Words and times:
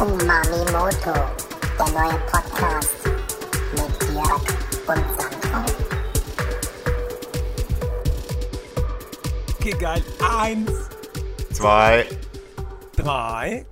Umami 0.00 0.64
Moto, 0.72 1.12
der 1.78 1.88
neue 1.92 2.18
Podcast 2.30 2.90
mit 3.72 4.14
Jörg 4.14 4.42
und 4.86 5.04
Sandro. 5.16 5.64
Okay, 9.58 9.74
geil. 9.78 10.02
Eins, 10.38 10.70
Zwei, 11.52 12.06
drei, 12.96 13.66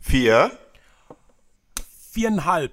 vier. 0.00 0.50
viereinhalb. 2.12 2.72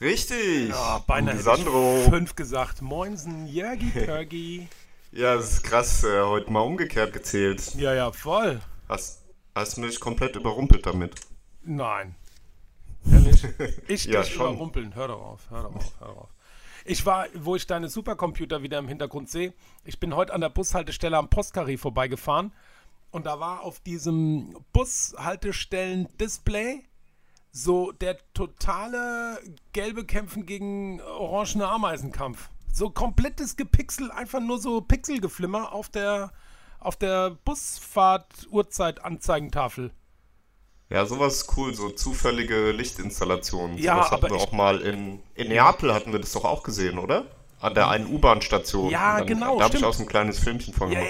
Richtig. 0.00 0.68
Ja, 0.70 1.02
beinahe 1.06 1.34
hätte 1.34 1.44
Sandro. 1.44 2.02
ich 2.04 2.10
fünf 2.10 2.36
gesagt. 2.36 2.80
Moinsen, 2.82 3.46
Jörgi 3.46 3.90
Pörgi. 4.06 4.68
Ja, 5.12 5.34
das 5.36 5.52
ist 5.54 5.62
krass. 5.64 6.04
Äh, 6.04 6.22
heute 6.22 6.50
mal 6.52 6.60
umgekehrt 6.60 7.12
gezählt. 7.12 7.74
Ja, 7.74 7.94
ja, 7.94 8.12
voll. 8.12 8.60
Hast, 8.88 9.23
hast 9.54 9.76
mich 9.78 10.00
komplett 10.00 10.36
überrumpelt 10.36 10.84
damit. 10.86 11.14
Nein. 11.62 12.14
Ehrlich? 13.10 13.44
Ich 13.88 14.04
Ja, 14.06 14.22
dich 14.22 14.32
schon. 14.34 14.52
überrumpeln. 14.54 14.94
Hör 14.94 15.08
doch 15.08 15.20
auf, 15.20 15.50
hör 15.50 15.64
doch 15.64 15.74
auf, 15.76 15.92
hör 16.00 16.08
doch 16.08 16.16
auf. 16.16 16.28
Ich 16.86 17.04
war, 17.06 17.26
wo 17.34 17.56
ich 17.56 17.66
deine 17.66 17.88
Supercomputer 17.88 18.62
wieder 18.62 18.78
im 18.78 18.88
Hintergrund 18.88 19.30
sehe, 19.30 19.54
ich 19.84 19.98
bin 20.00 20.14
heute 20.14 20.34
an 20.34 20.40
der 20.42 20.50
Bushaltestelle 20.50 21.16
am 21.16 21.30
Postkarree 21.30 21.78
vorbeigefahren 21.78 22.52
und 23.10 23.24
da 23.26 23.40
war 23.40 23.62
auf 23.62 23.80
diesem 23.80 24.54
Bushaltestellen-Display 24.74 26.82
so 27.52 27.92
der 27.92 28.18
totale 28.34 29.38
gelbe 29.72 30.04
Kämpfen 30.04 30.44
gegen 30.44 31.00
orangene 31.00 31.68
Ameisenkampf. 31.68 32.50
So 32.72 32.90
komplettes 32.90 33.56
Gepixel, 33.56 34.10
einfach 34.10 34.40
nur 34.40 34.58
so 34.58 34.80
Pixelgeflimmer 34.80 35.72
auf 35.72 35.88
der, 35.88 36.32
auf 36.84 36.96
der 36.96 37.30
Busfahrt-Uhrzeit-Anzeigentafel. 37.44 39.90
Ja, 40.90 41.06
sowas 41.06 41.36
ist 41.38 41.56
cool. 41.56 41.74
So 41.74 41.90
zufällige 41.90 42.70
Lichtinstallationen. 42.72 43.78
Ja, 43.78 43.96
sowas 43.96 44.10
hatten 44.10 44.30
wir 44.30 44.36
auch 44.36 44.52
mal 44.52 44.80
in, 44.80 45.20
in 45.34 45.48
Neapel 45.48 45.94
hatten 45.94 46.12
wir 46.12 46.20
das 46.20 46.32
doch 46.32 46.44
auch 46.44 46.62
gesehen, 46.62 46.98
oder? 46.98 47.24
An 47.60 47.74
der 47.74 47.88
einen 47.88 48.06
U-Bahn-Station. 48.06 48.90
Ja, 48.90 49.18
Dann- 49.18 49.26
genau, 49.26 49.58
Da 49.58 49.64
habe 49.64 49.76
ich 49.76 49.84
auch 49.84 49.94
so 49.94 50.02
ein 50.02 50.08
kleines 50.08 50.38
Filmchen 50.38 50.74
von 50.74 50.90
gemacht. 50.90 51.06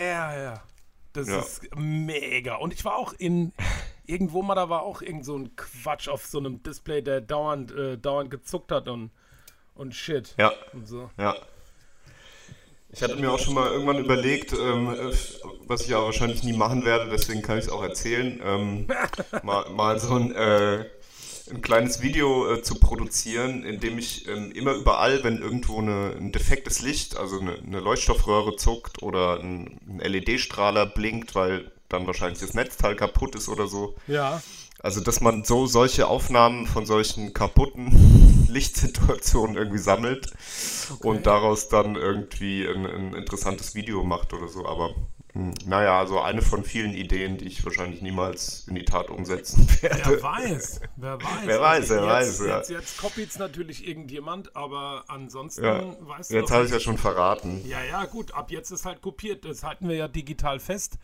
ja, 0.00 0.34
ja, 0.34 0.42
ja. 0.42 0.62
Das 1.14 1.28
Ja. 1.28 1.38
ist 1.38 1.62
mega. 1.74 2.56
Und 2.56 2.74
ich 2.74 2.84
war 2.84 2.96
auch 2.96 3.14
in, 3.14 3.52
irgendwo 4.04 4.42
mal, 4.42 4.54
da 4.54 4.68
war 4.68 4.82
auch 4.82 5.00
irgend 5.00 5.24
so 5.24 5.34
ein 5.36 5.56
Quatsch 5.56 6.08
auf 6.08 6.26
so 6.26 6.38
einem 6.38 6.62
Display, 6.62 7.00
der 7.00 7.22
dauernd, 7.22 7.72
äh, 7.72 7.96
dauernd 7.96 8.30
gezuckt 8.30 8.70
hat 8.70 8.86
und, 8.86 9.10
und 9.74 9.94
shit. 9.94 10.34
Ja, 10.38 10.52
Und 10.74 10.86
so. 10.86 11.08
ja. 11.18 11.34
Ich 12.96 13.02
hatte 13.02 13.16
mir 13.16 13.30
auch 13.30 13.38
schon 13.38 13.52
mal 13.52 13.70
irgendwann 13.70 13.98
überlegt, 13.98 14.54
ähm, 14.54 14.88
äh, 14.88 15.12
was 15.66 15.82
ich 15.82 15.88
ja 15.88 16.02
wahrscheinlich 16.02 16.42
nie 16.42 16.54
machen 16.54 16.86
werde, 16.86 17.10
deswegen 17.10 17.42
kann 17.42 17.58
ich 17.58 17.66
es 17.66 17.70
auch 17.70 17.82
erzählen, 17.82 18.40
ähm, 18.42 18.86
mal, 19.42 19.68
mal 19.68 20.00
so 20.00 20.14
ein, 20.14 20.34
äh, 20.34 20.86
ein 21.50 21.60
kleines 21.60 22.00
Video 22.00 22.50
äh, 22.54 22.62
zu 22.62 22.76
produzieren, 22.76 23.64
in 23.64 23.80
dem 23.80 23.98
ich 23.98 24.26
ähm, 24.28 24.50
immer 24.50 24.72
überall, 24.72 25.22
wenn 25.24 25.42
irgendwo 25.42 25.78
eine, 25.78 26.14
ein 26.16 26.32
defektes 26.32 26.80
Licht, 26.80 27.18
also 27.18 27.38
eine, 27.38 27.58
eine 27.58 27.80
Leuchtstoffröhre 27.80 28.56
zuckt 28.56 29.02
oder 29.02 29.40
ein, 29.40 29.78
ein 29.86 29.98
LED-Strahler 29.98 30.86
blinkt, 30.86 31.34
weil 31.34 31.70
dann 31.90 32.06
wahrscheinlich 32.06 32.40
das 32.40 32.54
Netzteil 32.54 32.96
kaputt 32.96 33.34
ist 33.34 33.50
oder 33.50 33.66
so, 33.66 33.94
Ja. 34.06 34.42
Also, 34.86 35.00
dass 35.00 35.20
man 35.20 35.42
so 35.42 35.66
solche 35.66 36.06
Aufnahmen 36.06 36.64
von 36.64 36.86
solchen 36.86 37.32
kaputten 37.32 38.46
Lichtsituationen 38.48 39.56
irgendwie 39.56 39.80
sammelt 39.80 40.32
und 41.00 41.26
daraus 41.26 41.68
dann 41.68 41.96
irgendwie 41.96 42.64
ein, 42.68 42.86
ein 42.86 43.12
interessantes 43.14 43.74
Video 43.74 44.04
macht 44.04 44.32
oder 44.32 44.46
so. 44.46 44.64
Aber 44.64 44.94
naja, 45.66 45.98
also 45.98 46.20
eine 46.20 46.40
von 46.40 46.64
vielen 46.64 46.94
Ideen, 46.94 47.36
die 47.36 47.44
ich 47.46 47.64
wahrscheinlich 47.64 48.00
niemals 48.00 48.66
in 48.68 48.74
die 48.74 48.84
Tat 48.84 49.10
umsetzen 49.10 49.68
werde. 49.82 50.00
Wer 50.06 50.22
weiß, 50.22 50.80
wer 50.96 51.18
weiß. 51.22 51.30
Wer 51.46 51.60
weiß, 51.60 51.88
wer 51.90 51.96
jetzt, 51.96 52.06
weiß, 52.06 52.38
ja. 52.46 52.56
Jetzt, 52.56 52.70
jetzt 52.70 52.98
copyt's 52.98 53.38
natürlich 53.38 53.86
irgendjemand, 53.86 54.56
aber 54.56 55.04
ansonsten 55.08 55.64
Ja. 55.64 55.96
weißt 56.00 56.30
du 56.30 56.34
Jetzt 56.36 56.50
habe 56.50 56.64
ich 56.64 56.70
ja 56.70 56.80
schon 56.80 56.96
verraten. 56.96 57.62
Ja, 57.66 57.82
ja, 57.84 58.04
gut, 58.06 58.32
ab 58.34 58.50
jetzt 58.50 58.70
ist 58.70 58.86
halt 58.86 59.02
kopiert. 59.02 59.44
Das 59.44 59.62
halten 59.62 59.88
wir 59.88 59.96
ja 59.96 60.08
digital 60.08 60.58
fest, 60.58 60.98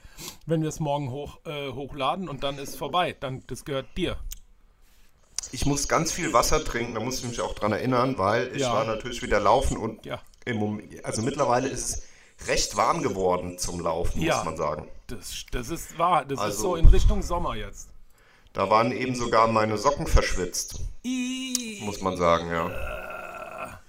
wenn 0.47 0.63
wir 0.63 0.69
es 0.71 0.81
morgen 0.81 1.11
hoch, 1.11 1.39
äh, 1.45 1.71
hochladen 1.71 2.29
und 2.29 2.43
dann 2.43 2.59
ist 2.59 2.77
vorbei. 2.77 3.15
Dann, 3.19 3.43
das 3.49 3.65
gehört 3.65 3.87
dir. 3.97 4.17
Ich 5.51 5.67
muss 5.67 5.89
ganz 5.89 6.13
viel 6.13 6.33
Wasser 6.33 6.65
trinken, 6.65 6.95
da 6.95 7.01
muss 7.01 7.19
ich 7.19 7.27
mich 7.29 7.41
auch 7.43 7.53
dran 7.55 7.73
erinnern, 7.73 8.17
weil 8.17 8.53
ich 8.55 8.63
Ja. 8.63 8.73
war 8.73 8.85
natürlich 8.87 9.21
wieder 9.23 9.41
laufen 9.41 9.77
und 9.77 10.07
Ja. 10.07 10.21
im 10.47 10.57
Moment, 10.57 11.05
also 11.05 11.21
mittlerweile 11.21 11.69
ist 11.69 11.91
es 11.91 12.03
recht 12.47 12.77
warm 12.77 13.03
geworden 13.03 13.59
zum 13.59 13.81
Laufen, 13.81 14.21
Ja. 14.23 14.37
muss 14.37 14.45
man 14.45 14.57
sagen. 14.57 14.89
Das, 15.07 15.45
das 15.51 15.69
ist 15.69 15.99
wahr. 15.99 16.25
Das 16.25 16.39
ist 16.39 16.45
Also- 16.45 16.63
so 16.63 16.77
in 16.77 16.87
Richtung 16.87 17.23
Sommer 17.23 17.55
jetzt. 17.55 17.89
Da 18.53 18.69
waren 18.69 18.93
eben 18.93 19.15
sogar 19.15 19.47
meine 19.49 19.79
Socken 19.79 20.07
verschwitzt. 20.07 20.81
Muss 21.81 22.01
man 22.03 22.17
sagen, 22.17 22.51
ja. 22.51 23.81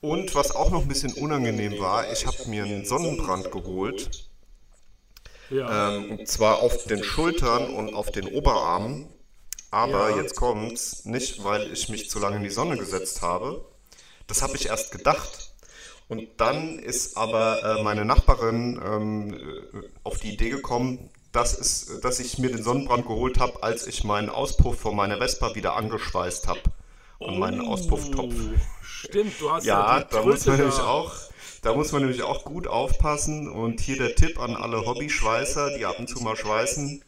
Und 0.00 0.34
was 0.36 0.54
auch 0.54 0.70
noch 0.70 0.82
ein 0.82 0.88
bisschen 0.88 1.12
unangenehm 1.14 1.80
war, 1.80 2.10
ich 2.12 2.24
habe 2.26 2.36
mir 2.46 2.64
einen 2.64 2.84
Sonnenbrand 2.84 3.50
geholt. 3.50 4.28
ja. 5.50 5.96
Ähm, 5.96 6.18
und 6.18 6.28
zwar 6.28 6.58
auf 6.62 6.84
den 6.84 7.02
Schultern 7.02 7.74
und 7.74 7.94
auf 7.94 8.10
den 8.12 8.28
Oberarmen. 8.28 9.08
Aber 9.70 10.10
Ja. 10.10 10.16
jetzt 10.18 10.36
kommt's, 10.36 11.04
nicht 11.04 11.42
weil 11.42 11.72
ich 11.72 11.88
mich 11.88 12.08
zu 12.08 12.18
lange 12.18 12.36
in 12.36 12.42
die 12.42 12.50
Sonne 12.50 12.76
gesetzt 12.76 13.22
habe. 13.22 13.64
Das 14.26 14.42
habe 14.42 14.56
ich 14.56 14.66
erst 14.66 14.92
gedacht. 14.92 15.47
Und 16.08 16.26
dann 16.38 16.78
ist 16.78 17.16
aber 17.16 17.62
äh, 17.62 17.82
meine 17.82 18.04
Nachbarin 18.04 18.80
ähm, 18.84 19.34
äh, 19.34 19.38
auf 20.04 20.18
die 20.18 20.32
Idee 20.32 20.50
gekommen, 20.50 21.10
dass, 21.32 21.58
es, 21.58 22.00
dass 22.00 22.18
ich 22.18 22.38
mir 22.38 22.50
den 22.50 22.62
Sonnenbrand 22.62 23.06
geholt 23.06 23.38
habe, 23.38 23.62
als 23.62 23.86
ich 23.86 24.04
meinen 24.04 24.30
Auspuff 24.30 24.80
von 24.80 24.96
meiner 24.96 25.18
Vespa 25.18 25.54
wieder 25.54 25.76
angeschweißt 25.76 26.48
habe. 26.48 26.60
Und 27.18 27.38
meinen 27.38 27.60
Auspufftopf. 27.60 28.32
Stimmt, 28.80 29.40
du 29.40 29.50
hast 29.50 29.64
Ja, 29.66 30.00
die 30.00 30.14
da 30.14 30.22
muss 30.22 30.46
man 30.46 30.56
nämlich 30.56 30.76
da. 30.76 30.86
auch, 30.86 31.12
da 31.62 31.74
muss 31.74 31.92
man 31.92 32.02
nämlich 32.02 32.22
auch 32.22 32.44
gut 32.44 32.68
aufpassen. 32.68 33.48
Und 33.48 33.80
hier 33.80 33.98
der 33.98 34.14
Tipp 34.14 34.38
an 34.40 34.56
alle 34.56 34.86
Hobbyschweißer, 34.86 35.76
die 35.76 35.84
ab 35.84 35.98
und 35.98 36.08
zu 36.08 36.20
mal 36.22 36.36
schweißen. 36.36 37.02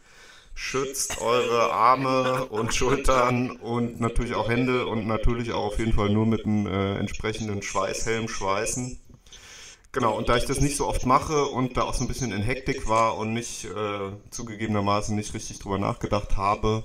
Schützt 0.54 1.20
eure 1.20 1.72
Arme 1.72 2.44
und 2.46 2.74
Schultern 2.74 3.50
und 3.52 4.00
natürlich 4.00 4.34
auch 4.34 4.48
Hände 4.48 4.86
und 4.86 5.06
natürlich 5.06 5.52
auch 5.52 5.64
auf 5.66 5.78
jeden 5.78 5.94
Fall 5.94 6.10
nur 6.10 6.26
mit 6.26 6.44
einem 6.44 6.66
äh, 6.66 6.96
entsprechenden 6.98 7.62
Schweißhelm 7.62 8.28
schweißen. 8.28 8.98
Genau, 9.92 10.16
und 10.16 10.28
da 10.28 10.36
ich 10.36 10.44
das 10.44 10.60
nicht 10.60 10.76
so 10.76 10.86
oft 10.86 11.06
mache 11.06 11.46
und 11.46 11.76
da 11.76 11.82
auch 11.82 11.94
so 11.94 12.04
ein 12.04 12.08
bisschen 12.08 12.30
in 12.30 12.42
Hektik 12.42 12.88
war 12.88 13.16
und 13.16 13.32
nicht 13.32 13.64
äh, 13.64 14.12
zugegebenermaßen 14.30 15.16
nicht 15.16 15.34
richtig 15.34 15.58
drüber 15.58 15.78
nachgedacht 15.78 16.36
habe, 16.36 16.84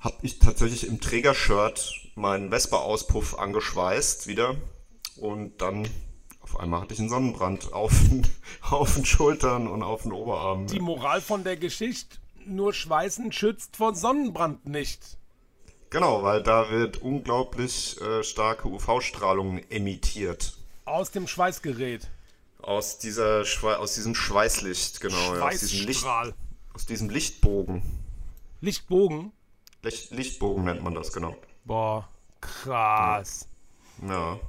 habe 0.00 0.16
ich 0.22 0.38
tatsächlich 0.38 0.86
im 0.88 1.00
Trägershirt 1.00 1.92
meinen 2.14 2.50
Vespa-Auspuff 2.50 3.38
angeschweißt 3.38 4.26
wieder 4.26 4.56
und 5.18 5.60
dann 5.60 5.86
auf 6.40 6.58
einmal 6.58 6.80
hatte 6.80 6.94
ich 6.94 7.00
einen 7.00 7.08
Sonnenbrand 7.10 7.72
auf, 7.72 7.92
den- 8.08 8.26
auf 8.62 8.94
den 8.94 9.04
Schultern 9.04 9.68
und 9.68 9.82
auf 9.82 10.02
den 10.02 10.12
Oberarmen. 10.12 10.66
Die 10.66 10.80
Moral 10.80 11.20
von 11.20 11.44
der 11.44 11.56
Geschichte, 11.56 12.16
nur 12.46 12.72
Schweißen 12.72 13.32
schützt 13.32 13.76
vor 13.76 13.94
Sonnenbrand 13.94 14.66
nicht. 14.66 15.18
Genau, 15.90 16.22
weil 16.22 16.42
da 16.42 16.70
wird 16.70 17.00
unglaublich 17.02 18.00
äh, 18.00 18.22
starke 18.22 18.68
UV-Strahlung 18.68 19.58
emittiert. 19.70 20.56
Aus 20.84 21.10
dem 21.10 21.26
Schweißgerät. 21.26 22.08
Aus, 22.60 22.98
dieser 22.98 23.44
Schwe 23.44 23.78
aus 23.78 23.94
diesem 23.94 24.14
Schweißlicht, 24.14 25.00
genau. 25.00 25.36
Ja, 25.36 25.46
aus, 25.46 25.60
diesem 25.60 25.86
Licht, 25.86 26.04
aus 26.74 26.86
diesem 26.86 27.10
Lichtbogen. 27.10 27.82
Lichtbogen. 28.60 29.32
Licht, 29.82 30.10
Lichtbogen 30.10 30.64
nennt 30.64 30.82
man 30.82 30.94
das, 30.94 31.12
genau. 31.12 31.36
Boah, 31.64 32.08
krass. 32.40 33.48
Ja. 34.02 34.40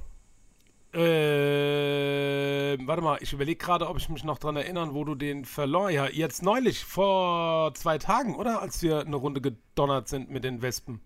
Äh, 0.92 2.78
warte 2.86 3.02
mal, 3.02 3.18
ich 3.20 3.32
überlege 3.34 3.58
gerade, 3.62 3.88
ob 3.88 3.98
ich 3.98 4.08
mich 4.08 4.24
noch 4.24 4.38
dran 4.38 4.56
erinnern, 4.56 4.94
wo 4.94 5.04
du 5.04 5.14
den 5.14 5.44
verloren 5.44 5.92
Ja, 5.92 6.06
jetzt 6.08 6.42
neulich, 6.42 6.84
vor 6.84 7.74
zwei 7.74 7.98
Tagen, 7.98 8.34
oder? 8.36 8.62
Als 8.62 8.82
wir 8.82 9.00
eine 9.00 9.16
Runde 9.16 9.40
gedonnert 9.40 10.08
sind 10.08 10.30
mit 10.30 10.44
den 10.44 10.62
Wespen. 10.62 11.00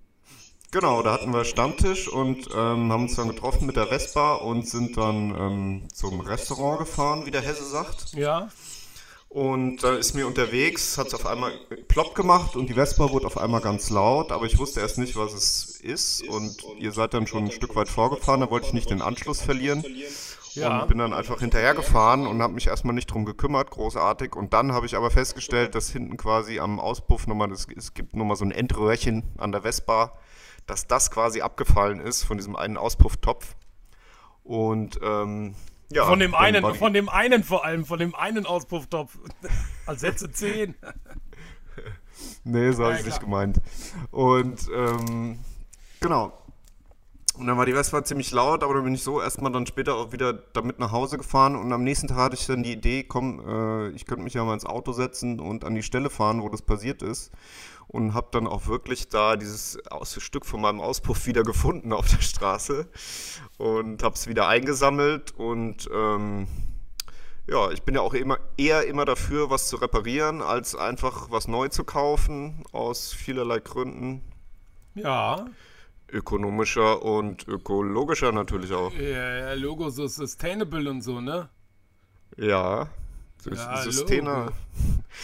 Genau, 0.70 1.02
da 1.02 1.12
hatten 1.12 1.32
wir 1.34 1.44
Stammtisch 1.44 2.08
und 2.08 2.46
ähm, 2.54 2.90
haben 2.92 3.02
uns 3.02 3.16
dann 3.16 3.28
getroffen 3.28 3.66
mit 3.66 3.76
der 3.76 3.88
Vespa 3.88 4.36
und 4.36 4.66
sind 4.66 4.96
dann 4.96 5.34
ähm, 5.38 5.88
zum 5.92 6.20
Restaurant 6.20 6.78
gefahren, 6.78 7.26
wie 7.26 7.30
der 7.30 7.42
Hesse 7.42 7.64
sagt. 7.64 8.14
Ja. 8.14 8.48
Und 9.28 9.82
da 9.82 9.94
ist 9.96 10.14
mir 10.14 10.26
unterwegs, 10.26 10.96
hat 10.96 11.08
es 11.08 11.14
auf 11.14 11.26
einmal 11.26 11.52
plopp 11.88 12.14
gemacht 12.14 12.54
und 12.54 12.68
die 12.68 12.74
Vespa 12.74 13.10
wurde 13.10 13.26
auf 13.26 13.36
einmal 13.36 13.60
ganz 13.60 13.90
laut, 13.90 14.30
aber 14.30 14.46
ich 14.46 14.58
wusste 14.58 14.80
erst 14.80 14.98
nicht, 14.98 15.16
was 15.16 15.32
es 15.32 15.71
ist 15.82 16.22
und 16.28 16.56
ihr 16.78 16.92
seid 16.92 17.14
dann 17.14 17.26
schon 17.26 17.44
ein 17.44 17.50
Stück 17.50 17.74
weit 17.76 17.88
vorgefahren, 17.88 18.40
da 18.40 18.50
wollte 18.50 18.66
ich 18.66 18.72
nicht 18.72 18.90
den 18.90 19.02
Anschluss 19.02 19.40
verlieren 19.42 19.84
Ja. 20.54 20.80
und 20.82 20.88
bin 20.88 20.98
dann 20.98 21.12
einfach 21.12 21.40
hinterhergefahren 21.40 22.26
und 22.26 22.40
habe 22.42 22.52
mich 22.52 22.66
erstmal 22.66 22.94
nicht 22.94 23.06
drum 23.10 23.24
gekümmert, 23.24 23.70
großartig. 23.70 24.34
Und 24.36 24.52
dann 24.52 24.72
habe 24.72 24.86
ich 24.86 24.96
aber 24.96 25.10
festgestellt, 25.10 25.74
dass 25.74 25.90
hinten 25.90 26.16
quasi 26.16 26.60
am 26.60 26.78
Auspuff 26.80 27.26
nochmal, 27.26 27.50
es, 27.52 27.66
es 27.76 27.94
gibt 27.94 28.14
nochmal 28.16 28.36
so 28.36 28.44
ein 28.44 28.50
Endröhrchen 28.52 29.24
an 29.38 29.50
der 29.52 29.62
Vespa, 29.62 30.12
dass 30.66 30.86
das 30.86 31.10
quasi 31.10 31.40
abgefallen 31.40 32.00
ist 32.00 32.22
von 32.22 32.36
diesem 32.36 32.54
einen 32.56 32.76
Auspufftopf. 32.76 33.56
Und 34.44 34.98
ähm, 35.02 35.54
ja, 35.92 36.06
Von 36.06 36.20
dem 36.20 36.34
einen, 36.34 36.64
die- 36.64 36.78
von 36.78 36.92
dem 36.94 37.08
einen 37.08 37.44
vor 37.44 37.64
allem, 37.64 37.84
von 37.84 37.98
dem 37.98 38.14
einen 38.14 38.46
Auspufftopf. 38.46 39.18
Als 39.86 40.00
Sätze 40.00 40.30
10. 40.30 40.74
Nee, 42.44 42.72
so 42.72 42.84
habe 42.84 42.94
Ja, 42.94 43.00
ich 43.00 43.04
nicht 43.06 43.18
klar. 43.18 43.24
gemeint. 43.24 43.60
Und 44.10 44.68
ähm, 44.74 45.38
genau. 46.02 46.32
Und 47.34 47.46
dann 47.46 47.56
war 47.56 47.64
die 47.64 47.72
Vespa 47.72 48.04
ziemlich 48.04 48.30
laut, 48.30 48.62
aber 48.62 48.74
dann 48.74 48.84
bin 48.84 48.94
ich 48.94 49.02
so 49.02 49.20
erstmal 49.20 49.50
dann 49.50 49.66
später 49.66 49.96
auch 49.96 50.12
wieder 50.12 50.34
damit 50.34 50.78
nach 50.78 50.92
Hause 50.92 51.16
gefahren 51.16 51.56
und 51.56 51.72
am 51.72 51.82
nächsten 51.82 52.06
Tag 52.06 52.18
hatte 52.18 52.36
ich 52.36 52.46
dann 52.46 52.62
die 52.62 52.72
Idee, 52.72 53.04
komm, 53.04 53.40
äh, 53.40 53.88
ich 53.90 54.04
könnte 54.04 54.22
mich 54.22 54.34
ja 54.34 54.44
mal 54.44 54.52
ins 54.52 54.66
Auto 54.66 54.92
setzen 54.92 55.40
und 55.40 55.64
an 55.64 55.74
die 55.74 55.82
Stelle 55.82 56.10
fahren, 56.10 56.42
wo 56.42 56.50
das 56.50 56.60
passiert 56.60 57.00
ist. 57.00 57.32
Und 57.88 58.14
habe 58.14 58.28
dann 58.32 58.46
auch 58.46 58.66
wirklich 58.66 59.08
da 59.08 59.36
dieses 59.36 59.78
Stück 60.18 60.46
von 60.46 60.60
meinem 60.60 60.80
Auspuff 60.80 61.26
wieder 61.26 61.42
gefunden 61.42 61.92
auf 61.92 62.08
der 62.08 62.20
Straße 62.20 62.86
und 63.58 64.02
habe 64.02 64.14
es 64.14 64.28
wieder 64.28 64.48
eingesammelt 64.48 65.32
und 65.32 65.88
ähm, 65.92 66.46
ja, 67.46 67.70
ich 67.70 67.82
bin 67.82 67.94
ja 67.94 68.02
auch 68.02 68.14
immer, 68.14 68.38
eher 68.56 68.86
immer 68.86 69.04
dafür, 69.04 69.50
was 69.50 69.68
zu 69.68 69.76
reparieren, 69.76 70.42
als 70.42 70.76
einfach 70.76 71.30
was 71.30 71.48
neu 71.48 71.68
zu 71.68 71.84
kaufen, 71.84 72.62
aus 72.72 73.12
vielerlei 73.12 73.58
Gründen. 73.58 74.22
Ja, 74.94 75.46
Ökonomischer 76.12 77.02
und 77.02 77.48
ökologischer 77.48 78.32
natürlich 78.32 78.72
auch. 78.72 78.92
ja, 78.92 79.36
ja, 79.38 79.52
Logo 79.54 79.90
so 79.90 80.06
sustainable 80.06 80.88
und 80.90 81.02
so, 81.02 81.20
ne? 81.20 81.48
Ja, 82.36 82.88
Ja. 83.44 83.82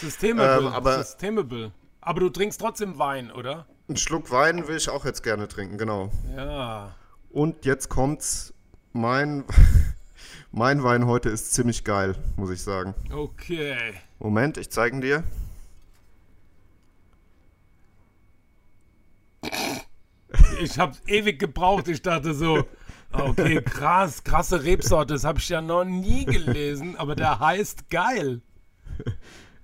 Sustainable, 0.00 0.66
Ähm, 0.66 0.72
aber- 0.72 1.02
sustainable. 1.04 1.72
Aber 2.00 2.20
du 2.20 2.30
trinkst 2.30 2.60
trotzdem 2.60 2.98
Wein, 2.98 3.30
oder? 3.30 3.66
Einen 3.86 3.96
Schluck 3.96 4.30
Wein 4.30 4.66
will 4.66 4.76
ich 4.76 4.88
auch 4.90 5.04
jetzt 5.04 5.22
gerne 5.22 5.46
trinken, 5.48 5.78
genau. 5.78 6.10
Ja. 6.36 6.94
Und 7.30 7.64
jetzt 7.64 7.88
kommt's. 7.88 8.52
Mein, 8.92 9.44
mein 10.52 10.82
Wein 10.82 11.06
heute 11.06 11.28
ist 11.28 11.52
ziemlich 11.54 11.84
geil, 11.84 12.16
muss 12.36 12.50
ich 12.50 12.62
sagen. 12.62 12.94
Okay. 13.12 13.76
Moment, 14.18 14.56
ich 14.58 14.70
zeige 14.70 14.96
ihn 14.96 15.00
dir. 15.02 15.22
Ich 20.60 20.78
habe 20.78 20.96
ewig 21.06 21.38
gebraucht. 21.38 21.88
Ich 21.88 22.02
dachte 22.02 22.34
so, 22.34 22.64
okay, 23.12 23.62
krass, 23.62 24.22
krasse 24.24 24.62
Rebsorte. 24.64 25.14
Das 25.14 25.24
habe 25.24 25.38
ich 25.38 25.48
ja 25.48 25.60
noch 25.60 25.84
nie 25.84 26.24
gelesen, 26.24 26.96
aber 26.96 27.14
der 27.16 27.38
heißt 27.40 27.90
geil. 27.90 28.42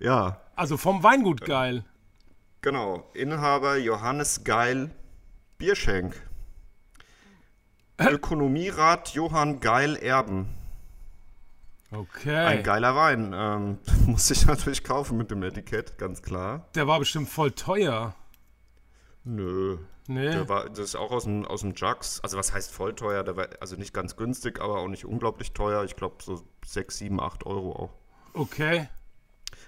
Ja, 0.01 0.41
Also 0.55 0.77
vom 0.77 1.03
Weingut 1.03 1.41
geil. 1.43 1.85
genau. 2.61 3.09
Inhaber 3.15 3.77
Johannes 3.79 4.45
Geil 4.45 4.91
Bierschenk. 5.57 6.15
Ökonomierat 7.99 9.11
Johann 9.15 9.61
Geil 9.61 9.97
Erben. 9.97 10.49
Okay. 11.91 12.37
Ein 12.37 12.63
geiler 12.65 12.97
Wein. 12.97 13.33
Ähm, 13.35 13.79
muss 14.07 14.31
ich 14.31 14.45
natürlich 14.47 14.83
kaufen 14.85 15.17
mit 15.17 15.31
dem 15.31 15.43
Etikett, 15.43 15.97
ganz 15.97 16.23
klar. 16.23 16.67
Der 16.75 16.87
war 16.89 16.99
bestimmt 16.99 17.29
voll 17.29 17.53
teuer. 17.53 18.15
Nö. 19.23 19.79
Nee. 20.07 20.31
Der 20.31 20.49
war, 20.49 20.69
das 20.69 20.81
ist 20.81 20.97
auch 20.97 21.11
aus 21.11 21.25
dem, 21.25 21.47
aus 21.47 21.63
dem 21.63 21.73
Jugs. 21.75 22.21
Also 22.21 22.37
was 22.37 22.53
heißt 22.53 22.71
voll 22.71 22.95
teuer? 22.95 23.25
Der 23.25 23.37
war 23.37 23.49
also 23.61 23.77
nicht 23.77 23.95
ganz 23.95 24.17
günstig, 24.17 24.61
aber 24.61 24.81
auch 24.81 24.89
nicht 24.89 25.07
unglaublich 25.07 25.53
teuer. 25.53 25.85
Ich 25.85 25.97
glaube 25.97 26.17
so 26.23 26.43
6, 26.67 26.99
7, 26.99 27.21
8 27.21 27.47
Euro 27.47 27.73
auch. 27.73 27.91
Okay. 28.35 28.89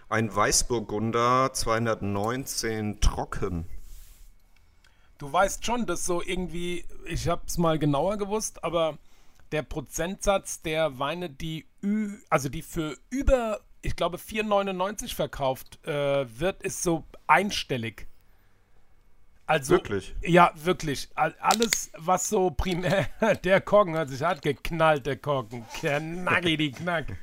Ein 0.08 0.34
Weißburgunder 0.34 1.52
219 1.52 3.00
trocken. 3.00 3.66
Du 5.18 5.32
weißt 5.32 5.64
schon, 5.64 5.86
dass 5.86 6.04
so 6.04 6.22
irgendwie, 6.22 6.84
ich 7.06 7.28
habe 7.28 7.42
es 7.46 7.56
mal 7.56 7.78
genauer 7.78 8.18
gewusst, 8.18 8.62
aber 8.62 8.98
der 9.52 9.62
Prozentsatz 9.62 10.60
der 10.60 10.98
Weine, 10.98 11.30
die 11.30 11.66
ü, 11.82 12.18
also 12.28 12.50
die 12.50 12.62
für 12.62 12.96
über, 13.08 13.60
ich 13.80 13.96
glaube 13.96 14.18
4,99 14.18 15.14
verkauft 15.14 15.78
äh, 15.86 16.26
wird, 16.38 16.62
ist 16.62 16.82
so 16.82 17.04
einstellig. 17.26 18.06
Also 19.46 19.74
Wirklich? 19.74 20.14
Ja, 20.22 20.50
wirklich. 20.56 21.08
All- 21.14 21.36
Alles, 21.40 21.90
was 21.96 22.28
so 22.28 22.50
primär, 22.50 23.06
der 23.44 23.60
Korken 23.60 23.96
hat 23.96 24.08
sich 24.08 24.22
hart 24.22 24.42
geknallt, 24.42 25.06
der 25.06 25.16
Korken. 25.16 25.64
Knacki, 25.74 26.56
die 26.56 26.72
Knack. 26.72 27.16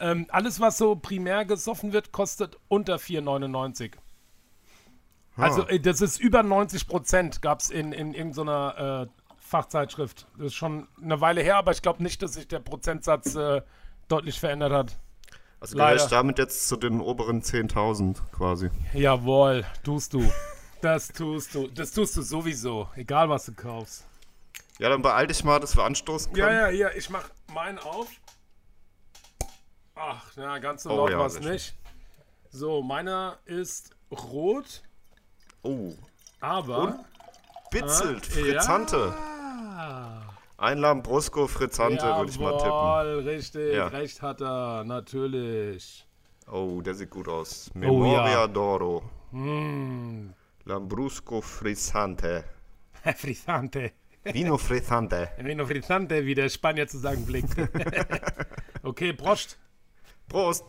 Ähm, 0.00 0.26
alles, 0.30 0.58
was 0.60 0.78
so 0.78 0.96
primär 0.96 1.44
gesoffen 1.44 1.92
wird, 1.92 2.12
kostet 2.12 2.56
unter 2.68 2.96
4,99. 2.96 3.92
Also, 5.36 5.66
äh, 5.68 5.78
das 5.78 6.00
ist 6.00 6.18
über 6.18 6.42
90 6.42 6.88
Prozent, 6.88 7.42
gab 7.42 7.60
es 7.60 7.68
in, 7.70 7.92
in 7.92 8.14
irgendeiner 8.14 9.08
äh, 9.10 9.22
Fachzeitschrift. 9.38 10.26
Das 10.38 10.46
ist 10.48 10.54
schon 10.54 10.88
eine 11.02 11.20
Weile 11.20 11.42
her, 11.42 11.56
aber 11.56 11.72
ich 11.72 11.82
glaube 11.82 12.02
nicht, 12.02 12.22
dass 12.22 12.32
sich 12.34 12.48
der 12.48 12.60
Prozentsatz 12.60 13.34
äh, 13.34 13.60
deutlich 14.08 14.40
verändert 14.40 14.72
hat. 14.72 14.98
Also 15.60 15.76
Leider. 15.76 15.96
gehöre 15.96 16.04
ich 16.06 16.10
damit 16.10 16.38
jetzt 16.38 16.68
zu 16.68 16.76
den 16.76 17.00
oberen 17.02 17.42
10.000 17.42 18.16
quasi. 18.32 18.70
Jawohl, 18.94 19.64
tust 19.84 20.14
du. 20.14 20.24
Das 20.82 21.08
tust 21.08 21.54
du. 21.54 21.66
Das 21.68 21.92
tust 21.92 22.16
du 22.16 22.22
sowieso, 22.22 22.88
egal 22.96 23.28
was 23.28 23.44
du 23.46 23.52
kaufst. 23.52 24.06
Ja, 24.78 24.88
dann 24.88 25.02
beeil 25.02 25.26
dich 25.26 25.44
mal, 25.44 25.60
dass 25.60 25.76
wir 25.76 25.84
anstoßen 25.84 26.32
können. 26.32 26.46
Ja, 26.54 26.68
ja, 26.68 26.72
hier, 26.72 26.96
ich 26.96 27.10
mach 27.10 27.28
meinen 27.52 27.78
auf. 27.78 28.08
Ach, 29.94 30.24
na, 30.36 30.58
ganz 30.58 30.84
so 30.84 30.90
Oh 30.90 30.96
laut 30.96 31.10
ja, 31.10 31.18
war 31.18 31.26
es 31.26 31.38
nicht. 31.40 31.74
So, 32.50 32.82
meiner 32.82 33.38
ist 33.44 33.90
rot, 34.10 34.82
Oh, 35.62 35.92
aber. 36.40 37.04
bitzelt, 37.70 38.26
Ah, 38.26 38.32
Frizzante. 38.32 39.14
Ja. 39.16 40.22
Ein 40.56 40.78
Lambrusco 40.78 41.46
Frizzante, 41.46 42.02
würde 42.16 42.30
ich 42.30 42.38
mal 42.38 42.52
tippen. 42.56 42.70
Jawohl, 42.70 43.28
richtig, 43.28 43.74
Ja. 43.74 43.88
recht 43.88 44.20
hat 44.22 44.40
er, 44.40 44.84
natürlich. 44.84 46.06
Oh, 46.50 46.80
der 46.80 46.94
sieht 46.94 47.10
gut 47.10 47.28
aus. 47.28 47.70
Oh, 47.74 47.78
Memoria 47.78 48.28
ja. 48.30 48.44
d'Oro. 48.44 49.02
Mm. 49.30 50.30
Lambrusco 50.64 51.40
Frizzante. 51.40 52.44
Frizzante. 53.16 53.92
Vino 54.24 54.58
Frizzante. 54.58 55.32
Vino 55.38 55.66
frizzante, 55.66 56.26
wie 56.26 56.34
der 56.34 56.48
Spanier 56.50 56.86
zu 56.86 56.98
sagen 56.98 57.24
blinkt. 57.24 57.56
okay, 58.82 59.12
Prost. 59.14 59.58
Prost. 60.28 60.64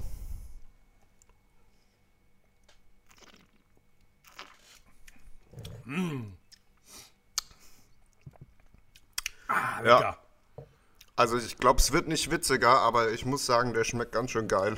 Ah, 9.48 9.82
Ja. 9.84 10.18
Also 11.18 11.38
ich 11.38 11.58
glaube, 11.58 11.80
es 11.80 11.92
wird 11.92 12.08
nicht 12.08 12.32
witziger, 12.32 12.80
aber 12.80 13.12
ich 13.12 13.26
muss 13.26 13.46
sagen, 13.46 13.74
der 13.74 13.84
schmeckt 13.84 14.14
ganz 14.14 14.32
schön 14.32 14.48
geil. 14.48 14.76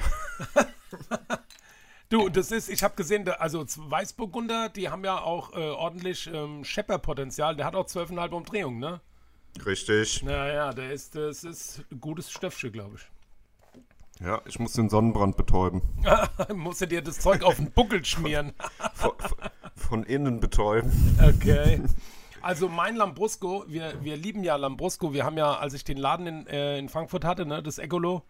Du, 2.13 2.29
das 2.29 2.51
ist, 2.51 2.69
ich 2.69 2.83
habe 2.83 2.93
gesehen, 2.93 3.27
also 3.27 3.65
Weißburgunder, 3.65 4.69
die 4.69 4.87
haben 4.89 5.03
ja 5.03 5.19
auch 5.19 5.51
äh, 5.53 5.71
ordentlich 5.71 6.29
ähm, 6.31 6.63
Schepperpotenzial. 6.63 7.55
Der 7.55 7.65
hat 7.65 7.73
auch 7.73 7.87
12,5 7.87 8.29
Umdrehungen, 8.29 8.77
ne? 8.77 9.01
Richtig. 9.65 10.21
Naja, 10.21 10.73
der 10.73 10.91
ist, 10.91 11.15
das 11.15 11.43
ist 11.43 11.81
ein 11.91 11.99
gutes 11.99 12.29
Stöffchen, 12.29 12.71
glaube 12.71 12.97
ich. 12.97 14.23
Ja, 14.23 14.41
ich 14.45 14.59
muss 14.59 14.73
den 14.73 14.89
Sonnenbrand 14.89 15.37
betäuben. 15.37 15.81
Musst 16.53 16.81
du 16.81 16.85
dir 16.87 17.01
das 17.01 17.17
Zeug 17.17 17.41
auf 17.41 17.55
den 17.55 17.71
Buckel 17.71 18.05
schmieren. 18.05 18.53
Von, 18.93 19.13
von 19.75 20.03
innen 20.03 20.39
betäuben. 20.39 20.91
Okay. 21.19 21.81
Also 22.43 22.67
mein 22.67 22.97
Lambrusco, 22.97 23.63
wir, 23.69 24.03
wir 24.03 24.17
lieben 24.17 24.43
ja 24.43 24.57
Lambrusco. 24.57 25.13
Wir 25.13 25.23
haben 25.23 25.37
ja, 25.37 25.53
als 25.59 25.73
ich 25.75 25.85
den 25.85 25.95
Laden 25.95 26.27
in, 26.27 26.47
äh, 26.47 26.77
in 26.77 26.89
Frankfurt 26.89 27.23
hatte, 27.23 27.45
ne, 27.45 27.63
das 27.63 27.77
Ecolo, 27.77 28.23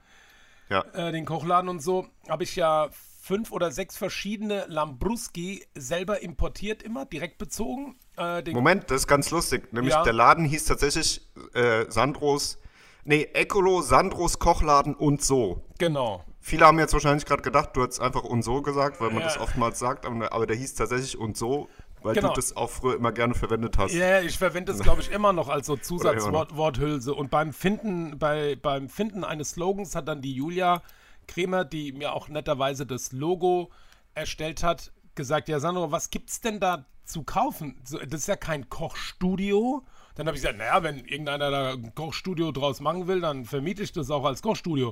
Ja. 0.69 0.81
äh, 0.93 1.11
den 1.11 1.25
Kochladen 1.25 1.67
und 1.67 1.79
so, 1.81 2.05
habe 2.29 2.43
ich 2.43 2.55
ja 2.55 2.91
fünf 3.25 3.53
oder 3.53 3.71
sechs 3.71 3.95
verschiedene 3.95 4.65
Lambruski 4.67 5.63
selber 5.75 6.21
importiert, 6.21 6.83
immer 6.83 7.05
direkt 7.05 7.37
bezogen. 7.37 7.95
Äh, 8.17 8.51
Moment, 8.51 8.91
das 8.91 9.01
ist 9.03 9.07
ganz 9.07 9.31
lustig. 9.31 9.71
Nämlich 9.71 9.93
Ja. 9.93 10.03
der 10.03 10.11
Laden 10.11 10.43
hieß 10.43 10.65
tatsächlich 10.65 11.21
äh, 11.53 11.85
Sandros, 11.89 12.59
nee, 13.05 13.23
Ecolo, 13.33 13.81
Sandros 13.81 14.39
Kochladen 14.39 14.93
und 14.93 15.21
so. 15.23 15.63
Genau. 15.79 16.25
Viele 16.41 16.65
haben 16.65 16.77
jetzt 16.79 16.91
wahrscheinlich 16.91 17.25
gerade 17.25 17.41
gedacht, 17.43 17.69
du 17.75 17.83
hättest 17.83 18.01
einfach 18.01 18.25
und 18.25 18.41
so 18.43 18.61
gesagt, 18.61 18.99
weil 18.99 19.07
man 19.11 19.19
Ja. 19.19 19.27
das 19.27 19.39
oftmals 19.39 19.79
sagt, 19.79 20.05
aber, 20.05 20.45
der 20.45 20.57
hieß 20.57 20.75
tatsächlich 20.75 21.17
und 21.17 21.37
so, 21.37 21.69
weil 22.01 22.15
Genau. 22.15 22.27
du 22.27 22.33
das 22.33 22.57
auch 22.57 22.69
früher 22.69 22.97
immer 22.97 23.13
gerne 23.13 23.35
verwendet 23.35 23.77
hast. 23.77 23.93
Ja, 23.93 24.19
ich 24.19 24.37
verwende 24.37 24.73
es, 24.73 24.79
glaube 24.79 24.99
ich, 24.99 25.09
immer 25.09 25.31
noch 25.31 25.47
als 25.47 25.67
so. 25.67 25.77
Zusatzworthülse. 25.81 27.13
Und 27.13 27.31
beim 27.31 27.53
Finden, 27.53 28.19
bei, 28.19 28.57
beim 28.61 28.89
Finden 28.89 29.23
eines 29.23 29.51
Slogans 29.51 29.95
hat 29.95 30.09
dann 30.09 30.21
die 30.21 30.33
Julia 30.33 30.81
Kremer, 31.33 31.65
die 31.65 31.91
mir 31.91 32.13
auch 32.13 32.27
netterweise 32.27 32.85
das 32.85 33.11
Logo 33.11 33.71
erstellt 34.13 34.61
hat, 34.61 34.91
gesagt, 35.15 35.49
ja 35.49 35.59
Sandro, 35.59 35.91
was 35.91 36.11
gibt's 36.11 36.41
denn 36.41 36.59
da 36.59 36.85
zu 37.05 37.23
kaufen? 37.23 37.81
Das 37.83 38.21
ist 38.21 38.27
ja 38.27 38.35
kein 38.35 38.69
Kochstudio. 38.69 39.83
Dann 40.15 40.27
habe 40.27 40.37
ich 40.37 40.43
gesagt, 40.43 40.59
naja, 40.59 40.83
wenn 40.83 41.05
irgendeiner 41.05 41.49
da 41.49 41.71
ein 41.73 41.95
Kochstudio 41.95 42.51
draus 42.51 42.81
machen 42.81 43.07
will, 43.07 43.21
dann 43.21 43.45
vermiete 43.45 43.81
ich 43.81 43.91
das 43.91 44.11
auch 44.11 44.25
als 44.25 44.43
Kochstudio. 44.43 44.89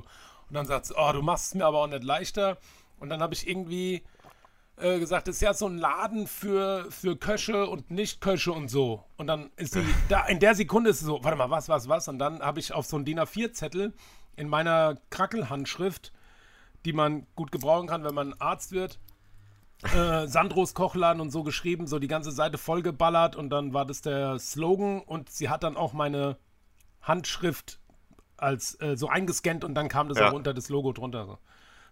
Und 0.48 0.54
dann 0.54 0.66
sagt 0.66 0.92
oh, 0.96 1.12
du 1.12 1.22
machst 1.22 1.46
es 1.46 1.54
mir 1.54 1.64
aber 1.64 1.78
auch 1.78 1.86
nicht 1.86 2.02
leichter. 2.02 2.58
Und 2.98 3.08
dann 3.08 3.22
habe 3.22 3.34
ich 3.34 3.48
irgendwie 3.48 4.02
äh, 4.78 4.98
gesagt, 4.98 5.28
das 5.28 5.36
ist 5.36 5.42
ja 5.42 5.54
so 5.54 5.66
ein 5.66 5.78
Laden 5.78 6.26
für, 6.26 6.90
für 6.90 7.16
Köche 7.16 7.68
und 7.68 7.90
Nicht-Köche 7.90 8.52
und 8.52 8.68
so. 8.68 9.04
Und 9.16 9.28
dann 9.28 9.50
ist 9.56 9.74
sie, 9.74 9.84
da 10.08 10.26
in 10.26 10.40
der 10.40 10.56
Sekunde 10.56 10.90
ist 10.90 10.98
sie 10.98 11.06
so, 11.06 11.22
warte 11.22 11.38
mal, 11.38 11.50
was, 11.50 11.68
was, 11.68 11.88
was? 11.88 12.08
Und 12.08 12.18
dann 12.18 12.40
habe 12.40 12.58
ich 12.58 12.72
auf 12.72 12.86
so 12.86 12.96
einen 12.96 13.04
DIN 13.04 13.20
A4-Zettel 13.20 13.92
in 14.34 14.48
meiner 14.48 14.96
Krackelhandschrift, 15.10 16.12
die 16.84 16.92
man 16.92 17.26
gut 17.36 17.52
gebrauchen 17.52 17.86
kann, 17.86 18.04
wenn 18.04 18.14
man 18.14 18.34
Arzt 18.34 18.72
wird, 18.72 18.98
äh, 19.94 20.26
Sandros 20.26 20.74
Kochladen 20.74 21.20
und 21.20 21.30
so 21.30 21.42
geschrieben, 21.42 21.86
so 21.86 21.98
die 21.98 22.08
ganze 22.08 22.30
Seite 22.32 22.58
vollgeballert 22.58 23.36
und 23.36 23.50
dann 23.50 23.72
war 23.74 23.84
das 23.84 24.00
der 24.00 24.38
Slogan 24.38 25.00
und 25.00 25.30
sie 25.30 25.48
hat 25.48 25.62
dann 25.62 25.76
auch 25.76 25.92
meine 25.92 26.36
Handschrift 27.00 27.80
als 28.36 28.80
äh, 28.80 28.96
so 28.96 29.08
eingescannt 29.08 29.64
und 29.64 29.74
dann 29.74 29.88
kam 29.88 30.08
das 30.08 30.18
Ja. 30.18 30.28
auch 30.30 30.32
unter 30.32 30.54
das 30.54 30.68
Logo 30.68 30.92
drunter. 30.92 31.26
So. 31.26 31.38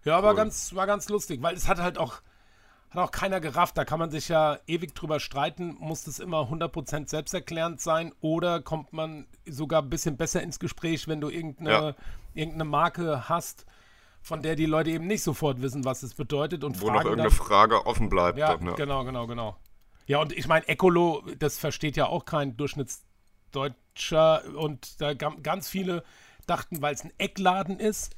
Ja, 0.03 0.19
Cool. 0.19 0.35
ganz, 0.35 0.73
war 0.75 0.87
ganz 0.87 1.09
lustig, 1.09 1.41
weil 1.41 1.55
es 1.55 1.67
hat 1.67 1.79
halt 1.79 1.97
auch, 1.97 2.21
hat 2.89 2.97
auch 3.03 3.11
keiner 3.11 3.39
gerafft. 3.39 3.77
Da 3.77 3.85
kann 3.85 3.99
man 3.99 4.09
sich 4.11 4.27
ja 4.29 4.57
ewig 4.67 4.93
drüber 4.95 5.19
streiten. 5.19 5.75
Muss 5.79 6.03
das 6.03 6.19
immer 6.19 6.49
100% 6.49 7.09
selbsterklärend 7.09 7.79
sein 7.79 8.13
oder 8.19 8.61
kommt 8.61 8.91
man 8.93 9.27
sogar 9.45 9.81
ein 9.81 9.89
bisschen 9.89 10.17
besser 10.17 10.41
ins 10.41 10.59
Gespräch, 10.59 11.07
wenn 11.07 11.21
du 11.21 11.29
irgendeine, 11.29 11.69
Ja. 11.71 11.95
irgendeine 12.33 12.65
Marke 12.65 13.29
hast, 13.29 13.65
von 14.21 14.41
der 14.41 14.55
die 14.55 14.65
Leute 14.65 14.91
eben 14.91 15.07
nicht 15.07 15.23
sofort 15.23 15.61
wissen, 15.61 15.83
was 15.85 16.03
es 16.03 16.13
bedeutet 16.13 16.63
und 16.63 16.79
Wo 16.81 16.87
noch 16.87 17.03
irgendeine 17.03 17.23
dann, 17.23 17.31
Frage 17.31 17.85
offen 17.85 18.09
bleibt. 18.09 18.37
ja, 18.37 18.55
dann, 18.55 18.67
ja. 18.67 18.73
genau, 18.73 19.03
genau, 19.03 19.27
genau. 19.27 19.57
Ja, 20.05 20.19
und 20.19 20.33
ich 20.33 20.47
meine, 20.47 20.67
Ecolo, 20.67 21.23
das 21.39 21.57
versteht 21.57 21.95
ja 21.97 22.07
auch 22.07 22.25
kein 22.25 22.57
Durchschnittsdeutscher 22.57 24.43
und 24.55 25.01
da 25.01 25.13
ganz 25.13 25.69
viele 25.69 26.03
dachten, 26.47 26.81
weil 26.81 26.93
es 26.93 27.03
ein 27.03 27.13
Eckladen 27.17 27.79
ist. 27.79 28.15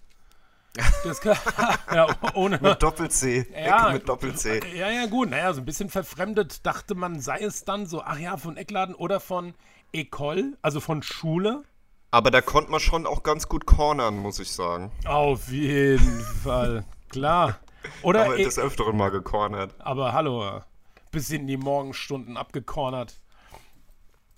Das 1.04 1.22
kann, 1.22 1.38
ja, 1.94 2.08
ohne. 2.34 2.60
Mit 2.60 2.82
Doppel-C. 2.82 3.46
Ja. 3.66 3.92
Mit 3.92 4.10
Doppel-C. 4.10 4.62
Ja, 4.76 4.90
ja, 4.90 5.06
gut. 5.06 5.30
Naja, 5.30 5.54
so 5.54 5.62
ein 5.62 5.66
bisschen 5.66 5.90
verfremdet 5.90 6.66
dachte 6.66 6.96
man, 6.96 7.20
sei 7.20 7.40
es 7.42 7.64
dann 7.64 7.86
so, 7.86 8.02
ach 8.02 8.18
ja, 8.18 8.38
von 8.38 8.58
Eckladen 8.58 8.96
oder 8.96 9.20
von 9.20 9.54
Ecole, 9.92 10.58
also 10.64 10.80
von 10.80 11.04
Schule. 11.04 11.64
Aber 12.14 12.30
da 12.30 12.42
konnte 12.42 12.70
man 12.70 12.80
schon 12.80 13.08
auch 13.08 13.24
ganz 13.24 13.50
gut 13.50 13.66
cornern, 13.66 14.18
muss 14.18 14.38
ich 14.38 14.52
sagen. 14.52 14.92
Auf 15.04 15.48
jeden 15.48 16.20
Fall. 16.44 16.86
Klar. 17.10 17.60
Oder 18.04 18.26
Aber 18.26 18.38
des 18.38 18.60
Öfteren 18.60 18.96
mal 18.96 19.10
gecornert. 19.10 19.74
Aber 19.80 20.14
hallo, 20.14 20.62
bis 21.10 21.32
in 21.32 21.48
die 21.48 21.58
Morgenstunden 21.58 22.38
abgekornert. 22.38 23.20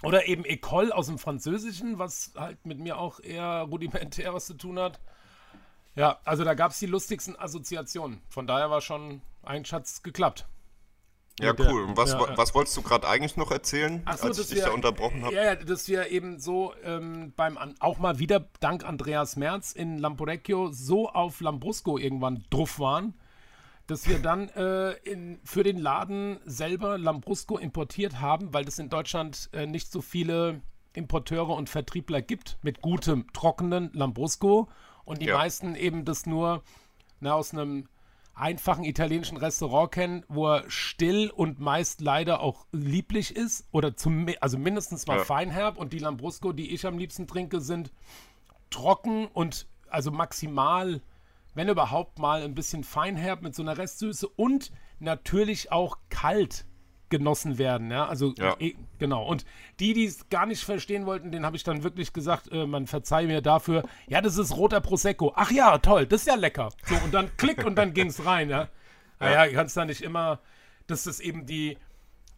Oder 0.03 0.25
eben 0.25 0.45
École 0.45 0.91
aus 0.91 1.07
dem 1.07 1.19
Französischen, 1.19 1.99
was 1.99 2.31
halt 2.37 2.65
mit 2.65 2.79
mir 2.79 2.97
auch 2.97 3.19
eher 3.19 3.67
rudimentär 3.69 4.33
was 4.33 4.45
zu 4.45 4.53
tun 4.53 4.79
hat. 4.79 5.01
Ja, 5.95 6.19
also 6.23 6.45
da 6.45 6.53
gab 6.53 6.71
es 6.71 6.79
die 6.79 6.85
lustigsten 6.85 7.37
Assoziationen. 7.37 8.21
Von 8.29 8.47
daher 8.47 8.71
war 8.71 8.79
schon 8.79 9.21
ein 9.43 9.65
Schatz 9.65 10.01
geklappt. 10.01 10.47
Ja, 11.39 11.53
cool. 11.59 11.83
Und 11.83 11.97
was, 11.97 12.11
ja, 12.13 12.37
was 12.37 12.55
wolltest 12.55 12.77
du 12.77 12.81
gerade 12.81 13.07
eigentlich 13.07 13.35
noch 13.35 13.51
erzählen, 13.51 14.01
Ach 14.05 14.17
so, 14.17 14.27
als 14.27 14.39
ich 14.39 14.47
dich 14.47 14.57
wir- 14.59 14.65
da 14.67 14.71
unterbrochen 14.71 15.23
habe? 15.25 15.35
Ja, 15.35 15.43
ja, 15.43 15.55
dass 15.55 15.87
wir 15.89 16.09
eben 16.09 16.39
so 16.39 16.73
ähm, 16.83 17.33
beim 17.35 17.57
auch 17.79 17.97
mal 17.99 18.19
wieder 18.19 18.47
dank 18.61 18.85
Andreas 18.85 19.35
Merz 19.35 19.73
in 19.73 19.97
Lamporecchio 19.97 20.71
so 20.71 21.09
auf 21.09 21.41
Lambrusco 21.41 21.97
irgendwann 21.97 22.45
drauf 22.49 22.79
waren, 22.79 23.15
dass 23.87 24.07
wir 24.07 24.19
dann 24.19 24.47
äh, 24.49 24.91
in, 25.03 25.39
für 25.43 25.63
den 25.63 25.77
Laden 25.77 26.39
selber 26.45 26.97
Lambrusco 26.97 27.57
importiert 27.57 28.21
haben, 28.21 28.53
weil 28.53 28.65
es 28.67 28.79
in 28.79 28.89
Deutschland 28.89 29.49
äh, 29.51 29.65
nicht 29.67 29.91
so 29.91 30.01
viele 30.01 30.61
Importeure 30.93 31.49
und 31.49 31.69
Vertriebler 31.69 32.21
gibt 32.21 32.57
mit 32.61 32.81
gutem, 32.81 33.27
trockenen 33.33 33.91
Lambrusco 33.93 34.69
und 35.03 35.21
die 35.21 35.25
Ja. 35.27 35.37
meisten 35.37 35.75
eben 35.75 36.05
das 36.05 36.25
nur 36.25 36.63
na, 37.19 37.33
aus 37.33 37.53
einem 37.53 37.89
einfachen 38.35 38.83
italienischen 38.83 39.37
Restaurant 39.37 39.91
kennen, 39.91 40.25
wo 40.27 40.47
er 40.47 40.69
still 40.69 41.29
und 41.29 41.59
meist 41.59 42.01
leider 42.01 42.41
auch 42.41 42.65
lieblich 42.71 43.35
ist 43.35 43.67
oder 43.71 43.95
zum, 43.95 44.27
also 44.41 44.57
mindestens 44.57 45.07
mal 45.07 45.17
Ja. 45.17 45.23
feinherb 45.23 45.77
und 45.77 45.93
die 45.93 45.99
Lambrusco, 45.99 46.51
die 46.51 46.73
ich 46.73 46.85
am 46.85 46.97
liebsten 46.97 47.27
trinke, 47.27 47.61
sind 47.61 47.91
trocken 48.69 49.27
und 49.27 49.67
also 49.89 50.11
maximal, 50.11 51.01
wenn 51.53 51.69
überhaupt 51.69 52.19
mal 52.19 52.43
ein 52.43 52.55
bisschen 52.55 52.83
feinherb 52.83 53.41
mit 53.41 53.55
so 53.55 53.61
einer 53.61 53.77
Restsüße 53.77 54.27
und 54.27 54.71
natürlich 54.99 55.71
auch 55.71 55.97
kalt 56.09 56.65
genossen 57.09 57.57
werden, 57.57 57.91
ja, 57.91 58.07
also 58.07 58.33
Ja. 58.37 58.55
eh, 58.59 58.75
genau. 58.99 59.25
Und 59.25 59.45
die, 59.79 59.93
die 59.93 60.05
es 60.05 60.29
gar 60.29 60.45
nicht 60.45 60.63
verstehen 60.63 61.05
wollten, 61.05 61.31
denen 61.31 61.45
habe 61.45 61.55
ich 61.55 61.63
dann 61.63 61.83
wirklich 61.83 62.13
gesagt, 62.13 62.51
äh, 62.51 62.65
man 62.65 62.87
verzeihe 62.87 63.27
mir 63.27 63.41
dafür, 63.41 63.83
ja, 64.07 64.21
das 64.21 64.37
ist 64.37 64.55
roter 64.55 64.81
Prosecco. 64.81 65.31
Ach 65.35 65.51
ja, 65.51 65.77
toll, 65.77 66.05
das 66.07 66.21
ist 66.21 66.27
ja 66.27 66.35
lecker. 66.35 66.69
So, 66.85 66.95
und 67.03 67.13
dann 67.13 67.29
klick 67.37 67.63
und 67.65 67.75
dann 67.75 67.93
ging 67.93 68.07
es 68.07 68.25
rein, 68.25 68.49
ja. 68.49 68.69
Naja, 69.19 69.45
du 69.45 69.53
kannst 69.53 69.77
da 69.77 69.85
nicht 69.85 70.01
immer, 70.01 70.39
dass 70.87 71.03
das 71.03 71.19
eben 71.19 71.45
die, 71.45 71.77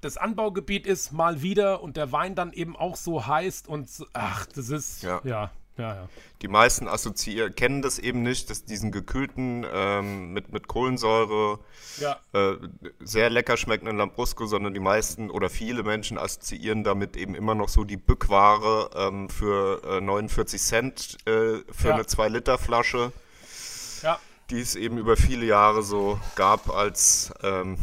das 0.02 0.18
Anbaugebiet 0.18 0.86
ist, 0.86 1.12
mal 1.12 1.42
wieder 1.42 1.82
und 1.82 1.98
der 1.98 2.12
Wein 2.12 2.36
dann 2.36 2.54
eben 2.54 2.76
auch 2.76 2.96
so 2.96 3.26
heißt 3.26 3.68
und 3.68 3.90
ach, 4.14 4.46
das 4.48 4.70
ist, 4.70 5.02
ja, 5.04 5.22
Ja. 5.24 5.52
Ja, 5.78 5.94
ja. 5.94 6.10
Die 6.42 6.48
meisten 6.48 6.88
assoziieren, 6.88 7.54
kennen 7.56 7.82
das 7.82 8.00
eben 8.00 8.24
nicht, 8.24 8.50
dass 8.50 8.66
diesen 8.66 8.92
gekühlten 8.92 9.66
ähm, 9.72 10.34
mit, 10.34 10.52
mit 10.52 10.68
Kohlensäure 10.68 11.60
Ja, 11.98 12.20
äh, 12.34 12.56
sehr 13.00 13.30
lecker 13.30 13.58
schmeckenden 13.58 13.98
Lambrusco, 13.98 14.46
sondern 14.48 14.74
die 14.74 14.80
meisten 14.80 15.30
oder 15.30 15.50
viele 15.50 15.84
Menschen 15.84 16.18
assoziieren 16.18 16.84
damit 16.84 17.16
eben 17.16 17.36
immer 17.36 17.56
noch 17.56 17.70
so 17.70 17.84
die 17.84 17.98
Bückware 17.98 18.90
ähm, 18.96 19.30
für 19.30 19.82
äh, 19.84 20.02
49 20.02 20.62
Cent 20.62 21.18
äh, 21.28 21.60
für 21.72 21.94
eine 21.94 22.04
2-Liter-Flasche, 22.04 23.12
ja. 24.02 24.20
die 24.50 24.60
es 24.60 24.76
eben 24.76 24.98
über 24.98 25.16
viele 25.16 25.46
Jahre 25.46 25.84
so 25.84 26.20
gab 26.36 26.70
als 26.70 27.34
ähm, 27.44 27.78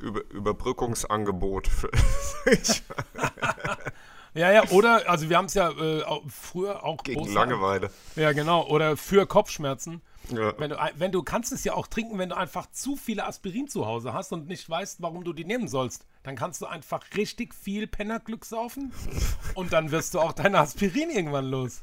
Über 0.00 0.20
Überbrückungsangebot. 0.30 1.66
Für 1.66 1.90
Ja, 4.38 4.52
ja, 4.52 4.62
oder, 4.70 5.08
also 5.10 5.28
wir 5.28 5.36
haben 5.36 5.46
es 5.46 5.54
ja 5.54 5.70
äh, 5.70 6.04
früher 6.28 6.84
auch 6.84 7.02
gegen 7.02 7.26
Langeweile. 7.32 7.90
Ja, 8.16 8.32
genau, 8.32 8.66
oder 8.68 8.96
für 8.96 9.26
Kopfschmerzen. 9.26 10.00
Ja. 10.30 10.52
Wenn 10.58 10.70
du, 10.70 10.76
wenn 10.96 11.10
du 11.10 11.22
kannst 11.22 11.52
es 11.52 11.64
ja 11.64 11.72
auch 11.74 11.86
trinken, 11.86 12.18
wenn 12.18 12.28
du 12.28 12.36
einfach 12.36 12.70
zu 12.70 12.96
viele 12.96 13.26
Aspirin 13.26 13.66
zu 13.68 13.86
Hause 13.86 14.12
hast 14.12 14.32
und 14.32 14.46
nicht 14.46 14.68
weißt, 14.68 15.00
warum 15.02 15.24
du 15.24 15.32
die 15.32 15.44
nehmen 15.44 15.68
sollst. 15.68 16.06
Dann 16.22 16.36
kannst 16.36 16.60
du 16.60 16.66
einfach 16.66 17.02
richtig 17.16 17.54
viel 17.54 17.86
Pennerglück 17.86 18.44
saufen 18.44 18.92
und 19.54 19.72
dann 19.72 19.90
wirst 19.90 20.14
du 20.14 20.20
auch 20.20 20.32
deine 20.32 20.58
Aspirin 20.58 21.10
irgendwann 21.10 21.46
los. 21.46 21.82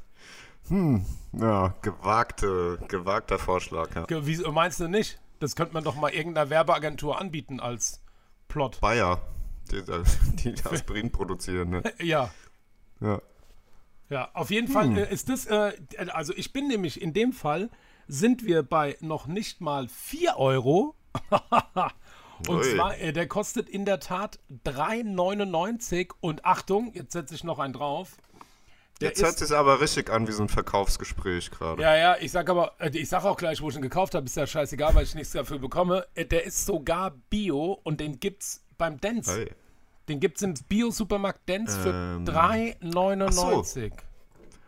ja, 0.70 1.74
gewagte, 1.82 2.80
gewagter 2.88 3.38
Vorschlag. 3.40 3.94
Ja. 3.96 4.06
Ge- 4.06 4.26
Wie 4.26 4.38
meinst 4.52 4.80
du 4.80 4.88
nicht? 4.88 5.20
Das 5.40 5.56
könnte 5.56 5.74
man 5.74 5.84
doch 5.84 5.96
mal 5.96 6.12
irgendeiner 6.14 6.50
Werbeagentur 6.50 7.20
anbieten 7.20 7.60
als 7.60 8.02
Plot. 8.48 8.80
Bayer, 8.80 9.22
die, 9.72 9.84
die 10.44 10.56
Aspirin 10.66 11.12
produzieren. 11.12 11.70
Ne? 11.70 11.84
Ja, 12.02 12.30
Ja. 13.02 13.22
ja, 14.10 14.30
auf 14.34 14.50
jeden 14.52 14.68
Fall 14.68 14.98
äh, 14.98 15.14
ist 15.14 15.30
das, 15.30 15.46
äh, 15.46 15.74
also 16.14 16.34
ich 16.36 16.54
bin 16.54 16.68
nämlich 16.68 17.02
in 17.02 17.14
dem 17.14 17.34
Fall, 17.34 17.70
sind 18.08 18.46
wir 18.46 18.64
bei 18.64 18.98
noch 19.02 19.28
nicht 19.28 19.62
mal 19.62 19.88
4 19.88 20.38
Euro. 20.38 20.96
Und 22.48 22.58
Ui. 22.58 22.75
zwar, 22.75 22.98
äh, 22.98 23.14
der 23.14 23.28
kostet 23.28 23.70
in 23.70 23.86
der 23.86 24.00
Tat 24.02 24.40
3,99 24.66 26.12
und 26.20 26.44
Achtung, 26.46 26.92
jetzt 26.94 27.14
setze 27.14 27.34
ich 27.34 27.44
noch 27.46 27.60
einen 27.60 27.74
drauf. 27.74 28.18
Der 29.02 29.10
Jetzt 29.10 29.24
hört 29.24 29.38
sich 29.38 29.52
aber 29.52 29.82
richtig 29.82 30.10
an 30.10 30.28
wie 30.28 30.32
so 30.32 30.44
ein 30.44 30.50
Verkaufsgespräch 30.50 31.52
gerade. 31.52 31.82
ja, 31.82 31.96
ja, 31.98 32.18
ich 32.20 32.32
sag 32.32 32.50
aber, 32.50 32.74
äh, 32.80 32.90
ich 32.94 33.10
sag 33.10 33.25
auch 33.25 33.38
gleich, 33.38 33.62
wo 33.62 33.70
ich 33.70 33.75
ihn 33.75 33.82
gekauft 33.82 34.16
habe, 34.16 34.25
ist 34.25 34.36
ja 34.38 34.48
scheißegal, 34.48 34.96
weil 34.96 35.04
ich 35.04 35.16
nichts 35.16 35.32
dafür 35.34 35.60
bekomme. 35.60 36.06
Äh, 36.14 36.25
Der 36.25 36.44
ist 36.46 36.66
sogar 36.66 37.12
Bio 37.30 37.80
und 37.84 38.00
den 38.00 38.20
gibt's 38.20 38.66
beim 38.78 39.00
Dance. 39.00 39.34
Hey. 39.34 39.52
Den 40.08 40.20
gibt's 40.20 40.42
im 40.42 40.54
Bio-Supermarkt 40.70 41.50
Dance 41.50 41.80
für 41.80 41.90
Ähm, 41.90 42.26
3,99. 42.26 43.92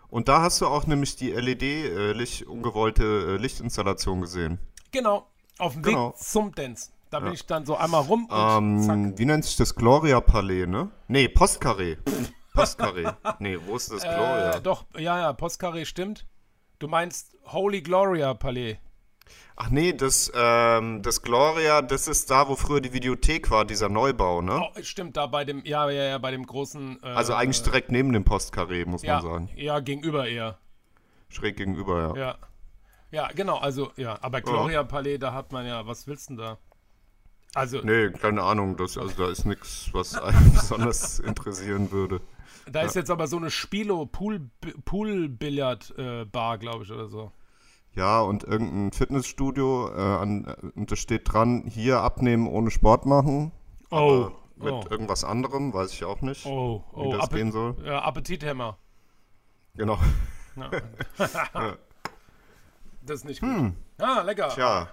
Und 0.10 0.28
da 0.30 0.42
hast 0.42 0.62
du 0.62 0.68
auch 0.68 0.88
nämlich 0.88 1.16
die 1.16 1.32
LED, 1.32 1.64
äh, 1.64 2.12
äh, 2.12 3.38
Lichtinstallation 3.38 4.22
gesehen. 4.22 4.60
Genau, 4.92 5.28
auf 5.60 5.74
dem 5.74 5.84
Genau. 5.84 6.10
Weg 6.10 6.18
zum 6.18 6.56
Dance. 6.56 6.92
Da 7.10 7.20
bin 7.22 7.34
ich 7.34 7.46
dann 7.46 7.66
so 7.66 7.76
einmal 7.78 8.02
rum 8.02 8.26
und 8.26 8.84
zack. 8.84 8.96
Ähm, 8.96 9.18
wie 9.18 9.26
nennt 9.26 9.46
sich 9.46 9.56
das? 9.56 9.76
Gloria 9.76 10.20
Palais, 10.20 10.66
ne? 10.66 10.90
Nee, 11.08 11.28
Postcarré. 11.28 11.98
Postcarré. 12.54 13.16
nee, 13.40 13.58
wo 13.66 13.76
ist 13.76 13.92
das 13.92 14.02
Gloria? 14.02 14.56
Äh, 14.56 14.62
doch, 14.62 14.86
ja, 14.98 15.20
ja, 15.20 15.30
Postcarré 15.32 15.86
stimmt. 15.86 16.26
Du 16.80 16.88
meinst 16.88 17.38
Holy 17.46 17.82
Gloria 17.82 18.34
Palais. 18.34 18.78
Ach 19.56 19.70
nee, 19.70 19.94
das, 19.94 20.32
ähm, 20.36 21.02
das 21.02 21.22
Gloria, 21.24 21.82
das 21.82 22.08
ist 22.08 22.30
da, 22.30 22.48
wo 22.48 22.56
früher 22.56 22.80
die 22.80 22.94
Videothek 22.94 23.50
war, 23.50 23.66
dieser 23.66 23.90
Neubau, 23.90 24.42
ne? 24.42 24.62
Oh, 24.62 24.82
stimmt, 24.84 25.18
da 25.18 25.26
bei 25.26 25.46
dem, 25.46 25.64
ja, 25.66 25.90
ja, 25.90 26.04
ja, 26.04 26.18
bei 26.20 26.32
dem 26.32 26.46
großen. 26.46 27.00
Äh, 27.02 27.08
Also 27.08 27.34
eigentlich 27.34 27.64
direkt 27.64 27.92
neben 27.92 28.14
dem 28.14 28.24
Postcarré, 28.24 28.86
muss 28.86 29.02
ja, 29.02 29.16
man 29.16 29.24
sagen. 29.24 29.50
ja, 29.56 29.80
gegenüber 29.80 30.28
eher. 30.28 30.60
Schräg 31.30 31.58
gegenüber, 31.58 32.16
ja. 32.16 32.16
Ja. 32.16 32.38
Ja, 33.10 33.28
genau, 33.34 33.58
also, 33.58 33.92
ja, 33.96 34.18
aber 34.22 34.42
Gloria 34.42 34.84
Palais, 34.84 35.18
da 35.18 35.34
hat 35.34 35.52
man 35.54 35.66
ja, 35.66 35.88
was 35.88 36.08
willst 36.08 36.30
du 36.30 36.36
denn 36.36 36.44
da? 36.44 36.58
Also, 37.56 37.80
Nee, 37.82 38.12
keine 38.12 38.44
Ahnung, 38.44 38.76
das, 38.76 38.98
also 38.98 39.16
da 39.16 39.32
ist 39.32 39.46
nichts, 39.46 39.90
was 39.94 40.16
einen 40.16 40.52
besonders 40.54 41.20
interessieren 41.20 41.92
würde. 41.92 42.20
da 42.70 42.82
ist 42.82 42.96
jetzt 42.96 43.10
aber 43.10 43.28
so 43.28 43.38
eine 43.38 43.50
Spilo 43.50 44.06
Pool 44.06 44.50
Pool 44.84 45.30
Billard 45.30 45.94
äh, 45.98 46.26
glaube 46.26 46.84
ich, 46.84 46.92
oder 46.92 47.08
so. 47.08 47.32
Ja, 47.98 48.22
und 48.22 48.44
irgendein 48.44 48.92
Fitnessstudio, 48.92 49.90
äh, 49.90 50.00
an, 50.00 50.46
äh, 50.46 50.80
und 50.80 50.92
da 50.92 50.96
steht 50.96 51.34
dran, 51.34 51.64
hier 51.68 52.02
abnehmen 52.02 52.48
ohne 52.48 52.70
Sport 52.70 53.08
machen. 53.08 53.52
Oh, 53.90 54.30
mit 54.56 54.72
oh, 54.72 54.84
irgendwas 54.88 55.24
anderem, 55.24 55.74
weiß 55.74 55.92
ich 55.94 56.06
auch 56.06 56.22
nicht, 56.22 56.46
oh, 56.46 56.84
wie 56.94 57.00
oh, 57.00 57.12
das 57.14 57.22
Appe- 57.22 57.38
gehen 57.38 57.52
soll. 57.52 57.76
ja, 57.84 58.04
Appetithämmer. 58.04 58.78
Genau. 59.76 59.98
Das 63.02 63.22
ist 63.22 63.26
nicht 63.26 63.40
gut. 63.40 63.72
Ah, 64.00 64.22
lecker. 64.22 64.50
Tja. 64.50 64.90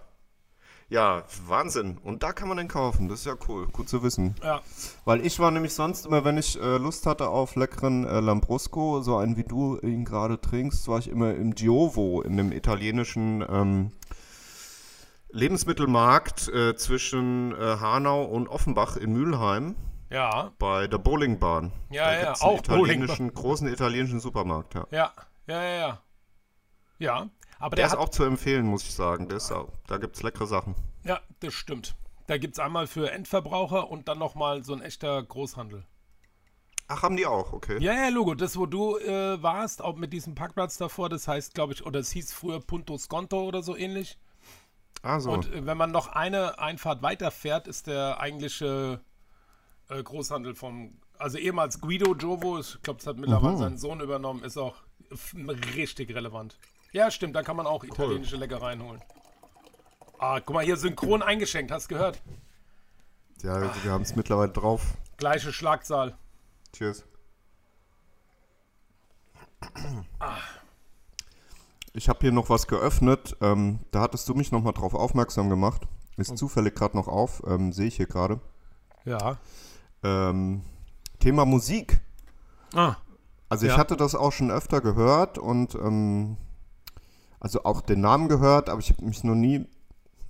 Ja, 0.95 1.25
Wahnsinn. 1.49 1.99
Und 2.05 2.23
da 2.23 2.33
kann 2.33 2.47
man 2.47 2.57
den 2.57 2.69
kaufen. 2.69 3.09
Das 3.09 3.19
ist 3.19 3.27
ja 3.27 3.35
cool. 3.49 3.67
Gut 3.67 3.89
zu 3.89 4.05
wissen. 4.05 4.37
Ja. 4.45 4.61
Weil 5.05 5.27
ich 5.27 5.41
war 5.41 5.51
nämlich 5.51 5.75
sonst 5.75 6.07
immer, 6.07 6.25
wenn 6.25 6.39
ich 6.39 6.57
äh, 6.61 6.77
Lust 6.77 7.05
hatte 7.07 7.31
auf 7.31 7.57
leckeren 7.57 8.07
äh, 8.07 8.21
Lambrusco, 8.21 9.03
so 9.03 9.17
einen 9.17 9.37
wie 9.37 9.43
du 9.43 9.77
ihn 9.81 10.05
gerade 10.05 10.41
trinkst, 10.41 10.87
war 10.87 11.01
ich 11.01 11.11
immer 11.11 11.35
im 11.35 11.57
Giovo, 11.57 12.23
in 12.23 12.37
dem 12.37 12.53
italienischen 12.53 13.45
ähm, 13.51 13.91
Lebensmittelmarkt 15.31 16.47
äh, 16.51 16.77
zwischen 16.77 17.51
äh, 17.61 17.79
Hanau 17.81 18.23
und 18.23 18.47
Offenbach 18.47 18.97
in 18.97 19.15
Mülheim 19.15 19.75
Ja, 20.11 20.53
bei 20.61 20.87
der 20.87 20.99
Bowlingbahn. 20.99 21.73
Ja, 21.91 22.05
da 22.05 22.13
ja, 22.15 22.25
gibt's 22.27 22.43
auch 22.43 22.51
einen 22.51 22.59
italienischen, 22.61 23.35
großen 23.35 23.67
italienischen 23.67 24.21
Supermarkt. 24.21 24.75
Ja. 24.75 24.87
ja, 24.93 25.11
ja, 25.49 25.61
ja, 25.61 25.99
ja. 26.99 27.31
Aber 27.59 27.77
Der 27.77 27.83
der, 27.85 27.87
ist 27.87 27.93
hat, 27.93 27.99
auch 27.99 28.09
zu 28.09 28.25
empfehlen, 28.25 28.67
muss 28.67 28.83
ich 28.85 28.93
sagen. 28.95 29.29
Der 29.29 29.39
ist 29.39 29.51
auch, 29.53 29.69
da 29.87 29.97
gibt 29.99 30.17
es 30.17 30.23
leckere 30.23 30.47
Sachen. 30.47 30.75
ja, 31.05 31.21
das 31.41 31.55
stimmt. 31.55 31.95
Da 32.27 32.39
gibt 32.39 32.55
es 32.55 32.59
einmal 32.59 32.87
für 32.87 33.11
Endverbraucher 33.11 33.91
und 33.91 34.09
dann 34.09 34.19
nochmal 34.19 34.65
so 34.65 34.73
ein 34.73 34.81
echter 34.81 35.23
Großhandel. 35.23 35.85
Ach, 36.89 37.03
haben 37.03 37.17
die 37.17 37.27
auch, 37.27 37.53
okay. 37.53 37.79
Ja, 37.83 37.93
ja, 37.95 38.09
Logo, 38.09 38.35
das, 38.35 38.57
wo 38.57 38.65
du 38.67 38.99
äh, 38.99 39.43
warst, 39.43 39.83
auch 39.83 39.97
mit 39.97 40.13
diesem 40.13 40.35
Parkplatz 40.35 40.77
davor, 40.79 41.09
das 41.11 41.29
heißt, 41.29 41.55
glaube 41.55 41.75
ich, 41.75 41.85
oder 41.85 42.01
es 42.01 42.11
hieß 42.13 42.33
früher 42.33 42.61
Punto 42.61 42.97
Sconto 42.99 43.43
oder 43.45 43.63
so 43.63 43.77
ähnlich. 43.77 44.19
Ah, 45.03 45.21
so. 45.21 45.33
Und 45.33 45.53
äh, 45.53 45.67
wenn 45.67 45.77
man 45.77 45.93
noch 45.93 46.09
eine 46.09 46.59
Einfahrt 46.59 47.03
weiterfährt, 47.03 47.69
ist 47.69 47.87
der 47.89 48.21
eigentliche 48.21 49.01
äh, 49.91 50.03
Großhandel 50.03 50.55
vom, 50.55 50.99
also 51.19 51.37
ehemals 51.37 51.81
Guido 51.81 52.15
Jovo, 52.15 52.59
ich 52.59 52.81
glaube, 52.83 53.01
es 53.01 53.07
hat 53.07 53.17
mittlerweile 53.19 53.57
seinen 53.59 53.79
Sohn 53.79 54.01
übernommen, 54.01 54.43
ist 54.45 54.57
auch 54.57 54.77
richtig 55.77 56.15
relevant. 56.15 56.59
Ja, 56.95 57.11
stimmt, 57.11 57.35
da 57.35 57.43
kann 57.43 57.57
man 57.57 57.67
auch 57.67 57.83
italienische 57.83 58.37
Leckereien 58.37 58.81
holen. 58.81 59.03
Ah, 60.21 60.39
guck 60.39 60.55
mal, 60.55 60.65
hier 60.65 60.77
synchron 60.77 61.23
eingeschenkt, 61.23 61.73
hast 61.73 61.89
gehört? 61.89 62.23
ja, 63.43 63.61
wir 63.83 63.91
haben 63.91 64.03
es 64.03 64.15
mittlerweile 64.15 64.53
drauf. 64.53 64.95
Gleiche 65.17 65.53
Schlagzahl. 65.53 66.17
Cheers. 66.73 67.05
Ich 71.93 72.09
habe 72.09 72.21
hier 72.21 72.31
noch 72.33 72.49
was 72.49 72.69
geöffnet. 72.69 73.37
Ähm, 73.41 73.81
da 73.91 74.01
hattest 74.01 74.29
du 74.29 74.35
mich 74.35 74.53
noch 74.53 74.63
mal 74.63 74.73
drauf 74.73 74.95
aufmerksam 74.95 75.51
gemacht. 75.51 75.83
Ist 76.17 76.37
zufällig 76.39 76.77
gerade 76.77 76.97
noch 76.97 77.09
auf, 77.09 77.43
ähm, 77.47 77.73
sehe 77.73 77.87
ich 77.89 77.97
hier 77.97 78.07
gerade. 78.07 78.41
Ja. 79.05 79.39
Ähm, 80.05 80.63
Thema 81.19 81.45
Musik. 81.45 82.01
Ah, 82.73 82.97
Also 83.49 83.67
ich 83.67 83.73
Ja. 83.73 83.79
hatte 83.79 83.97
das 83.97 84.15
auch 84.15 84.33
schon 84.33 84.51
öfter 84.53 84.81
gehört 84.81 85.39
und 85.39 85.75
ähm, 85.75 86.37
also 87.45 87.63
auch 87.65 87.83
den 87.83 88.01
Namen 88.01 88.29
gehört, 88.29 88.71
aber 88.71 88.81
ich 88.81 88.89
habe 88.91 89.05
mich 89.05 89.23
noch 89.23 89.35
nie 89.35 89.67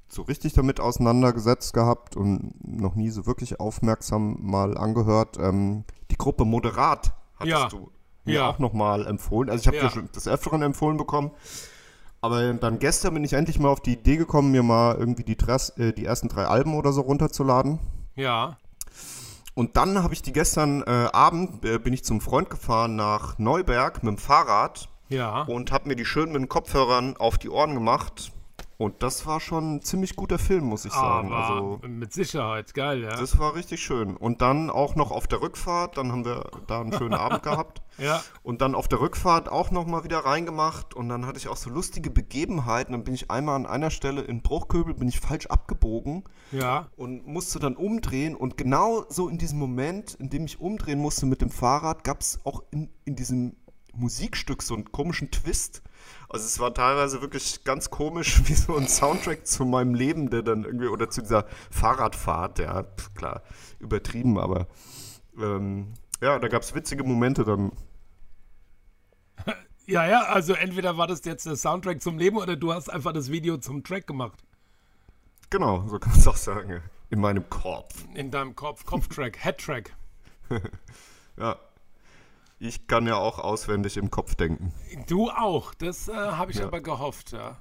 so 0.09 0.23
richtig 0.23 0.53
damit 0.53 0.81
auseinandergesetzt 0.81 1.73
gehabt 1.73 2.17
und 2.17 2.53
noch 2.67 2.97
nie 2.97 3.11
so 3.11 3.25
wirklich 3.25 3.61
aufmerksam 3.61 4.37
mal 4.41 4.77
angehört. 4.77 5.39
Ähm, 5.39 5.85
die 6.11 6.17
Gruppe 6.19 6.45
Moderat 6.45 7.13
hattest 7.37 7.57
Ja. 7.57 7.69
du 7.69 7.91
mir 8.25 8.35
Ja. 8.35 8.51
auch 8.51 8.59
noch 8.59 8.73
mal 8.73 9.07
empfohlen. 9.07 9.49
Also 9.49 9.63
ich 9.63 9.67
habe 9.69 9.77
Ja. 9.77 9.91
schon 9.91 10.11
des 10.11 10.27
Öfteren 10.27 10.63
empfohlen 10.63 10.97
bekommen. 10.97 11.31
Aber 12.21 12.53
dann 12.55 12.79
gestern 12.81 13.15
bin 13.15 13.23
ich 13.23 13.35
endlich 13.35 13.61
mal 13.61 13.69
auf 13.69 13.81
die 13.81 13.93
Idee 13.93 14.17
gekommen, 14.17 14.51
mir 14.51 14.63
mal 14.65 14.97
irgendwie 14.97 15.25
die, 15.25 15.37
Dress, 15.37 15.71
äh, 15.79 15.93
die 15.93 16.05
ersten 16.07 16.29
drei 16.29 16.47
Alben 16.47 16.75
oder 16.75 16.93
so 16.93 17.03
runterzuladen. 17.03 17.79
ja. 18.17 18.57
Und 19.57 19.77
dann 19.77 20.03
habe 20.03 20.15
ich 20.15 20.21
die 20.23 20.33
gestern 20.33 20.83
äh, 20.83 21.09
Abend, 21.13 21.65
äh, 21.65 21.79
bin 21.79 21.93
ich 21.93 22.03
zum 22.05 22.21
Freund 22.21 22.51
gefahren 22.51 22.97
nach 22.97 23.39
Neuberg 23.39 24.03
mit 24.03 24.11
dem 24.17 24.19
Fahrrad 24.19 24.89
Ja. 25.09 25.43
und 25.43 25.71
habe 25.73 25.89
mir 25.89 25.97
die 25.97 26.05
schön 26.05 26.33
mit 26.33 26.41
den 26.41 26.49
Kopfhörern 26.49 27.17
auf 27.17 27.39
die 27.39 27.51
Ohren 27.51 27.75
gemacht. 27.75 28.33
Und 28.77 29.05
das 29.05 29.25
war 29.25 29.39
schon 29.39 29.77
ein 29.77 29.83
ziemlich 29.83 30.17
guter 30.17 30.37
Film, 30.37 30.65
muss 30.65 30.85
ich 30.85 30.93
sagen. 30.93 31.33
Aber 31.33 31.45
Also 31.49 31.81
mit 31.87 32.13
Sicherheit, 32.13 32.75
geil, 32.75 33.03
ja. 33.05 33.11
das 33.15 33.39
war 33.39 33.55
richtig 33.55 33.81
schön. 33.81 34.17
Und 34.17 34.43
dann 34.43 34.69
auch 34.69 34.97
noch 34.97 35.13
auf 35.13 35.29
der 35.29 35.41
Rückfahrt, 35.43 35.97
dann 35.97 36.11
haben 36.11 36.25
wir 36.25 36.51
da 36.67 36.81
einen 36.81 36.93
schönen 36.93 37.15
Abend 37.15 37.43
gehabt. 37.45 37.83
Ja. 37.99 38.21
Und 38.43 38.63
dann 38.63 38.75
auf 38.75 38.89
der 38.89 38.99
Rückfahrt 39.01 39.49
auch 39.49 39.71
nochmal 39.71 40.03
wieder 40.03 40.19
reingemacht. 40.25 40.93
Und 40.93 41.09
dann 41.09 41.25
hatte 41.25 41.39
ich 41.39 41.47
auch 41.47 41.57
so 41.57 41.71
lustige 41.71 42.11
Begebenheiten. 42.11 42.93
Dann 42.93 43.05
bin 43.05 43.15
ich 43.15 43.31
einmal 43.31 43.55
an 43.55 43.67
einer 43.67 43.91
Stelle 43.91 44.23
in 44.23 44.43
Bruchköbel, 44.43 44.95
bin 44.95 45.07
ich 45.07 45.21
falsch 45.21 45.47
abgebogen 45.47 46.25
Ja. 46.51 46.89
und 46.97 47.29
musste 47.29 47.61
dann 47.61 47.77
umdrehen. 47.77 48.35
Und 48.35 48.57
genau 48.57 49.05
so 49.09 49.29
in 49.29 49.39
diesem 49.39 49.61
Moment, 49.61 50.15
in 50.15 50.31
dem 50.31 50.47
ich 50.47 50.61
umdrehen 50.61 50.99
musste 50.99 51.27
mit 51.27 51.41
dem 51.43 51.51
Fahrrad, 51.51 52.03
gab 52.03 52.21
es 52.23 52.41
auch 52.45 52.65
in, 52.73 52.91
in 53.05 53.15
diesem 53.15 53.55
Musikstück 53.97 54.63
so 54.63 54.75
einen 54.75 54.91
komischen 54.91 55.31
Twist. 55.31 55.83
Also 56.29 56.47
es 56.47 56.59
war 56.59 56.75
teilweise 56.75 57.21
wirklich 57.21 57.65
ganz 57.65 57.91
komisch, 57.91 58.43
wie 58.49 58.55
so 58.55 58.77
ein 58.77 58.89
Soundtrack 58.89 59.47
zu 59.47 59.65
meinem 59.65 59.95
Leben, 59.95 60.31
der 60.31 60.43
dann 60.43 60.65
irgendwie, 60.65 60.89
oder 60.89 61.11
zu 61.11 61.23
dieser 61.23 61.47
Fahrradfahrt, 61.71 62.59
ja, 62.59 62.85
klar, 63.15 63.43
übertrieben, 63.79 64.39
aber 64.39 64.67
ähm, 65.39 65.95
ja, 66.21 66.39
da 66.39 66.49
gab 66.49 66.63
es 66.63 66.75
witzige 66.75 67.05
Momente 67.05 67.45
dann. 67.45 67.73
Ja, 69.87 70.07
ja, 70.07 70.23
also 70.23 70.55
entweder 70.55 70.97
war 70.97 71.07
das 71.07 71.23
jetzt 71.27 71.45
der 71.45 71.57
Soundtrack 71.57 72.01
zum 72.01 72.17
Leben 72.17 72.39
oder 72.39 72.57
du 72.57 72.73
hast 72.73 72.89
einfach 72.89 73.13
das 73.13 73.31
Video 73.31 73.59
zum 73.59 73.85
Track 73.85 74.07
gemacht. 74.07 74.43
Genau, 75.51 75.87
so 75.89 75.99
kann 75.99 76.13
man 76.13 76.21
es 76.21 76.27
auch 76.27 76.39
sagen. 76.39 76.81
In 77.11 77.21
meinem 77.21 77.49
Kopf. 77.51 78.07
In 78.15 78.31
deinem 78.31 78.57
Kopf, 78.57 78.87
Kopftrack, 78.87 79.45
Headtrack. 79.45 79.95
Ja. 81.37 81.57
Ich 82.67 82.87
kann 82.87 83.07
ja 83.07 83.17
auch 83.17 83.39
auswendig 83.39 83.99
im 83.99 84.11
Kopf 84.11 84.37
denken. 84.37 84.73
Du 85.07 85.29
auch, 85.29 85.75
das 85.75 86.09
äh, 86.09 86.15
habe 86.15 86.51
ich 86.51 86.57
Ja. 86.59 86.65
aber 86.65 86.81
gehofft, 86.81 87.33
ja. 87.33 87.61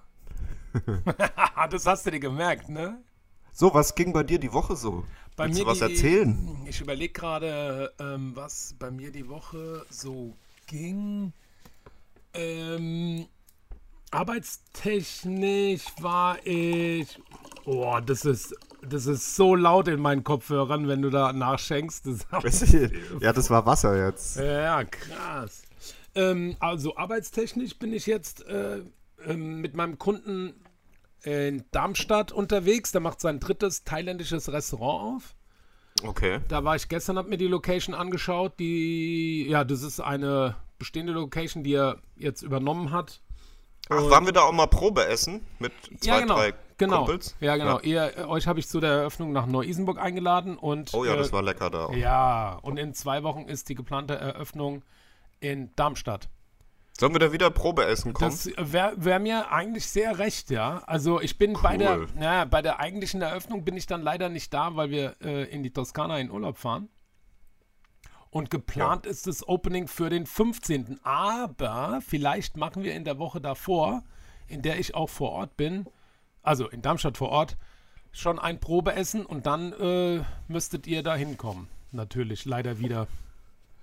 das 1.69 1.85
hast 1.85 2.05
du 2.05 2.11
dir 2.11 2.21
gemerkt, 2.21 2.69
ne? 2.69 3.03
So, 3.51 3.73
was 3.73 3.95
ging 3.95 4.13
bei 4.13 4.23
dir 4.23 4.39
die 4.39 4.53
Woche 4.53 4.77
so? 4.77 5.03
Bei 5.35 5.43
Willst 5.45 5.59
mir 5.59 5.65
du 5.65 5.71
was 5.71 5.79
die, 5.79 5.83
erzählen? 5.83 6.65
Ich 6.65 6.79
überlege 6.79 7.11
gerade, 7.11 7.91
ähm, 7.99 8.31
was 8.33 8.75
bei 8.79 8.91
mir 8.91 9.11
die 9.11 9.27
Woche 9.27 9.85
so 9.89 10.37
ging. 10.67 11.33
Ähm, 12.33 13.27
arbeitstechnisch 14.09 15.83
war 15.99 16.37
ich. 16.47 17.19
Oh, 17.65 17.99
das 18.05 18.23
ist, 18.23 18.55
das 18.87 19.05
ist 19.05 19.35
so 19.35 19.55
laut 19.55 19.87
in 19.87 19.99
meinen 19.99 20.23
Kopfhörern, 20.23 20.87
wenn 20.87 21.01
du 21.01 21.09
da 21.09 21.33
nachschenkst. 21.33 22.05
Das 22.05 22.71
Ja, 23.21 23.33
das 23.33 23.49
war 23.49 23.65
Wasser 23.65 24.05
jetzt. 24.05 24.37
Ja, 24.37 24.83
krass. 24.83 25.63
Ähm, 26.15 26.55
also 26.59 26.95
arbeitstechnisch 26.95 27.77
bin 27.79 27.93
ich 27.93 28.05
jetzt 28.05 28.45
äh, 28.45 28.81
ähm, 29.25 29.61
mit 29.61 29.75
meinem 29.75 29.97
Kunden 29.97 30.53
in 31.23 31.63
Darmstadt 31.71 32.31
unterwegs. 32.31 32.91
Der 32.91 33.01
macht 33.01 33.21
sein 33.21 33.39
drittes 33.39 33.83
thailändisches 33.83 34.51
Restaurant 34.51 35.17
auf. 35.17 35.35
Okay. 36.03 36.39
Da 36.49 36.63
war 36.63 36.75
ich 36.75 36.89
gestern, 36.89 37.17
habe 37.17 37.29
mir 37.29 37.37
die 37.37 37.47
Location 37.47 37.95
angeschaut. 37.95 38.59
Die, 38.59 39.47
ja, 39.47 39.63
das 39.63 39.83
ist 39.83 39.99
eine 39.99 40.55
bestehende 40.77 41.13
Location, 41.13 41.63
die 41.63 41.73
er 41.73 41.97
jetzt 42.15 42.41
übernommen 42.41 42.91
hat. 42.91 43.21
Ach, 43.99 44.09
waren 44.09 44.25
wir 44.25 44.33
da 44.33 44.41
auch 44.41 44.51
mal 44.51 44.67
Probe 44.67 45.05
essen 45.07 45.45
mit 45.59 45.71
zwei, 45.99 46.07
ja, 46.07 46.19
genau. 46.19 46.35
drei 46.35 46.53
genau. 46.77 46.97
Kumpels? 47.05 47.35
Ja, 47.39 47.55
genau. 47.55 47.79
Ihr, 47.79 48.17
äh, 48.17 48.23
euch 48.23 48.47
habe 48.47 48.59
ich 48.59 48.67
zu 48.67 48.79
der 48.79 48.91
Eröffnung 48.91 49.31
nach 49.31 49.45
Neu-Isenburg 49.45 49.99
eingeladen 49.99 50.57
und 50.57 50.93
Oh 50.93 51.05
ja, 51.05 51.13
äh, 51.13 51.17
das 51.17 51.31
war 51.33 51.41
lecker 51.41 51.69
da 51.69 51.85
auch. 51.85 51.93
ja, 51.95 52.59
und 52.61 52.77
in 52.77 52.93
zwei 52.93 53.23
Wochen 53.23 53.43
ist 53.47 53.69
die 53.69 53.75
geplante 53.75 54.15
Eröffnung 54.15 54.83
in 55.39 55.71
Darmstadt. 55.75 56.29
Sollen 56.95 57.11
wir 57.13 57.19
da 57.19 57.31
wieder 57.31 57.49
Probe 57.49 57.85
essen 57.85 58.13
kommen? 58.13 58.29
Das 58.29 58.47
wäre 58.55 58.93
wär 58.97 59.17
mir 59.17 59.51
eigentlich 59.51 59.87
sehr 59.87 60.19
recht, 60.19 60.51
ja. 60.51 60.83
Also 60.85 61.19
ich 61.19 61.39
bin 61.39 61.57
bei 61.63 61.75
der, 61.75 61.97
Cool. 61.97 62.07
ja, 62.21 62.45
bei 62.45 62.61
der 62.61 62.79
eigentlichen 62.79 63.19
Eröffnung 63.23 63.65
bin 63.65 63.75
ich 63.75 63.87
dann 63.87 64.03
leider 64.03 64.29
nicht 64.29 64.53
da, 64.53 64.75
weil 64.75 64.91
wir 64.91 65.15
äh, 65.23 65.45
in 65.45 65.63
die 65.63 65.71
Toskana 65.71 66.19
in 66.19 66.29
Urlaub 66.29 66.57
fahren. 66.59 66.89
Und 68.33 68.49
geplant 68.49 69.05
ist 69.05 69.27
das 69.27 69.47
Opening 69.47 69.87
für 69.87 70.09
den 70.09 70.25
15. 70.25 70.99
Aber 71.03 71.99
vielleicht 72.05 72.57
machen 72.57 72.81
wir 72.83 72.95
in 72.95 73.03
der 73.05 73.19
Woche 73.19 73.39
davor, 73.39 74.01
in 74.47 74.63
der 74.63 74.79
ich 74.79 74.95
auch 74.95 75.09
vor 75.09 75.31
Ort 75.33 75.55
bin, 75.55 75.85
also 76.41 76.67
in 76.67 76.81
Darmstadt 76.81 77.15
vor 77.17 77.29
Ort, 77.29 77.57
schon 78.11 78.39
ein 78.39 78.59
Probeessen 78.59 79.23
und 79.25 79.45
dann 79.45 79.71
äh, 79.73 80.23
müsstet 80.47 80.87
ihr 80.87 81.03
da 81.03 81.15
hinkommen. 81.15 81.67
Natürlich, 81.91 82.45
leider 82.45 82.79
wieder. 82.79 83.07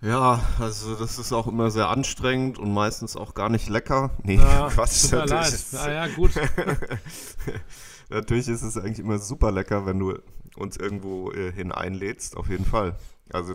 Ja, 0.03 0.43
also 0.59 0.97
das 0.97 1.19
ist 1.19 1.33
auch 1.33 1.47
immer 1.47 1.71
sehr 1.71 1.89
anstrengend 1.89 2.59
und 2.59 2.73
meistens 2.75 3.17
auch 3.17 3.35
gar 3.35 3.51
nicht 3.51 3.69
lecker. 3.69 4.11
Nee, 4.25 4.35
Ja, 4.37 4.69
Quatsch. 4.73 5.13
natürlich, 5.13 5.47
ist- 5.55 5.73
Ja, 5.75 5.93
ja, 5.93 6.07
gut. 6.09 6.33
natürlich 8.09 8.49
ist 8.49 8.63
es 8.63 8.77
eigentlich 8.77 8.99
immer 8.99 9.19
super 9.19 9.53
lecker, 9.53 9.87
wenn 9.87 9.99
du 9.99 10.19
uns 10.57 10.77
irgendwo 10.77 11.31
äh, 11.31 11.53
hin 11.53 11.71
einlädst, 11.73 12.37
auf 12.37 12.49
jeden 12.49 12.65
Fall. 12.65 12.97
Also 13.33 13.55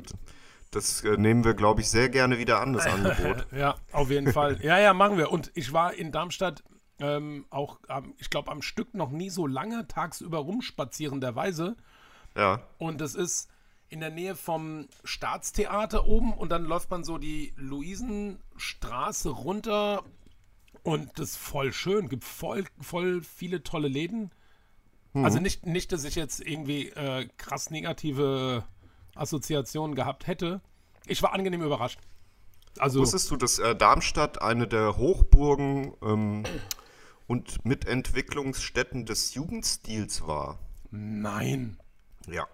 das 0.75 1.03
äh, 1.03 1.17
nehmen 1.17 1.43
wir, 1.43 1.53
glaube 1.53 1.81
ich, 1.81 1.89
sehr 1.89 2.09
gerne 2.09 2.37
wieder 2.37 2.59
an, 2.61 2.73
das 2.73 2.85
Angebot. 2.87 3.47
Ja, 3.51 3.75
auf 3.91 4.09
jeden 4.09 4.31
Fall. 4.31 4.59
Ja, 4.63 4.79
ja, 4.79 4.93
machen 4.93 5.17
wir. 5.17 5.31
Und 5.31 5.51
ich 5.55 5.73
war 5.73 5.93
in 5.93 6.11
Darmstadt 6.11 6.63
ähm, 6.99 7.45
auch, 7.49 7.79
am- 7.87 8.13
ich 8.19 8.29
glaube, 8.29 8.51
am 8.51 8.61
Stück 8.61 8.93
noch 8.93 9.11
nie 9.11 9.29
so 9.29 9.47
lange 9.47 9.87
tagsüber 9.87 10.39
rumspazierenderweise. 10.39 11.75
Ja, 12.37 12.61
Und 12.77 13.01
das 13.01 13.15
ist 13.15 13.49
in 13.89 13.99
der 13.99 14.09
Nähe 14.09 14.35
vom 14.35 14.87
Staatstheater 15.03 16.05
oben 16.05 16.33
und 16.33 16.49
dann 16.49 16.65
läuft 16.65 16.89
man 16.91 17.03
so 17.03 17.17
die 17.17 17.53
Luisenstraße 17.57 19.29
runter 19.29 20.03
und 20.83 21.09
das 21.19 21.31
ist 21.31 21.37
voll 21.37 21.71
schön. 21.73 22.09
Gibt 22.09 22.23
voll, 22.23 22.65
voll 22.79 23.21
viele 23.23 23.63
tolle 23.63 23.87
Läden. 23.87 24.31
Also 25.13 25.39
nicht, 25.39 25.65
nicht, 25.65 25.93
dass 25.93 26.03
ich 26.03 26.15
jetzt 26.15 26.41
irgendwie 26.45 26.89
äh, 26.89 27.29
krass 27.37 27.69
negative 27.69 28.65
Assoziationen 29.15 29.95
gehabt 29.95 30.27
hätte. 30.27 30.61
Ich 31.07 31.21
war 31.23 31.33
angenehm 31.33 31.61
überrascht. 31.63 31.99
Also, 32.77 32.99
Wusstest 32.99 33.31
du, 33.31 33.37
dass 33.37 33.57
äh, 33.59 33.75
Darmstadt 33.75 34.41
eine 34.41 34.67
der 34.67 34.97
Hochburgen 34.97 35.93
ähm, 36.03 36.43
und 37.27 37.63
Mitentwicklungsstätten 37.65 39.05
des 39.05 39.33
Jugendstils 39.33 40.27
war? 40.27 40.59
nein. 40.91 41.77
Ja. 42.27 42.45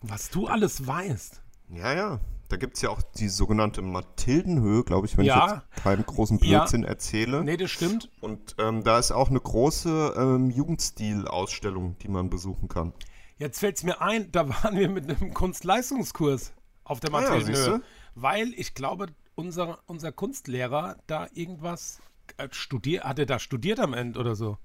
Was 0.00 0.30
du 0.30 0.46
alles 0.46 0.86
weißt. 0.86 1.42
Ja, 1.70 1.92
ja. 1.92 2.20
Da 2.48 2.56
gibt 2.56 2.76
es 2.76 2.82
ja 2.82 2.88
auch 2.90 3.02
die 3.02 3.28
sogenannte 3.28 3.82
Mathildenhöhe, 3.82 4.84
glaube 4.84 5.06
ich, 5.06 5.18
wenn 5.18 5.24
Ja. 5.26 5.44
ich 5.46 5.52
jetzt 5.74 5.82
keinen 5.82 6.06
großen 6.06 6.38
Ja. 6.38 6.60
Blödsinn 6.60 6.84
erzähle. 6.84 7.42
Nee, 7.44 7.56
das 7.56 7.70
stimmt. 7.70 8.08
Und 8.20 8.54
ähm, 8.58 8.84
da 8.84 8.98
ist 8.98 9.10
auch 9.10 9.28
eine 9.28 9.40
große 9.40 10.14
ähm, 10.16 10.50
Jugendstil-Ausstellung, 10.50 11.96
die 11.98 12.08
man 12.08 12.30
besuchen 12.30 12.68
kann. 12.68 12.92
Jetzt 13.38 13.60
fällt 13.60 13.76
es 13.76 13.84
mir 13.84 14.00
ein, 14.00 14.30
da 14.32 14.48
waren 14.48 14.76
wir 14.76 14.88
mit 14.88 15.08
einem 15.08 15.32
Kunstleistungskurs 15.34 16.52
auf 16.84 17.00
der 17.00 17.10
Ah 17.12 17.22
ja, 17.22 17.30
Mathildenhöhe. 17.30 17.44
siehste. 17.44 17.82
weil 18.14 18.52
ich 18.56 18.74
glaube, 18.74 19.06
unser, 19.34 19.78
unser 19.86 20.12
Kunstlehrer 20.12 20.96
da 21.06 21.28
irgendwas 21.34 22.00
äh, 22.36 22.48
studiert, 22.50 23.04
hat 23.04 23.18
er 23.18 23.26
da 23.26 23.38
studiert 23.38 23.78
am 23.80 23.94
Ende 23.94 24.18
oder 24.18 24.34
so? 24.34 24.58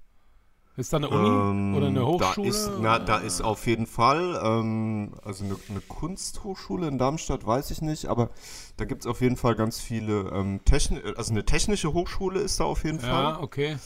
Ist 0.75 0.91
da 0.91 0.97
eine 0.97 1.09
Uni 1.09 1.45
Ähm, 1.51 1.75
oder 1.75 1.87
eine 1.87 2.03
Hochschule? 2.03 2.49
Da 2.49 2.49
ist, 2.49 2.71
na, 2.79 2.97
da 2.99 3.17
ist 3.19 3.41
auf 3.41 3.67
jeden 3.67 3.85
Fall, 3.85 4.39
ähm, 4.43 5.13
also 5.23 5.43
eine, 5.45 5.55
eine 5.69 5.81
Kunsthochschule 5.81 6.87
in 6.87 6.97
Darmstadt, 6.97 7.45
weiß 7.45 7.69
ich 7.69 7.83
nicht, 7.83 8.07
aber 8.07 8.31
da 8.77 8.85
gibt 8.85 9.01
es 9.03 9.07
auf 9.07 9.21
jeden 9.21 9.37
Fall 9.37 9.55
ganz 9.55 9.79
viele, 9.79 10.31
ähm, 10.33 10.65
Techni 10.65 10.99
also 11.15 11.31
eine 11.31 11.45
technische 11.45 11.93
Hochschule 11.93 12.39
ist 12.39 12.59
da 12.59 12.63
auf 12.63 12.83
jeden 12.85 12.99
ja, 12.99 13.33
Fall. 13.33 13.35
okay. 13.43 13.77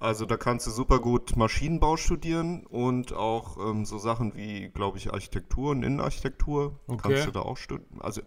Also 0.00 0.26
da 0.26 0.36
kannst 0.36 0.66
du 0.66 0.70
super 0.70 1.00
gut 1.00 1.34
Maschinenbau 1.36 1.96
studieren 1.96 2.64
und 2.66 3.12
auch 3.12 3.56
ähm, 3.58 3.84
so 3.84 3.98
Sachen 3.98 4.34
wie, 4.36 4.68
glaube 4.68 4.96
ich, 4.98 5.12
Architektur 5.12 5.72
und 5.72 5.82
Innenarchitektur 5.82 6.78
Okay. 6.86 7.00
kannst 7.02 7.26
du 7.26 7.30
da 7.32 7.40
auch 7.40 7.56
studieren. 7.56 8.00
Also 8.00 8.20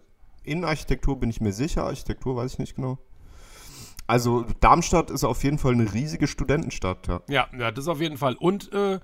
Innenarchitektur 0.44 1.18
bin 1.18 1.30
ich 1.30 1.40
mir 1.40 1.52
sicher, 1.52 1.84
Architektur 1.84 2.36
weiß 2.36 2.54
ich 2.54 2.58
nicht 2.58 2.76
genau. 2.76 2.98
Also 4.06 4.44
Darmstadt 4.60 5.10
ist 5.10 5.24
auf 5.24 5.42
jeden 5.44 5.58
Fall 5.58 5.72
eine 5.72 5.94
riesige 5.94 6.26
Studentenstadt, 6.26 7.06
ja. 7.08 7.22
Ja, 7.28 7.48
ja, 7.58 7.70
das 7.70 7.88
auf 7.88 8.00
jeden 8.00 8.18
Fall. 8.18 8.34
Und, 8.34 8.70
äh, 8.72 9.00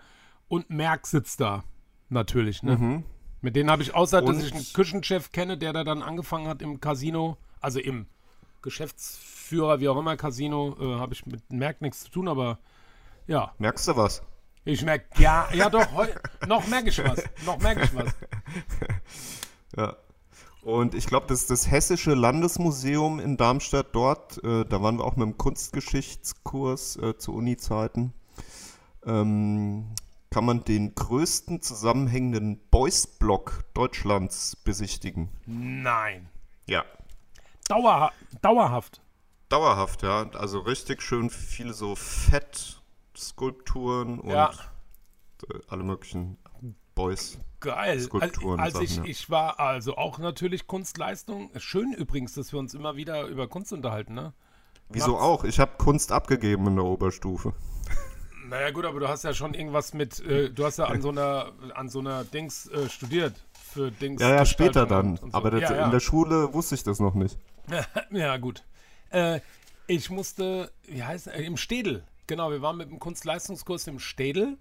und 0.48 0.68
Merck 0.68 1.06
sitzt 1.06 1.40
da. 1.40 1.64
Natürlich, 2.10 2.62
ne? 2.62 3.04
Mit 3.40 3.54
denen 3.54 3.70
habe 3.70 3.82
ich, 3.82 3.94
außer 3.94 4.20
dass 4.20 4.36
Und- 4.36 4.42
ich 4.44 4.52
einen 4.52 4.66
Küchenchef 4.74 5.30
kenne, 5.32 5.56
der 5.56 5.72
da 5.72 5.84
dann 5.84 6.02
angefangen 6.02 6.48
hat 6.48 6.60
im 6.60 6.80
Casino, 6.80 7.36
also 7.60 7.78
im 7.78 8.06
Geschäftsführer, 9.48 9.80
wie 9.80 9.88
auch 9.88 9.98
immer, 9.98 10.16
Casino, 10.16 10.76
äh, 10.78 10.98
habe 10.98 11.14
ich 11.14 11.24
mit 11.26 11.50
Merck 11.50 11.80
nichts 11.80 12.04
zu 12.04 12.10
tun, 12.10 12.28
aber 12.28 12.58
ja, 13.26 13.52
Merkst 13.58 13.88
du 13.88 13.96
was? 13.96 14.22
ich 14.64 14.84
merke, 14.84 15.06
ja, 15.22 15.48
ja 15.54 15.70
doch, 15.70 15.90
heu, 15.94 16.06
noch 16.46 16.66
merke 16.68 16.90
ich 16.90 16.98
was, 17.02 17.24
noch 17.46 17.58
merke 17.58 17.84
ich 17.84 17.94
was. 17.94 18.14
Ja. 19.76 19.96
Und 20.62 20.94
ich 20.94 21.06
glaube, 21.06 21.26
das 21.28 21.42
ist 21.42 21.50
das 21.50 21.70
Hessische 21.70 22.14
Landesmuseum 22.14 23.20
in 23.20 23.36
Darmstadt 23.36 23.88
dort. 23.92 24.42
Äh, 24.42 24.64
da 24.64 24.82
waren 24.82 24.96
wir 24.96 25.04
auch 25.04 25.14
mit 25.14 25.26
dem 25.26 25.38
Kunstgeschichtskurs 25.38 26.96
äh, 26.96 27.16
zu 27.16 27.34
Uni-Zeiten. 27.34 28.12
Ähm, 29.06 29.94
kann 30.30 30.44
man 30.44 30.64
den 30.64 30.94
größten 30.94 31.62
zusammenhängenden 31.62 32.58
Boys-Block 32.70 33.64
Deutschlands 33.74 34.56
besichtigen. 34.56 35.28
Nein. 35.46 36.28
Ja. 36.66 36.84
Dauerha 37.68 38.10
dauerhaft. 38.42 39.00
Dauerhaft, 39.48 40.02
ja. 40.02 40.28
Also 40.34 40.58
richtig 40.60 41.00
schön 41.02 41.30
viele 41.30 41.72
so 41.72 41.96
Fettskulpturen 41.96 44.20
und 44.20 44.30
Ja. 44.30 44.50
äh, 45.50 45.58
alle 45.68 45.84
möglichen 45.84 46.36
Boys. 46.94 47.38
Geil. 47.60 47.98
Skulpturen, 48.00 48.60
als, 48.60 48.74
als 48.74 48.84
ich, 48.84 48.90
Sachen, 48.90 49.04
ja. 49.04 49.10
ich 49.10 49.30
war 49.30 49.58
also 49.58 49.96
auch 49.96 50.18
natürlich 50.18 50.66
Kunstleistung. 50.66 51.50
Schön 51.56 51.92
übrigens, 51.92 52.34
dass 52.34 52.52
wir 52.52 52.58
uns 52.58 52.74
immer 52.74 52.96
wieder 52.96 53.26
über 53.26 53.48
Kunst 53.48 53.72
unterhalten, 53.72 54.12
ne? 54.14 54.34
Wieso 54.90 55.12
Macht's. 55.12 55.24
auch? 55.24 55.44
Ich 55.44 55.58
habe 55.60 55.72
Kunst 55.78 56.12
abgegeben 56.12 56.66
in 56.66 56.76
der 56.76 56.84
Oberstufe. 56.84 57.54
Naja 58.48 58.70
gut, 58.70 58.86
aber 58.86 59.00
du 59.00 59.08
hast 59.08 59.24
ja 59.24 59.34
schon 59.34 59.52
irgendwas 59.52 59.92
mit, 59.92 60.20
äh, 60.20 60.48
du 60.50 60.64
hast 60.64 60.78
ja 60.78 60.86
an 60.86 61.02
so 61.02 61.10
einer, 61.10 61.52
an 61.74 61.90
so 61.90 61.98
einer 61.98 62.24
Dings 62.24 62.66
äh, 62.68 62.88
studiert. 62.88 63.44
Für 63.52 63.90
Dings. 63.90 64.22
Ja, 64.22 64.30
ja, 64.30 64.46
später 64.46 64.86
dann. 64.86 65.16
so. 65.16 65.28
Aber 65.32 65.50
das, 65.50 65.60
ja, 65.62 65.74
ja. 65.76 65.84
in 65.84 65.90
der 65.90 66.00
Schule 66.00 66.54
wusste 66.54 66.74
ich 66.74 66.82
das 66.82 67.00
noch 67.00 67.12
nicht. 67.14 67.38
ja, 68.10 68.36
gut. 68.38 68.64
Äh, 69.10 69.40
ich 69.86 70.10
musste, 70.10 70.70
wie 70.86 71.02
heißt 71.02 71.28
äh, 71.28 71.42
im 71.42 71.56
Städel. 71.56 72.04
Genau, 72.26 72.50
wir 72.50 72.60
waren 72.62 72.76
mit 72.76 72.90
dem 72.90 72.98
Kunstleistungskurs 72.98 73.86
im 73.86 73.98
Städel 73.98 74.58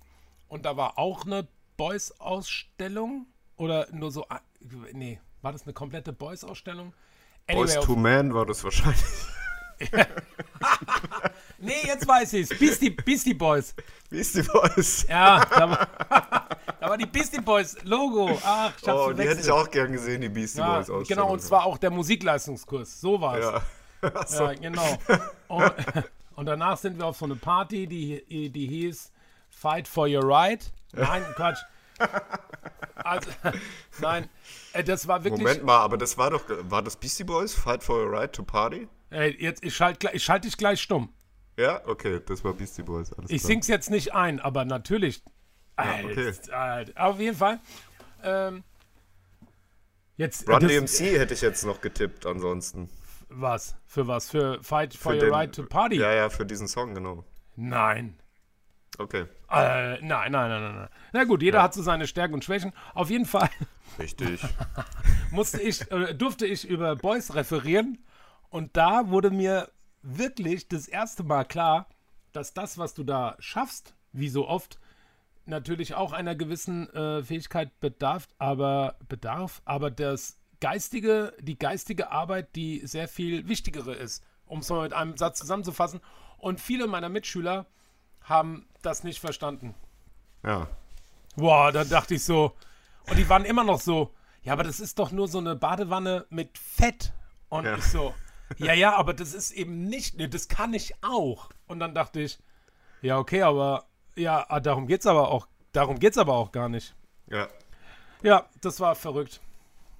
und 0.47 0.65
da 0.65 0.77
war 0.77 0.97
auch 0.97 1.25
eine 1.25 1.47
Boys-Ausstellung 1.75 3.25
oder 3.57 3.87
nur 3.91 4.11
so, 4.11 4.25
ah, 4.29 4.39
nee, 4.93 5.19
war 5.41 5.51
das 5.51 5.63
eine 5.63 5.73
komplette 5.73 6.13
Boys-Ausstellung? 6.13 6.93
Boys 7.47 7.77
auf- 7.77 7.85
to 7.85 7.95
Man 7.95 8.33
war 8.33 8.45
das 8.45 8.63
wahrscheinlich. 8.63 9.03
Nee, 11.59 11.73
jetzt 11.85 12.07
weiß 12.07 12.33
ich's. 12.33 12.49
Beastie, 12.57 12.91
Beastie 12.91 13.33
Boys. 13.33 13.73
Die 14.11 14.41
Boys? 14.43 15.05
Ja, 15.09 15.43
da 15.45 15.69
war, 15.69 15.87
da 16.79 16.89
war 16.89 16.97
die 16.97 17.05
Beastie 17.05 17.41
Boys 17.41 17.75
Logo. 17.83 18.39
Ach, 18.43 18.71
ich 18.79 18.87
hab's 18.87 18.99
Oh, 19.01 19.11
die 19.11 19.23
hätte 19.23 19.41
ich 19.41 19.49
auch 19.49 19.69
gern 19.69 19.91
gesehen, 19.91 20.21
die 20.21 20.29
Beastie 20.29 20.59
ja, 20.59 20.75
Boys 20.75 20.89
Ausstellung. 20.89 21.05
Genau, 21.07 21.33
und 21.33 21.41
zwar 21.41 21.65
auch 21.65 21.77
der 21.77 21.89
Musikleistungskurs. 21.89 23.01
So 23.01 23.19
war 23.19 23.37
es. 23.37 23.61
Ja. 24.03 24.51
Ja, 24.51 24.53
genau. 24.53 24.97
Und, 25.47 25.73
und 26.35 26.45
danach 26.45 26.77
sind 26.77 26.97
wir 26.97 27.05
auf 27.07 27.17
so 27.17 27.25
eine 27.25 27.35
Party, 27.35 27.87
die, 27.87 28.49
die 28.51 28.67
hieß 28.67 29.11
Fight 29.49 29.87
for 29.87 30.07
Your 30.07 30.23
Right. 30.23 30.71
Nein, 30.93 31.23
Quatsch. 31.35 31.59
Also, 32.95 33.29
nein, 33.99 34.29
äh, 34.73 34.83
das 34.83 35.07
war 35.07 35.23
wirklich. 35.23 35.41
Moment 35.41 35.63
mal, 35.63 35.79
aber 35.79 35.97
das 35.97 36.17
war 36.17 36.29
doch, 36.31 36.43
war 36.69 36.81
das 36.83 36.95
Beastie 36.95 37.23
Boys? 37.23 37.53
Fight 37.55 37.83
for 37.83 38.03
a 38.03 38.05
Right 38.19 38.33
to 38.33 38.43
Party? 38.43 38.87
Ey, 39.09 39.35
jetzt, 39.41 39.63
ich 39.63 39.75
schalte 39.75 40.09
ich 40.13 40.23
schalt 40.23 40.43
dich 40.43 40.57
gleich 40.57 40.81
stumm. 40.81 41.09
Ja, 41.57 41.81
okay, 41.87 42.21
das 42.25 42.43
war 42.43 42.53
Beastie 42.53 42.83
Boys. 42.83 43.13
Alles 43.13 43.31
Ich 43.31 43.41
klar. 43.41 43.47
sing's 43.47 43.67
jetzt 43.67 43.89
nicht 43.89 44.13
ein, 44.13 44.39
aber 44.39 44.63
natürlich. 44.65 45.23
okay. 45.75 46.27
Alter, 46.27 46.55
Alter. 46.57 46.93
Auf 47.07 47.19
jeden 47.19 47.37
Fall. 47.37 47.59
Ähm, 48.23 48.63
jetzt. 50.17 50.47
Run 50.47 50.59
das- 50.59 50.69
DMC 50.71 51.17
hätte 51.17 51.33
ich 51.33 51.41
jetzt 51.41 51.65
noch 51.65 51.81
getippt, 51.81 52.25
ansonsten. 52.27 52.89
Was? 53.29 53.75
Für 53.85 54.07
was? 54.07 54.29
Für 54.29 54.63
Fight 54.63 54.93
for 54.93 55.11
Für 55.11 55.17
Your 55.17 55.25
den- 55.25 55.33
Right 55.33 55.55
to 55.55 55.63
Party? 55.63 55.97
Ja, 55.97 56.13
ja, 56.13 56.29
für 56.29 56.45
diesen 56.45 56.67
Song, 56.67 56.93
genau. 56.93 57.23
Nein. 57.55 58.17
Okay, 58.99 59.25
Äh, 59.51 59.99
nein, 60.01 60.31
nein, 60.31 60.31
nein, 60.31 60.49
nein, 60.49 60.75
nein. 60.75 60.89
Na 61.13 61.23
gut, 61.25 61.43
jeder 61.43 61.61
hat 61.61 61.73
so 61.73 61.83
seine 61.83 62.07
Stärken 62.07 62.33
und 62.33 62.43
Schwächen. 62.43 62.73
Auf 62.95 63.09
jeden 63.11 63.25
Fall 63.25 63.49
richtig. 63.99 64.41
musste 65.31 65.61
ich, 65.61 65.89
äh, 65.91 66.15
durfte 66.15 66.47
ich 66.47 66.67
über 66.67 66.95
Boys 66.95 67.35
referieren 67.35 67.99
und 68.49 68.75
da 68.75 69.09
wurde 69.09 69.29
mir 69.29 69.69
wirklich 70.01 70.67
das 70.67 70.87
erste 70.87 71.23
Mal 71.23 71.43
klar, 71.43 71.87
dass 72.31 72.53
das, 72.53 72.77
was 72.79 72.93
du 72.95 73.03
da 73.03 73.35
schaffst, 73.39 73.93
wie 74.13 74.29
so 74.29 74.47
oft, 74.47 74.79
natürlich 75.45 75.93
auch 75.93 76.11
einer 76.11 76.33
gewissen 76.35 76.89
äh, 76.93 77.23
Fähigkeit 77.23 77.79
bedarf, 77.79 78.27
aber 78.39 78.95
bedarf, 79.07 79.61
aber 79.65 79.91
das 79.91 80.36
geistige, 80.59 81.33
die 81.39 81.57
geistige 81.57 82.11
Arbeit, 82.11 82.55
die 82.55 82.85
sehr 82.85 83.07
viel 83.07 83.47
wichtigere 83.47 83.93
ist, 83.93 84.23
um 84.45 84.59
es 84.59 84.69
mal 84.69 84.83
mit 84.83 84.93
einem 84.93 85.17
Satz 85.17 85.39
zusammenzufassen. 85.39 86.01
Und 86.37 86.59
viele 86.59 86.87
meiner 86.87 87.09
Mitschüler 87.09 87.65
haben 88.21 88.67
das 88.81 89.03
nicht 89.03 89.19
verstanden. 89.19 89.73
Ja. 90.43 90.67
Boah, 91.35 91.71
da 91.71 91.83
dachte 91.83 92.15
ich 92.15 92.23
so. 92.23 92.53
Und 93.09 93.17
die 93.17 93.29
waren 93.29 93.45
immer 93.45 93.63
noch 93.63 93.79
so, 93.79 94.13
ja, 94.43 94.53
aber 94.53 94.63
das 94.63 94.79
ist 94.79 94.99
doch 94.99 95.11
nur 95.11 95.27
so 95.27 95.37
eine 95.39 95.55
Badewanne 95.55 96.25
mit 96.29 96.57
Fett. 96.57 97.13
Und 97.49 97.65
Ja. 97.65 97.77
ich 97.77 97.83
so, 97.85 98.13
ja, 98.57 98.73
ja, 98.73 98.95
aber 98.95 99.13
das 99.13 99.33
ist 99.33 99.51
eben 99.51 99.85
nicht, 99.85 100.17
ne, 100.17 100.29
das 100.29 100.47
kann 100.47 100.73
ich 100.73 100.93
auch. 101.03 101.49
Und 101.67 101.79
dann 101.79 101.93
dachte 101.93 102.21
ich, 102.21 102.39
ja, 103.01 103.17
okay, 103.17 103.43
aber, 103.43 103.85
ja, 104.15 104.45
ah, 104.49 104.59
darum 104.59 104.87
geht's 104.87 105.05
aber 105.05 105.29
auch, 105.29 105.47
darum 105.71 105.99
geht's 105.99 106.17
aber 106.17 106.33
auch 106.33 106.51
gar 106.51 106.69
nicht. 106.69 106.95
Ja. 107.29 107.47
Ja, 108.23 108.45
das 108.61 108.79
war 108.79 108.95
verrückt. 108.95 109.41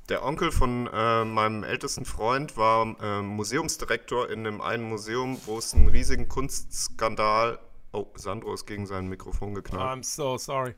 Der 0.09 0.23
Onkel 0.23 0.51
von 0.51 0.87
äh, 0.87 1.25
meinem 1.25 1.63
ältesten 1.63 2.05
Freund 2.05 2.55
war 2.55 2.95
äh, 3.01 3.21
Museumsdirektor 3.21 4.29
in 4.29 4.47
einem 4.47 4.61
einen 4.61 4.83
Museum, 4.83 5.37
wo 5.45 5.57
es 5.57 5.73
einen 5.73 5.89
riesigen 5.89 6.29
Kunstskandal. 6.29 7.59
Oh, 7.91 8.07
Sandro 8.15 8.53
ist 8.53 8.65
gegen 8.65 8.85
sein 8.85 9.07
Mikrofon 9.07 9.53
geknallt. 9.53 9.99
I'm 9.99 10.03
so 10.05 10.37
sorry. 10.37 10.75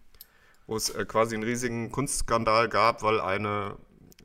wo 0.66 0.76
es 0.76 0.90
äh, 0.90 1.06
quasi 1.06 1.36
einen 1.36 1.44
riesigen 1.44 1.92
Kunstskandal 1.92 2.70
gab, 2.70 3.04
weil 3.04 3.22
eine 3.22 3.78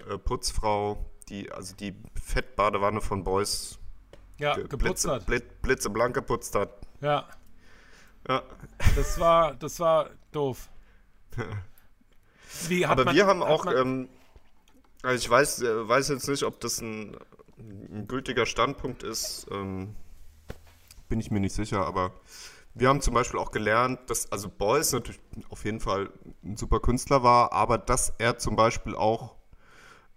äh, 0.08 0.16
Putzfrau, 0.16 1.04
die 1.28 1.52
also 1.52 1.74
die 1.76 1.94
Fettbadewanne 2.22 3.02
von 3.02 3.24
Boys 3.24 3.78
Ja, 4.38 4.54
ge- 4.54 4.64
geputzt 4.68 4.78
blitze, 5.04 5.10
hat. 5.12 5.26
blitz, 5.26 5.44
blitzeblank 5.60 6.14
geputzt 6.14 6.54
hat. 6.54 6.70
Ja, 7.02 7.28
Ja. 8.26 8.42
das 8.96 9.20
war, 9.20 9.54
das 9.54 9.78
war 9.80 10.08
doof. 10.32 10.70
Wie 12.68 12.86
Aber 12.86 13.04
man- 13.04 13.14
wir 13.14 13.26
haben 13.26 13.42
auch, 13.42 13.66
man- 13.66 13.76
ähm, 13.76 14.08
also 15.04 15.16
ich 15.16 15.30
weiß, 15.30 15.62
äh, 15.62 15.88
weiß 15.88 16.08
jetzt 16.08 16.28
nicht, 16.28 16.42
ob 16.44 16.60
das 16.60 16.80
ein, 16.80 17.16
ein 17.58 18.06
gültiger 18.08 18.46
Standpunkt 18.46 19.02
ist, 19.02 19.46
ähm, 19.50 19.94
bin 21.08 21.20
ich 21.20 21.30
mir 21.30 21.40
nicht 21.40 21.54
sicher, 21.54 21.86
aber 21.86 22.12
wir 22.74 22.88
haben 22.88 23.00
zum 23.00 23.14
Beispiel 23.14 23.38
auch 23.38 23.52
gelernt, 23.52 24.00
dass, 24.08 24.32
also 24.32 24.48
Beuys 24.48 24.92
natürlich 24.92 25.20
auf 25.48 25.64
jeden 25.64 25.80
Fall 25.80 26.10
ein 26.42 26.56
super 26.56 26.80
Künstler 26.80 27.22
war, 27.22 27.52
aber 27.52 27.78
dass 27.78 28.12
er 28.18 28.38
zum 28.38 28.56
Beispiel 28.56 28.96
auch 28.96 29.36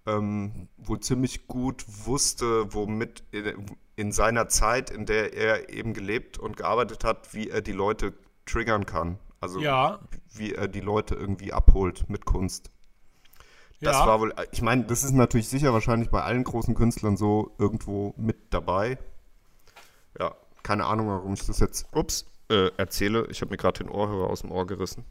ähm, 0.07 0.67
wohl 0.77 0.99
ziemlich 0.99 1.47
gut 1.47 1.85
wusste, 2.05 2.73
womit 2.73 3.23
in, 3.31 3.77
in 3.95 4.11
seiner 4.11 4.47
Zeit, 4.47 4.89
in 4.89 5.05
der 5.05 5.33
er 5.33 5.69
eben 5.69 5.93
gelebt 5.93 6.39
und 6.39 6.57
gearbeitet 6.57 7.03
hat, 7.03 7.33
wie 7.33 7.49
er 7.49 7.61
die 7.61 7.73
Leute 7.73 8.13
triggern 8.45 8.85
kann. 8.85 9.19
Also 9.39 9.59
Ja. 9.59 9.99
wie 10.33 10.55
er 10.55 10.67
die 10.67 10.79
Leute 10.79 11.13
irgendwie 11.13 11.53
abholt 11.53 12.09
mit 12.09 12.25
Kunst. 12.25 12.71
Das 13.81 13.95
Ja. 13.95 14.07
war 14.07 14.19
wohl, 14.19 14.33
ich 14.51 14.61
meine, 14.61 14.85
das 14.85 15.03
ist 15.03 15.11
natürlich 15.13 15.49
sicher 15.49 15.71
wahrscheinlich 15.73 16.09
bei 16.09 16.23
allen 16.23 16.43
großen 16.43 16.73
Künstlern 16.73 17.15
so 17.17 17.51
irgendwo 17.59 18.13
mit 18.17 18.51
dabei. 18.53 18.97
Ja, 20.19 20.35
keine 20.63 20.85
Ahnung, 20.85 21.07
warum 21.09 21.33
ich 21.33 21.45
das 21.45 21.59
jetzt, 21.59 21.85
ups, 21.93 22.25
äh, 22.49 22.71
erzähle. 22.77 23.27
Ich 23.29 23.41
habe 23.41 23.51
mir 23.51 23.57
gerade 23.57 23.83
den 23.83 23.89
Ohrhörer 23.89 24.29
aus 24.29 24.41
dem 24.41 24.51
Ohr 24.51 24.65
gerissen. 24.65 25.05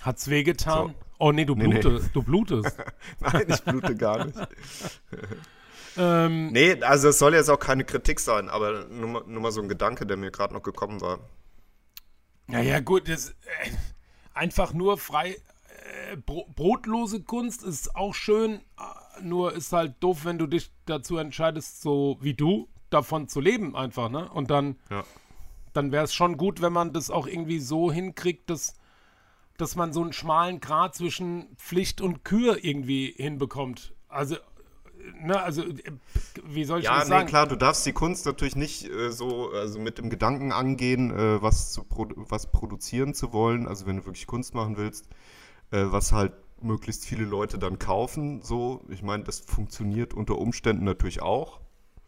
Hat's 0.00 0.28
wehgetan? 0.28 0.88
So. 0.88 0.94
Oh 1.18 1.32
nee, 1.32 1.44
du 1.44 1.54
Nee, 1.54 1.66
nee. 1.66 1.80
blutest. 1.80 2.10
Du 2.14 2.22
blutest. 2.22 2.76
Nein, 3.20 3.46
ich 3.48 3.62
blute 3.64 3.96
gar 3.96 4.24
nicht. 4.26 4.38
ähm, 5.96 6.52
Nee, 6.52 6.80
also 6.82 7.08
es 7.08 7.18
soll 7.18 7.34
jetzt 7.34 7.48
auch 7.48 7.58
keine 7.58 7.84
Kritik 7.84 8.20
sein, 8.20 8.48
aber 8.48 8.84
nur 8.86 9.08
mal, 9.08 9.22
nur 9.26 9.42
mal 9.42 9.50
so 9.52 9.60
ein 9.60 9.68
Gedanke, 9.68 10.06
der 10.06 10.16
mir 10.16 10.30
gerade 10.30 10.54
noch 10.54 10.62
gekommen 10.62 11.00
war. 11.00 11.18
naja, 12.46 12.80
gut, 12.80 13.08
das, 13.08 13.30
äh, 13.30 13.70
einfach 14.34 14.72
nur 14.72 14.98
frei. 14.98 15.36
Äh, 16.12 16.16
bro 16.16 16.46
brotlose 16.54 17.22
Kunst 17.22 17.62
ist 17.62 17.94
auch 17.96 18.14
schön, 18.14 18.60
äh, 18.78 19.22
nur 19.22 19.52
ist 19.54 19.72
halt 19.72 19.96
doof, 20.00 20.24
wenn 20.24 20.38
du 20.38 20.46
dich 20.46 20.70
dazu 20.86 21.16
entscheidest, 21.16 21.82
so 21.82 22.18
wie 22.20 22.34
du, 22.34 22.68
davon 22.90 23.28
zu 23.28 23.40
leben 23.40 23.76
einfach, 23.76 24.08
ne? 24.08 24.30
Und 24.30 24.50
dann, 24.50 24.76
Ja. 24.90 25.04
dann 25.72 25.92
wäre 25.92 26.04
es 26.04 26.14
schon 26.14 26.36
gut, 26.36 26.62
wenn 26.62 26.72
man 26.72 26.92
das 26.92 27.10
auch 27.10 27.26
irgendwie 27.26 27.58
so 27.58 27.92
hinkriegt, 27.92 28.48
dass, 28.50 28.74
dass 29.56 29.76
man 29.76 29.92
so 29.92 30.02
einen 30.02 30.12
schmalen 30.12 30.60
Grat 30.60 30.94
zwischen 30.94 31.54
Pflicht 31.56 32.00
und 32.00 32.24
Kür 32.24 32.64
irgendwie 32.64 33.12
hinbekommt. 33.16 33.92
Also, 34.08 34.36
äh, 34.36 34.40
ne, 35.20 35.40
also, 35.42 35.64
wie 36.44 36.64
soll 36.64 36.78
ich 36.78 36.84
Ja, 36.86 36.98
das 36.98 37.04
nee, 37.04 37.10
sagen? 37.10 37.26
klar, 37.28 37.46
du 37.46 37.56
darfst 37.56 37.84
die 37.84 37.92
Kunst 37.92 38.24
natürlich 38.24 38.56
nicht 38.56 38.88
äh, 38.88 39.10
so 39.10 39.50
also 39.50 39.78
mit 39.78 39.98
dem 39.98 40.10
Gedanken 40.10 40.52
angehen, 40.52 41.10
äh, 41.10 41.42
was, 41.42 41.72
zu 41.72 41.84
produ 41.84 42.14
was 42.28 42.50
produzieren 42.50 43.14
zu 43.14 43.32
wollen. 43.32 43.66
Also 43.66 43.86
wenn 43.86 43.96
du 43.96 44.06
wirklich 44.06 44.26
Kunst 44.26 44.54
machen 44.54 44.76
willst, 44.76 45.08
äh, 45.70 45.84
was 45.86 46.12
halt 46.12 46.32
möglichst 46.60 47.04
viele 47.06 47.24
Leute 47.24 47.58
dann 47.58 47.78
kaufen. 47.78 48.42
So, 48.42 48.84
ich 48.88 49.02
meine, 49.02 49.24
das 49.24 49.40
funktioniert 49.40 50.14
unter 50.14 50.38
Umständen 50.38 50.84
natürlich 50.84 51.22
auch, 51.22 51.60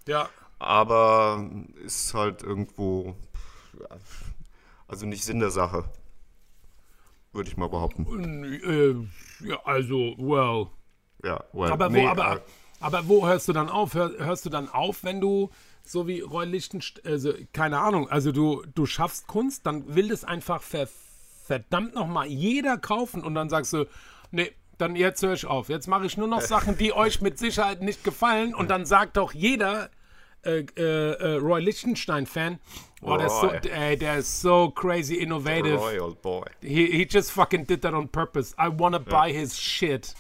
Ja, 0.07 0.31
aber 0.59 1.51
ist 1.85 2.15
halt 2.15 2.43
irgendwo, 2.43 3.17
also 4.89 5.07
nicht 5.07 5.25
Sinn 5.25 5.41
der 5.41 5.51
Sache, 5.51 5.85
würde 7.33 7.49
ich 7.49 7.57
mal 7.57 7.69
behaupten. 7.69 8.07
äh, 8.45 9.47
ja, 9.49 9.61
also, 9.65 10.15
well. 10.19 10.67
Ja, 11.25 11.45
well, 11.53 11.71
Aber, 11.71 11.89
nee, 11.89 12.03
wo, 12.05 12.09
aber, 12.09 12.37
äh, 12.37 12.41
aber 12.81 13.09
wo 13.09 13.27
hörst 13.27 13.49
du 13.49 13.53
dann 13.53 13.69
auf? 13.69 13.95
Hör, 13.95 14.11
hörst 14.19 14.47
du 14.47 14.51
dann 14.51 14.69
auf, 14.69 15.05
wenn 15.05 15.21
du 15.21 15.51
so 15.85 16.07
wie 16.07 16.21
Roy 16.21 16.47
Lichtenstein, 16.47 17.05
also 17.05 17.33
keine 17.53 17.79
Ahnung, 17.81 18.09
also 18.09 18.33
du, 18.33 18.63
du 18.75 18.87
schaffst 18.87 19.27
Kunst, 19.27 19.67
dann 19.67 19.95
will 19.95 20.09
das 20.09 20.25
einfach 20.25 20.63
ver, 20.63 20.89
verdammt 21.51 21.97
nochmal 21.97 22.29
jeder 22.29 22.79
kaufen 22.79 23.25
und 23.25 23.35
dann 23.35 23.49
sagst 23.49 23.73
du, 23.73 23.87
nee, 24.31 24.53
dann 24.79 24.95
jetzt 24.95 25.21
höre 25.25 25.33
ich 25.33 25.47
auf. 25.47 25.69
Jetzt 25.69 25.89
mache 25.89 26.07
ich 26.07 26.17
nur 26.17 26.29
noch 26.29 26.43
Sachen, 26.43 26.79
die 26.79 26.93
euch 26.93 27.21
mit 27.21 27.41
Sicherheit 27.41 27.83
nicht 27.83 28.05
gefallen 28.05 28.55
und 28.55 28.71
dann 28.71 28.87
sagt 28.87 29.17
doch 29.17 29.33
jeder 29.33 29.91
äh, 30.45 30.61
äh, 30.77 30.83
äh, 30.83 31.35
Roy 31.39 31.61
Lichtenstein-Fan, 31.61 32.61
oh, 33.03 33.17
der, 33.17 33.27
ist 33.27 33.41
so, 33.41 33.49
ey, 33.49 33.99
der 33.99 34.19
ist 34.19 34.41
so 34.41 34.71
crazy 34.71 35.17
innovative. 35.17 35.77
Roy, 35.77 35.99
old 35.99 36.23
boy. 36.23 36.45
He, 36.63 36.87
he 36.87 37.05
just 37.11 37.33
fucking 37.33 37.67
did 37.67 37.83
that 37.83 37.95
on 37.95 38.07
purpose. 38.07 38.55
I 38.57 38.69
wanna 38.69 39.01
buy 39.01 39.33
his 39.33 39.59
shit. 39.59 40.15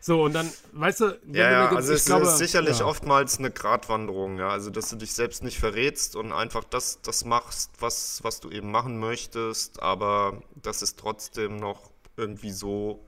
So, 0.00 0.22
und 0.24 0.32
dann, 0.34 0.52
weißt 0.72 1.00
du, 1.00 1.20
wenn 1.24 1.34
Ja, 1.34 1.50
du 1.50 1.64
ja, 1.64 1.66
gibst, 1.66 1.74
also 1.74 1.92
ich 1.92 2.00
es 2.00 2.04
glaube, 2.04 2.26
ist 2.26 2.38
sicherlich 2.38 2.78
ja. 2.80 2.86
oftmals 2.86 3.38
eine 3.38 3.50
Gratwanderung, 3.50 4.38
ja. 4.38 4.48
Also 4.48 4.70
dass 4.70 4.88
du 4.90 4.96
dich 4.96 5.12
selbst 5.12 5.42
nicht 5.42 5.58
verrätst 5.58 6.16
und 6.16 6.32
einfach 6.32 6.64
das, 6.64 7.00
das 7.02 7.24
machst, 7.24 7.72
was, 7.80 8.22
was 8.22 8.40
du 8.40 8.50
eben 8.50 8.70
machen 8.70 8.98
möchtest, 8.98 9.82
aber 9.82 10.42
das 10.62 10.82
ist 10.82 10.98
trotzdem 10.98 11.56
noch 11.56 11.90
irgendwie 12.16 12.50
so, 12.52 13.04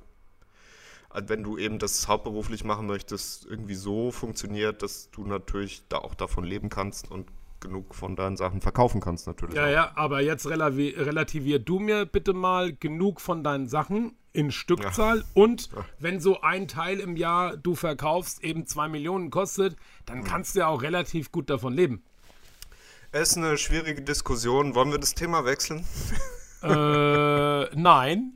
als 1.11 1.29
wenn 1.29 1.42
du 1.42 1.57
eben 1.59 1.79
das 1.79 2.09
hauptberuflich 2.09 2.64
machen 2.64 2.87
möchtest, 2.87 3.46
irgendwie 3.46 3.74
so 3.74 4.11
funktioniert, 4.12 4.83
dass 4.83 5.11
du 5.11 5.24
natürlich 5.27 5.83
da 5.88 5.98
auch 5.98 6.14
davon 6.14 6.44
leben 6.44 6.68
kannst 6.68 7.11
und 7.11 7.27
genug 7.61 7.94
von 7.94 8.16
deinen 8.16 8.37
Sachen 8.37 8.61
verkaufen 8.61 9.01
kannst 9.01 9.27
natürlich. 9.27 9.57
Ja, 9.57 9.64
auch. 9.64 9.71
ja, 9.71 9.92
aber 9.94 10.21
jetzt 10.21 10.47
relativier 10.47 11.59
du 11.59 11.79
mir 11.79 12.07
bitte 12.07 12.33
mal 12.33 12.73
genug 12.73 13.21
von 13.21 13.42
deinen 13.42 13.68
Sachen 13.68 14.16
in 14.33 14.53
Stückzahl 14.53 15.25
und 15.35 15.71
wenn 15.99 16.21
so 16.21 16.40
ein 16.42 16.68
Teil 16.68 17.01
im 17.01 17.16
Jahr 17.16 17.57
du 17.57 17.75
verkaufst 17.75 18.44
eben 18.44 18.66
zwei 18.66 18.88
Millionen 18.88 19.31
kostet, 19.31 19.77
dann 20.07 20.23
kannst 20.23 20.55
du 20.55 20.61
ja 20.61 20.68
auch 20.68 20.83
relativ 20.83 21.33
gut 21.33 21.51
davon 21.51 21.73
leben. 21.73 22.03
Es 23.11 23.31
ist 23.31 23.38
eine 23.38 23.57
schwierige 23.57 24.03
Diskussion. 24.03 24.75
Wollen 24.75 24.90
wir 24.90 24.99
das 24.99 25.14
Thema 25.14 25.47
wechseln? 25.47 25.85
äh, 26.62 27.75
nein. 27.75 28.35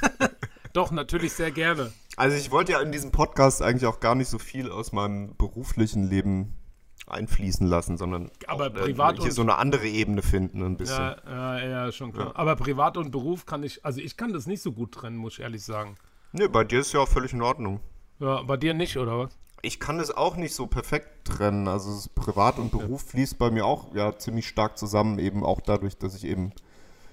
Doch, 0.74 0.90
natürlich 0.90 1.32
sehr 1.32 1.50
gerne. 1.50 1.90
Also 2.16 2.36
ich 2.36 2.50
wollte 2.50 2.72
ja 2.72 2.80
in 2.80 2.92
diesem 2.92 3.12
Podcast 3.12 3.62
eigentlich 3.62 3.86
auch 3.86 4.00
gar 4.00 4.14
nicht 4.14 4.28
so 4.28 4.38
viel 4.38 4.70
aus 4.70 4.92
meinem 4.92 5.34
beruflichen 5.36 6.04
Leben 6.04 6.54
einfließen 7.06 7.66
lassen, 7.66 7.96
sondern 7.96 8.30
Aber 8.46 8.66
auch, 8.68 8.72
privat 8.74 9.16
hier 9.16 9.24
und- 9.24 9.32
so 9.32 9.42
eine 9.42 9.56
andere 9.56 9.86
Ebene 9.86 10.22
finden 10.22 10.62
ein 10.62 10.76
bisschen. 10.76 10.96
Ja, 10.98 11.16
ja, 11.58 11.66
ja, 11.86 11.92
schon 11.92 12.12
klar. 12.12 12.32
Aber 12.34 12.56
Privat 12.56 12.96
und 12.96 13.10
Beruf 13.10 13.44
kann 13.46 13.62
ich, 13.62 13.84
also 13.84 14.00
ich 14.00 14.16
kann 14.16 14.32
das 14.32 14.46
nicht 14.46 14.62
so 14.62 14.72
gut 14.72 14.92
trennen, 14.92 15.16
muss 15.16 15.34
ich 15.34 15.40
ehrlich 15.40 15.64
sagen. 15.64 15.96
Nee, 16.32 16.48
bei 16.48 16.64
dir 16.64 16.80
ist 16.80 16.92
ja 16.92 17.00
auch 17.00 17.08
völlig 17.08 17.32
in 17.32 17.42
Ordnung. 17.42 17.80
Ja, 18.20 18.42
bei 18.42 18.56
dir 18.56 18.74
nicht, 18.74 18.96
oder 18.96 19.18
was? 19.18 19.36
Ich 19.62 19.80
kann 19.80 19.98
das 19.98 20.10
auch 20.10 20.36
nicht 20.36 20.54
so 20.54 20.66
perfekt 20.66 21.26
trennen. 21.26 21.68
Also 21.68 22.08
Privat 22.14 22.58
und 22.58 22.70
Beruf 22.70 23.02
fließt 23.08 23.38
bei 23.38 23.50
mir 23.50 23.64
auch 23.64 23.94
ja 23.94 24.16
ziemlich 24.18 24.46
stark 24.48 24.76
zusammen, 24.78 25.18
eben 25.18 25.44
auch 25.44 25.60
dadurch, 25.60 25.96
dass 25.96 26.14
ich 26.14 26.24
eben 26.24 26.52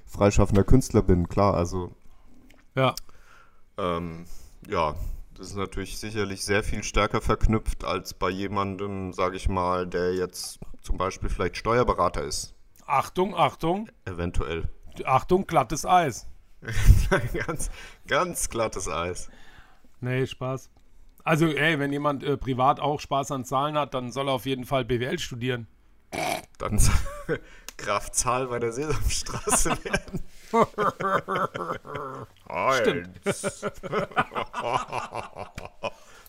freischaffender 0.06 0.63
Künstler 0.63 1.01
bin. 1.01 1.30
Klar, 1.30 1.54
also 1.54 1.91
Ja. 2.75 2.93
ähm, 3.77 4.25
ja, 4.69 4.95
das 5.41 5.49
ist 5.49 5.56
natürlich 5.56 5.97
sicherlich 5.97 6.45
sehr 6.45 6.63
viel 6.63 6.84
stärker 6.84 7.19
verknüpft 7.19 7.84
als 7.84 8.13
bei 8.13 8.30
jemandem, 8.30 9.12
sage 9.12 9.38
ich 9.38 9.49
mal, 9.49 9.88
der 9.88 10.13
jetzt 10.13 10.60
zum 10.84 10.99
Beispiel 10.99 11.30
vielleicht 11.30 11.58
Steuerberater 11.58 12.23
ist, 12.23 12.54
Achtung, 12.86 13.36
Achtung, 13.36 13.89
eventuell. 14.06 14.69
Achtung, 15.04 15.47
glattes 15.47 15.84
Eis. 15.84 16.27
ganz, 17.34 17.71
ganz 18.08 18.49
glattes 18.49 18.88
Eis. 18.88 19.30
Nee, 19.99 20.27
Spaß. 20.27 20.69
Also, 21.23 21.47
ey, 21.47 21.80
wenn 21.80 21.91
jemand 21.91 22.23
äh, 22.23 22.38
privat 22.38 22.80
auch 22.80 22.99
Spaß 22.99 23.32
an 23.32 23.43
Zahlen 23.43 23.77
hat, 23.77 23.95
dann 23.95 24.12
soll 24.12 24.30
er 24.30 24.34
auf 24.34 24.45
jeden 24.45 24.65
Fall 24.65 24.86
BWL 24.86 25.17
studieren. 25.17 25.67
Dann 26.60 26.80
Graf 27.77 28.12
Zahl 28.12 28.47
bei 28.47 28.60
der 28.60 28.73
Sesamstraße 28.73 29.69
werden. 29.86 30.21
Stimmt. 32.74 33.20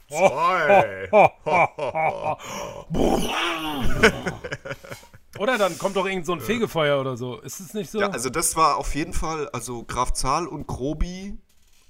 Zwei. 0.08 1.08
Oder 5.38 5.56
dann 5.58 5.78
kommt 5.78 5.96
doch 5.96 6.06
irgend 6.06 6.26
so 6.26 6.32
ein 6.32 6.40
Fegefeuer 6.40 7.00
oder 7.00 7.16
so. 7.16 7.40
Ist 7.40 7.60
es 7.60 7.72
nicht 7.74 7.90
so? 7.90 8.00
Ja, 8.00 8.10
also 8.10 8.28
das 8.28 8.54
war 8.54 8.76
auf 8.76 8.94
jeden 8.94 9.14
Fall, 9.14 9.48
also 9.50 9.84
Graf 9.84 10.12
Zahl 10.12 10.46
und 10.46 10.66
Grobi, 10.66 11.38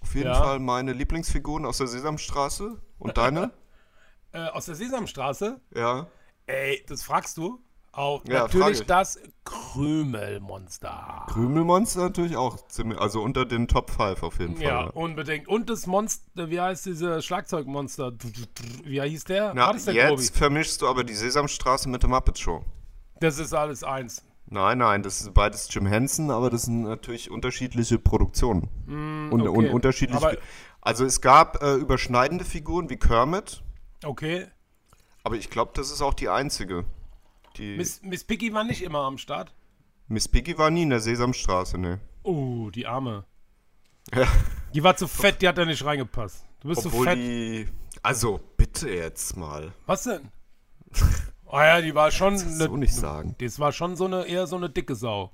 auf 0.00 0.14
jeden 0.14 0.28
Ja. 0.28 0.34
Fall 0.34 0.58
meine 0.60 0.92
Lieblingsfiguren 0.92 1.66
aus 1.66 1.78
der 1.78 1.88
Sesamstraße. 1.88 2.80
Und 2.98 3.16
deine? 3.18 3.50
äh, 4.32 4.46
aus 4.48 4.66
der 4.66 4.76
Sesamstraße? 4.76 5.60
ja. 5.74 6.06
Ey, 6.46 6.84
das 6.88 7.04
fragst 7.04 7.36
du? 7.36 7.62
Auch 7.94 8.24
Ja, 8.26 8.44
natürlich 8.44 8.86
das 8.86 9.18
Krümelmonster. 9.44 11.26
Krümelmonster 11.28 12.00
natürlich 12.00 12.36
auch 12.36 12.66
ziemlich, 12.68 12.98
also 12.98 13.20
unter 13.22 13.44
den 13.44 13.68
Top 13.68 13.90
5 13.90 14.22
auf 14.22 14.38
jeden 14.38 14.56
Fall. 14.56 14.64
Ja, 14.64 14.84
unbedingt. 14.86 15.46
Und 15.48 15.68
das 15.68 15.86
Monster, 15.86 16.48
wie 16.50 16.60
heißt 16.60 16.86
diese 16.86 17.20
Schlagzeugmonster? 17.20 18.12
Wie 18.84 19.00
hieß 19.02 19.24
der? 19.24 19.52
Na, 19.54 19.66
War 19.66 19.72
das 19.74 19.84
der 19.84 19.94
jetzt 19.94 20.08
Grobi? 20.08 20.38
vermischst 20.38 20.80
du 20.82 20.88
aber 20.88 21.04
die 21.04 21.14
Sesamstraße 21.14 21.88
mit 21.88 22.02
der 22.02 22.08
Muppet 22.10 22.38
Show. 22.38 22.64
Das 23.20 23.38
ist 23.38 23.52
alles 23.52 23.84
eins. 23.84 24.24
Nein, 24.46 24.78
nein, 24.78 25.02
das 25.02 25.20
ist 25.20 25.32
beides 25.34 25.68
Jim 25.72 25.86
Henson, 25.86 26.30
aber 26.30 26.50
das 26.50 26.62
sind 26.62 26.82
natürlich 26.82 27.30
unterschiedliche 27.30 27.98
Produktionen. 27.98 28.68
und, 28.86 29.32
und 29.32 29.42
Mm, 29.44 29.46
okay. 29.48 29.68
unterschiedliche. 29.70 30.26
Aber- 30.26 30.36
also 30.80 31.04
es 31.04 31.20
gab 31.20 31.62
äh, 31.62 31.74
überschneidende 31.74 32.44
Figuren 32.44 32.90
wie 32.90 32.96
Kermit, 32.96 33.62
Okay. 34.04 34.46
aber 35.22 35.36
ich 35.36 35.48
glaube, 35.50 35.70
das 35.74 35.90
ist 35.92 36.02
auch 36.02 36.14
die 36.14 36.28
einzige. 36.28 36.84
Die 37.56 37.76
Miss, 37.76 38.00
Miss, 38.02 38.10
Miss 38.10 38.24
Piggy 38.24 38.52
war 38.52 38.64
nicht 38.64 38.82
immer 38.82 39.00
am 39.00 39.18
Start. 39.18 39.52
Piggy 40.30 40.58
war 40.58 40.70
nie 40.70 40.82
in 40.82 40.90
der 40.90 41.00
Sesamstraße, 41.00 41.78
ne. 41.78 42.00
Oh, 42.22 42.70
die 42.70 42.86
Arme. 42.86 43.24
Ja. 44.14 44.26
Die 44.74 44.82
war 44.82 44.96
zu 44.96 45.08
fett, 45.08 45.40
die 45.42 45.48
hat 45.48 45.58
da 45.58 45.64
nicht 45.64 45.84
reingepasst. 45.84 46.44
Du 46.60 46.68
bist 46.68 46.84
Obwohl 46.86 47.06
zu 47.06 47.10
fett. 47.12 47.18
die. 47.18 47.68
Also, 48.02 48.40
bitte 48.56 48.90
jetzt 48.90 49.36
mal. 49.36 49.72
Was 49.86 50.04
denn? 50.04 50.28
Oh 51.46 51.58
ja, 51.58 51.80
die 51.80 51.94
war 51.94 52.10
schon. 52.10 52.36
So 52.38 52.66
Ne, 52.68 52.78
nicht 52.78 52.94
sagen. 52.94 53.34
das 53.38 53.58
war 53.58 53.72
schon 53.72 53.96
so 53.96 54.06
eine 54.06 54.24
eher 54.26 54.46
so 54.46 54.56
eine 54.56 54.68
dicke 54.70 54.94
Sau. 54.94 55.30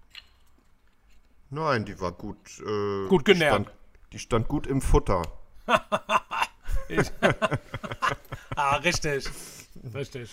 Nein, 1.51 1.85
die 1.85 1.99
war 2.01 2.13
gut. 2.13 2.37
Äh, 2.61 3.09
Gut 3.09 3.25
genährt. 3.25 3.55
Stand, 3.55 3.71
die 4.13 4.19
stand 4.19 4.49
gut 4.49 4.67
im 4.67 4.81
Futter. 4.83 5.23
Ah, 8.57 8.77
richtig. 8.77 9.25
Richtig. 9.95 10.31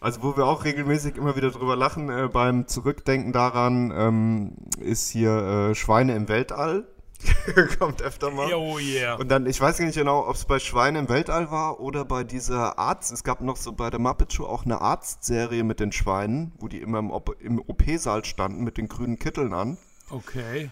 Also 0.00 0.22
wo 0.22 0.34
wir 0.34 0.46
auch 0.46 0.64
regelmäßig 0.64 1.16
immer 1.16 1.36
wieder 1.36 1.50
drüber 1.50 1.76
lachen, 1.76 2.08
äh, 2.08 2.28
beim 2.32 2.66
Zurückdenken 2.66 3.32
daran, 3.32 3.92
ähm, 3.94 4.52
ist 4.80 5.10
hier 5.10 5.70
äh, 5.70 5.74
Schweine 5.74 6.14
im 6.14 6.26
Weltall. 6.28 6.86
Kommt 7.78 8.00
öfter 8.00 8.30
mal. 8.30 8.50
Oh 8.54 8.78
yeah. 8.78 9.16
Und 9.16 9.28
dann, 9.28 9.44
ich 9.44 9.60
weiß 9.60 9.76
gar 9.76 9.84
nicht 9.84 9.98
genau, 9.98 10.26
ob 10.26 10.36
es 10.36 10.46
bei 10.46 10.58
Schweine 10.58 11.00
im 11.00 11.08
Weltall 11.10 11.50
war 11.50 11.80
oder 11.80 12.06
bei 12.06 12.24
dieser 12.24 12.78
Arzt. 12.78 13.12
Es 13.12 13.24
gab 13.24 13.42
noch 13.42 13.56
so 13.56 13.72
bei 13.72 13.90
der 13.90 14.00
Muppet 14.00 14.32
Show 14.32 14.46
auch 14.46 14.64
eine 14.64 14.80
Arztserie 14.80 15.64
mit 15.64 15.80
den 15.80 15.92
Schweinen, 15.92 16.52
wo 16.58 16.68
die 16.68 16.78
immer 16.78 16.98
im, 16.98 17.10
Op 17.10 17.36
im 17.38 17.60
OP-Saal 17.60 18.24
standen 18.24 18.64
mit 18.64 18.78
den 18.78 18.88
grünen 18.88 19.18
Kitteln 19.18 19.52
an. 19.52 19.76
Okay. 20.08 20.70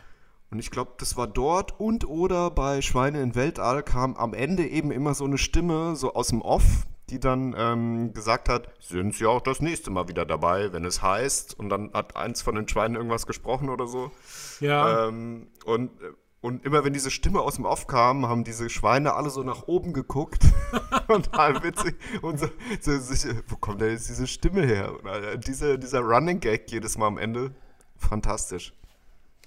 Und 0.51 0.59
ich 0.59 0.71
glaube, 0.71 0.93
das 0.97 1.19
war 1.19 1.27
dort 1.27 1.79
und 1.79 2.09
oder 2.09 2.51
bei 2.51 2.81
Schweine 2.81 3.21
im 3.21 3.35
Weltall 3.35 3.83
kam 3.83 4.17
am 4.17 4.33
Ende 4.33 4.67
eben 4.67 4.91
immer 4.91 5.13
so 5.13 5.27
eine 5.27 5.37
Stimme, 5.37 5.97
so 5.97 6.15
aus 6.15 6.29
dem 6.29 6.41
Off, 6.41 6.87
die 7.11 7.21
dann 7.21 7.55
ähm, 7.57 8.13
gesagt 8.13 8.49
hat, 8.49 8.69
sind 8.81 9.15
Sie 9.15 9.27
auch 9.27 9.41
das 9.41 9.61
nächste 9.61 9.91
Mal 9.91 10.09
wieder 10.09 10.25
dabei, 10.25 10.73
wenn 10.73 10.85
es 10.85 11.03
heißt. 11.03 11.59
Und 11.59 11.69
dann 11.71 11.93
hat 11.93 12.17
eins 12.17 12.43
von 12.43 12.55
den 12.55 12.69
Schweinen 12.69 12.97
irgendwas 12.97 13.27
gesprochen 13.27 13.69
oder 13.69 13.87
so. 13.87 14.11
Ja. 14.61 15.09
Ähm, 15.09 15.49
und, 15.65 15.91
und 16.41 16.65
immer 16.65 16.85
wenn 16.85 16.93
diese 16.93 17.11
Stimme 17.11 17.41
aus 17.41 17.57
dem 17.57 17.65
Off 17.65 17.87
kam, 17.87 18.29
haben 18.29 18.45
diese 18.45 18.69
Schweine 18.71 19.15
alle 19.15 19.31
so 19.31 19.43
nach 19.43 19.67
oben 19.67 19.93
geguckt. 19.93 20.45
und 21.09 21.27
total 21.27 21.63
witzig. 21.63 21.97
Und 22.23 22.39
so, 22.39 22.49
so, 22.81 22.99
sich, 22.99 23.27
wo 23.49 23.57
kommt 23.57 23.81
denn 23.81 23.91
jetzt 23.91 24.09
diese 24.09 24.27
Stimme 24.27 24.65
her? 24.67 24.93
Und, 24.93 25.07
äh, 25.07 25.39
dieser, 25.39 25.79
dieser 25.79 26.01
Running 26.01 26.41
Gag 26.41 26.71
jedes 26.71 26.99
Mal 26.99 27.07
am 27.07 27.19
Ende, 27.19 27.55
fantastisch. 27.97 28.73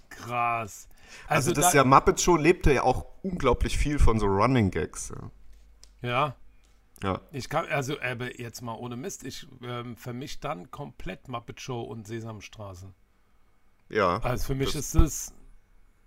Krass. 0.09 0.87
Also, 1.27 1.51
Also, 1.51 1.53
das 1.53 1.71
da, 1.71 1.79
ja 1.79 1.83
Muppet 1.83 2.19
Show 2.21 2.37
lebte 2.37 2.73
ja 2.73 2.83
auch 2.83 3.05
unglaublich 3.21 3.77
viel 3.77 3.99
von 3.99 4.19
so 4.19 4.25
Running 4.25 4.71
Gags. 4.71 5.11
Ja. 6.01 6.09
ja. 6.09 6.35
Ja. 7.03 7.21
Ich 7.31 7.49
kann, 7.49 7.65
also, 7.67 7.99
aber 8.01 8.39
jetzt 8.39 8.61
mal 8.61 8.73
ohne 8.75 8.95
Mist, 8.95 9.23
ich 9.23 9.47
ähm, 9.63 9.95
vermische 9.97 10.39
dann 10.39 10.71
komplett 10.71 11.27
Muppet 11.27 11.59
Show 11.61 11.81
und 11.81 12.07
Sesamstraße. 12.07 12.93
Ja. 13.89 14.19
Also 14.19 14.45
für 14.47 14.55
mich 14.55 14.75
ist 14.75 14.95
das, 14.95 15.33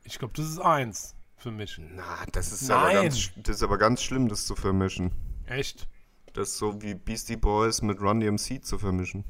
ich 0.05 0.19
glaube, 0.19 0.35
das 0.37 0.47
ist 0.49 0.59
eins 0.59 1.17
für 1.37 1.51
mich. 1.51 1.79
Na, 1.79 2.25
das 2.33 2.53
ist, 2.53 2.71
aber 2.71 2.85
Nein. 2.93 3.03
ganz, 3.03 3.17
sch- 3.17 3.33
das 3.37 3.57
ist 3.57 3.63
aber 3.63 3.79
ganz 3.79 4.03
schlimm, 4.03 4.29
das 4.29 4.47
zu 4.47 4.55
vermischen. 4.55 5.11
Echt? 5.47 5.89
Das 6.33 6.49
ist 6.51 6.59
so 6.59 6.81
wie 6.83 6.95
Beastie 6.95 7.37
Boys 7.37 7.83
mit 7.83 8.01
Run 8.01 8.21
DMC 8.21 8.65
zu 8.65 8.79
vermischen. 8.79 9.25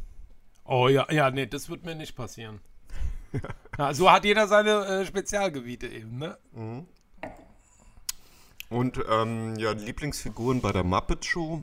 Oh 0.65 0.89
ja, 0.89 1.11
ja, 1.13 1.31
nee, 1.31 1.47
das 1.47 1.69
wird 1.69 1.85
mir 1.85 1.95
nicht 1.95 2.15
passieren. 2.17 2.61
Ja, 3.77 3.93
so 3.93 4.09
hat 4.09 4.25
jeder 4.25 4.47
seine 4.47 4.87
äh, 5.01 5.05
Spezialgebiete 5.05 5.89
eben, 5.89 6.19
ne? 6.19 6.39
Und 8.71 9.01
ähm, 9.11 9.57
ja, 9.57 9.73
Lieblingsfiguren 9.73 10.61
bei 10.61 10.73
der 10.73 10.85
Muppet 10.85 11.25
Show. 11.25 11.63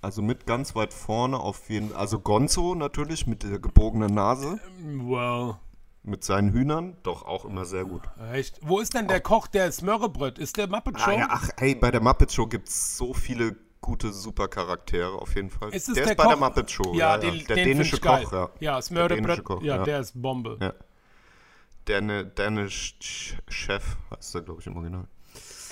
Also 0.00 0.20
mit 0.20 0.46
ganz 0.46 0.74
weit 0.74 0.92
vorne 0.92 1.38
auf 1.38 1.70
jeden 1.70 1.94
Also 1.94 2.18
Gonzo 2.18 2.74
natürlich 2.74 3.26
mit 3.28 3.44
der 3.44 3.58
gebogenen 3.60 4.12
Nase, 4.14 4.58
Wow. 4.96 5.56
mit 6.02 6.24
seinen 6.24 6.50
Hühnern, 6.52 6.96
doch 7.04 7.24
auch 7.24 7.44
immer 7.44 7.64
sehr 7.64 7.84
gut. 7.84 8.02
Echt? 8.32 8.58
Wo 8.62 8.80
ist 8.80 8.94
denn 8.94 9.06
der 9.06 9.20
Koch, 9.20 9.46
der 9.46 9.70
Smörrebröt? 9.70 10.38
Ist 10.40 10.56
der 10.56 10.66
Muppet 10.68 10.98
Show? 10.98 11.10
Ah, 11.12 11.18
ja, 11.18 11.26
ach, 11.30 11.48
hey, 11.56 11.76
bei 11.76 11.92
der 11.92 12.02
Muppet 12.02 12.32
Show 12.32 12.46
gibt 12.48 12.68
es 12.68 12.96
so 12.96 13.14
viele 13.14 13.54
gute 13.80 14.12
Supercharaktere 14.12 15.12
auf 15.12 15.34
jeden 15.36 15.50
Fall. 15.50 15.72
Ist 15.72 15.88
es 15.88 15.94
der, 15.94 16.02
der 16.04 16.12
ist 16.12 16.16
bei 16.16 16.24
Koch? 16.24 16.30
der 16.32 16.40
Muppet 16.40 16.70
Show. 16.70 16.94
Ja, 16.94 16.98
ja, 17.14 17.18
den, 17.18 17.34
ja. 17.36 17.44
Der 17.46 17.56
den 17.56 17.64
dänische. 17.68 18.00
Koch, 18.00 18.32
ja. 18.32 18.48
Ja, 18.58 18.72
Der 18.74 18.82
Smörrebröt, 18.82 19.44
Koch, 19.44 19.62
ja, 19.62 19.84
der 19.84 20.00
ist 20.00 20.20
Bombe. 20.20 20.58
Ja. 20.60 20.72
Der 21.86 22.24
Danish 22.24 22.96
Chef 23.48 23.96
heißt 24.16 24.34
er, 24.34 24.40
glaube 24.42 24.60
ich, 24.60 24.66
im 24.66 24.76
Original. 24.76 25.06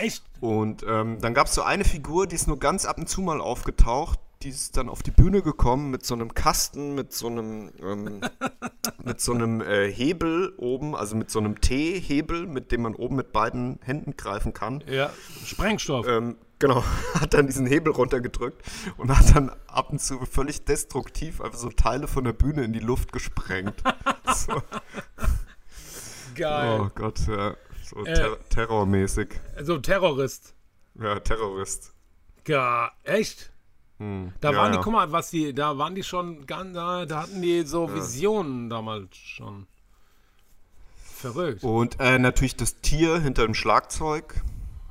Echt? 0.01 0.25
Und 0.41 0.85
ähm, 0.89 1.19
dann 1.21 1.35
gab 1.35 1.47
es 1.47 1.55
so 1.55 1.63
eine 1.63 1.85
Figur, 1.85 2.27
die 2.27 2.35
ist 2.35 2.49
nur 2.49 2.59
ganz 2.59 2.85
ab 2.85 2.99
und 2.99 3.09
zu 3.09 3.21
mal 3.21 3.41
aufgetaucht. 3.41 4.19
Die 4.43 4.49
ist 4.49 4.79
dann 4.79 4.89
auf 4.89 5.03
die 5.03 5.11
Bühne 5.11 5.43
gekommen 5.43 5.91
mit 5.91 6.07
so 6.07 6.15
einem 6.15 6.33
Kasten, 6.33 6.95
mit 6.95 7.13
so 7.13 7.27
einem, 7.27 7.71
ähm, 7.83 8.23
mit 9.05 9.21
so 9.21 9.35
einem 9.35 9.61
äh, 9.61 9.93
Hebel 9.93 10.55
oben, 10.57 10.97
also 10.97 11.15
mit 11.15 11.31
so 11.31 11.41
einem 11.41 11.61
T-Hebel, 11.61 12.47
mit 12.47 12.73
dem 12.73 12.83
man 12.83 12.95
oben 12.95 13.17
mit 13.17 13.33
beiden 13.33 13.79
Händen 13.83 14.17
greifen 14.17 14.55
kann. 14.55 14.83
Ja. 14.87 15.11
Sprengstoff. 15.45 16.07
Ähm, 16.09 16.37
genau, 16.59 16.83
hat 17.21 17.35
dann 17.35 17.47
diesen 17.47 17.67
Hebel 17.67 17.93
runtergedrückt 17.93 18.63
und 18.97 19.15
hat 19.15 19.37
dann 19.37 19.51
ab 19.67 19.91
und 19.91 20.01
zu 20.01 20.25
völlig 20.25 20.65
destruktiv 20.65 21.43
einfach 21.43 21.59
so 21.59 21.69
Teile 21.69 22.09
von 22.09 22.25
der 22.25 22.33
Bühne 22.33 22.65
in 22.65 22.73
die 22.73 22.81
Luft 22.81 23.13
gesprengt. 23.13 23.83
so, 24.35 24.63
Geil. 26.35 26.81
oh 26.81 26.89
Gott, 26.95 27.21
ja. 27.27 27.57
So 27.91 28.05
Äh. 28.05 28.15
ter 28.15 28.39
terrormäßig. 28.51 29.29
So 29.63 29.79
Terrorist. 29.79 30.55
Ja, 31.01 31.19
Terrorist. 31.21 31.93
Ja, 32.47 32.91
echt? 33.05 33.51
Hm. 33.99 34.33
Da 34.41 34.53
ja, 34.53 34.57
waren 34.59 34.73
die, 34.73 34.79
ja. 34.79 34.83
guck 34.83 34.93
mal, 34.93 35.13
was 35.13 35.31
die, 35.31 35.53
da 35.53 35.77
waren 35.77 35.95
die 35.95 36.03
schon 36.03 36.47
ganz, 36.47 36.75
da, 36.75 37.05
da 37.05 37.23
hatten 37.23 37.43
die 37.43 37.63
so 37.63 37.93
Visionen 37.95 38.71
damals 38.71 39.17
schon. 39.17 39.67
Verrückt. 41.17 41.63
Und 41.63 42.01
äh, 42.01 42.19
natürlich 42.19 42.57
das 42.57 42.77
Tier 42.81 43.21
hinter 43.21 43.45
dem 43.45 43.55
Schlagzeug. 43.55 44.43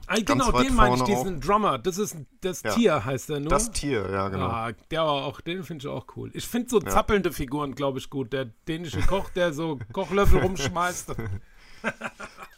ah, 0.05 0.15
genau, 0.23 0.51
den 0.51 0.75
meine 0.75 0.95
ich, 0.95 1.03
diesen 1.03 1.41
Drummer. 1.41 1.79
Das 1.79 1.97
ist 1.97 2.17
das 2.41 2.61
Ja. 2.61 2.71
Tier, 2.75 3.05
heißt 3.05 3.29
der 3.29 3.39
nur. 3.39 3.49
Das 3.49 3.71
Tier, 3.71 4.07
ja, 4.11 4.29
genau. 4.29 4.45
Ah, 4.45 4.71
der 4.91 5.01
war 5.01 5.25
auch, 5.25 5.41
den 5.41 5.63
finde 5.63 5.83
ich 5.83 5.87
auch 5.91 6.05
cool. 6.15 6.29
Ich 6.33 6.47
finde 6.47 6.69
so 6.69 6.79
zappelnde 6.79 7.31
Figuren, 7.31 7.73
glaube 7.73 7.97
ich, 7.97 8.09
gut. 8.11 8.31
Der 8.31 8.45
dänische 8.67 9.01
Koch, 9.01 9.29
der 9.31 9.53
so 9.53 9.79
Kochlöffel 9.91 10.39
rumschmeißt. 10.43 11.15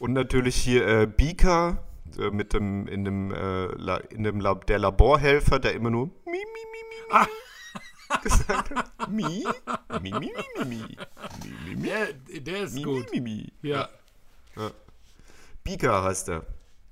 Und 0.02 0.14
natürlich 0.14 0.56
hier 0.56 0.84
äh, 0.84 1.06
Beaker 1.06 1.78
äh, 2.18 2.30
mit 2.32 2.54
dem, 2.54 2.88
in 2.88 3.04
dem, 3.04 3.30
äh, 3.32 3.66
La 3.76 3.98
in 3.98 4.24
dem 4.24 4.40
Lab 4.40 4.66
der 4.66 4.80
Laborhelfer, 4.80 5.60
der 5.60 5.74
immer 5.74 5.90
nur 5.90 6.06
mi, 6.26 6.32
mi, 6.32 6.38
mi, 6.38 6.38
mi, 6.88 7.12
Ah. 7.12 7.26
mi 8.10 8.18
gesagt 8.24 8.70
hat. 8.74 9.08
Mi, 9.08 9.44
mi, 10.00 10.10
mi, 10.10 10.18
mi, 10.18 10.18
mi, 10.18 10.64
mi, 10.64 10.96
mi, 11.68 11.74
mi, 11.76 11.82
Der, 11.88 12.12
der 12.40 12.62
ist 12.64 12.74
mi, 12.74 12.82
gut. 12.82 13.12
mi, 13.12 13.20
mi, 13.20 13.52
mi. 13.62 13.68
Ja. 13.70 13.88
Beaker 15.62 16.02
heißt 16.02 16.30
er. 16.30 16.46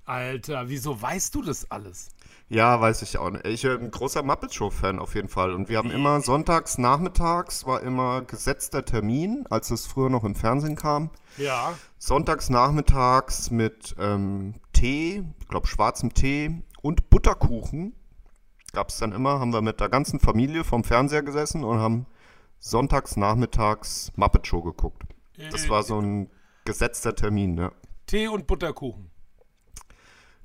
Alter, 0.05 0.69
wieso 0.69 1.03
weißt 1.03 1.35
du 1.35 1.43
das 1.43 1.69
alles? 1.69 2.11
Ja, 2.51 2.81
weiß 2.81 3.03
ich 3.03 3.17
auch 3.17 3.31
nicht. 3.31 3.47
Ich 3.47 3.63
bin 3.63 3.81
ein 3.81 3.91
großer 3.93 4.25
Muppet 4.25 4.53
Show-Fan 4.53 4.99
auf 4.99 5.15
jeden 5.15 5.29
Fall. 5.29 5.55
Und 5.55 5.69
wir 5.69 5.79
haben 5.79 5.93
immer 5.93 6.21
sonntags, 6.21 6.79
nachmittags 6.79 7.65
war 7.65 7.81
immer 7.81 8.23
gesetzter 8.23 8.85
Termin, 8.85 9.45
als 9.49 9.71
es 9.71 9.87
früher 9.87 10.11
noch 10.11 10.25
im 10.25 10.35
Fernsehen 10.35 10.75
kam. 10.75 11.11
Ja. 11.37 11.75
Sonntags 11.97 12.51
nachmittags 12.51 13.53
mit 13.53 13.95
ähm, 14.01 14.55
Tee, 14.73 15.23
ich 15.39 15.49
glaube 15.49 15.69
schwarzem 15.69 16.13
Tee 16.13 16.61
und 16.83 17.09
Butterkuchen. 17.09 17.95
Gab 18.73 18.89
es 18.89 18.99
dann 18.99 19.13
immer, 19.13 19.39
haben 19.39 19.53
wir 19.53 19.63
mit 19.63 19.79
der 19.79 19.89
ganzen 19.89 20.19
Familie 20.19 20.65
vom 20.65 20.83
Fernseher 20.83 21.23
gesessen 21.23 21.63
und 21.63 21.79
haben 21.79 22.07
sonntags 22.59 23.17
nachmittags 23.17 24.11
Muppet 24.17 24.49
Show 24.49 24.63
geguckt. 24.63 25.05
Das 25.53 25.69
war 25.69 25.85
so 25.85 26.01
ein 26.01 26.29
gesetzter 26.65 27.15
Termin, 27.15 27.55
ne? 27.55 27.71
Tee 28.07 28.27
und 28.27 28.49
Butterkuchen. 28.49 29.09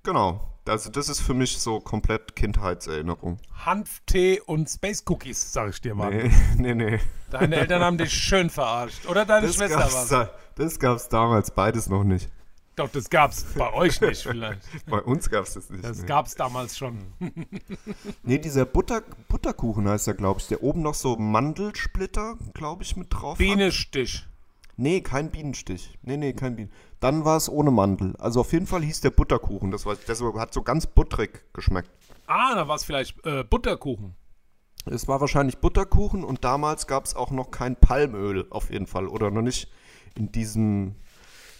Genau. 0.03 0.54
Also 0.67 0.89
das 0.89 1.09
ist 1.09 1.21
für 1.21 1.35
mich 1.35 1.59
so 1.59 1.79
komplett 1.79 2.35
Kindheitserinnerung. 2.35 3.37
Hanftee 3.65 4.41
und 4.41 4.67
Space 4.67 5.03
Cookies, 5.07 5.53
sag 5.53 5.69
ich 5.69 5.81
dir 5.81 5.93
mal. 5.93 6.09
Nee, 6.09 6.31
nee, 6.57 6.73
nee. 6.73 6.99
Deine 7.29 7.57
Eltern 7.57 7.83
haben 7.83 7.97
dich 7.99 8.11
schön 8.11 8.49
verarscht. 8.49 9.05
Oder 9.07 9.25
deine 9.25 9.45
Das 9.47 9.57
Schwester 9.57 9.77
gab's, 9.77 9.93
war's. 9.93 10.09
da, 10.09 10.29
das 10.55 10.79
gab's 10.79 11.07
damals 11.07 11.51
beides 11.51 11.87
noch 11.87 12.03
nicht. 12.03 12.29
Doch, 12.75 12.89
das 12.89 13.09
gab's 13.09 13.45
bei 13.55 13.71
euch 13.73 14.01
nicht 14.01 14.23
vielleicht. 14.23 14.61
Bei 14.87 14.99
uns 14.99 15.29
gab's 15.29 15.53
das 15.53 15.69
nicht. 15.69 15.85
Das 15.85 15.99
nee. 15.99 16.07
gab's 16.07 16.35
damals 16.35 16.77
schon. 16.77 16.97
Nee, 18.23 18.39
dieser 18.39 18.65
Butter, 18.65 19.01
Butterkuchen 19.29 19.87
heißt 19.87 20.07
der, 20.07 20.15
glaube 20.15 20.39
ich, 20.39 20.47
der 20.47 20.61
oben 20.63 20.81
noch 20.81 20.95
so 20.95 21.15
Mandelsplitter, 21.15 22.37
glaube 22.53 22.83
ich, 22.83 22.97
mit 22.97 23.13
drauf 23.13 23.33
hat. 23.33 23.37
Bienenstich. 23.37 24.25
Nee, 24.77 25.01
kein 25.01 25.29
Bienenstich. 25.31 25.97
Nee, 26.01 26.17
nee, 26.17 26.33
kein 26.33 26.55
Bienen. 26.55 26.71
Dann 27.05 27.23
war 27.23 27.37
es 27.37 27.49
ohne 27.49 27.69
Mandel. 27.69 28.15
Also 28.17 28.39
auf 28.39 28.51
jeden 28.51 28.65
Fall 28.65 28.81
hieß 28.81 29.01
der 29.01 29.11
Butterkuchen. 29.11 29.69
Das, 29.69 29.85
war, 29.85 29.95
das 29.95 30.23
hat 30.23 30.53
so 30.55 30.63
ganz 30.63 30.87
butterig 30.87 31.45
geschmeckt. 31.53 31.91
Ah, 32.25 32.55
da 32.55 32.67
war 32.67 32.77
es 32.77 32.83
vielleicht 32.83 33.23
äh, 33.27 33.43
Butterkuchen. 33.43 34.15
Es 34.87 35.07
war 35.07 35.21
wahrscheinlich 35.21 35.59
Butterkuchen 35.59 36.23
und 36.23 36.43
damals 36.43 36.87
gab 36.87 37.05
es 37.05 37.15
auch 37.15 37.29
noch 37.29 37.51
kein 37.51 37.75
Palmöl 37.75 38.47
auf 38.49 38.71
jeden 38.71 38.87
Fall. 38.87 39.07
Oder 39.07 39.29
noch 39.29 39.43
nicht 39.43 39.71
in 40.15 40.31
diesem 40.31 40.95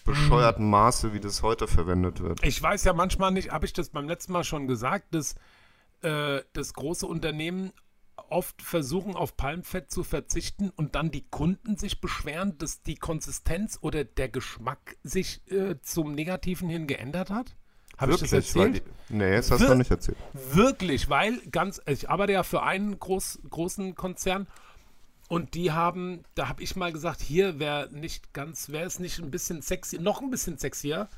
bescheuerten 0.03 0.67
Maße, 0.67 1.13
wie 1.13 1.19
das 1.19 1.43
heute 1.43 1.67
verwendet 1.67 2.21
wird. 2.21 2.43
Ich 2.43 2.59
weiß 2.59 2.83
ja 2.83 2.93
manchmal 2.93 3.29
nicht, 3.29 3.51
habe 3.51 3.67
ich 3.67 3.73
das 3.73 3.89
beim 3.89 4.07
letzten 4.07 4.33
Mal 4.33 4.43
schon 4.43 4.65
gesagt, 4.65 5.13
dass, 5.13 5.35
äh, 6.01 6.41
dass 6.53 6.73
große 6.73 7.05
Unternehmen 7.05 7.71
oft 8.29 8.61
versuchen, 8.61 9.15
auf 9.15 9.37
Palmfett 9.37 9.91
zu 9.91 10.03
verzichten 10.03 10.69
und 10.75 10.95
dann 10.95 11.11
die 11.11 11.25
Kunden 11.29 11.77
sich 11.77 12.01
beschweren, 12.01 12.57
dass 12.57 12.81
die 12.81 12.95
Konsistenz 12.95 13.77
oder 13.81 14.03
der 14.03 14.29
Geschmack 14.29 14.97
sich 15.03 15.41
äh, 15.51 15.75
zum 15.81 16.13
Negativen 16.13 16.69
hin 16.69 16.87
geändert 16.87 17.29
hat? 17.29 17.55
Habe 17.97 18.13
ich 18.13 18.19
das 18.19 18.33
erzählt? 18.33 18.77
die, 19.09 19.15
nee, 19.15 19.35
das 19.35 19.51
hast 19.51 19.59
du 19.61 19.65
Wir- 19.65 19.69
noch 19.69 19.77
nicht 19.77 19.91
erzählt. 19.91 20.17
Wirklich, 20.33 21.09
weil 21.09 21.37
ganz, 21.51 21.81
ich 21.85 22.09
arbeite 22.09 22.33
ja 22.33 22.43
für 22.43 22.63
einen 22.63 22.99
groß, 22.99 23.39
großen 23.49 23.95
Konzern 23.95 24.47
Und 25.27 25.55
die 25.55 25.71
haben, 25.71 26.23
da 26.35 26.49
habe 26.49 26.61
ich 26.61 26.75
mal 26.75 26.91
gesagt, 26.93 27.19
hier 27.21 27.57
wäre 27.57 27.89
nicht 27.91 28.31
ganz, 28.33 28.69
wäre 28.69 28.85
es 28.85 28.99
nicht 28.99 29.17
ein 29.19 29.31
bisschen 29.31 29.61
sexy, 29.63 29.97
noch 29.97 30.21
ein 30.21 30.29
bisschen 30.29 30.57
sexier, 30.59 31.09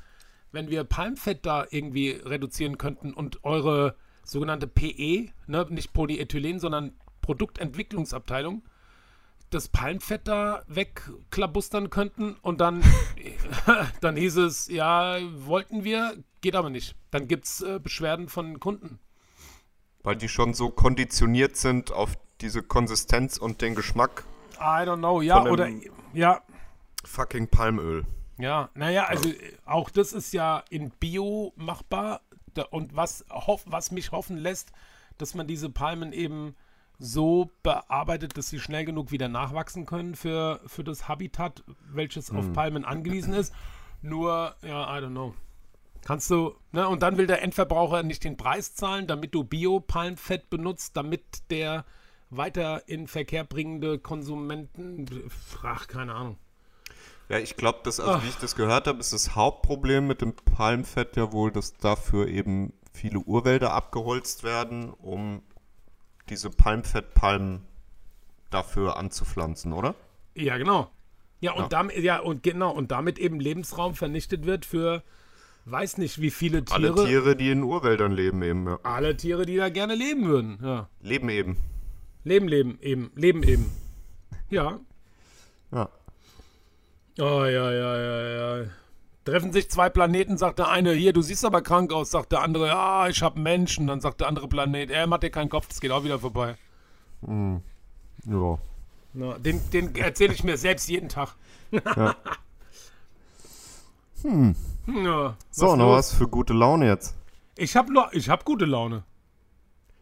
wenn 0.50 0.70
wir 0.70 0.84
Palmfett 0.84 1.44
da 1.44 1.66
irgendwie 1.68 2.10
reduzieren 2.12 2.78
könnten 2.78 3.12
und 3.12 3.44
eure 3.44 3.96
sogenannte 4.28 4.66
PE, 4.66 5.30
ne, 5.46 5.66
nicht 5.70 5.92
Polyethylen, 5.92 6.60
sondern 6.60 6.92
Produktentwicklungsabteilung, 7.22 8.62
das 9.50 9.68
Palmfett 9.68 10.28
da 10.28 10.62
wegklabustern 10.68 11.88
könnten 11.88 12.36
und 12.42 12.60
dann, 12.60 12.82
dann 14.00 14.16
hieß 14.16 14.36
es, 14.36 14.68
ja, 14.68 15.18
wollten 15.46 15.84
wir, 15.84 16.22
geht 16.42 16.54
aber 16.54 16.68
nicht. 16.68 16.94
Dann 17.10 17.26
gibt 17.26 17.46
es 17.46 17.62
äh, 17.62 17.80
Beschwerden 17.82 18.28
von 18.28 18.60
Kunden. 18.60 18.98
Weil 20.02 20.16
die 20.16 20.28
schon 20.28 20.52
so 20.52 20.68
konditioniert 20.68 21.56
sind 21.56 21.90
auf 21.90 22.16
diese 22.42 22.62
Konsistenz 22.62 23.38
und 23.38 23.62
den 23.62 23.74
Geschmack. 23.74 24.24
I 24.56 24.84
don't 24.84 24.98
know, 24.98 25.22
ja, 25.22 25.42
oder, 25.44 25.68
ja, 26.12 26.42
Fucking 27.04 27.48
Palmöl. 27.48 28.04
Ja, 28.38 28.70
naja, 28.74 29.04
also 29.04 29.30
äh, 29.30 29.56
auch 29.64 29.88
das 29.90 30.12
ist 30.12 30.32
ja 30.32 30.62
in 30.68 30.90
Bio 30.90 31.52
machbar 31.56 32.20
und 32.66 32.94
was, 32.94 33.24
hoff, 33.30 33.64
was 33.66 33.90
mich 33.90 34.12
hoffen 34.12 34.36
lässt, 34.36 34.72
dass 35.18 35.34
man 35.34 35.46
diese 35.46 35.70
Palmen 35.70 36.12
eben 36.12 36.54
so 36.98 37.50
bearbeitet, 37.62 38.36
dass 38.36 38.48
sie 38.48 38.58
schnell 38.58 38.84
genug 38.84 39.12
wieder 39.12 39.28
nachwachsen 39.28 39.86
können 39.86 40.14
für, 40.14 40.60
für 40.66 40.82
das 40.82 41.08
Habitat, 41.08 41.62
welches 41.92 42.30
auf 42.30 42.52
Palmen 42.52 42.84
angewiesen 42.84 43.34
ist. 43.34 43.54
Nur, 44.02 44.54
ja, 44.62 44.96
I 44.96 45.00
don't 45.00 45.10
know. 45.10 45.34
Kannst 46.04 46.30
du, 46.30 46.54
ne, 46.72 46.88
und 46.88 47.02
dann 47.02 47.18
will 47.18 47.26
der 47.26 47.42
Endverbraucher 47.42 48.02
nicht 48.02 48.24
den 48.24 48.36
Preis 48.36 48.74
zahlen, 48.74 49.06
damit 49.06 49.34
du 49.34 49.44
Bio-Palmfett 49.44 50.48
benutzt, 50.48 50.96
damit 50.96 51.50
der 51.50 51.84
weiter 52.30 52.88
in 52.88 53.06
Verkehr 53.08 53.44
bringende 53.44 53.98
Konsumenten, 53.98 55.06
ach, 55.62 55.86
keine 55.86 56.14
Ahnung. 56.14 56.38
Ja, 57.28 57.38
ich 57.38 57.56
glaube, 57.56 57.80
dass, 57.84 58.00
also 58.00 58.22
wie 58.24 58.28
ich 58.28 58.36
das 58.36 58.56
gehört 58.56 58.86
habe, 58.86 59.00
ist 59.00 59.12
das 59.12 59.34
Hauptproblem 59.34 60.06
mit 60.06 60.22
dem 60.22 60.34
Palmfett 60.34 61.16
ja 61.16 61.30
wohl, 61.32 61.52
dass 61.52 61.76
dafür 61.76 62.26
eben 62.28 62.72
viele 62.92 63.18
Urwälder 63.18 63.72
abgeholzt 63.74 64.44
werden, 64.44 64.90
um 64.90 65.42
diese 66.30 66.50
Palmfettpalmen 66.50 67.62
dafür 68.50 68.96
anzupflanzen, 68.96 69.72
oder? 69.72 69.94
Ja, 70.34 70.56
genau. 70.56 70.90
Ja, 71.40 71.52
und 71.52 71.64
Ja. 71.64 71.68
damit, 71.68 71.98
ja, 71.98 72.18
und 72.18 72.42
genau, 72.42 72.70
und 72.72 72.90
damit 72.90 73.18
eben 73.18 73.40
Lebensraum 73.40 73.94
vernichtet 73.94 74.46
wird 74.46 74.64
für 74.64 75.02
weiß 75.66 75.98
nicht 75.98 76.20
wie 76.20 76.30
viele 76.30 76.64
Tiere. 76.64 76.94
Alle 76.94 77.06
Tiere, 77.06 77.36
die 77.36 77.50
in 77.50 77.62
Urwäldern 77.62 78.12
leben 78.12 78.42
eben, 78.42 78.66
ja. 78.66 78.78
alle 78.82 79.16
Tiere, 79.16 79.44
die 79.44 79.56
da 79.56 79.68
gerne 79.68 79.94
leben 79.94 80.26
würden. 80.26 80.58
Ja. 80.62 80.88
Leben 81.02 81.28
eben. 81.28 81.56
Leben, 82.24 82.48
leben, 82.48 82.78
eben, 82.80 83.10
leben 83.14 83.42
eben. 83.42 83.70
Ja. 84.50 84.80
Ja. 85.70 85.90
Oh, 87.18 87.44
ja, 87.44 87.72
ja, 87.72 87.98
ja, 87.98 88.58
ja. 88.58 88.66
Treffen 89.24 89.52
sich 89.52 89.68
zwei 89.70 89.90
Planeten, 89.90 90.38
sagt 90.38 90.58
der 90.58 90.68
eine, 90.68 90.92
hier, 90.92 91.12
du 91.12 91.20
siehst 91.20 91.44
aber 91.44 91.60
krank 91.62 91.92
aus, 91.92 92.10
sagt 92.10 92.32
der 92.32 92.42
andere, 92.42 92.68
ja, 92.68 93.08
ich 93.08 93.22
hab 93.22 93.36
Menschen. 93.36 93.86
Dann 93.86 94.00
sagt 94.00 94.20
der 94.20 94.28
andere 94.28 94.48
Planet, 94.48 94.90
er 94.90 95.06
macht 95.06 95.22
dir 95.22 95.30
keinen 95.30 95.50
Kopf, 95.50 95.66
das 95.68 95.80
geht 95.80 95.90
auch 95.90 96.04
wieder 96.04 96.18
vorbei. 96.18 96.56
Ja. 97.22 98.58
Na, 99.12 99.38
den 99.38 99.60
den 99.70 99.94
erzähle 99.96 100.32
ich 100.32 100.44
mir 100.44 100.56
selbst 100.56 100.88
jeden 100.88 101.08
Tag. 101.08 101.34
Hm. 104.22 104.56
Ja, 104.88 105.36
So, 105.50 105.76
noch 105.76 105.92
was 105.92 106.12
für 106.12 106.26
gute 106.26 106.52
Laune 106.52 106.86
jetzt. 106.88 107.14
Ich 107.56 107.76
hab, 107.76 107.86
ich 108.10 108.28
hab 108.28 108.44
gute 108.44 108.64
Laune. 108.64 109.04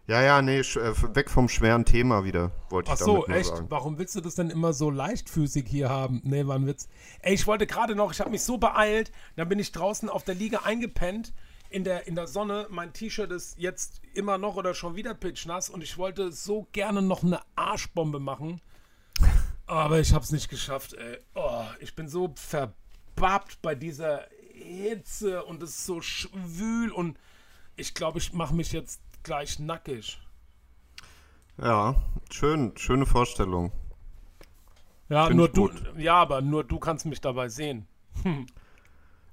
Ja, 0.09 0.23
ja, 0.23 0.41
nee, 0.41 0.61
äh, 0.61 1.15
weg 1.17 1.31
vom 1.31 1.49
schweren 1.49 1.85
Thema 1.85 2.23
wieder, 2.23 2.53
wollte 2.71 2.91
Ach 2.93 2.95
ich 2.95 3.01
so, 3.01 3.13
damit 3.15 3.29
nur 3.29 3.37
echt? 3.37 3.49
sagen. 3.49 3.67
Warum 3.71 3.99
willst 3.99 4.15
du 4.15 4.21
das 4.21 4.37
denn 4.37 4.51
immer 4.51 4.73
so 4.73 4.89
leichtfüßig 4.89 5.67
hier 5.67 5.89
haben? 5.89 6.21
Nee, 6.23 6.47
war 6.47 6.55
ein 6.57 6.67
Witz. 6.67 6.89
Ey, 7.23 7.35
ich 7.35 7.47
wollte 7.49 7.67
gerade 7.67 7.97
noch, 7.97 8.13
ich 8.13 8.21
habe 8.21 8.31
mich 8.31 8.43
so 8.43 8.57
beeilt, 8.57 9.11
dann 9.35 9.49
bin 9.49 9.59
ich 9.59 9.73
draußen 9.73 10.09
auf 10.09 10.23
der 10.23 10.37
Liege 10.37 10.65
eingepennt 10.65 11.33
in 11.71 11.83
der, 11.83 12.07
in 12.07 12.15
der 12.15 12.29
Sonne. 12.29 12.69
Mein 12.71 12.93
T-Shirt 12.93 13.33
ist 13.33 13.59
jetzt 13.59 14.01
immer 14.15 14.39
noch 14.39 14.55
oder 14.55 14.75
schon 14.75 14.95
wieder 14.95 15.13
pitchnass 15.13 15.69
und 15.69 15.83
ich 15.83 15.99
wollte 15.99 16.31
so 16.31 16.69
gerne 16.71 17.03
noch 17.03 17.25
eine 17.25 17.41
Arschbombe 17.57 18.21
machen. 18.21 18.61
Aber 19.67 19.99
ich 19.99 20.13
habe 20.13 20.25
es 20.25 20.31
nicht 20.31 20.49
geschafft, 20.49 20.95
ey. 20.95 21.19
Oh, 21.35 21.65
ich 21.81 21.97
bin 21.97 22.09
so 22.09 22.33
verbabt 22.37 23.61
bei 23.61 23.75
dieser 23.75 24.29
Hitze 24.53 25.45
und 25.45 25.65
es 25.65 25.71
ist 25.71 25.87
so 25.87 26.01
schwül 26.01 26.93
und 26.93 27.19
ich 27.77 27.93
glaube, 27.95 28.19
ich 28.19 28.33
mache 28.33 28.55
mich 28.55 28.73
jetzt 28.73 29.01
gleich 29.27 29.59
nackig. 29.59 30.19
Ja, 31.59 31.97
schön, 32.31 32.73
schöne 32.77 33.07
Vorstellung. 33.07 33.73
Ja, 35.09 35.27
Find 35.27 35.37
nur 35.37 35.49
du, 35.49 35.69
gut. 35.69 35.83
ja, 35.99 36.15
aber 36.15 36.41
nur 36.41 36.63
du 36.65 36.79
kannst 36.79 37.07
mich 37.07 37.21
dabei 37.21 37.49
sehen. 37.49 37.87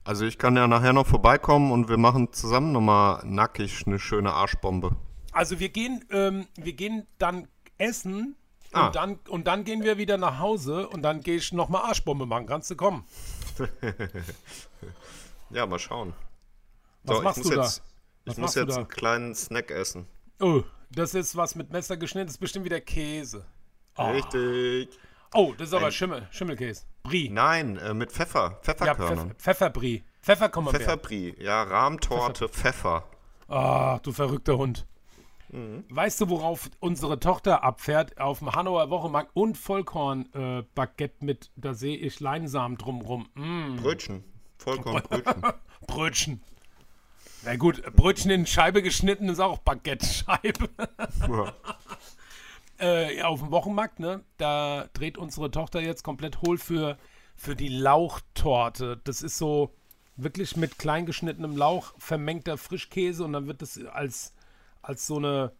Also 0.03 0.25
ich 0.25 0.37
kann 0.37 0.55
ja 0.57 0.67
nachher 0.67 0.93
noch 0.93 1.07
vorbeikommen 1.07 1.71
und 1.71 1.89
wir 1.89 1.97
machen 1.97 2.33
zusammen 2.33 2.71
nochmal 2.71 3.21
nackig 3.25 3.85
eine 3.85 3.99
schöne 3.99 4.33
Arschbombe. 4.33 4.95
Also 5.31 5.59
wir 5.59 5.69
gehen, 5.69 6.03
ähm, 6.09 6.47
wir 6.55 6.73
gehen 6.73 7.07
dann 7.19 7.47
essen 7.77 8.35
Ah. 8.75 8.87
und, 8.87 8.95
dann, 8.95 9.19
und 9.29 9.45
dann 9.45 9.63
gehen 9.65 9.83
wir 9.83 9.99
wieder 9.99 10.17
nach 10.17 10.39
Hause 10.39 10.89
und 10.89 11.03
dann 11.03 11.21
gehe 11.21 11.35
ich 11.35 11.53
nochmal 11.53 11.83
Arschbombe 11.83 12.25
machen. 12.25 12.47
Kannst 12.47 12.71
du 12.71 12.75
kommen? 12.75 13.05
Ja, 15.51 15.67
mal 15.67 15.77
schauen. 15.77 16.13
Was 17.03 17.17
so, 17.17 17.23
machst 17.23 17.45
du 17.45 17.49
da? 17.51 17.69
Was 18.25 18.35
ich 18.35 18.41
muss 18.41 18.55
jetzt 18.55 18.77
einen 18.77 18.87
kleinen 18.87 19.35
Snack 19.35 19.69
essen. 19.71 20.07
Oh, 20.39 20.63
das 20.91 21.13
ist 21.13 21.35
was 21.35 21.55
mit 21.55 21.71
Messer 21.71 21.97
geschnitten, 21.97 22.27
das 22.27 22.35
ist 22.35 22.39
bestimmt 22.39 22.65
wieder 22.65 22.79
Käse. 22.81 23.45
Oh, 23.97 24.11
Richtig. 24.11 24.89
oh 25.33 25.53
das 25.57 25.69
ist 25.69 25.73
aber 25.73 25.87
Ein- 25.87 25.91
Schimmel, 25.91 26.27
Schimmelkäse. 26.31 26.83
Brie. 27.03 27.29
Nein, 27.29 27.77
äh, 27.77 27.93
mit 27.93 28.11
Pfeffer, 28.11 28.51
Ja, 28.51 28.57
Pfefferkörnern. 28.61 29.17
Pfeffer, 29.31 29.35
Pfefferbrie. 29.39 30.03
Pfefferkommanbär. 30.21 30.79
Pfefferbrie, 30.81 31.35
ja, 31.39 31.63
Rahmtorte, 31.63 32.47
Pfeffer. 32.47 33.03
Ah, 33.49 33.99
du 33.99 34.11
verrückter 34.13 34.57
Hund. 34.57 34.87
Mhm. 35.49 35.83
Weißt 35.89 36.21
du, 36.21 36.29
worauf 36.29 36.69
unsere 36.79 37.19
Tochter 37.19 37.63
abfährt? 37.63 38.17
Auf 38.19 38.39
dem 38.39 38.53
Hanauer 38.55 38.89
Wochenmarkt 38.89 39.31
und 39.35 39.57
Vollkorn-Baguette 39.57 41.23
mit, 41.25 41.51
da 41.55 41.73
sehe 41.73 41.97
ich 41.97 42.19
Leinsamen 42.19 42.77
drumrum. 42.77 43.27
Mm. 43.35 43.75
Brötchen, 43.75 44.23
Vollkornbrötchen. 44.57 45.43
Brötchen. 45.87 46.41
Na 47.45 47.57
gut, 47.57 47.83
Brötchen 47.95 48.31
in 48.31 48.45
Scheibe 48.45 48.81
geschnitten 48.81 49.27
ist 49.27 49.39
auch 49.39 49.57
Baguette-Scheibe. 49.59 50.69
ja. 51.27 51.53
äh, 52.79 53.17
ja, 53.17 53.25
auf 53.25 53.39
dem 53.41 53.51
Wochenmarkt, 53.51 53.99
ne? 53.99 54.23
Da 54.37 54.87
dreht 54.93 55.17
unsere 55.17 55.51
Tochter 55.51 55.81
jetzt 55.81 56.03
komplett 56.03 56.41
hohl 56.41 56.57
für, 56.57 56.97
für 57.35 57.55
die 57.55 57.67
Lauchtorte. 57.67 59.01
Das 59.03 59.21
ist 59.21 59.37
so 59.37 59.75
wirklich 60.15 60.55
mit 60.55 60.77
klein 60.77 61.05
geschnittenem 61.05 61.57
Lauch, 61.57 61.93
vermengter 61.97 62.57
Frischkäse 62.57 63.25
und 63.25 63.33
dann 63.33 63.47
wird 63.47 63.61
das 63.61 63.77
als, 63.85 64.33
als 64.81 65.05
so 65.05 65.17
eine 65.17 65.51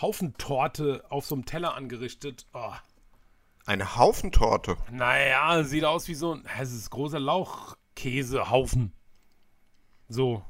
Haufentorte 0.00 1.04
auf 1.10 1.26
so 1.26 1.34
einem 1.34 1.44
Teller 1.44 1.74
angerichtet. 1.74 2.46
Oh. 2.54 2.72
Eine 3.66 3.96
Haufentorte. 3.96 4.78
Naja, 4.90 5.62
sieht 5.62 5.84
aus 5.84 6.08
wie 6.08 6.14
so 6.14 6.34
ein. 6.34 6.44
Es 6.58 6.72
ist 6.72 6.88
großer 6.88 7.20
Lauchkäsehaufen. 7.20 8.92
So. 10.08 10.42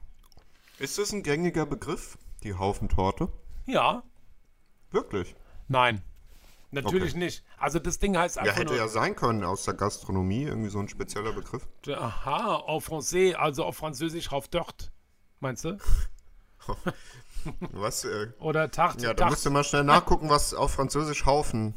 Ist 0.79 0.99
das 0.99 1.13
ein 1.13 1.23
gängiger 1.23 1.67
Begriff, 1.67 2.19
die 2.43 2.55
Haufentorte? 2.55 3.29
Ja. 3.67 4.03
Wirklich? 4.91 5.35
Nein. 5.69 6.03
Natürlich 6.71 7.11
Okay. 7.13 7.19
nicht. 7.25 7.45
Also 7.59 7.79
das 7.79 7.99
Ding 7.99 8.17
heißt 8.17 8.37
Ja, 8.37 8.43
einfach 8.43 8.57
hätte 8.57 8.73
nur. 8.73 8.77
ja 8.77 8.89
sein 8.89 9.17
können 9.17 9.43
aus 9.43 9.65
der 9.65 9.75
Gastronomie, 9.75 10.43
irgendwie 10.45 10.69
so 10.69 10.79
ein 10.79 10.89
spezieller 10.89 11.33
Begriff. 11.33 11.67
Aha, 11.89 12.57
auf 12.57 12.89
Français, 12.91 13.35
also 13.35 13.65
auf 13.65 13.77
Französisch 13.77 14.31
auf 14.33 14.49
dort. 14.49 14.93
Meinst 15.41 15.65
du? 15.65 15.79
Was? 17.73 18.05
Äh, 18.05 18.29
Oder 18.41 18.71
Tarte? 18.71 19.03
ja, 19.03 19.09
da 19.15 19.15
Tarte. 19.15 19.33
musst 19.33 19.47
du 19.47 19.51
mal 19.51 19.65
schnell 19.65 19.85
nachgucken, 19.85 20.29
was 20.29 20.53
auf 20.53 20.73
Französisch 20.73 21.25
Haufen, 21.25 21.73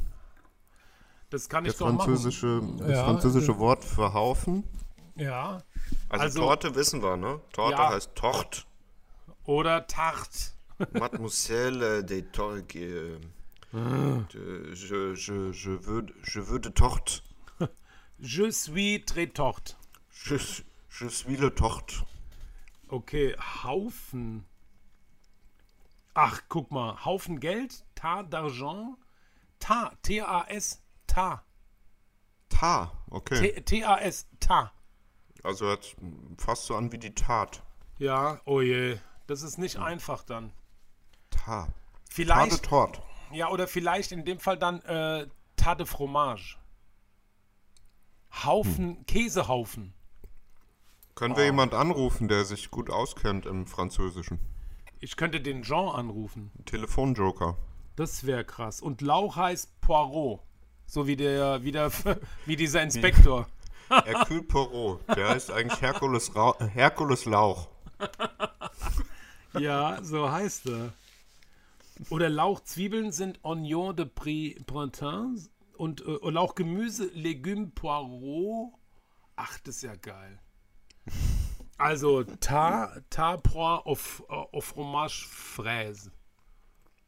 Das 1.30 1.48
kann 1.48 1.64
der 1.64 1.72
ich 1.72 1.78
doch 1.78 1.86
machen. 1.86 1.98
französische, 2.00 2.60
das 2.78 2.90
Ja, 2.90 3.04
französische 3.04 3.58
Wort 3.58 3.84
für 3.84 4.12
Haufen. 4.12 4.64
Ja. 5.14 5.62
Also, 6.10 6.24
Also- 6.24 6.40
Torte 6.40 6.74
wissen 6.74 7.02
wir, 7.02 7.16
ne? 7.16 7.40
Torte 7.52 7.76
Ja. 7.80 7.90
heißt 7.90 8.14
Tort. 8.14 8.66
Oder 9.46 9.86
Tarte. 9.86 10.52
Mademoiselle 10.92 12.04
de 12.04 12.20
Torte. 12.22 12.76
Äh, 12.76 13.20
Ah. 13.74 14.26
de, 14.34 14.74
je, 14.74 15.14
je, 15.14 15.50
je, 15.52 15.70
veux, 15.70 16.04
je 16.22 16.40
veux 16.40 16.58
de 16.58 16.68
Torte. 16.68 17.22
Je 18.20 18.50
suis 18.50 19.02
très 19.04 19.26
torte. 19.28 19.78
Je, 20.10 20.36
je 20.90 21.08
suis 21.08 21.36
le 21.38 21.50
Torte. 21.50 22.04
Okay, 22.90 23.34
Haufen. 23.64 24.44
Ach, 26.14 26.42
guck 26.50 26.70
mal. 26.70 26.96
Haufen 27.06 27.40
Geld, 27.40 27.72
Ta 27.94 28.22
d'argent, 28.22 28.98
Ta, 29.58 29.92
T-A-S, 30.02 30.82
Ta. 31.06 31.42
Ta, 32.50 32.92
okay. 33.10 33.58
T-A-S, 33.62 34.26
Ta. 34.38 34.70
Also 35.42 35.64
hört 35.66 35.96
fast 36.36 36.66
so 36.66 36.76
an 36.76 36.92
wie 36.92 36.98
die 36.98 37.14
Tat. 37.14 37.62
Ja, 37.98 38.38
oh 38.44 38.60
je. 38.60 39.00
Das 39.32 39.40
ist 39.40 39.56
nicht 39.56 39.78
einfach 39.78 40.24
dann. 40.24 40.52
Ta. 41.30 41.68
Vielleicht, 42.10 42.64
Tort. 42.64 43.00
ja, 43.32 43.48
oder 43.48 43.66
vielleicht 43.66 44.12
in 44.12 44.26
dem 44.26 44.38
Fall 44.38 44.58
dann 44.58 44.82
äh, 44.82 45.26
Tas 45.56 45.78
de 45.78 45.86
Fromage. 45.86 46.58
Haufen, 48.44 49.06
Käsehaufen. 49.06 49.94
Können 51.14 51.32
Oh. 51.32 51.36
wir 51.38 51.44
jemand 51.46 51.72
anrufen, 51.72 52.28
der 52.28 52.44
sich 52.44 52.70
gut 52.70 52.90
auskennt 52.90 53.46
im 53.46 53.66
Französischen? 53.66 54.38
Ich 55.00 55.16
könnte 55.16 55.40
den 55.40 55.62
Jean 55.62 55.88
anrufen. 55.88 56.52
Telefonjoker. 56.66 57.56
Das 57.96 58.26
wäre 58.26 58.44
krass. 58.44 58.82
Und 58.82 59.00
Lauch 59.00 59.36
heißt 59.36 59.80
Poirot. 59.80 60.40
So 60.84 61.06
wie 61.06 61.16
der, 61.16 61.62
wie 61.62 61.72
der, 61.72 61.90
wie 62.44 62.56
dieser 62.56 62.82
Inspektor. 62.82 63.46
Hercule 63.88 64.42
Poirot. 64.42 65.00
Der 65.16 65.30
heißt 65.30 65.50
eigentlich 65.50 65.80
Herkules, 65.80 66.36
Ra 66.36 66.54
Herkules 66.66 67.24
Lauch. 67.24 67.68
Ja, 69.58 70.02
so 70.02 70.30
heißt 70.30 70.66
er. 70.66 70.92
Oder 72.10 72.28
Lauchzwiebeln 72.28 73.12
sind 73.12 73.38
Oignon 73.44 73.94
de 73.94 74.06
Pri- 74.06 74.62
Printemps 74.64 75.50
und 75.76 76.00
äh, 76.00 76.30
Lauchgemüse, 76.30 77.10
Legume 77.14 77.66
Poirot. 77.68 78.72
Ach, 79.36 79.58
das 79.60 79.76
ist 79.76 79.82
ja 79.82 79.94
geil. 79.96 80.38
Also, 81.78 82.24
ta, 82.24 82.96
ta 83.10 83.36
pois 83.36 83.80
au, 83.84 83.92
f- 83.92 84.22
au 84.28 84.60
fromage 84.60 85.26
fraise. 85.28 86.10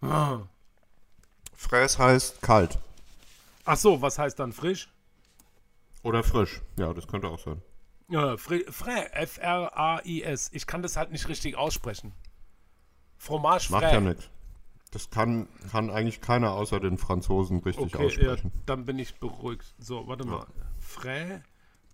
Ah. 0.01 0.41
Fraise 1.57 1.99
heißt 1.99 2.43
kalt. 2.43 2.79
Ach 3.65 3.77
so, 3.77 4.03
was 4.03 4.19
heißt 4.19 4.39
dann 4.39 4.53
frisch? 4.53 4.89
Oder 6.03 6.23
frisch. 6.23 6.61
Ja, 6.77 6.93
das 6.93 7.07
könnte 7.09 7.29
auch 7.29 7.39
sein. 7.39 7.63
Ja, 8.09 8.37
frais, 8.37 8.65
F-R-A-I-S. 9.13 10.51
Ich 10.53 10.67
kann 10.67 10.83
das 10.83 10.97
halt 10.97 11.11
nicht 11.11 11.29
richtig 11.29 11.57
aussprechen. 11.57 12.13
Fromage 13.19 13.71
Macht 13.71 13.83
ja 13.85 14.01
nichts. 14.01 14.29
Das 14.91 15.11
kann, 15.11 15.49
kann 15.71 15.91
eigentlich 15.91 16.21
keiner 16.21 16.53
außer 16.53 16.79
den 16.79 16.99
Franzosen 16.99 17.59
richtig 17.61 17.95
Okay, 17.95 18.03
ja, 18.03 18.07
aussprechen. 18.07 18.53
dann 18.67 18.85
bin 18.85 18.99
ich 18.99 19.19
beruhigt. 19.19 19.75
So, 19.79 20.07
warte 20.07 20.25
mal. 20.27 20.47
Frais, 20.79 21.41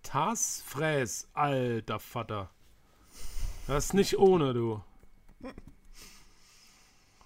Tas, 0.03 0.63
Fräs, 0.65 1.27
alter 1.33 1.99
Vater. 1.99 2.49
Das 3.67 3.85
ist 3.85 3.93
nicht 3.93 4.17
ohne, 4.19 4.53
du. 4.53 4.81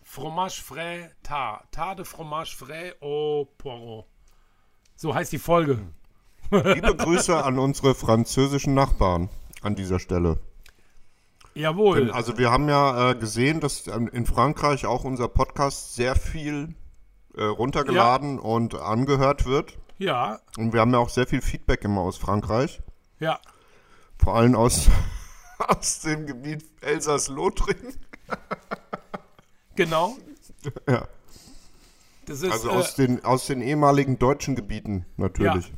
Fromage 0.03 0.61
frais, 0.61 1.09
ta. 1.23 1.63
Ta 1.71 1.93
de 1.95 2.05
fromage 2.05 2.55
frais 2.55 2.93
au 3.01 3.45
poireau. 3.57 4.05
So 4.95 5.13
heißt 5.13 5.31
die 5.33 5.39
Folge. 5.39 5.79
Liebe 6.51 6.95
Grüße 6.95 7.43
an 7.43 7.59
unsere 7.59 7.95
französischen 7.95 8.73
Nachbarn 8.73 9.29
an 9.61 9.75
dieser 9.75 9.99
Stelle. 9.99 10.39
Jawohl. 11.55 12.11
Also 12.11 12.37
wir 12.37 12.51
haben 12.51 12.67
ja 12.69 13.11
äh, 13.11 13.15
gesehen, 13.15 13.61
dass 13.61 13.87
ähm, 13.87 14.09
in 14.09 14.25
Frankreich 14.25 14.85
auch 14.85 15.03
unser 15.05 15.27
Podcast 15.29 15.95
sehr 15.95 16.15
viel 16.15 16.75
äh, 17.35 17.43
runtergeladen 17.43 18.39
und 18.39 18.75
angehört 18.75 19.45
wird. 19.45 19.77
ja, 19.97 20.39
Und 20.57 20.73
wir 20.73 20.81
haben 20.81 20.91
ja 20.91 20.99
auch 20.99 21.09
sehr 21.09 21.27
viel 21.27 21.41
Feedback 21.41 21.83
immer 21.85 22.01
aus 22.01 22.17
Frankreich. 22.17 22.81
ja. 23.19 23.39
Vor 24.17 24.35
allem 24.35 24.55
aus, 24.55 24.87
aus 25.59 25.99
dem 26.01 26.25
Gebiet 26.25 26.63
Elsass-Lothringen. 26.81 27.95
Genau. 29.75 30.15
Ja. 30.87 31.05
Das 32.27 32.41
ist, 32.41 32.51
Also 32.51 32.69
äh, 32.69 32.71
aus, 32.71 32.95
den, 32.95 33.23
aus 33.25 33.45
den 33.47 33.61
ehemaligen 33.61 34.17
deutschen 34.17 34.55
Gebieten 34.55 35.05
natürlich. 35.17 35.71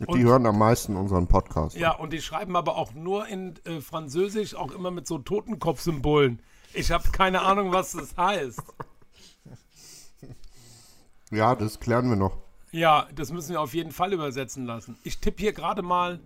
Die 0.00 0.06
Und- 0.06 0.22
hören 0.22 0.46
am 0.46 0.58
meisten 0.58 0.96
unseren 0.96 1.26
Podcast. 1.28 1.76
Ja, 1.76 1.92
und 1.92 2.12
die 2.12 2.22
schreiben 2.22 2.56
aber 2.56 2.76
auch 2.76 2.94
nur 2.94 3.26
in 3.28 3.54
äh, 3.66 3.80
Französisch, 3.82 4.54
auch 4.54 4.72
immer 4.72 4.90
mit 4.90 5.06
so 5.06 5.18
Totenkopfsymbolen. 5.18 6.40
Ich 6.72 6.90
habe 6.90 7.10
keine 7.10 7.42
Ahnung, 7.42 7.72
was 7.72 7.92
das 7.92 8.16
heißt. 8.16 8.62
ja, 11.30 11.54
das 11.54 11.80
klären 11.80 12.08
wir 12.08 12.16
noch. 12.16 12.38
Ja, 12.72 13.08
das 13.14 13.30
müssen 13.30 13.50
wir 13.50 13.60
auf 13.60 13.74
jeden 13.74 13.92
Fall 13.92 14.12
übersetzen 14.12 14.64
lassen. 14.64 14.96
Ich 15.02 15.18
tippe 15.20 15.42
hier 15.42 15.52
gerade 15.52 15.82
mal 15.82 16.20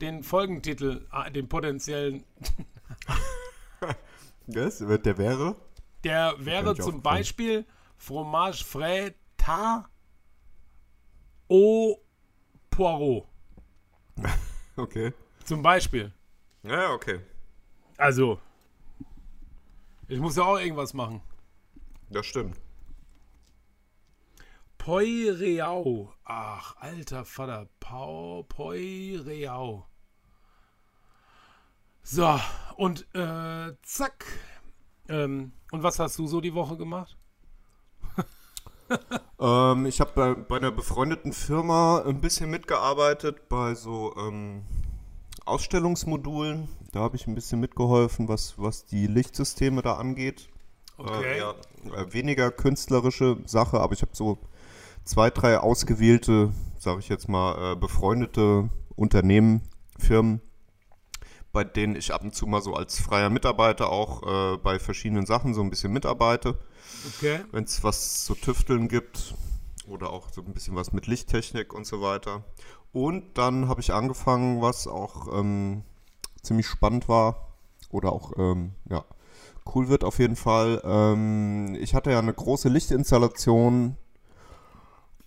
den 0.00 0.22
Folgentitel, 0.22 1.06
ah, 1.10 1.28
den 1.30 1.48
potenziellen. 1.48 2.24
Yes, 4.50 4.78
der 4.78 5.18
wäre? 5.18 5.56
Der 6.04 6.34
wäre 6.38 6.74
zum. 6.74 7.02
Beispiel 7.02 7.66
Fromage 7.98 8.64
frais 8.64 9.12
ta 9.36 9.86
au 11.50 11.98
poireau. 12.78 13.26
Okay. 14.76 15.12
Zum 15.44 15.60
Beispiel. 15.60 16.12
Ja, 16.62 16.92
okay. 16.92 17.18
Also, 17.96 18.38
ich 20.06 20.20
muss 20.20 20.36
ja 20.36 20.44
auch 20.44 20.60
irgendwas 20.60 20.94
machen. 20.94 21.20
Das 22.10 22.26
stimmt. 22.26 22.56
Poi 24.78 25.28
Reau. 25.32 26.14
Ach, 26.22 26.76
alter 26.76 27.24
Vater. 27.24 27.68
Pau, 27.80 28.44
Poi 28.44 29.18
Reau. 29.26 29.84
So, 32.04 32.38
und 32.76 33.12
äh, 33.16 33.74
zack. 33.82 34.24
Ähm, 35.08 35.50
und 35.72 35.82
was 35.82 35.98
hast 35.98 36.16
du 36.20 36.28
so 36.28 36.40
die 36.40 36.54
Woche 36.54 36.76
gemacht? 36.76 37.16
Ähm, 39.40 39.86
ich 39.86 40.00
habe 40.00 40.10
bei, 40.14 40.34
bei 40.34 40.56
einer 40.56 40.72
befreundeten 40.72 41.32
Firma 41.32 42.02
ein 42.04 42.20
bisschen 42.20 42.50
mitgearbeitet 42.50 43.48
bei 43.48 43.74
so 43.74 44.12
ähm, 44.16 44.62
Ausstellungsmodulen. 45.44 46.68
Da 46.92 47.00
habe 47.00 47.16
ich 47.16 47.26
ein 47.26 47.34
bisschen 47.34 47.60
mitgeholfen, 47.60 48.28
was, 48.28 48.54
was 48.56 48.84
die 48.84 49.06
Lichtsysteme 49.06 49.82
da 49.82 49.94
angeht. 49.94 50.48
Okay. 50.96 51.34
Äh, 51.34 51.38
ja, 51.38 51.54
äh, 51.94 52.12
weniger 52.12 52.50
künstlerische 52.50 53.36
Sache, 53.46 53.80
aber 53.80 53.92
ich 53.92 54.02
habe 54.02 54.10
so 54.14 54.38
zwei, 55.04 55.30
drei 55.30 55.58
ausgewählte, 55.58 56.52
sage 56.76 56.98
ich 56.98 57.08
jetzt 57.08 57.28
mal, 57.28 57.72
äh, 57.72 57.76
befreundete 57.76 58.68
Unternehmen, 58.96 59.62
Firmen, 59.98 60.40
bei 61.52 61.64
denen 61.64 61.96
ich 61.96 62.12
ab 62.12 62.22
und 62.22 62.34
zu 62.34 62.46
mal 62.46 62.62
so 62.62 62.74
als 62.74 63.00
freier 63.00 63.30
Mitarbeiter 63.30 63.90
auch 63.90 64.54
äh, 64.54 64.56
bei 64.58 64.78
verschiedenen 64.78 65.26
Sachen 65.26 65.54
so 65.54 65.62
ein 65.62 65.70
bisschen 65.70 65.92
mitarbeite 65.92 66.58
Okay. 67.06 67.40
wenn 67.52 67.64
es 67.64 67.82
was 67.84 68.24
zu 68.24 68.34
tüfteln 68.34 68.88
gibt 68.88 69.34
oder 69.86 70.10
auch 70.10 70.30
so 70.30 70.42
ein 70.42 70.52
bisschen 70.52 70.76
was 70.76 70.92
mit 70.92 71.06
Lichttechnik 71.06 71.72
und 71.72 71.86
so 71.86 72.02
weiter. 72.02 72.44
Und 72.92 73.38
dann 73.38 73.68
habe 73.68 73.80
ich 73.80 73.92
angefangen, 73.92 74.60
was 74.60 74.86
auch 74.86 75.28
ähm, 75.38 75.82
ziemlich 76.42 76.66
spannend 76.66 77.08
war 77.08 77.48
oder 77.90 78.12
auch 78.12 78.32
ähm, 78.38 78.72
ja, 78.88 79.04
cool 79.74 79.88
wird 79.88 80.04
auf 80.04 80.18
jeden 80.18 80.36
Fall. 80.36 80.80
Ähm, 80.84 81.76
ich 81.80 81.94
hatte 81.94 82.10
ja 82.10 82.18
eine 82.18 82.34
große 82.34 82.68
Lichtinstallation 82.68 83.96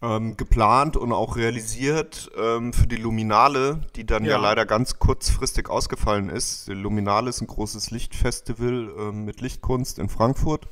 ähm, 0.02 0.36
geplant 0.36 0.98
und 0.98 1.12
auch 1.12 1.36
realisiert 1.36 2.32
ähm, 2.36 2.74
für 2.74 2.88
die 2.88 2.96
Luminale, 2.96 3.82
die 3.96 4.06
dann 4.06 4.24
ja. 4.26 4.32
Ja. 4.32 4.38
leider 4.38 4.66
ganz 4.66 5.00
kurzfristig 5.00 5.70
ausgefallen 5.70 6.30
ist. 6.30 6.68
Die 6.68 6.74
Luminale 6.74 7.30
ist 7.30 7.42
ein 7.42 7.48
großes 7.48 7.92
Lichtfestival 7.92 8.92
ähm, 8.98 9.26
mit 9.26 9.42
Lichtkunst 9.42 10.00
in 10.00 10.10
Frankfurt. 10.10 10.68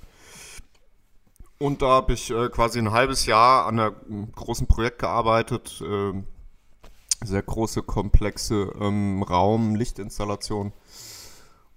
Und 1.60 1.82
da 1.82 1.88
habe 1.88 2.14
ich 2.14 2.32
äh, 2.32 2.50
quasi 2.50 2.80
ein 2.80 2.92
halbes 2.92 3.26
Jahr 3.26 3.68
an 3.68 3.80
einem 3.80 4.32
großen 4.32 4.68
Projekt 4.68 5.00
gearbeitet. 5.00 5.84
ähm, 5.86 6.26
sehr 7.24 7.42
große, 7.42 7.84
komplexe 7.84 8.72
ähm, 8.80 9.24
Raum, 9.24 9.76
Lichtinstallation. 9.76 10.72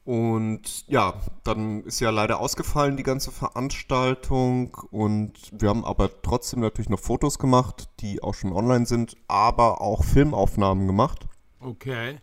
Und 0.05 0.89
ja, 0.89 1.15
dann 1.45 1.85
ist 1.85 2.01
ja 2.01 2.11
leider 2.11 2.41
ausgefallen 2.41 2.97
die 2.97 3.05
ganze 3.05 3.31
Veranstaltung. 3.31 4.75
Und 4.91 5.33
wir 5.53 5.69
haben 5.69 5.85
aber 5.85 6.23
trotzdem 6.23 6.61
natürlich 6.61 6.89
noch 6.89 6.99
Fotos 6.99 7.39
gemacht, 7.39 7.89
die 8.01 8.23
auch 8.23 8.35
schon 8.35 8.53
online 8.53 8.87
sind, 8.87 9.17
aber 9.29 9.81
auch 9.81 10.03
Filmaufnahmen 10.03 10.87
gemacht. 10.87 11.27
Okay. 11.61 12.19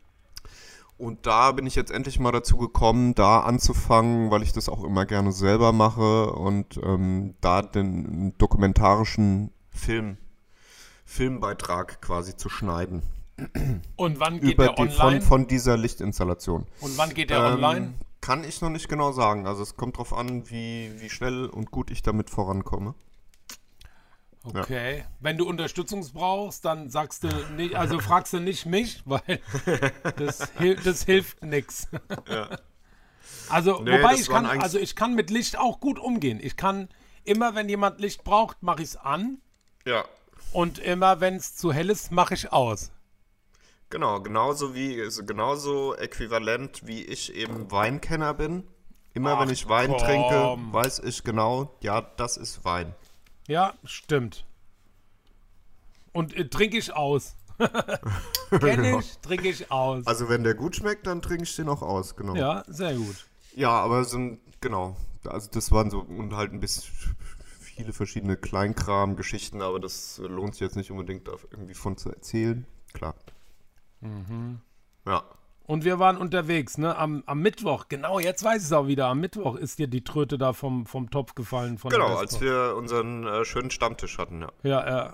Und 0.97 1.25
da 1.25 1.53
bin 1.53 1.65
ich 1.65 1.75
jetzt 1.75 1.91
endlich 1.91 2.19
mal 2.19 2.33
dazu 2.33 2.57
gekommen, 2.57 3.15
da 3.15 3.39
anzufangen, 3.39 4.31
weil 4.31 4.43
ich 4.43 4.51
das 4.51 4.67
auch 4.67 4.83
immer 4.83 5.05
gerne 5.05 5.31
selber 5.31 5.71
mache 5.71 6.33
und 6.33 6.77
ähm, 6.83 7.35
da 7.39 7.61
den 7.61 8.37
dokumentarischen 8.37 9.53
Film, 9.69 10.17
Filmbeitrag 11.05 12.01
quasi 12.01 12.35
zu 12.35 12.49
schneiden. 12.49 13.01
Und 13.95 14.19
wann 14.19 14.39
geht 14.39 14.59
der 14.59 14.73
die, 14.73 14.89
von, 14.89 14.89
online? 14.89 15.21
von 15.21 15.47
dieser 15.47 15.77
Lichtinstallation. 15.77 16.65
Und 16.81 16.97
wann 16.97 17.13
geht 17.13 17.29
der 17.29 17.39
Ähm, 17.39 17.53
online? 17.53 17.93
Kann 18.21 18.43
ich 18.43 18.61
noch 18.61 18.69
nicht 18.69 18.89
genau 18.89 19.11
sagen. 19.11 19.47
Also 19.47 19.63
es 19.63 19.75
kommt 19.77 19.97
drauf 19.97 20.13
an, 20.13 20.49
wie, 20.49 20.91
wie 20.97 21.09
schnell 21.09 21.45
und 21.45 21.71
gut 21.71 21.89
ich 21.89 22.01
damit 22.01 22.29
vorankomme. 22.29 22.95
Okay. 24.43 25.03
Wenn 25.19 25.37
du 25.37 25.47
Unterstützung 25.47 26.05
brauchst, 26.13 26.63
dann 26.65 26.89
sagst 26.89 27.23
du 27.23 27.29
nicht, 27.55 27.75
also 27.75 27.99
fragst 27.99 28.33
du 28.33 28.39
nicht 28.39 28.65
mich, 28.65 29.01
weil 29.05 29.39
das, 30.17 30.51
das 30.83 31.03
hilft 31.03 31.43
nix. 31.43 31.87
Also, 33.49 33.81
Nee, 33.81 33.91
wobei 33.91 34.13
ich 34.15 34.29
kann, 34.29 34.45
also 34.45 34.79
ich 34.79 34.95
kann 34.95 35.15
mit 35.15 35.29
Licht 35.29 35.57
auch 35.57 35.79
gut 35.79 35.99
umgehen. 35.99 36.39
Ich 36.41 36.55
kann 36.55 36.89
immer, 37.23 37.55
wenn 37.55 37.67
jemand 37.67 37.99
Licht 37.99 38.23
braucht, 38.23 38.63
mache 38.63 38.81
ich 38.81 38.89
es 38.89 38.95
an. 38.95 39.39
Ja. 39.85 40.05
Und 40.51 40.79
immer, 40.79 41.19
wenn 41.19 41.35
es 41.35 41.55
zu 41.55 41.73
hell 41.73 41.89
ist, 41.89 42.11
mache 42.11 42.33
ich 42.33 42.51
aus. 42.53 42.91
Genau, 43.89 44.21
genauso 44.21 44.75
wie 44.75 44.93
ist 44.93 45.25
genauso 45.25 45.95
äquivalent 45.95 46.85
wie 46.85 47.03
ich 47.03 47.33
eben 47.33 47.71
Weinkenner 47.71 48.33
bin. 48.35 48.63
Immer 49.15 49.33
Ach, 49.33 49.41
wenn 49.41 49.49
ich 49.49 49.67
Wein 49.67 49.89
komm. 49.89 49.99
trinke, 49.99 50.57
weiß 50.73 50.99
ich 50.99 51.23
genau, 51.23 51.75
ja, 51.81 52.01
das 52.01 52.37
ist 52.37 52.63
Wein. 52.63 52.93
Ja, 53.47 53.73
stimmt. 53.83 54.45
Und 56.13 56.35
äh, 56.35 56.47
trinke 56.47 56.77
ich 56.77 56.93
aus. 56.93 57.35
Kenne 58.59 58.99
ich, 58.99 59.17
trinke 59.19 59.49
ich 59.49 59.71
aus. 59.71 60.05
Also 60.05 60.29
wenn 60.29 60.43
der 60.43 60.53
gut 60.53 60.75
schmeckt, 60.75 61.07
dann 61.07 61.21
trinke 61.21 61.43
ich 61.43 61.55
den 61.55 61.67
auch 61.67 61.81
aus, 61.81 62.15
genau. 62.15 62.35
ja, 62.35 62.63
sehr 62.67 62.93
gut. 62.93 63.25
Ja, 63.55 63.71
aber 63.71 64.05
so 64.05 64.17
ein, 64.17 64.39
genau. 64.61 64.95
Also 65.25 65.49
das 65.51 65.71
waren 65.71 65.89
so 65.89 65.99
und 65.99 66.35
halt 66.35 66.53
ein 66.53 66.59
bisschen 66.59 66.93
viele 67.59 67.91
verschiedene 67.91 68.37
Kleinkram-Geschichten, 68.37 69.61
aber 69.61 69.79
das 69.79 70.19
lohnt 70.19 70.53
sich 70.53 70.61
jetzt 70.61 70.75
nicht 70.75 70.91
unbedingt 70.91 71.27
da 71.27 71.33
irgendwie 71.51 71.73
von 71.73 71.97
zu 71.97 72.09
erzählen. 72.09 72.65
Klar. 72.93 73.15
Ja. 75.05 75.23
Und 75.65 75.83
wir 75.85 75.99
waren 75.99 76.17
unterwegs, 76.17 76.77
ne? 76.79 76.95
Am, 76.97 77.23
am 77.27 77.41
Mittwoch, 77.41 77.85
genau, 77.89 78.19
jetzt 78.19 78.43
weiß 78.43 78.57
ich 78.61 78.67
es 78.67 78.73
auch 78.73 78.87
wieder. 78.87 79.05
Am 79.07 79.19
Mittwoch 79.19 79.55
ist 79.55 79.77
dir 79.77 79.87
die 79.87 80.03
Tröte 80.03 80.37
da 80.39 80.53
vom, 80.53 80.87
vom 80.87 81.11
Topf 81.11 81.35
gefallen. 81.35 81.77
Genau, 81.89 82.15
als 82.17 82.41
wir 82.41 82.73
unseren 82.75 83.27
äh, 83.27 83.45
schönen 83.45 83.69
Stammtisch 83.69 84.17
hatten, 84.17 84.41
ja. 84.41 84.49
Ja, 84.63 84.87
ja. 84.89 85.13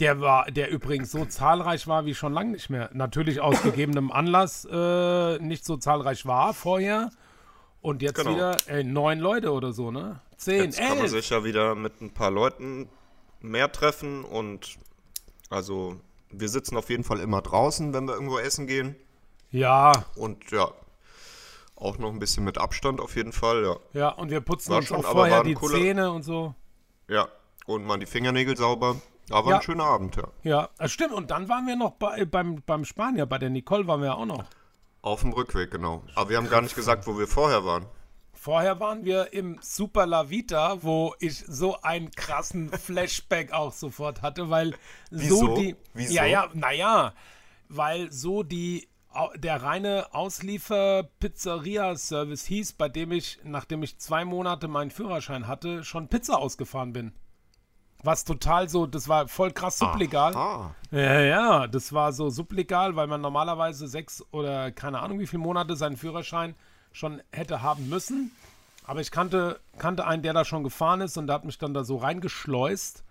Der 0.00 0.20
war, 0.20 0.50
der 0.50 0.70
übrigens 0.70 1.10
so 1.10 1.24
zahlreich 1.26 1.86
war 1.88 2.06
wie 2.06 2.14
schon 2.14 2.32
lange 2.32 2.52
nicht 2.52 2.70
mehr. 2.70 2.88
Natürlich 2.94 3.40
aus 3.40 3.60
gegebenem 3.62 4.10
Anlass 4.12 4.64
äh, 4.70 5.38
nicht 5.40 5.64
so 5.66 5.76
zahlreich 5.76 6.24
war 6.24 6.54
vorher. 6.54 7.10
Und 7.82 8.00
jetzt 8.02 8.16
Genau. 8.16 8.30
wieder 8.34 8.56
ey, 8.66 8.84
neun 8.84 9.18
Leute 9.18 9.52
oder 9.52 9.72
so, 9.72 9.90
ne? 9.90 10.20
Zehn, 10.36 10.64
Jetzt 10.64 10.78
kann 10.78 10.90
man 10.90 10.98
elf. 11.00 11.10
sich 11.10 11.30
ja 11.30 11.42
wieder 11.44 11.74
mit 11.74 12.00
ein 12.00 12.14
paar 12.14 12.30
Leuten 12.30 12.88
mehr 13.40 13.70
treffen 13.70 14.24
und 14.24 14.78
also 15.50 16.00
wir 16.30 16.48
sitzen 16.48 16.76
auf 16.76 16.90
jeden 16.90 17.04
Fall 17.04 17.20
immer 17.20 17.42
draußen, 17.42 17.92
wenn 17.94 18.06
wir 18.06 18.14
irgendwo 18.14 18.38
essen 18.38 18.66
gehen. 18.66 18.96
Ja, 19.50 19.92
Und 20.14 20.50
ja, 20.50 20.68
auch 21.76 21.96
noch 21.98 22.10
ein 22.10 22.18
bisschen 22.18 22.44
mit 22.44 22.58
Abstand 22.58 23.00
auf 23.00 23.16
jeden 23.16 23.32
Fall, 23.32 23.62
ja. 23.64 23.76
ja, 23.92 24.08
und 24.10 24.30
wir 24.30 24.40
putzen 24.40 24.70
War 24.70 24.78
uns 24.78 24.88
schon, 24.88 24.98
auch 24.98 25.12
vorher 25.12 25.42
die 25.44 25.54
cooler- 25.54 25.78
Zähne 25.78 26.10
und 26.12 26.22
so. 26.22 26.54
Ja, 27.08 27.28
und 27.66 27.84
mal 27.86 27.98
die 27.98 28.06
Fingernägel 28.06 28.56
sauber. 28.56 28.96
Aber 29.30 29.50
Ja. 29.50 29.56
ein 29.56 29.62
schöner 29.62 29.84
Abend, 29.84 30.16
ja. 30.16 30.24
Ja, 30.42 30.68
das 30.78 30.90
stimmt. 30.90 31.12
Und 31.12 31.30
dann 31.30 31.48
waren 31.50 31.66
wir 31.66 31.76
noch 31.76 31.92
bei, 31.92 32.24
beim, 32.24 32.62
beim 32.66 32.84
Spanier, 32.86 33.26
bei 33.26 33.36
der 33.38 33.50
Nicole 33.50 33.86
waren 33.86 34.00
wir 34.02 34.16
auch 34.16 34.24
noch. 34.24 34.44
Auf 35.02 35.20
dem 35.20 35.32
Rückweg, 35.34 35.70
genau. 35.70 36.02
Aber 36.14 36.30
wir 36.30 36.38
haben 36.38 36.48
gar 36.48 36.62
nicht 36.62 36.74
gesagt, 36.74 37.06
wo 37.06 37.18
wir 37.18 37.26
vorher 37.28 37.62
waren. 37.64 37.84
Vorher 38.48 38.80
waren 38.80 39.04
wir 39.04 39.34
im 39.34 39.58
Super 39.60 40.06
La 40.06 40.30
Vita, 40.30 40.82
wo 40.82 41.14
ich 41.20 41.44
so 41.46 41.82
einen 41.82 42.10
krassen 42.10 42.70
Flashback 42.72 43.52
auch 43.52 43.74
sofort 43.74 44.22
hatte, 44.22 44.48
weil 44.48 44.74
Wieso? 45.10 45.36
so 45.36 45.56
die. 45.56 45.76
Wieso? 45.92 46.14
Ja, 46.14 46.24
ja, 46.24 46.48
naja, 46.54 47.12
weil 47.68 48.10
so 48.10 48.42
die 48.42 48.88
der 49.34 49.62
reine 49.62 50.06
Ausliefer-Pizzeria-Service 50.12 52.46
hieß, 52.46 52.72
bei 52.72 52.88
dem 52.88 53.12
ich, 53.12 53.38
nachdem 53.44 53.82
ich 53.82 53.98
zwei 53.98 54.24
Monate 54.24 54.66
meinen 54.66 54.90
Führerschein 54.90 55.46
hatte, 55.46 55.84
schon 55.84 56.08
Pizza 56.08 56.38
ausgefahren 56.38 56.94
bin. 56.94 57.12
Was 58.02 58.24
total 58.24 58.70
so, 58.70 58.86
das 58.86 59.10
war 59.10 59.28
voll 59.28 59.52
krass 59.52 59.78
sublegal. 59.78 60.34
Ah, 60.34 60.74
Ja, 60.90 61.20
ja, 61.20 61.66
das 61.66 61.92
war 61.92 62.14
so 62.14 62.30
sublegal, 62.30 62.96
weil 62.96 63.08
man 63.08 63.20
normalerweise 63.20 63.88
sechs 63.88 64.24
oder 64.30 64.72
keine 64.72 65.00
Ahnung 65.00 65.18
wie 65.18 65.26
viele 65.26 65.42
Monate 65.42 65.76
seinen 65.76 65.98
Führerschein 65.98 66.54
schon 66.98 67.22
hätte 67.32 67.62
haben 67.62 67.88
müssen. 67.88 68.32
Aber 68.84 69.00
ich 69.00 69.10
kannte, 69.10 69.60
kannte 69.78 70.06
einen, 70.06 70.22
der 70.22 70.32
da 70.32 70.44
schon 70.44 70.64
gefahren 70.64 71.00
ist 71.00 71.16
und 71.16 71.26
der 71.26 71.34
hat 71.34 71.44
mich 71.44 71.58
dann 71.58 71.74
da 71.74 71.84
so 71.84 71.96
reingeschleust. 71.96 73.04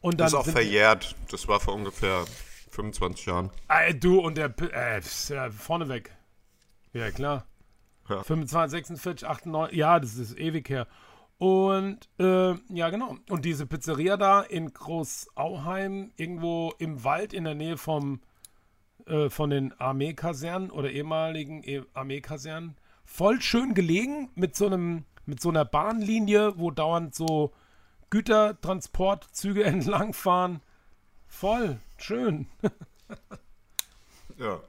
Und 0.00 0.20
dann 0.20 0.28
ist 0.28 0.34
auch 0.34 0.46
verjährt. 0.46 1.16
Das 1.30 1.48
war 1.48 1.58
vor 1.58 1.74
ungefähr 1.74 2.24
25 2.70 3.26
Jahren. 3.26 3.50
äh, 3.68 3.94
du 3.94 4.20
und 4.20 4.36
der 4.36 4.54
äh, 4.60 5.00
vorneweg. 5.50 6.12
Ja, 6.92 7.10
klar. 7.10 7.44
Ja. 8.08 8.22
25, 8.22 8.70
46, 8.70 9.28
98, 9.28 9.76
ja, 9.76 9.98
das 9.98 10.14
ist 10.16 10.38
ewig 10.38 10.68
her. 10.68 10.86
Und 11.38 12.08
äh, 12.18 12.54
ja, 12.68 12.90
genau. 12.90 13.16
Und 13.28 13.44
diese 13.44 13.66
Pizzeria 13.66 14.16
da 14.16 14.42
in 14.42 14.72
Großauheim, 14.72 16.12
irgendwo 16.16 16.72
im 16.78 17.02
Wald 17.04 17.32
in 17.32 17.44
der 17.44 17.54
Nähe 17.54 17.76
vom, 17.76 18.20
äh, 19.06 19.28
von 19.28 19.50
den 19.50 19.72
Armeekasernen 19.80 20.70
oder 20.70 20.90
ehemaligen 20.90 21.62
eh- 21.64 21.82
Armeekasernen, 21.94 22.76
voll 23.16 23.40
schön 23.40 23.72
gelegen 23.72 24.30
mit 24.34 24.56
so 24.56 24.66
einem, 24.66 25.06
mit 25.24 25.40
so 25.40 25.48
einer 25.48 25.64
Bahnlinie, 25.64 26.58
wo 26.58 26.70
dauernd 26.70 27.14
so 27.14 27.54
Gütertransportzüge 28.10 29.64
entlangfahren. 29.72 30.60
Voll 31.26 31.80
schön. 31.96 32.46
Ja. 34.36 34.60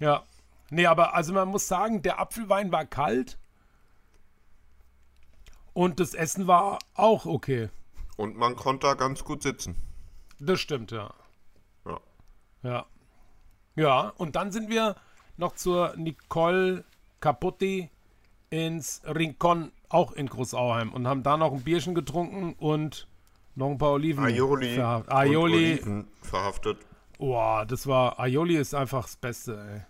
Ja. 0.00 0.22
Nee, 0.68 0.86
aber 0.86 1.14
also 1.14 1.32
man 1.32 1.48
muss 1.48 1.66
sagen, 1.66 2.02
der 2.02 2.18
Apfelwein 2.18 2.72
war 2.72 2.84
kalt. 2.84 3.38
Und 5.72 5.98
das 5.98 6.12
Essen 6.12 6.46
war 6.46 6.78
auch 6.94 7.24
okay. 7.24 7.70
Und 8.16 8.36
man 8.36 8.54
konnte 8.54 8.86
da 8.86 8.94
ganz 8.94 9.24
gut 9.24 9.42
sitzen. 9.42 9.76
Das 10.38 10.60
stimmt, 10.60 10.92
ja. 10.92 11.12
Ja. 11.86 12.00
Ja. 12.62 12.86
Ja, 13.76 14.08
und 14.18 14.36
dann 14.36 14.52
sind 14.52 14.68
wir 14.68 14.94
noch 15.36 15.54
zur 15.54 15.96
Nicole 15.96 16.84
Capotti 17.20 17.90
ins 18.54 19.02
Rincon, 19.04 19.72
auch 19.88 20.12
in 20.12 20.28
Großauheim, 20.28 20.92
und 20.92 21.08
haben 21.08 21.22
da 21.24 21.36
noch 21.36 21.52
ein 21.52 21.62
Bierchen 21.62 21.94
getrunken 21.94 22.54
und 22.54 23.08
noch 23.56 23.68
ein 23.68 23.78
paar 23.78 23.92
Oliven. 23.92 24.24
Aioli, 24.24 24.76
verhaft- 24.76 25.08
Aioli. 25.08 25.72
Oliven 25.72 26.08
verhaftet. 26.22 26.78
Boah, 27.18 27.66
das 27.66 27.86
war, 27.86 28.18
Aioli 28.20 28.56
ist 28.56 28.74
einfach 28.74 29.02
das 29.02 29.16
Beste, 29.16 29.56
ey. 29.56 29.82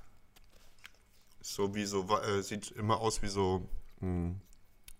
So 1.40 1.74
wie 1.74 1.84
so, 1.84 2.06
äh, 2.08 2.42
sieht 2.42 2.70
immer 2.70 3.00
aus 3.00 3.20
wie 3.22 3.28
so 3.28 3.68
hm, 4.00 4.40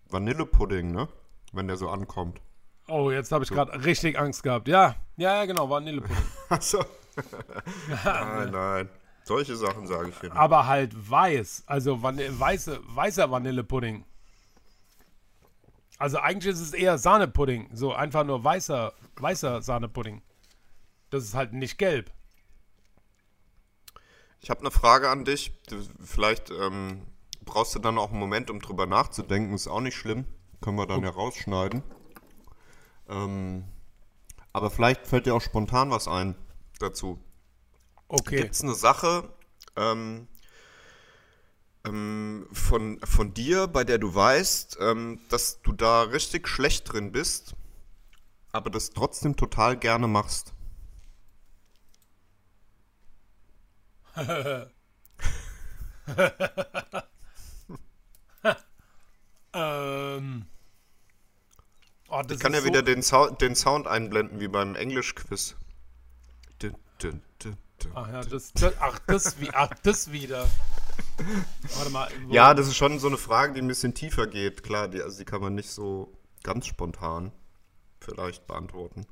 Vanillepudding, 0.09 0.91
ne? 0.91 1.07
Wenn 1.51 1.67
der 1.67 1.77
so 1.77 1.89
ankommt. 1.89 2.39
Oh, 2.87 3.09
jetzt 3.09 3.31
habe 3.31 3.43
ich 3.43 3.49
gerade 3.49 3.83
richtig 3.83 4.19
Angst 4.19 4.43
gehabt. 4.43 4.67
Ja, 4.67 4.95
ja, 5.17 5.37
ja, 5.37 5.45
genau, 5.45 5.69
Vanillepudding. 5.71 6.17
Achso. 6.49 6.85
nein, 8.05 8.51
nein. 8.51 8.89
Solche 9.25 9.55
Sachen 9.55 9.87
sage 9.87 10.09
ich 10.09 10.21
nicht. 10.21 10.35
aber 10.35 10.67
halt 10.67 10.93
weiß, 11.09 11.63
also 11.65 12.03
Vanille, 12.03 12.39
weiße, 12.39 12.79
weißer 12.85 13.31
Vanillepudding. 13.31 14.05
Also 15.97 16.19
eigentlich 16.19 16.53
ist 16.53 16.61
es 16.61 16.73
eher 16.73 16.99
Sahnepudding, 16.99 17.69
so 17.73 17.91
einfach 17.91 18.23
nur 18.23 18.43
weißer, 18.43 18.93
weißer 19.15 19.63
Sahnepudding. 19.63 20.21
Das 21.09 21.23
ist 21.23 21.33
halt 21.33 21.53
nicht 21.53 21.79
gelb. 21.79 22.11
Ich 24.41 24.51
habe 24.51 24.59
eine 24.59 24.69
Frage 24.69 25.09
an 25.09 25.25
dich. 25.25 25.53
Vielleicht 26.03 26.51
ähm, 26.51 27.01
brauchst 27.45 27.73
du 27.73 27.79
dann 27.79 27.97
auch 27.97 28.11
einen 28.11 28.19
Moment, 28.19 28.51
um 28.51 28.59
drüber 28.59 28.85
nachzudenken. 28.85 29.55
Ist 29.55 29.67
auch 29.67 29.81
nicht 29.81 29.95
schlimm. 29.95 30.25
Können 30.61 30.77
wir 30.77 30.85
dann 30.85 31.01
ja 31.03 31.09
rausschneiden. 31.09 31.81
Ähm, 33.09 33.65
aber 34.53 34.69
vielleicht 34.69 35.07
fällt 35.07 35.25
dir 35.25 35.33
auch 35.33 35.41
spontan 35.41 35.89
was 35.89 36.07
ein 36.07 36.35
dazu. 36.79 37.19
Okay. 38.07 38.37
Gibt 38.37 38.53
es 38.53 38.61
eine 38.61 38.75
Sache 38.75 39.29
ähm, 39.75 40.27
ähm, 41.85 42.47
von, 42.51 42.99
von 43.03 43.33
dir, 43.33 43.67
bei 43.67 43.83
der 43.83 43.97
du 43.97 44.13
weißt, 44.13 44.77
ähm, 44.81 45.19
dass 45.29 45.61
du 45.61 45.71
da 45.73 46.03
richtig 46.03 46.47
schlecht 46.47 46.91
drin 46.91 47.11
bist, 47.11 47.55
aber 48.51 48.69
das 48.69 48.91
trotzdem 48.91 49.35
total 49.35 49.77
gerne 49.77 50.07
machst? 50.07 50.53
Ähm. 59.55 60.45
Oh, 62.09 62.21
das 62.21 62.35
Ich 62.35 62.39
kann 62.39 62.53
ja 62.53 62.59
so, 62.59 62.65
wieder 62.65 62.83
den, 62.83 63.01
Sound, 63.01 63.41
den 63.41 63.55
Sound 63.55 63.87
einblenden, 63.87 64.39
wie 64.41 64.49
beim 64.49 64.75
Englisch-Quiz. 64.75 65.55
Dun, 66.59 66.75
dun. 66.99 67.21
Ach 67.93 68.07
ja, 68.11 68.21
das, 68.23 68.51
das, 68.53 68.73
ach, 68.79 68.99
das, 69.07 69.39
wie, 69.39 69.49
ach, 69.53 69.69
das 69.83 70.11
wieder. 70.11 70.47
Warte 71.77 71.89
mal. 71.91 72.09
Ja, 72.29 72.53
das 72.53 72.67
ist 72.67 72.75
schon 72.75 72.99
so 72.99 73.07
eine 73.07 73.17
Frage, 73.17 73.53
die 73.53 73.61
ein 73.61 73.67
bisschen 73.67 73.93
tiefer 73.93 74.27
geht. 74.27 74.63
Klar, 74.63 74.87
die, 74.87 75.01
also 75.01 75.17
die 75.17 75.25
kann 75.25 75.41
man 75.41 75.55
nicht 75.55 75.69
so 75.69 76.13
ganz 76.43 76.67
spontan 76.67 77.31
vielleicht 77.99 78.47
beantworten. 78.47 79.05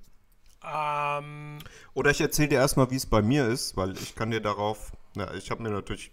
Ähm, 0.63 1.59
Oder 1.93 2.11
ich 2.11 2.21
erzähle 2.21 2.49
dir 2.49 2.59
erstmal, 2.59 2.89
wie 2.91 2.95
es 2.95 3.05
bei 3.05 3.21
mir 3.21 3.47
ist, 3.47 3.75
weil 3.75 3.97
ich 3.97 4.15
kann 4.15 4.31
dir 4.31 4.39
darauf, 4.41 4.91
na, 5.15 5.33
ich 5.33 5.51
habe 5.51 5.61
mir 5.63 5.71
natürlich, 5.71 6.11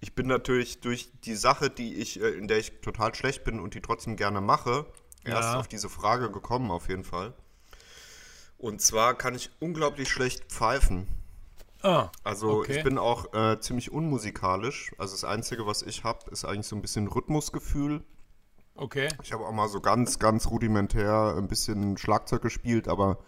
ich 0.00 0.14
bin 0.14 0.26
natürlich 0.26 0.80
durch 0.80 1.10
die 1.24 1.36
Sache, 1.36 1.70
die 1.70 1.94
ich, 1.94 2.20
äh, 2.20 2.30
in 2.30 2.48
der 2.48 2.58
ich 2.58 2.80
total 2.80 3.14
schlecht 3.14 3.44
bin 3.44 3.60
und 3.60 3.74
die 3.74 3.80
trotzdem 3.82 4.16
gerne 4.16 4.40
mache, 4.40 4.86
erst 5.24 5.52
Ja. 5.52 5.58
auf 5.60 5.68
diese 5.68 5.88
Frage 5.88 6.30
gekommen 6.30 6.70
auf 6.70 6.88
jeden 6.88 7.04
Fall. 7.04 7.34
Und 8.58 8.80
zwar 8.80 9.14
kann 9.14 9.34
ich 9.34 9.50
unglaublich 9.60 10.08
schlecht 10.08 10.44
pfeifen. 10.50 11.06
Ah, 11.82 12.10
Also 12.24 12.60
Okay. 12.60 12.78
ich 12.78 12.84
bin 12.84 12.98
auch 12.98 13.32
äh, 13.34 13.58
ziemlich 13.60 13.90
unmusikalisch. 13.92 14.92
Also 14.98 15.14
das 15.14 15.24
Einzige, 15.24 15.66
was 15.66 15.82
ich 15.82 16.04
habe, 16.04 16.30
ist 16.30 16.44
eigentlich 16.44 16.66
so 16.66 16.76
ein 16.76 16.82
bisschen 16.82 17.06
Rhythmusgefühl. 17.08 18.04
okay. 18.76 19.08
Ich 19.22 19.32
habe 19.32 19.44
auch 19.46 19.52
mal 19.52 19.68
so 19.68 19.80
ganz, 19.80 20.18
ganz 20.18 20.48
rudimentär 20.48 21.34
ein 21.36 21.48
bisschen 21.48 21.96
Schlagzeug 21.96 22.42
gespielt, 22.42 22.88
aber 22.88 23.18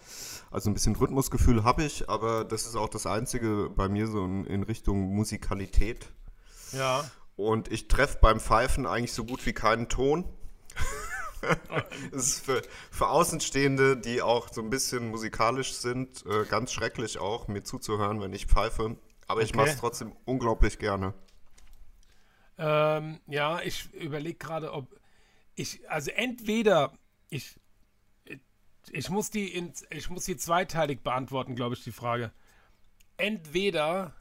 also 0.51 0.71
ein 0.71 0.75
bisschen 0.75 0.97
Rhythmusgefühl 0.97 1.65
habe 1.65 1.85
ich, 1.85 2.09
aber 2.09 2.45
das 2.45 2.67
ist 2.67 2.77
auch 2.77 2.89
das 2.89 3.07
Einzige 3.07 3.71
bei 3.75 3.89
mir 3.89 4.07
so 4.07 4.25
in, 4.25 4.45
in 4.45 4.63
Richtung 4.63 5.15
Ja. 6.73 7.05
Und 7.37 7.71
ich 7.71 7.89
treffe 7.89 8.19
beim 8.21 8.41
Pfeifen 8.41 8.87
eigentlich 8.87 9.13
so 9.13 9.25
gut 9.25 9.45
wie 9.47 9.53
keinen 9.53 9.89
Ton. 9.89 10.25
Es 12.13 12.27
ist 12.29 12.45
für, 12.45 12.63
für 12.91 13.09
Außenstehende, 13.09 13.97
die 13.97 14.23
auch 14.23 14.49
so 14.53 14.61
ein 14.63 14.71
bisschen 14.71 15.09
musikalisch 15.11 15.73
sind, 15.75 16.25
äh, 16.27 16.45
ganz 16.47 16.73
schrecklich 16.73 17.19
auch, 17.19 17.49
mir 17.49 17.63
zuzuhören, 17.65 18.21
wenn 18.21 18.33
ich 18.33 18.47
pfeife. 18.47 18.97
Aber 19.27 19.43
ich 19.43 19.55
Okay. 19.55 19.57
mache 19.57 19.69
es 19.69 19.77
trotzdem 19.77 20.13
unglaublich 20.25 20.79
gerne. 20.79 21.15
Ähm, 22.59 23.21
ja, 23.27 23.61
ich 23.63 23.93
überlege 23.95 24.37
gerade, 24.39 24.73
ob 24.73 24.89
ich, 25.55 25.89
also 25.91 26.11
entweder 26.13 26.93
ich, 27.31 27.57
ich 28.91 29.11
muss 29.11 29.31
die 29.31 29.49
in, 29.49 29.73
ich 29.91 30.11
muss 30.11 30.25
die 30.25 30.37
zweiteilig 30.37 31.01
beantworten, 31.03 31.55
glaube 31.55 31.75
ich, 31.75 31.85
die 31.85 31.93
Frage. 31.93 32.33
Entweder 33.19 34.15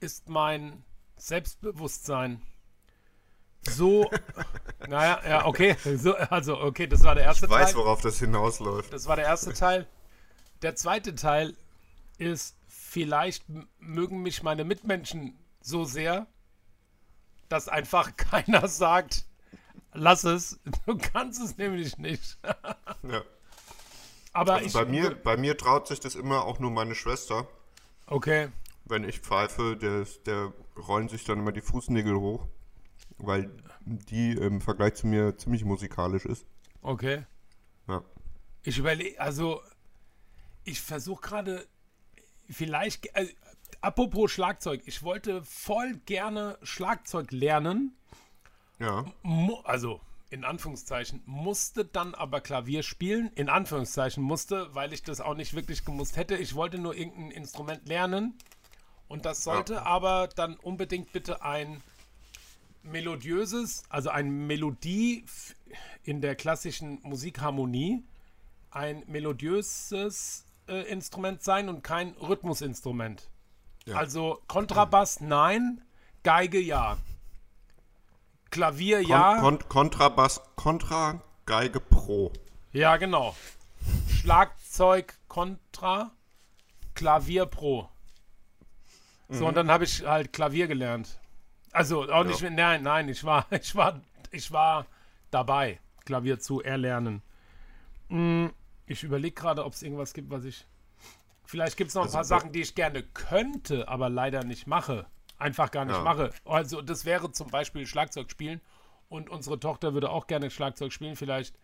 ist 0.00 0.28
mein 0.28 0.84
Selbstbewusstsein 1.16 2.42
so, 3.64 4.10
naja, 4.86 5.20
ja, 5.28 5.46
okay, 5.46 5.76
so, 5.96 6.14
also 6.16 6.58
okay, 6.60 6.86
das 6.86 7.02
war 7.02 7.14
der 7.14 7.24
erste 7.24 7.46
Ich 7.46 7.50
weiß, 7.50 7.72
Teil. 7.72 7.74
worauf 7.74 8.00
das 8.00 8.18
hinausläuft. 8.18 8.92
Das 8.92 9.06
war 9.06 9.16
der 9.16 9.24
erste 9.26 9.52
Teil. 9.52 9.86
Der 10.62 10.76
zweite 10.76 11.14
Teil 11.14 11.56
ist, 12.18 12.56
vielleicht 12.68 13.44
mögen 13.78 14.22
mich 14.22 14.42
meine 14.42 14.64
Mitmenschen 14.64 15.38
so 15.60 15.84
sehr, 15.84 16.26
dass 17.48 17.68
einfach 17.68 18.16
keiner 18.16 18.68
sagt, 18.68 19.24
lass 19.92 20.24
es, 20.24 20.60
du 20.86 20.96
kannst 20.98 21.40
es 21.42 21.56
nämlich 21.56 21.98
nicht. 21.98 22.38
Ja. 23.02 23.22
Aber 24.32 24.54
Also 24.54 24.66
ich. 24.66 24.72
bei, 24.72 24.84
mir, 24.86 25.14
bei 25.14 25.36
mir 25.36 25.56
traut 25.58 25.86
sich 25.88 26.00
das 26.00 26.14
immer 26.14 26.44
auch 26.44 26.58
nur 26.58 26.70
meine 26.70 26.94
Schwester. 26.94 27.46
Okay, 28.06 28.48
Wenn 28.86 29.04
ich 29.04 29.20
pfeife, 29.20 29.76
der, 29.76 30.06
der 30.26 30.52
rollen 30.88 31.08
sich 31.08 31.24
dann 31.24 31.38
immer 31.38 31.52
die 31.52 31.60
Fußnägel 31.60 32.16
hoch, 32.16 32.46
weil 33.18 33.50
die 33.84 34.32
im 34.32 34.60
Vergleich 34.60 34.94
zu 34.94 35.06
mir 35.06 35.36
ziemlich 35.36 35.64
musikalisch 35.64 36.24
ist. 36.24 36.46
okay. 36.82 37.24
Ja. 37.86 38.02
Ich 38.62 38.78
überlege, 38.78 39.20
also, 39.20 39.60
ich 40.64 40.80
versuche 40.80 41.20
gerade, 41.20 41.66
vielleicht, 42.48 43.14
äh, 43.14 43.28
apropos 43.82 44.32
Schlagzeug, 44.32 44.82
ich 44.86 45.02
wollte 45.02 45.42
voll 45.42 46.00
gerne 46.06 46.58
Schlagzeug 46.62 47.30
lernen. 47.30 47.94
Ja. 48.78 49.04
also 49.64 50.00
in 50.30 50.44
Anführungszeichen, 50.44 51.22
musste 51.26 51.84
dann 51.84 52.12
aber 52.14 52.40
Klavier 52.40 52.82
spielen. 52.82 53.30
In 53.36 53.48
Anführungszeichen 53.48 54.22
musste, 54.22 54.74
weil 54.74 54.92
ich 54.92 55.04
das 55.04 55.20
auch 55.20 55.34
nicht 55.34 55.54
wirklich 55.54 55.84
gemusst 55.84 56.16
hätte. 56.16 56.36
Ich 56.36 56.56
wollte 56.56 56.78
nur 56.78 56.96
irgendein 56.96 57.30
Instrument 57.30 57.86
lernen. 57.86 58.34
Und 59.06 59.26
das 59.26 59.44
sollte 59.44 59.86
aber 59.86 60.28
dann 60.34 60.56
unbedingt 60.56 61.12
bitte 61.12 61.42
ein 61.42 61.82
melodiöses, 62.84 63.82
also 63.88 64.10
ein 64.10 64.46
Melodie 64.46 65.24
in 66.02 66.20
der 66.20 66.36
klassischen 66.36 67.00
Musikharmonie, 67.02 68.04
ein 68.70 69.02
melodiöses 69.06 70.44
äh, 70.68 70.82
Instrument 70.90 71.42
sein 71.42 71.68
und 71.68 71.82
kein 71.82 72.10
Rhythmusinstrument. 72.14 73.28
Ja. 73.86 73.96
Also 73.96 74.40
Kontrabass 74.46 75.20
nein, 75.20 75.82
Geige 76.22 76.60
ja. 76.60 76.96
Klavier 78.50 79.00
Kon 79.00 79.10
ja. 79.10 79.40
Kon 79.40 79.58
Kontrabass, 79.68 80.40
Kontra, 80.56 81.22
Geige 81.46 81.80
Pro. 81.80 82.32
Ja, 82.72 82.96
genau. 82.96 83.34
Schlagzeug 84.08 85.14
Kontra, 85.28 86.12
Klavier 86.94 87.46
Pro. 87.46 87.88
So, 89.28 89.46
und 89.46 89.56
dann 89.56 89.70
habe 89.70 89.84
ich 89.84 90.04
halt 90.04 90.32
Klavier 90.32 90.66
gelernt. 90.66 91.18
Also 91.74 92.10
auch 92.10 92.24
nicht, 92.24 92.40
mit- 92.40 92.54
nein, 92.54 92.82
nein, 92.82 93.08
ich 93.08 93.22
war, 93.24 93.46
ich 93.50 93.74
war, 93.74 94.00
ich 94.30 94.50
war 94.52 94.86
dabei, 95.30 95.80
Klavier 96.04 96.38
zu 96.38 96.62
erlernen. 96.62 97.20
Hm, 98.08 98.52
Ich 98.86 99.02
überlege 99.02 99.34
gerade, 99.34 99.64
ob 99.64 99.72
es 99.72 99.82
irgendwas 99.82 100.12
gibt, 100.14 100.30
was 100.30 100.44
ich. 100.44 100.66
Vielleicht 101.46 101.76
gibt 101.76 101.88
es 101.88 101.94
noch 101.94 102.02
ein 102.02 102.06
Also, 102.06 102.16
paar 102.16 102.24
Sachen, 102.24 102.52
die 102.52 102.60
ich 102.62 102.74
gerne 102.74 103.02
könnte, 103.02 103.88
aber 103.88 104.08
leider 104.08 104.44
nicht 104.44 104.66
mache. 104.66 105.06
Einfach 105.38 105.70
gar 105.70 105.84
nicht 105.84 105.96
Ja. 105.96 106.02
mache. 106.02 106.30
Also, 106.44 106.80
das 106.80 107.04
wäre 107.04 107.32
zum 107.32 107.50
Beispiel 107.50 107.86
Schlagzeug 107.86 108.30
spielen. 108.30 108.60
Und 109.08 109.28
unsere 109.30 109.58
Tochter 109.60 109.92
würde 109.94 110.10
auch 110.10 110.26
gerne 110.26 110.50
Schlagzeug 110.50 110.92
spielen. 110.92 111.16
Vielleicht 111.16 111.56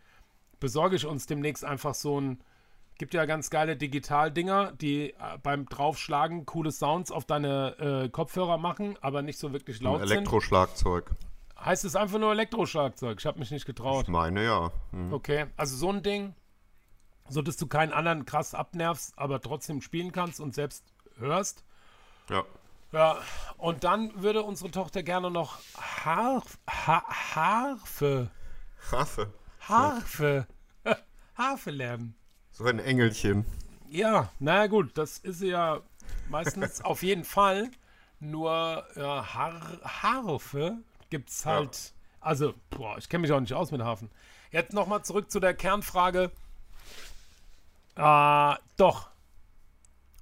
besorge 0.61 0.97
ich 0.97 1.07
uns 1.07 1.27
demnächst 1.27 1.65
einfach 1.65 1.95
so 1.95 2.21
ein. 2.21 2.43
Gibt 3.01 3.15
ja 3.15 3.25
ganz 3.25 3.49
geile 3.49 3.79
Digital-Dinger, 3.79 4.73
die 4.73 5.13
äh, 5.13 5.15
beim 5.43 5.65
Draufschlagen 5.65 6.45
coole 6.45 6.71
Sounds 6.71 7.11
auf 7.11 7.25
deine 7.25 7.79
äh, 7.79 8.09
Kopfhörer 8.11 8.59
machen, 8.59 8.99
aber 9.01 9.23
nicht 9.23 9.39
so 9.39 9.55
wirklich 9.55 9.81
Ein 9.81 9.85
laut 9.85 10.01
sind. 10.03 10.11
Elektroschlagzeug. 10.11 11.11
Heißt 11.59 11.87
es 11.87 11.97
einfach 11.97 12.19
nur 12.19 12.31
Elektroschlagzeug? 12.33 13.19
Ich 13.19 13.25
habe 13.25 13.39
mich 13.39 13.51
nicht 13.53 13.65
getraut. 13.65 14.03
Ich 14.03 14.11
meine 14.11 14.45
ja. 14.45 14.71
Hm. 14.91 15.15
Okay, 15.15 15.47
also 15.57 15.79
so 15.79 15.91
ein 15.91 16.03
Ding, 16.03 16.35
so 17.27 17.41
dass 17.41 17.57
du 17.57 17.67
keinen 17.67 17.95
anderen 17.95 18.27
krass 18.27 18.55
abnervst, 18.55 19.15
aber 19.17 19.41
trotzdem 19.41 19.81
spielen 19.81 20.13
kannst 20.13 20.39
und 20.39 20.55
selbst 20.55 20.85
hörst. 21.17 21.65
Ja. 22.29 22.45
Ja, 22.93 23.17
und 23.57 23.83
dann 23.83 24.13
würde 24.23 24.43
unsere 24.43 24.71
Tochter 24.73 25.03
gerne 25.03 25.31
noch 25.31 25.59
Harf, 26.05 26.59
ha, 26.69 27.03
Harfe, 27.35 28.31
Harfe. 28.93 29.33
Harfe, 29.59 30.47
Harfe 31.35 31.71
lernen. 31.71 32.20
So 32.53 32.65
ein 32.65 32.79
Engelchen. 32.79 33.45
Ja, 33.89 34.31
naja 34.39 34.67
gut, 34.67 34.97
das 34.97 35.19
ist 35.19 35.43
ja 35.43 35.81
meistens 36.29 36.81
auf 36.85 37.03
jeden 37.03 37.25
Fall. 37.25 37.71
Nur 38.21 38.85
ja, 38.97 39.35
Har 39.35 39.81
Harfe 39.83 40.79
gibt 41.09 41.31
es 41.31 41.47
halt. 41.47 41.95
Also, 42.21 42.55
boah, 42.69 42.99
ich 42.99 43.09
kenne 43.09 43.23
mich 43.23 43.33
auch 43.33 43.41
nicht 43.41 43.55
aus 43.55 43.71
mit 43.71 43.81
Hafen. 43.81 44.11
Jetzt 44.51 44.75
nochmal 44.75 45.03
zurück 45.03 45.31
zu 45.31 45.41
der 45.41 45.55
Kernfrage. 45.55 46.31
Äh, 47.97 48.55
doch. 48.77 49.09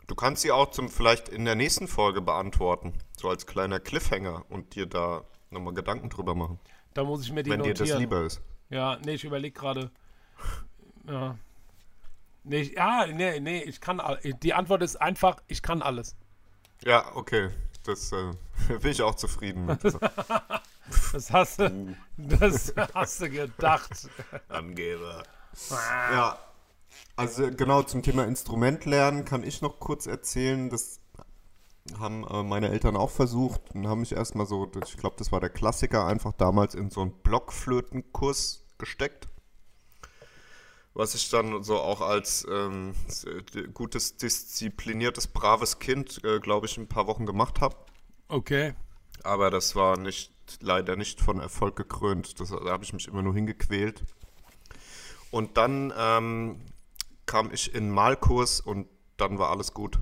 Du 0.06 0.14
kannst 0.14 0.42
sie 0.42 0.52
auch 0.52 0.70
zum 0.70 0.88
vielleicht 0.88 1.28
in 1.28 1.44
der 1.44 1.54
nächsten 1.54 1.88
Folge 1.88 2.20
beantworten. 2.20 2.94
So 3.16 3.28
als 3.28 3.46
kleiner 3.46 3.80
Cliffhanger 3.80 4.44
und 4.48 4.74
dir 4.74 4.86
da 4.86 5.24
nochmal 5.50 5.74
Gedanken 5.74 6.08
drüber 6.08 6.34
machen. 6.34 6.60
Da 6.94 7.04
muss 7.04 7.24
ich 7.24 7.32
mir 7.32 7.42
die 7.42 7.50
wenn 7.50 7.62
dir 7.62 7.70
notieren. 7.70 7.88
das 7.90 7.98
lieber 7.98 8.22
ist. 8.24 8.40
Ja, 8.70 8.98
nee, 9.04 9.14
ich 9.14 9.24
überlege 9.24 9.58
gerade. 9.58 9.90
Ja. 11.06 11.36
Nee, 12.48 12.72
ja, 12.74 13.06
nee, 13.06 13.40
nee, 13.40 13.62
ich 13.62 13.80
kann 13.80 14.00
Die 14.42 14.54
Antwort 14.54 14.82
ist 14.82 14.96
einfach, 14.96 15.36
ich 15.48 15.60
kann 15.60 15.82
alles. 15.82 16.16
Ja, 16.82 17.14
okay. 17.14 17.50
Das 17.84 18.12
äh, 18.12 18.32
bin 18.80 18.90
ich 18.90 19.02
auch 19.02 19.14
zufrieden 19.14 19.66
mit. 19.66 19.80
Das 21.12 21.30
hast 21.30 21.58
du, 21.58 21.94
das 22.16 22.72
hast 22.94 23.20
du 23.20 23.28
gedacht. 23.28 24.08
Angeber. 24.48 25.22
Ja, 25.70 26.38
also 27.14 27.50
genau 27.50 27.82
zum 27.82 28.02
Thema 28.02 28.24
Instrument 28.24 28.86
lernen 28.86 29.26
kann 29.26 29.42
ich 29.42 29.60
noch 29.60 29.80
kurz 29.80 30.06
erzählen. 30.06 30.70
Das 30.70 31.00
haben 31.98 32.26
äh, 32.26 32.42
meine 32.42 32.70
Eltern 32.70 32.96
auch 32.96 33.10
versucht 33.10 33.60
und 33.74 33.86
haben 33.86 34.00
mich 34.00 34.12
erstmal 34.12 34.46
so, 34.46 34.70
ich 34.82 34.96
glaube, 34.96 35.16
das 35.18 35.30
war 35.30 35.40
der 35.40 35.50
Klassiker, 35.50 36.06
einfach 36.06 36.32
damals 36.32 36.74
in 36.74 36.88
so 36.88 37.02
einen 37.02 37.12
Blockflötenkurs 37.12 38.64
gesteckt. 38.78 39.28
Was 40.98 41.14
ich 41.14 41.30
dann 41.30 41.62
so 41.62 41.78
auch 41.78 42.00
als 42.00 42.44
ähm, 42.50 42.92
gutes, 43.72 44.16
diszipliniertes, 44.16 45.28
braves 45.28 45.78
Kind, 45.78 46.24
äh, 46.24 46.40
glaube 46.40 46.66
ich, 46.66 46.76
ein 46.76 46.88
paar 46.88 47.06
Wochen 47.06 47.24
gemacht 47.24 47.60
habe. 47.60 47.76
Okay. 48.26 48.74
Aber 49.22 49.50
das 49.50 49.76
war 49.76 49.96
nicht, 49.96 50.32
leider 50.60 50.96
nicht 50.96 51.20
von 51.20 51.38
Erfolg 51.38 51.76
gekrönt. 51.76 52.40
Das, 52.40 52.50
da 52.50 52.64
habe 52.64 52.82
ich 52.82 52.92
mich 52.92 53.06
immer 53.06 53.22
nur 53.22 53.32
hingequält. 53.32 54.02
Und 55.30 55.56
dann 55.56 55.94
ähm, 55.96 56.62
kam 57.26 57.52
ich 57.52 57.72
in 57.76 57.90
Malkurs 57.90 58.60
und 58.60 58.88
dann 59.18 59.38
war 59.38 59.50
alles 59.50 59.74
gut. 59.74 60.00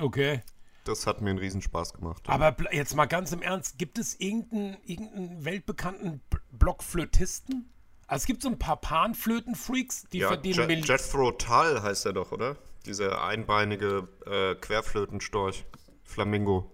Okay. 0.00 0.40
Das 0.84 1.06
hat 1.06 1.20
mir 1.20 1.28
einen 1.28 1.38
Riesenspaß 1.38 1.92
gemacht. 1.92 2.22
Aber 2.28 2.56
jetzt 2.72 2.96
mal 2.96 3.04
ganz 3.04 3.32
im 3.32 3.42
Ernst, 3.42 3.76
gibt 3.76 3.98
es 3.98 4.18
irgendeinen, 4.18 4.78
irgendeinen 4.86 5.44
weltbekannten 5.44 6.22
Blockflötisten? 6.50 7.70
Also 8.10 8.22
es 8.22 8.26
gibt 8.26 8.42
so 8.42 8.48
ein 8.48 8.58
paar 8.58 8.76
Panflöten-Freaks, 8.76 10.08
die 10.12 10.18
ja, 10.18 10.26
verdienen 10.28 10.66
Millionen. 10.66 10.84
Jethro 10.84 11.30
Tull 11.30 11.80
heißt 11.80 12.06
er 12.06 12.12
doch, 12.12 12.32
oder? 12.32 12.56
Dieser 12.84 13.22
einbeinige 13.22 14.08
äh, 14.26 14.56
Querflötenstorch. 14.56 15.64
Flamingo. 16.02 16.72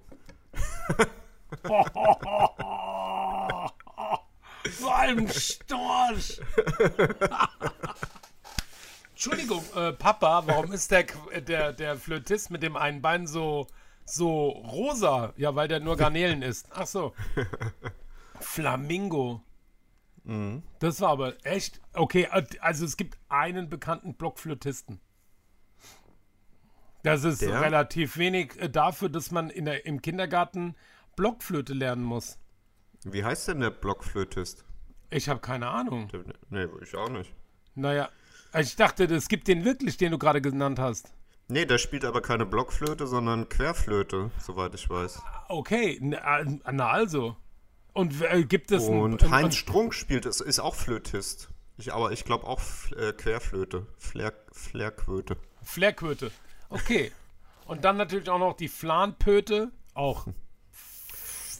Vor 4.70 4.96
allem 4.96 5.28
Storch. 5.28 6.40
Entschuldigung, 9.10 9.62
äh, 9.74 9.92
Papa, 9.92 10.42
warum 10.46 10.72
ist 10.72 10.90
der, 10.90 11.06
Qu- 11.06 11.40
der, 11.42 11.74
der 11.74 11.96
Flötist 11.98 12.50
mit 12.50 12.62
dem 12.62 12.76
einen 12.78 13.02
Bein 13.02 13.26
so, 13.26 13.66
so 14.06 14.48
rosa? 14.48 15.34
Ja, 15.36 15.54
weil 15.54 15.68
der 15.68 15.80
nur 15.80 15.98
Garnelen 15.98 16.40
isst. 16.40 16.68
Ach 16.72 16.86
so. 16.86 17.12
Flamingo. 18.40 19.42
Das 20.80 21.00
war 21.00 21.10
aber 21.10 21.34
echt. 21.44 21.80
Okay, 21.92 22.28
äh, 22.32 22.44
also 22.60 22.84
es 22.84 22.96
gibt 22.96 23.18
einen 23.28 23.68
bekannten 23.68 24.14
Blockflötisten. 24.14 25.00
Das 27.04 27.22
ist 27.22 27.42
Der? 27.42 27.60
relativ 27.60 28.16
wenig 28.16 28.60
äh, 28.60 28.68
dafür, 28.68 29.08
dass 29.08 29.30
man 29.30 29.50
in 29.50 29.64
der, 29.66 29.86
im 29.86 30.02
Kindergarten 30.02 30.74
Blockflöte 31.14 31.72
lernen 31.72 32.02
muss. 32.02 32.38
Wie 33.04 33.24
heißt 33.24 33.48
denn 33.48 33.60
der 33.60 33.70
Blockflötist? 33.70 34.64
Ich 35.10 35.28
habe 35.28 35.38
keine 35.38 35.68
Ahnung. 35.68 36.08
Nee, 36.50 36.66
ich 36.82 36.96
auch 36.96 37.08
nicht. 37.08 37.32
Naja, 37.76 38.08
ich 38.58 38.74
dachte, 38.74 39.04
es 39.04 39.28
gibt 39.28 39.46
den 39.46 39.64
wirklich, 39.64 39.96
den 39.96 40.10
du 40.10 40.18
gerade 40.18 40.40
genannt 40.40 40.80
hast. 40.80 41.12
Nee, 41.46 41.64
der 41.64 41.78
spielt 41.78 42.04
aber 42.04 42.20
keine 42.22 42.44
Blockflöte, 42.44 43.06
sondern 43.06 43.48
Querflöte, 43.48 44.32
soweit 44.40 44.74
ich 44.74 44.90
weiß. 44.90 45.22
Okay, 45.48 45.98
na, 46.02 46.42
na 46.72 46.88
also. 46.90 47.36
Und 47.96 48.20
äh, 48.20 48.44
gibt 48.44 48.70
es 48.72 48.82
Und 48.84 49.22
ein- 49.24 49.30
Heinz 49.30 49.46
ein- 49.46 49.52
Strunk 49.52 49.94
spielt, 49.94 50.26
ist, 50.26 50.42
ist 50.42 50.58
auch 50.60 50.74
Flötist. 50.74 51.48
Ich, 51.78 51.94
aber 51.94 52.12
ich 52.12 52.24
glaube 52.24 52.46
auch 52.46 52.60
äh, 52.94 53.14
Querflöte. 53.14 53.86
Flair, 53.96 54.34
Flairquöte. 54.52 55.38
Flairquöte. 55.62 56.30
Okay. 56.68 57.10
Und 57.64 57.84
dann 57.86 57.96
natürlich 57.96 58.28
auch 58.28 58.38
noch 58.38 58.54
die 58.54 58.68
Flanpöte. 58.68 59.70
Auch. 59.94 60.26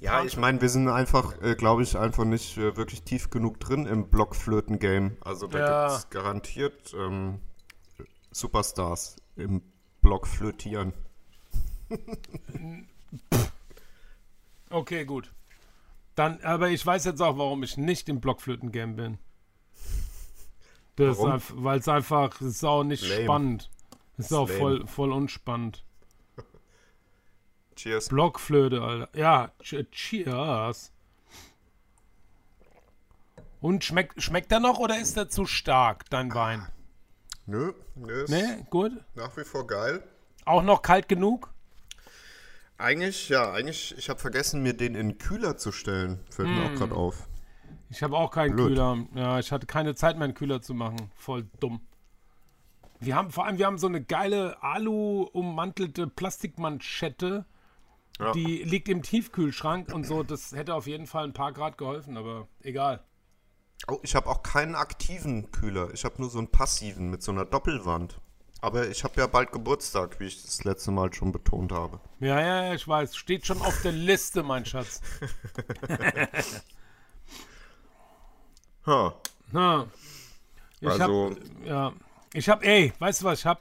Ja, 0.03 0.23
ich 0.25 0.37
meine, 0.37 0.61
wir 0.61 0.69
sind 0.69 0.89
einfach, 0.91 1.41
äh, 1.41 1.55
glaube 1.55 1.83
ich, 1.83 1.97
einfach 1.97 2.27
nicht 2.27 2.59
äh, 2.59 2.77
wirklich 2.77 3.03
tief 3.05 3.31
genug 3.31 3.59
drin 3.61 3.87
im 3.87 4.11
Blockflöten-Game. 4.11 5.17
Also 5.23 5.47
da 5.47 5.59
Ja. 5.59 5.87
gibt 5.89 5.99
es 6.01 6.11
garantiert 6.11 6.95
ähm, 6.95 7.41
Superstars 8.31 9.17
im 9.37 9.63
Blockflötieren. 10.03 10.93
Okay, 14.69 15.05
gut. 15.07 15.33
Dann, 16.17 16.41
aber 16.43 16.71
ich 16.71 16.85
weiß 16.85 17.05
jetzt 17.05 17.21
auch, 17.23 17.39
warum 17.39 17.63
ich 17.63 17.77
nicht 17.77 18.09
im 18.09 18.21
Blockflöten-Game 18.21 18.97
bin. 18.97 19.19
Das 20.97 21.19
weil 21.19 21.79
es 21.79 21.89
einfach, 21.89 22.31
das 22.39 22.49
ist 22.49 22.65
auch 22.65 22.83
nicht 22.83 23.07
Lame. 23.07 23.25
spannend. 23.25 23.71
Das 24.17 24.27
ist 24.27 24.33
auch 24.33 24.49
Lame. 24.49 24.59
voll, 24.59 24.87
voll 24.87 25.13
unspannend. 25.13 25.85
Cheers. 27.77 28.09
Blockflöte, 28.09 28.81
Alter. 28.81 29.09
Ja, 29.19 29.53
ch- 29.63 29.87
cheers. 29.91 30.91
Und 33.61 33.85
schmeckt, 33.85 34.23
schmeckt 34.23 34.51
er 34.53 34.61
noch 34.61 34.79
oder 34.79 34.99
ist 34.99 35.17
er 35.19 35.29
zu 35.29 35.45
stark, 35.45 36.09
dein 36.09 36.33
Wein? 36.35 36.67
Nö, 37.47 37.73
nö, 37.95 38.23
ist 38.25 38.31
Ne, 38.31 38.67
gut. 38.71 38.93
nach 39.15 39.37
wie 39.37 39.45
vor 39.45 39.67
geil. 39.67 40.03
Auch 40.47 40.63
noch 40.63 40.81
kalt 40.83 41.09
genug? 41.09 41.53
Eigentlich, 42.79 43.29
ja, 43.29 43.53
eigentlich, 43.53 43.95
ich 43.97 44.09
habe 44.11 44.21
vergessen, 44.21 44.63
mir 44.63 44.75
den 44.75 44.95
in 44.95 45.09
den 45.11 45.19
Kühler 45.19 45.57
zu 45.57 45.73
stellen. 45.73 46.21
Fällt 46.31 46.49
mir 46.49 46.67
auch 46.67 46.75
gerade 46.75 46.95
auf. 46.95 47.29
Ich 47.89 48.03
habe 48.03 48.17
auch 48.17 48.31
keinen 48.31 48.55
Blöd. 48.55 48.69
Kühler. 48.69 49.07
Ja, 49.15 49.39
ich 49.39 49.53
hatte 49.53 49.67
keine 49.67 49.95
Zeit, 49.95 50.19
meinen 50.19 50.35
Kühler 50.35 50.61
zu 50.61 50.75
machen. 50.75 51.11
Voll 51.15 51.49
dumm. 51.61 51.81
Wir 53.01 53.15
haben 53.15 53.31
vor 53.31 53.47
allem, 53.47 53.59
wir 53.59 53.67
haben 53.67 53.79
so 53.79 53.87
eine 53.87 54.03
geile 54.03 54.63
Alu-ummantelte 54.63 56.07
Plastikmanschette. 56.07 57.47
Ja. 58.19 58.33
Die 58.33 58.63
liegt 58.63 58.89
im 58.89 59.03
Tiefkühlschrank 59.03 59.93
und 59.93 60.05
so. 60.05 60.23
Das 60.23 60.53
hätte 60.53 60.75
auf 60.75 60.87
jeden 60.87 61.07
Fall 61.07 61.25
ein 61.25 61.35
paar 61.35 61.53
Grad 61.53 61.79
geholfen, 61.79 62.17
aber 62.17 62.49
egal. 62.63 63.05
Oh, 63.89 63.99
ich 64.03 64.15
habe 64.15 64.29
auch 64.29 64.43
keinen 64.43 64.75
aktiven 64.75 65.51
Kühler. 65.51 65.93
Ich 65.93 66.05
habe 66.05 66.17
nur 66.19 66.31
so 66.31 66.39
einen 66.39 66.51
passiven 66.51 67.11
mit 67.11 67.23
so 67.23 67.31
einer 67.33 67.45
Doppelwand. 67.45 68.21
Aber 68.61 68.89
ich 68.89 69.05
habe 69.05 69.21
ja 69.21 69.27
bald 69.27 69.53
Geburtstag, 69.53 70.19
wie 70.19 70.25
ich 70.25 70.43
das 70.43 70.65
letzte 70.65 70.91
Mal 70.91 71.13
schon 71.13 71.31
betont 71.31 71.73
habe. 71.73 72.01
Ja, 72.21 72.41
ja, 72.41 72.65
ja, 72.67 72.75
ich 72.75 72.89
weiß. 72.89 73.17
Steht 73.17 73.47
schon 73.47 73.61
auf 73.63 73.83
der 73.83 73.93
Liste, 73.93 74.43
mein 74.43 74.65
Schatz. 74.65 75.01
Ha, 78.87 79.15
Na. 79.53 79.87
Ich 80.81 80.89
also, 80.89 81.31
hab, 81.31 81.67
ja. 81.67 81.93
Ich 82.33 82.49
hab, 82.49 82.65
ey, 82.65 82.93
weißt 82.99 83.23
du 83.23 83.25
was 83.25 83.41
ich 83.41 83.47
hab? 83.47 83.61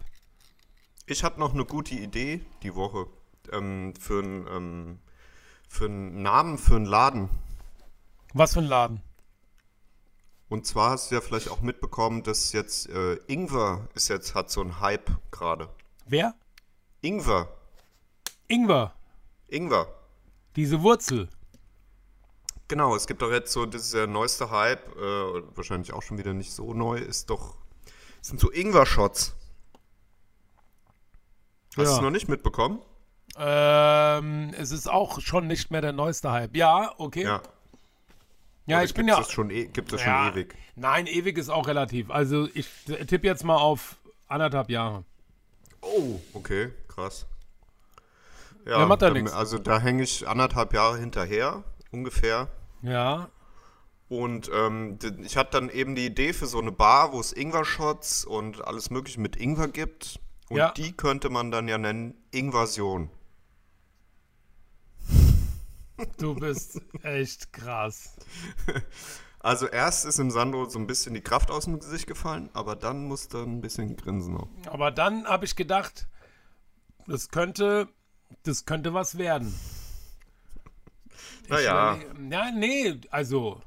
ich 1.08 1.24
habe 1.24 1.40
noch 1.40 1.54
eine 1.54 1.66
gute 1.66 1.96
Idee 1.96 2.42
die 2.64 2.76
Woche 2.76 3.08
ähm, 3.52 3.94
für 4.00 4.24
einen 4.24 4.48
ähm, 4.48 5.00
für 5.68 5.86
einen 5.86 6.22
Namen 6.22 6.58
für 6.58 6.76
einen 6.76 6.86
Laden. 6.86 7.30
Was 8.34 8.54
für 8.54 8.60
ein 8.60 8.68
Laden? 8.68 9.02
Und 10.48 10.66
zwar 10.68 10.92
hast 10.92 11.10
du 11.10 11.16
ja 11.16 11.22
vielleicht 11.22 11.50
auch 11.50 11.62
mitbekommen, 11.62 12.22
dass 12.24 12.52
jetzt 12.54 12.88
äh, 12.90 13.16
Ingwer 13.28 13.88
ist 13.96 14.08
jetzt 14.10 14.36
hat 14.36 14.50
so 14.52 14.62
einen 14.62 14.80
Hype 14.80 15.10
gerade. 15.32 15.70
Wer? 16.06 16.36
Ingwer, 17.02 17.50
Ingwer. 18.48 18.94
Ingwer. 19.48 19.88
Diese 20.56 20.82
Wurzel. 20.82 21.30
Genau, 22.68 22.96
es 22.96 23.06
gibt 23.08 23.22
doch 23.22 23.32
jetzt 23.32 23.52
so, 23.52 23.66
das 23.66 23.84
ist 23.84 23.94
der 23.94 24.08
neueste 24.08 24.50
Hype, 24.50 24.96
äh, 24.96 25.56
wahrscheinlich 25.56 25.94
auch 25.94 26.02
schon 26.02 26.18
wieder 26.18 26.34
nicht 26.34 26.52
so 26.52 26.74
neu, 26.74 26.98
ist 26.98 27.30
doch, 27.30 27.56
sind 28.22 28.40
so 28.40 28.52
Ingwer-Shots. 28.52 29.36
Hast 31.70 31.78
du 31.78 31.82
Ja. 31.84 31.96
es 31.96 32.02
noch 32.02 32.10
nicht 32.10 32.28
mitbekommen? 32.28 32.80
Ähm, 33.38 34.54
es 34.58 34.72
ist 34.72 34.90
auch 34.90 35.20
schon 35.20 35.46
nicht 35.48 35.70
mehr 35.70 35.82
der 35.82 35.92
neueste 35.92 36.32
Hype. 36.32 36.56
Ja, 36.56 36.94
okay. 36.98 37.24
Ja. 37.24 37.42
Ja, 38.68 38.78
Oder 38.78 38.86
ich 38.86 38.94
bin 38.94 39.08
ja. 39.08 39.24
Schon, 39.24 39.50
e- 39.52 39.66
gibt 39.66 39.94
es 39.94 40.02
schon 40.02 40.10
ja, 40.12 40.30
ewig. 40.30 40.56
Nein, 40.76 41.06
ewig 41.08 41.38
ist 41.38 41.50
auch 41.50 41.68
relativ. 41.68 42.10
Also 42.10 42.48
ich 42.54 42.68
tippe 43.08 43.28
jetzt 43.28 43.44
mal 43.44 43.58
auf 43.58 43.96
anderthalb 44.28 44.70
Jahre. 44.70 45.04
Oh, 45.82 46.20
okay, 46.34 46.72
krass. 46.88 47.28
Ja, 48.66 48.80
Ja, 48.80 48.86
macht 48.88 49.04
dann- 49.04 49.14
nix. 49.14 49.32
also 49.34 49.60
da 49.60 49.80
hänge 49.80 50.02
ich 50.04 50.28
anderthalb 50.28 50.74
Jahre 50.74 50.98
hinterher, 50.98 51.64
ungefähr. 51.92 52.48
Ja. 52.82 53.30
Und 54.10 54.50
ähm, 54.54 54.98
ich 55.24 55.38
hatte 55.38 55.52
dann 55.60 55.70
eben 55.70 55.96
die 55.96 56.06
Idee 56.06 56.34
für 56.34 56.46
so 56.48 56.60
eine 56.60 56.72
Bar, 56.72 57.14
wo 57.14 57.20
es 57.20 57.34
Ingwer-Shots 57.34 58.26
und 58.26 58.66
alles 58.66 58.90
mögliche 58.90 59.20
mit 59.20 59.36
Ingwer 59.36 59.68
gibt. 59.68 60.20
Und 60.50 60.58
Ja. 60.58 60.72
die 60.72 60.92
könnte 60.92 61.30
man 61.30 61.50
dann 61.52 61.68
ja 61.68 61.78
nennen 61.78 62.16
Ingvasion. 62.32 63.10
Du 66.18 66.36
bist 66.36 66.82
echt 67.04 67.54
krass. 67.54 68.16
Also 69.40 69.68
erst 69.68 70.06
ist 70.06 70.20
im 70.20 70.32
Sandro 70.32 70.66
so 70.66 70.80
ein 70.80 70.88
bisschen 70.88 71.14
die 71.14 71.22
Kraft 71.22 71.52
aus 71.52 71.66
dem 71.66 71.80
Gesicht 71.80 72.08
gefallen, 72.08 72.50
aber 72.54 72.76
dann 72.76 73.06
musste 73.06 73.44
ein 73.44 73.62
bisschen 73.62 73.96
grinsen. 73.96 74.38
Auch. 74.38 74.50
Aber 74.66 74.90
dann 74.90 75.26
habe 75.28 75.46
ich 75.46 75.56
gedacht, 75.56 76.08
das 77.06 77.30
könnte, 77.30 77.88
das 78.42 78.66
könnte 78.66 78.96
was 78.96 79.20
werden. 79.20 79.54
Naja. 81.48 82.00
Ja, 82.30 82.52
nee, 82.52 83.00
also 83.12 83.62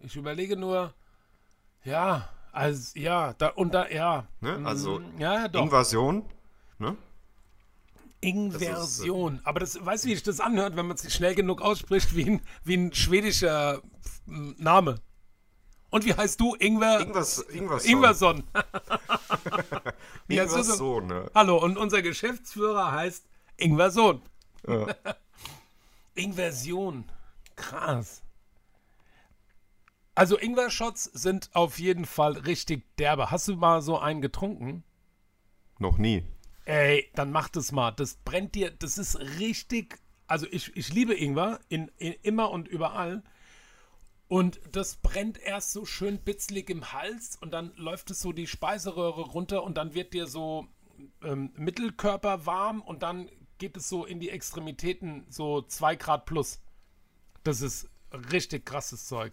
ich 0.00 0.14
überlege 0.14 0.56
nur, 0.56 0.94
ja, 1.82 2.28
also 2.52 2.98
ja, 2.98 3.34
da 3.34 3.48
und 3.48 3.74
da, 3.74 3.88
ja. 3.88 4.28
Ne? 4.40 4.62
Also 4.64 5.00
ja. 5.18 5.46
Invasion, 5.46 6.24
ne? 6.78 6.96
Inversion. 8.20 9.40
Aber 9.44 9.60
das, 9.60 9.84
weißt 9.84 10.04
du, 10.04 10.08
wie 10.08 10.14
sich 10.14 10.22
das 10.22 10.40
anhört, 10.40 10.76
wenn 10.76 10.86
man 10.86 10.96
es 10.96 11.12
schnell 11.12 11.34
genug 11.34 11.62
ausspricht, 11.62 12.16
wie 12.16 12.24
ein, 12.24 12.40
wie 12.64 12.76
ein 12.76 12.92
schwedischer 12.92 13.82
mm, 14.26 14.52
Name. 14.58 15.00
Und 15.90 16.04
wie 16.04 16.14
heißt 16.14 16.40
du? 16.40 16.54
Ingwer? 16.54 17.00
Ingwas 17.00 17.38
Ingwerson. 17.48 18.44
So? 20.28 20.62
so, 20.62 21.00
ne? 21.00 21.30
Hallo, 21.34 21.56
und 21.56 21.78
unser 21.78 22.02
Geschäftsführer 22.02 22.92
heißt 22.92 23.24
Ingwerson. 23.56 24.20
Ja. 24.66 24.86
Ingversion. 26.14 27.04
Krass. 27.56 28.22
Also 30.14 30.36
Ingwer-Shots 30.38 31.04
sind 31.04 31.48
auf 31.54 31.78
jeden 31.78 32.04
Fall 32.04 32.32
richtig 32.32 32.84
derbe. 32.96 33.30
Hast 33.30 33.48
du 33.48 33.56
mal 33.56 33.80
so 33.82 33.98
einen 33.98 34.20
getrunken? 34.20 34.82
Noch 35.78 35.96
nie. 35.96 36.24
Ey, 36.68 37.10
dann 37.14 37.32
mach 37.32 37.48
das 37.48 37.72
mal. 37.72 37.92
Das 37.92 38.16
brennt 38.16 38.54
dir, 38.54 38.70
das 38.70 38.98
ist 38.98 39.18
richtig. 39.38 39.98
Also 40.26 40.46
ich, 40.50 40.76
ich 40.76 40.92
liebe 40.92 41.14
Ingwer 41.14 41.60
in, 41.70 41.90
in 41.96 42.12
immer 42.22 42.50
und 42.50 42.68
überall. 42.68 43.22
Und 44.28 44.60
das 44.72 44.96
brennt 44.96 45.38
erst 45.38 45.72
so 45.72 45.86
schön 45.86 46.18
bitzlig 46.18 46.68
im 46.68 46.92
Hals 46.92 47.36
und 47.36 47.52
dann 47.52 47.72
läuft 47.76 48.10
es 48.10 48.20
so 48.20 48.32
die 48.32 48.46
Speiseröhre 48.46 49.22
runter 49.22 49.62
und 49.62 49.78
dann 49.78 49.94
wird 49.94 50.12
dir 50.12 50.26
so 50.26 50.68
ähm, 51.22 51.54
Mittelkörper 51.56 52.44
warm 52.44 52.82
und 52.82 53.02
dann 53.02 53.30
geht 53.56 53.78
es 53.78 53.88
so 53.88 54.04
in 54.04 54.20
die 54.20 54.28
Extremitäten 54.28 55.24
so 55.30 55.62
2 55.62 55.96
Grad 55.96 56.26
plus. 56.26 56.60
Das 57.44 57.62
ist 57.62 57.88
richtig 58.30 58.66
krasses 58.66 59.06
Zeug. 59.06 59.32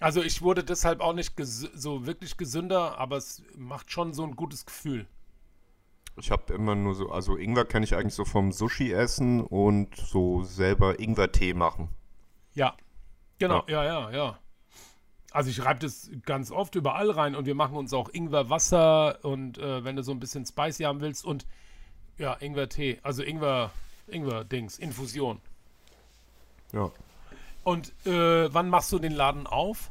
Also 0.00 0.22
ich 0.22 0.40
wurde 0.40 0.64
deshalb 0.64 1.02
auch 1.02 1.12
nicht 1.12 1.34
so 1.44 2.06
wirklich 2.06 2.38
gesünder, 2.38 2.96
aber 2.96 3.18
es 3.18 3.42
macht 3.58 3.90
schon 3.90 4.14
so 4.14 4.24
ein 4.24 4.36
gutes 4.36 4.64
Gefühl. 4.64 5.06
Ich 6.16 6.30
habe 6.30 6.52
immer 6.52 6.74
nur 6.74 6.94
so, 6.94 7.10
also 7.10 7.36
Ingwer 7.36 7.64
kenne 7.64 7.84
ich 7.84 7.94
eigentlich 7.94 8.14
so 8.14 8.24
vom 8.24 8.52
Sushi 8.52 8.92
essen 8.92 9.40
und 9.40 9.96
so 9.96 10.44
selber 10.44 11.00
Ingwer-Tee 11.00 11.54
machen. 11.54 11.88
Ja, 12.54 12.76
genau, 13.38 13.64
ja, 13.66 13.84
ja, 13.84 14.10
ja. 14.10 14.38
Also 15.30 15.48
ich 15.48 15.64
reibe 15.64 15.80
das 15.80 16.10
ganz 16.26 16.50
oft 16.50 16.74
überall 16.74 17.10
rein 17.10 17.34
und 17.34 17.46
wir 17.46 17.54
machen 17.54 17.76
uns 17.76 17.94
auch 17.94 18.10
Ingwer-Wasser 18.12 19.24
und 19.24 19.56
äh, 19.56 19.82
wenn 19.82 19.96
du 19.96 20.02
so 20.02 20.12
ein 20.12 20.20
bisschen 20.20 20.44
spicy 20.44 20.82
haben 20.82 21.00
willst 21.00 21.24
und 21.24 21.46
ja, 22.18 22.34
Ingwer-Tee, 22.34 22.98
also 23.02 23.22
Ingwer, 23.22 23.70
Ingwer-Dings, 24.08 24.78
Infusion. 24.78 25.40
Ja. 26.72 26.90
Und 27.64 27.94
äh, 28.06 28.52
wann 28.52 28.68
machst 28.68 28.92
du 28.92 28.98
den 28.98 29.12
Laden 29.12 29.46
auf? 29.46 29.90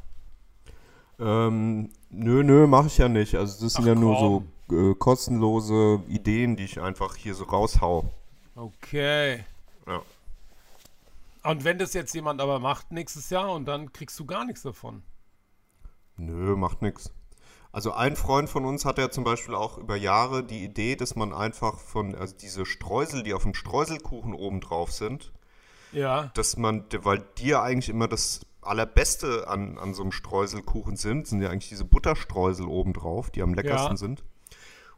Ähm, 1.18 1.90
nö, 2.10 2.44
nö, 2.44 2.66
mache 2.66 2.86
ich 2.86 2.98
ja 2.98 3.08
nicht. 3.08 3.34
Also 3.34 3.64
das 3.64 3.74
sind 3.74 3.82
Ach, 3.82 3.88
ja 3.88 3.94
nur 3.94 4.16
komm. 4.16 4.20
so 4.20 4.44
äh, 4.72 4.94
kostenlose 4.94 6.02
Ideen, 6.08 6.56
die 6.56 6.64
ich 6.64 6.80
einfach 6.80 7.16
hier 7.16 7.34
so 7.34 7.44
raushau. 7.44 8.10
Okay. 8.54 9.44
Ja. 9.86 10.02
Und 11.44 11.64
wenn 11.64 11.78
das 11.78 11.92
jetzt 11.94 12.14
jemand 12.14 12.40
aber 12.40 12.58
macht 12.58 12.92
nächstes 12.92 13.30
Jahr 13.30 13.52
und 13.52 13.64
dann 13.66 13.92
kriegst 13.92 14.18
du 14.20 14.24
gar 14.26 14.44
nichts 14.44 14.62
davon. 14.62 15.02
Nö, 16.16 16.56
macht 16.56 16.82
nix. 16.82 17.10
Also 17.72 17.92
ein 17.92 18.16
Freund 18.16 18.50
von 18.50 18.64
uns 18.66 18.84
hat 18.84 18.98
ja 18.98 19.10
zum 19.10 19.24
Beispiel 19.24 19.54
auch 19.54 19.78
über 19.78 19.96
Jahre 19.96 20.44
die 20.44 20.62
Idee, 20.62 20.94
dass 20.94 21.16
man 21.16 21.32
einfach 21.32 21.78
von, 21.78 22.14
also 22.14 22.34
diese 22.36 22.66
Streusel, 22.66 23.22
die 23.22 23.32
auf 23.32 23.42
dem 23.44 23.54
Streuselkuchen 23.54 24.34
oben 24.34 24.60
drauf 24.60 24.92
sind, 24.92 25.32
Ja. 25.90 26.30
dass 26.34 26.56
man, 26.58 26.84
weil 27.00 27.24
die 27.38 27.48
ja 27.48 27.62
eigentlich 27.62 27.88
immer 27.88 28.08
das 28.08 28.42
Allerbeste 28.60 29.48
an, 29.48 29.78
an 29.78 29.94
so 29.94 30.02
einem 30.02 30.12
Streuselkuchen 30.12 30.96
sind, 30.96 31.26
sind 31.26 31.40
ja 31.40 31.48
eigentlich 31.48 31.70
diese 31.70 31.86
Butterstreusel 31.86 32.66
oben 32.66 32.92
drauf, 32.92 33.30
die 33.30 33.42
am 33.42 33.54
leckersten 33.54 33.92
Ja. 33.92 33.96
sind. 33.96 34.22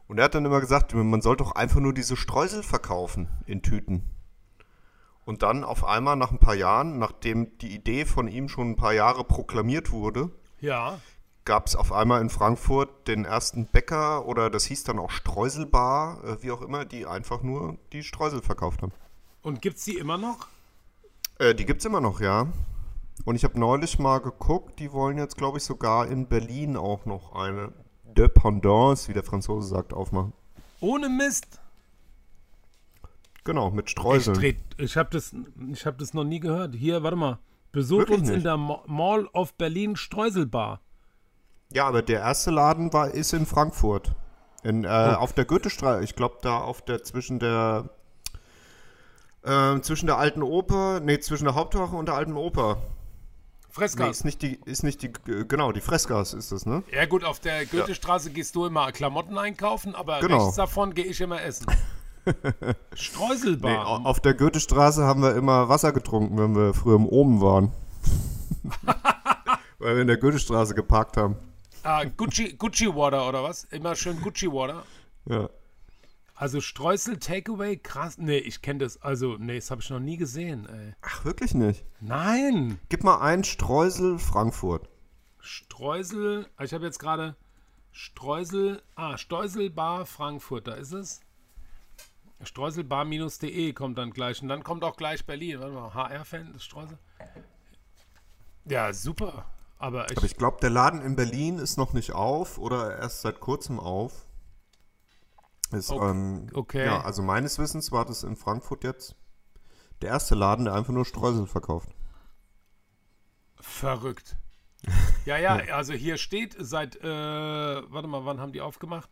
Und 0.07 0.17
er 0.19 0.25
hat 0.25 0.35
dann 0.35 0.45
immer 0.45 0.61
gesagt, 0.61 0.93
man 0.93 1.21
soll 1.21 1.35
doch 1.35 1.53
einfach 1.53 1.79
nur 1.79 1.93
diese 1.93 2.15
Streusel 2.15 2.61
verkaufen 2.63 3.27
in 3.45 3.61
Tüten. 3.61 4.03
Und 5.25 5.41
dann 5.41 5.63
auf 5.63 5.83
einmal 5.83 6.15
nach 6.15 6.31
ein 6.31 6.37
paar 6.37 6.53
Jahren, 6.53 6.99
nachdem 6.99 7.57
die 7.57 7.73
Idee 7.73 8.05
von 8.05 8.27
ihm 8.27 8.47
schon 8.47 8.71
ein 8.71 8.75
paar 8.75 8.93
Jahre 8.93 9.23
proklamiert 9.23 9.91
wurde, 9.91 10.29
Ja. 10.59 10.99
gab 11.45 11.65
es 11.65 11.75
auf 11.75 11.91
einmal 11.91 12.21
in 12.21 12.29
Frankfurt 12.29 13.07
den 13.07 13.25
ersten 13.25 13.65
Bäcker 13.65 14.25
oder 14.27 14.51
das 14.51 14.65
hieß 14.65 14.83
dann 14.83 14.99
auch 14.99 15.09
Streuselbar, 15.09 16.23
äh, 16.23 16.43
wie 16.43 16.51
auch 16.51 16.61
immer, 16.61 16.85
die 16.85 17.07
einfach 17.07 17.41
nur 17.41 17.77
die 17.91 18.03
Streusel 18.03 18.43
verkauft 18.43 18.83
haben. 18.83 18.91
Und 19.41 19.61
gibt's 19.63 19.85
die 19.85 19.97
immer 19.97 20.17
noch? 20.17 20.47
Äh, 21.39 21.55
die 21.55 21.65
gibt's 21.65 21.85
immer 21.85 22.01
noch, 22.01 22.21
ja. 22.21 22.47
Und 23.25 23.35
ich 23.35 23.43
habe 23.43 23.59
neulich 23.59 23.97
mal 23.97 24.19
geguckt, 24.19 24.79
die 24.79 24.91
wollen 24.91 25.17
jetzt, 25.17 25.37
glaube 25.37 25.57
ich, 25.57 25.63
sogar 25.63 26.07
in 26.07 26.27
Berlin 26.27 26.77
auch 26.77 27.05
noch 27.05 27.33
eine 27.33 27.71
Dependance, 28.17 29.07
wie 29.09 29.13
der 29.13 29.23
Franzose 29.23 29.67
sagt, 29.67 29.93
aufmachen. 29.93 30.33
Ohne 30.79 31.09
Mist. 31.09 31.59
Genau, 33.43 33.69
mit 33.71 33.85
Ich, 33.85 33.91
Streuseln. 33.91 34.37
dreh- 34.37 34.55
ich 34.77 34.97
habe 34.97 35.09
das, 35.11 35.33
ich 35.71 35.85
hab 35.85 35.97
das 35.99 36.13
noch 36.13 36.23
nie 36.23 36.39
gehört. 36.39 36.75
Hier, 36.75 37.03
warte 37.03 37.15
mal. 37.17 37.37
Besucht 37.71 38.01
Wirklich 38.09 38.19
uns 38.21 38.29
in 38.29 38.35
nicht? 38.35 38.45
der 38.45 38.57
Ma- 38.57 38.81
Mall 38.87 39.27
of 39.33 39.53
Berlin 39.55 39.95
Streuselbar. 39.95 40.79
Ja, 41.71 41.87
aber 41.87 42.01
der 42.01 42.21
erste 42.21 42.51
Laden 42.51 42.91
war 42.93 43.09
ist 43.11 43.33
in 43.33 43.45
Frankfurt. 43.45 44.13
In, 44.63 44.83
äh, 44.83 44.87
Oh. 44.87 45.19
Auf 45.19 45.33
der 45.33 45.45
Goethestraße, 45.45 46.03
ich 46.03 46.15
glaube 46.15 46.37
da 46.41 46.57
auf 46.59 46.81
der 46.81 47.03
zwischen 47.03 47.37
der 47.39 47.89
äh, 49.43 49.79
zwischen 49.81 50.07
der 50.07 50.17
alten 50.17 50.41
Oper, 50.41 50.99
nee, 51.01 51.19
zwischen 51.19 51.43
der 51.45 51.53
Hauptwache 51.55 51.95
und 51.95 52.07
der 52.07 52.15
alten 52.15 52.33
Oper. 52.35 52.77
Nee, 53.77 53.81
Freskas. 53.81 54.09
ist 54.17 54.23
nicht 54.25 54.41
die, 54.41 54.59
ist 54.65 54.83
nicht 54.83 55.01
die, 55.01 55.07
äh, 55.31 55.45
genau, 55.45 55.71
die 55.73 55.81
Freskas 55.81 56.33
ist 56.33 56.51
das, 56.53 56.65
ne? 56.65 56.83
ja 56.93 57.05
gut, 57.05 57.23
auf 57.25 57.39
der 57.41 57.65
Goethestraße 57.65 58.31
gehst 58.31 58.55
du 58.55 58.65
immer 58.65 58.91
Klamotten 58.93 59.37
einkaufen, 59.37 59.95
aber 59.95 60.19
Genau. 60.21 60.43
rechts 60.43 60.55
davon 60.55 60.93
gehe 60.93 61.05
ich 61.05 61.19
immer 61.21 61.41
essen. 61.41 61.65
Nee, 62.25 62.73
Streuselbar. 62.95 63.87
au- 63.87 64.03
auf 64.05 64.19
der 64.19 64.33
Goethestraße 64.33 65.03
haben 65.03 65.21
wir 65.21 65.35
immer 65.35 65.69
Wasser 65.69 65.91
getrunken, 65.91 66.39
wenn 66.39 66.55
wir 66.55 66.73
früher 66.73 66.95
im 66.95 67.05
Oben 67.05 67.39
waren. 67.39 67.71
Weil 69.77 69.95
wir 69.95 70.01
in 70.01 70.07
der 70.07 70.17
Goethestraße 70.17 70.73
geparkt 70.73 71.17
haben. 71.17 71.35
ah, 71.83 72.03
Gucci, 72.03 72.53
Gucci 72.57 72.87
Water 72.87 73.27
oder 73.29 73.43
was? 73.43 73.65
Immer 73.65 73.95
schön 73.95 74.19
Gucci 74.21 74.47
Water. 74.51 74.83
Ja. 75.29 75.49
Also 76.35 76.59
Streusel 76.59 77.17
Takeaway, 77.17 77.77
krass. 77.77 78.17
Nee, 78.17 78.37
ich 78.37 78.61
kenne 78.61 78.79
das. 78.79 79.01
Also, 79.01 79.37
nee, 79.37 79.55
das 79.55 79.71
habe 79.71 79.81
ich 79.81 79.89
noch 79.89 80.01
nie 80.01 80.17
gesehen, 80.17 80.67
ey. 80.67 80.93
Ach, 81.01 81.23
wirklich 81.23 81.53
nicht? 81.53 81.85
Nein. 82.01 82.77
Gib 82.89 83.05
mal 83.05 83.21
ein 83.21 83.45
Streusel 83.45 84.19
Frankfurt. 84.19 84.89
Streusel, 85.39 86.47
ich 86.61 86.73
habe 86.73 86.85
jetzt 86.85 86.99
gerade 86.99 87.37
Streusel, 87.91 88.81
ah, 88.95 89.17
Streuselbar 89.17 90.05
Frankfurt, 90.05 90.67
da 90.67 90.73
ist 90.73 90.91
es. 90.91 91.21
Streuselbar-de 92.43 93.71
kommt 93.71 93.97
dann 93.97 94.11
gleich. 94.11 94.41
Und 94.41 94.49
dann 94.49 94.63
kommt 94.63 94.83
auch 94.83 94.97
gleich 94.97 95.25
Berlin. 95.25 95.61
Warte 95.61 95.73
mal, 95.73 95.93
HR-Fan, 95.93 96.51
das 96.51 96.65
Streusel. 96.65 96.97
Ja, 98.65 98.91
super. 98.91 99.45
Aber 99.77 100.11
ich, 100.11 100.17
Aber 100.17 100.25
ich 100.25 100.35
glaube, 100.35 100.57
der 100.61 100.69
Laden 100.69 101.01
in 101.01 101.15
Berlin 101.15 101.59
ist 101.59 101.77
noch 101.77 101.93
nicht 101.93 102.11
auf 102.11 102.57
oder 102.57 102.97
erst 102.97 103.21
seit 103.21 103.39
kurzem 103.39 103.79
auf. 103.79 104.24
Ist, 105.75 105.91
Ok- 105.91 106.03
ähm, 106.03 106.47
okay. 106.53 106.85
Ja, 106.85 107.01
also 107.01 107.21
meines 107.21 107.59
Wissens 107.59 107.91
war 107.91 108.05
das 108.05 108.23
in 108.23 108.35
Frankfurt 108.35 108.83
jetzt 108.83 109.15
der 110.01 110.09
erste 110.09 110.35
Laden, 110.35 110.65
der 110.65 110.73
einfach 110.73 110.93
nur 110.93 111.05
Streusel 111.05 111.47
verkauft. 111.47 111.89
verrückt. 113.59 114.35
Ja, 115.25 115.39
ja, 115.39 115.55
also 115.73 115.93
hier 115.93 116.17
steht 116.19 116.55
seit, 116.59 116.97
äh, 116.97 117.03
warte 117.07 118.07
mal, 118.07 118.25
wann 118.25 118.39
haben 118.39 118.51
die 118.53 118.61
aufgemacht? 118.61 119.09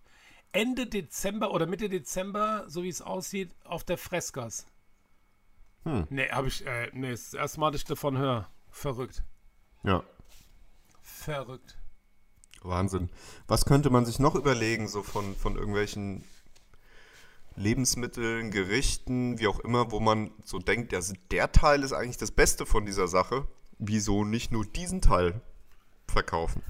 Ende 0.51 0.85
Dezember 0.85 1.49
oder 1.49 1.65
Mitte 1.65 1.89
Dezember, 1.89 2.65
so 2.67 2.83
wie 2.83 2.89
es 2.89 3.01
aussieht, 3.01 3.55
auf 3.63 3.83
der 3.83 3.97
Freskas. 3.97 4.67
Hm. 5.85 6.05
Nee, 6.11 6.29
habe 6.29 6.49
ich, 6.49 6.63
äh, 6.67 6.91
nee, 6.93 7.09
das 7.09 7.21
ist 7.21 7.33
das 7.33 7.39
erste 7.41 7.59
Mal, 7.59 7.71
dass 7.71 7.81
ich 7.81 7.87
davon 7.87 8.19
höre. 8.19 8.47
Verrückt. 8.69 9.23
Ja, 9.81 10.03
Verrückt. 11.01 11.79
Wahnsinn. 12.61 13.09
Was 13.47 13.65
könnte 13.65 13.89
man 13.89 14.05
sich 14.05 14.19
noch 14.19 14.35
überlegen, 14.35 14.87
so 14.87 15.01
von, 15.01 15.35
von 15.35 15.55
irgendwelchen 15.55 16.23
Lebensmitteln, 17.55 18.51
Gerichten, 18.51 19.39
wie 19.39 19.47
auch 19.47 19.59
immer, 19.59 19.91
wo 19.91 19.99
man 19.99 20.31
so 20.43 20.59
denkt, 20.59 20.91
ja, 20.91 20.99
der 21.31 21.51
Teil 21.51 21.83
ist 21.83 21.93
eigentlich 21.93 22.17
das 22.17 22.31
Beste 22.31 22.65
von 22.65 22.85
dieser 22.85 23.07
Sache. 23.07 23.47
Wieso 23.79 24.23
nicht 24.23 24.51
nur 24.51 24.65
diesen 24.65 25.01
Teil 25.01 25.41
verkaufen? 26.07 26.61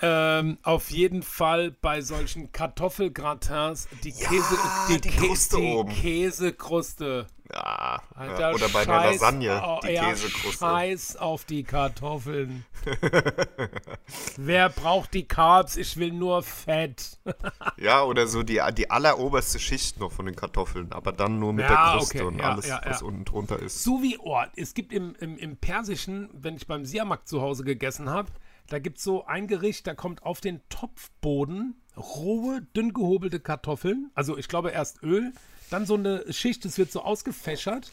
Ähm, 0.00 0.58
auf 0.62 0.90
jeden 0.90 1.22
Fall 1.22 1.70
bei 1.70 2.02
solchen 2.02 2.52
Kartoffelgratins 2.52 3.88
die 4.04 4.12
Käse, 4.12 4.58
die, 4.90 5.00
die 5.00 5.10
Kä- 5.10 5.26
Kruste 5.26 5.56
die 5.56 5.62
oben. 5.62 5.92
Käsekruste. 5.92 7.26
Ja, 7.52 8.02
Alter, 8.14 8.54
oder 8.54 8.68
bei 8.68 8.80
einer 8.82 9.00
Scheiß- 9.00 9.12
Lasagne, 9.12 9.62
oh, 9.64 9.78
die 9.86 9.92
ja, 9.92 10.04
Käsekruste. 10.10 10.58
Scheiß 10.58 11.16
auf 11.16 11.44
die 11.44 11.62
Kartoffeln. 11.62 12.64
Wer 14.36 14.68
braucht 14.68 15.14
die 15.14 15.26
Carbs? 15.26 15.76
Ich 15.76 15.96
will 15.96 16.12
nur 16.12 16.42
Fett. 16.42 17.18
Ja, 17.78 18.02
oder 18.04 18.26
so 18.26 18.42
die, 18.42 18.60
die 18.76 18.90
alleroberste 18.90 19.58
Schicht 19.58 20.00
noch 20.00 20.10
von 20.10 20.26
den 20.26 20.34
Kartoffeln, 20.34 20.92
aber 20.92 21.12
dann 21.12 21.38
nur 21.38 21.52
mit 21.52 21.64
Ja, 21.66 21.90
der 21.90 21.98
Kruste 21.98 22.18
okay, 22.18 22.26
und 22.26 22.38
ja, 22.38 22.50
alles, 22.52 22.70
was 22.84 23.02
unten 23.02 23.24
drunter 23.24 23.58
ist. 23.58 23.84
So 23.84 24.02
wie 24.02 24.18
Ort. 24.18 24.50
Es 24.56 24.72
gibt 24.74 24.92
im, 24.92 25.14
im, 25.20 25.36
im 25.36 25.56
Persischen, 25.56 26.30
wenn 26.32 26.56
ich 26.56 26.66
beim 26.66 26.84
Siamak 26.86 27.28
zu 27.28 27.42
Hause 27.42 27.64
gegessen 27.64 28.08
habe, 28.08 28.30
da 28.68 28.78
gibt 28.78 28.98
es 28.98 29.04
so 29.04 29.26
ein 29.26 29.46
Gericht, 29.46 29.86
da 29.86 29.94
kommt 29.94 30.22
auf 30.22 30.40
den 30.40 30.60
Topfboden 30.70 31.80
rohe, 31.96 32.62
dünn 32.74 32.92
gehobelte 32.92 33.40
Kartoffeln. 33.40 34.10
Also 34.14 34.36
ich 34.38 34.48
glaube 34.48 34.70
erst 34.70 35.02
Öl, 35.02 35.32
dann 35.70 35.86
so 35.86 35.94
eine 35.94 36.32
Schicht, 36.32 36.64
das 36.64 36.78
wird 36.78 36.92
so 36.92 37.02
ausgefächert. 37.02 37.90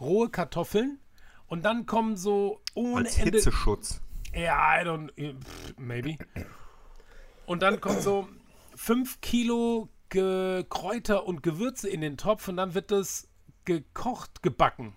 Rohe 0.00 0.28
Kartoffeln. 0.30 0.98
Und 1.46 1.64
dann 1.64 1.86
kommen 1.86 2.16
so 2.16 2.60
ohne 2.74 3.06
Als 3.06 3.18
Ende. 3.18 3.38
Hitzeschutz. 3.38 4.00
Ja, 4.32 4.80
I 4.80 4.84
don't. 4.84 5.10
Maybe. 5.76 6.16
Und 7.46 7.62
dann 7.62 7.80
kommt 7.80 8.02
so 8.02 8.28
5 8.76 9.20
Kilo 9.20 9.88
Ge 10.08 10.64
Kräuter 10.68 11.26
und 11.26 11.42
Gewürze 11.42 11.88
in 11.88 12.00
den 12.00 12.16
Topf 12.16 12.48
und 12.48 12.56
dann 12.56 12.74
wird 12.74 12.90
das 12.90 13.28
gekocht, 13.64 14.42
gebacken. 14.42 14.94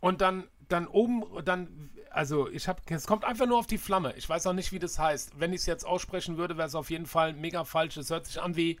Und 0.00 0.20
dann, 0.20 0.48
dann 0.68 0.86
oben, 0.86 1.24
dann, 1.44 1.90
also 2.10 2.48
ich 2.48 2.68
habe, 2.68 2.80
es 2.88 3.06
kommt 3.06 3.24
einfach 3.24 3.46
nur 3.46 3.58
auf 3.58 3.66
die 3.66 3.78
Flamme. 3.78 4.14
Ich 4.16 4.28
weiß 4.28 4.46
auch 4.46 4.52
nicht, 4.52 4.72
wie 4.72 4.78
das 4.78 4.98
heißt. 4.98 5.38
Wenn 5.38 5.52
ich 5.52 5.60
es 5.60 5.66
jetzt 5.66 5.84
aussprechen 5.84 6.36
würde, 6.36 6.56
wäre 6.56 6.68
es 6.68 6.74
auf 6.74 6.90
jeden 6.90 7.06
Fall 7.06 7.32
mega 7.32 7.64
falsch. 7.64 7.96
Es 7.96 8.10
hört 8.10 8.26
sich 8.26 8.40
an 8.40 8.56
wie 8.56 8.78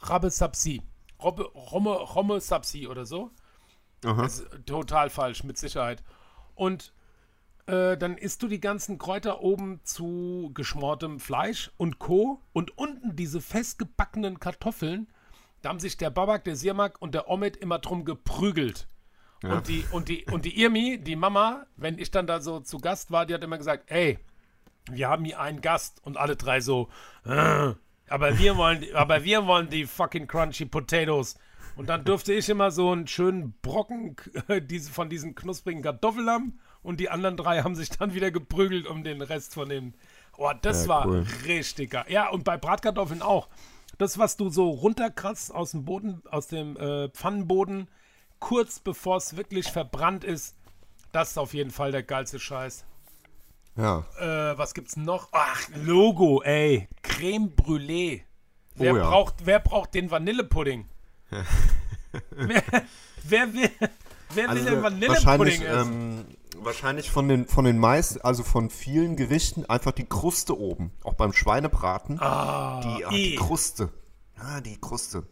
Rabbe 0.00 0.30
Sapsi. 0.30 0.82
Robbe, 1.22 1.44
Romme, 1.54 1.90
Romme 1.90 2.40
Sapsi 2.40 2.86
oder 2.86 3.04
so. 3.06 3.30
Aha. 4.04 4.22
Das 4.22 4.40
ist 4.40 4.66
total 4.66 5.10
falsch, 5.10 5.44
mit 5.44 5.58
Sicherheit. 5.58 6.02
Und 6.54 6.92
äh, 7.66 7.96
dann 7.96 8.16
isst 8.16 8.42
du 8.42 8.48
die 8.48 8.60
ganzen 8.60 8.98
Kräuter 8.98 9.40
oben 9.40 9.80
zu 9.84 10.50
geschmortem 10.54 11.20
Fleisch 11.20 11.70
und 11.76 11.98
Co. 11.98 12.40
Und 12.52 12.76
unten 12.76 13.14
diese 13.16 13.40
festgebackenen 13.40 14.40
Kartoffeln, 14.40 15.08
da 15.62 15.68
haben 15.68 15.80
sich 15.80 15.96
der 15.96 16.10
Babak, 16.10 16.44
der 16.44 16.56
Sirmak 16.56 17.00
und 17.00 17.14
der 17.14 17.28
Omid 17.28 17.56
immer 17.56 17.78
drum 17.78 18.04
geprügelt. 18.04 18.88
Und, 19.44 19.66
die, 19.66 19.84
und, 19.90 20.08
die, 20.08 20.24
und 20.26 20.44
die 20.44 20.60
Irmi, 20.60 20.98
die 21.02 21.16
Mama, 21.16 21.66
wenn 21.76 21.98
ich 21.98 22.12
dann 22.12 22.28
da 22.28 22.40
so 22.40 22.60
zu 22.60 22.78
Gast 22.78 23.10
war, 23.10 23.26
die 23.26 23.34
hat 23.34 23.42
immer 23.42 23.58
gesagt, 23.58 23.90
ey, 23.90 24.20
wir 24.90 25.08
haben 25.08 25.24
hier 25.24 25.40
einen 25.40 25.60
Gast 25.60 26.00
und 26.04 26.16
alle 26.16 26.36
drei 26.36 26.60
so, 26.60 26.88
äh, 27.24 27.72
aber 28.12 28.38
wir 28.38 28.56
wollen, 28.56 28.84
aber 28.94 29.24
wir 29.24 29.46
wollen 29.46 29.68
die 29.70 29.86
fucking 29.86 30.26
crunchy 30.26 30.66
Potatoes. 30.66 31.36
Und 31.74 31.88
dann 31.88 32.04
durfte 32.04 32.34
ich 32.34 32.48
immer 32.50 32.70
so 32.70 32.90
einen 32.90 33.06
schönen 33.06 33.54
Brocken 33.62 34.16
äh, 34.48 34.60
diese, 34.60 34.90
von 34.92 35.08
diesen 35.08 35.34
knusprigen 35.34 35.82
Kartoffeln 35.82 36.28
haben 36.28 36.58
und 36.82 37.00
die 37.00 37.08
anderen 37.08 37.38
drei 37.38 37.62
haben 37.62 37.74
sich 37.74 37.88
dann 37.88 38.12
wieder 38.12 38.30
geprügelt 38.30 38.86
um 38.86 39.02
den 39.02 39.22
Rest 39.22 39.54
von 39.54 39.70
den. 39.70 39.94
Oh, 40.36 40.50
das 40.60 40.82
Ja, 40.82 40.88
war 40.88 41.06
cool. 41.08 41.26
richtig 41.46 41.90
geil. 41.92 42.04
Ja, 42.08 42.28
und 42.28 42.44
bei 42.44 42.58
Bratkartoffeln 42.58 43.22
auch. 43.22 43.48
Das, 43.98 44.18
was 44.18 44.36
du 44.36 44.50
so 44.50 44.68
runterkratzt 44.70 45.54
aus 45.54 45.70
dem 45.70 45.84
Boden, 45.84 46.22
aus 46.30 46.48
dem 46.48 46.76
äh, 46.76 47.08
Pfannenboden, 47.10 47.88
kurz 48.38 48.80
bevor 48.80 49.16
es 49.16 49.36
wirklich 49.36 49.70
verbrannt 49.70 50.24
ist, 50.24 50.56
das 51.12 51.32
ist 51.32 51.38
auf 51.38 51.54
jeden 51.54 51.70
Fall 51.70 51.92
der 51.92 52.02
geilste 52.02 52.38
Scheiß. 52.38 52.84
Ja. 53.76 54.04
Äh, 54.18 54.58
was 54.58 54.74
gibt's 54.74 54.96
noch? 54.96 55.28
Ach, 55.32 55.68
Logo, 55.74 56.42
ey. 56.42 56.88
Creme 57.02 57.48
Brûlée. 57.56 58.22
Wer, 58.74 58.92
Oh 58.92 58.96
ja. 58.96 59.08
braucht, 59.08 59.34
wer 59.44 59.60
braucht 59.60 59.94
den 59.94 60.10
Vanillepudding? 60.10 60.86
wer, 62.30 62.62
wer 63.24 63.52
will, 63.54 63.70
wer 64.34 64.44
will 64.44 64.48
Also 64.48 64.64
den 64.64 64.82
wahrscheinlich 64.82 65.24
Vanillepudding 65.24 65.62
essen? 65.62 65.92
ähm, 65.92 66.64
wahrscheinlich 66.64 67.10
von 67.10 67.28
den, 67.28 67.46
von 67.46 67.64
den 67.64 67.78
meisten, 67.78 68.20
also 68.22 68.42
von 68.42 68.70
vielen 68.70 69.16
Gerichten, 69.16 69.64
einfach 69.66 69.92
die 69.92 70.04
Kruste 70.06 70.58
oben. 70.58 70.92
Auch 71.04 71.14
beim 71.14 71.32
Schweinebraten. 71.32 72.18
Ah, 72.20 72.80
die, 72.82 73.04
ah, 73.04 73.10
die 73.10 73.34
eh. 73.34 73.36
Kruste. 73.36 73.88
Ah, 74.38 74.60
die 74.60 74.78
Kruste. 74.80 75.24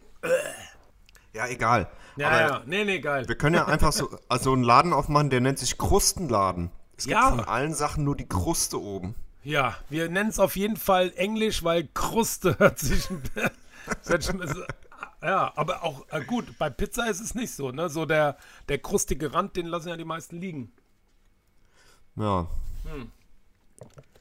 Ja, 1.33 1.47
egal. 1.47 1.91
Ja, 2.17 2.29
Aber 2.29 2.41
ja, 2.41 2.63
nee, 2.67 2.85
nee, 2.85 3.01
geil. 3.01 3.27
wir 3.29 3.37
können 3.37 3.55
ja 3.55 3.67
einfach 3.67 3.93
so 3.93 4.09
also 4.29 4.53
einen 4.53 4.63
Laden 4.63 4.93
aufmachen, 4.93 5.31
der 5.31 5.41
nennt 5.41 5.59
sich 5.59 5.79
Krustenladen. 5.79 6.71
Es 7.01 7.07
gibt 7.07 7.19
Ja. 7.19 7.31
von 7.31 7.41
allen 7.41 7.73
Sachen 7.73 8.05
nur 8.05 8.15
die 8.15 8.29
Kruste 8.29 8.79
oben. 8.79 9.15
Ja, 9.43 9.75
wir 9.89 10.11
nennen 10.11 10.29
es 10.29 10.39
auf 10.39 10.55
jeden 10.55 10.77
Fall 10.77 11.15
Englisch, 11.17 11.65
weil 11.65 11.89
Kruste 11.95 12.55
hört 12.59 12.79
sich. 12.79 13.09
ein- 13.09 13.23
ja, 15.23 15.51
aber 15.57 15.83
auch 15.83 16.05
äh, 16.11 16.23
gut, 16.23 16.59
bei 16.59 16.69
Pizza 16.69 17.09
ist 17.09 17.21
es 17.21 17.35
nicht 17.35 17.55
so, 17.55 17.71
ne? 17.71 17.89
So 17.89 18.05
der, 18.05 18.37
der 18.69 18.77
krustige 18.79 19.33
Rand, 19.33 19.57
den 19.57 19.65
lassen 19.67 19.89
ja 19.89 19.97
die 19.97 20.05
meisten 20.05 20.43
liegen. 20.43 20.73
Ja. 22.17 22.49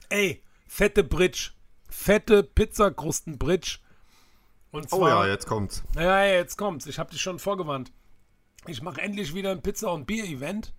Ey, 0.08 0.42
fette 0.68 1.04
Bridge. 1.04 1.50
Fette 1.90 2.42
Pizzakrusten-Bridge. 2.44 3.80
Und 4.72 4.86
Oh 4.94 5.00
zwar. 5.00 5.26
ja, 5.26 5.34
jetzt 5.34 5.48
kommt's. 5.48 5.84
Ja, 5.96 6.26
ja, 6.26 6.34
jetzt 6.36 6.58
kommt's. 6.58 6.86
Ich 6.86 6.98
habe 6.98 7.12
dich 7.12 7.22
schon 7.22 7.40
vorgewandt. 7.40 7.92
Ich 8.68 8.82
mache 8.82 9.02
endlich 9.02 9.34
wieder 9.34 9.52
ein 9.52 9.62
Pizza- 9.62 9.92
und 9.92 10.06
Bier-Event. 10.06 10.74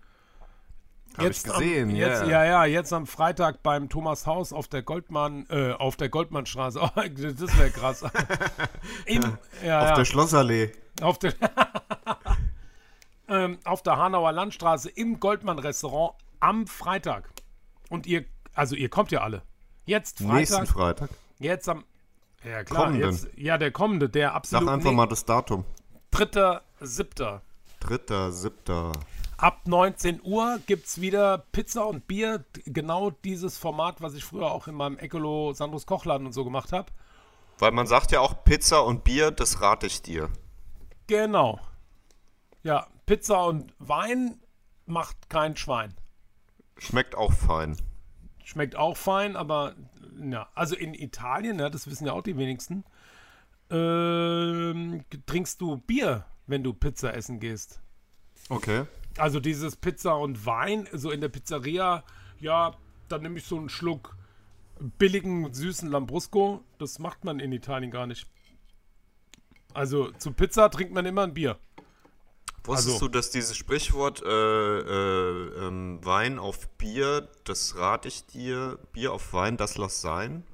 Hab 1.17 1.31
ich 1.31 1.43
gesehen, 1.43 1.91
am, 1.91 1.97
ja. 1.97 2.09
jetzt, 2.09 2.27
ja. 2.27 2.45
Ja, 2.45 2.65
jetzt 2.65 2.93
am 2.93 3.07
Freitag 3.07 3.63
beim 3.63 3.89
Thomas 3.89 4.27
Haus 4.27 4.53
auf 4.53 4.69
der 4.69 4.83
Goldmann, 4.83 5.47
äh, 5.51 5.73
auf 5.73 5.97
der 5.97 6.09
Goldmannstraße. 6.09 6.81
Oh, 6.83 6.91
das 6.97 7.59
wäre 7.59 7.71
krass. 7.71 8.05
Im, 9.07 9.23
ja, 9.65 9.81
Auf 9.83 9.89
ja, 9.89 9.95
der 9.95 10.05
Schlossallee. 10.05 10.73
auf 11.03 11.19
der, 11.19 11.35
ähm, 13.29 13.59
auf 13.65 13.83
der 13.83 13.97
Hanauer 13.97 14.33
Landstraße 14.33 14.89
im 14.91 15.21
Goldmann-Restaurant 15.21 16.15
am 16.41 16.67
Freitag. 16.67 17.29
Und 17.89 18.07
ihr, 18.07 18.25
also 18.55 18.77
ihr 18.77 18.89
kommt 18.89 19.11
ja 19.11 19.21
alle. 19.21 19.43
Jetzt 19.85 20.21
Nächsten 20.21 20.67
Freitag, 20.67 21.09
Freitag. 21.09 21.11
jetzt 21.39 21.69
am, 21.69 21.85
ja 22.45 22.63
klar, 22.65 22.85
Kommenden. 22.87 23.11
jetzt, 23.11 23.29
ja 23.37 23.59
der 23.59 23.73
kommende, 23.73 24.09
der 24.09 24.29
Sag 24.29 24.37
absolut 24.37 24.69
einfach 24.69 24.91
nee, 24.91 24.97
mal 24.97 25.07
das 25.07 25.25
Datum. 25.25 25.65
dritter, 26.11 26.63
siebter. 26.81 27.43
Dritter, 27.81 28.31
siebter. 28.31 28.93
Ab 29.41 29.67
19 29.67 30.21
Uhr 30.23 30.61
gibt 30.67 30.87
es 30.87 31.01
wieder 31.01 31.39
Pizza 31.39 31.87
und 31.87 32.07
Bier. 32.07 32.45
Genau 32.67 33.09
dieses 33.11 33.57
Format, 33.57 34.03
was 34.03 34.13
ich 34.13 34.23
früher 34.23 34.51
auch 34.51 34.69
in 34.69 34.75
meinem 34.75 34.99
Ecolo 34.99 35.55
Sandros 35.55 35.87
Kochladen 35.87 36.27
und 36.27 36.35
so 36.35 36.45
gemacht 36.45 36.73
habe. 36.73 36.93
Weil 37.59 37.73
man 37.73 37.87
sagt 37.87 38.13
ja 38.13 38.21
auch 38.21 38.45
Pizza 38.45 38.85
und 38.85 39.03
Bier, 39.03 39.31
das 39.31 39.63
rate 39.63 39.87
ich 39.87 40.03
dir. 40.03 40.29
Genau. 41.07 41.59
Ja, 42.63 42.87
Pizza 43.07 43.47
und 43.47 43.73
Wein 43.79 44.39
macht 44.85 45.31
kein 45.31 45.57
Schwein. 45.57 45.95
Schmeckt 46.77 47.15
auch 47.15 47.33
fein. 47.33 47.79
Schmeckt 48.45 48.77
auch 48.77 48.99
fein, 48.99 49.37
aber 49.37 49.75
ja, 50.23 50.51
also 50.55 50.77
in 50.77 50.93
Italien, 50.93 51.59
ja, 51.59 51.71
das 51.71 51.87
wissen 51.87 52.07
ja 52.07 52.13
auch 52.13 52.23
die 52.23 52.37
wenigsten, 52.37 52.85
ähm, 53.71 55.03
trinkst 55.25 55.63
du 55.63 55.79
Bier, 55.79 56.27
wenn 56.47 56.63
du 56.63 56.75
Pizza 56.75 57.15
essen 57.15 57.41
gehst. 57.41 57.81
Okay. 58.51 58.85
Also 59.21 59.39
dieses 59.39 59.77
Pizza 59.77 60.17
und 60.17 60.47
Wein, 60.47 60.89
so 60.93 61.11
in 61.11 61.21
der 61.21 61.29
Pizzeria, 61.29 62.05
ja, 62.41 62.75
dann 63.09 63.23
nehme 63.23 63.39
ich 63.39 63.45
so 63.45 63.59
einen 63.59 63.69
Schluck 63.69 64.17
billigen, 64.99 65.53
süßen 65.53 65.91
Lambrusco. 65.91 66.65
Das 66.79 66.99
macht 66.99 67.25
man 67.25 67.39
in 67.39 67.53
Italien 67.53 67.91
gar 67.91 68.07
nicht. 68.07 68.27
Also 69.75 70.11
zu 70.13 70.33
Pizza 70.33 70.71
trinkt 70.71 70.95
man 70.95 71.05
immer 71.05 71.23
ein 71.25 71.35
Bier. 71.35 71.59
Wusstest 72.65 72.95
Also- 72.95 73.07
du, 73.07 73.13
dass 73.13 73.31
dieses 73.31 73.57
Sprichwort 73.57 74.23
äh, 74.23 74.29
äh, 74.29 75.67
ähm, 75.67 76.01
Wein 76.03 76.39
auf 76.39 76.69
Bier, 76.77 77.29
das 77.45 77.77
rate 77.77 78.09
ich 78.09 78.27
dir, 78.27 78.79
Bier 78.93 79.13
auf 79.13 79.33
Wein, 79.33 79.57
das 79.57 79.77
lass 79.79 80.01
sein? 80.01 80.45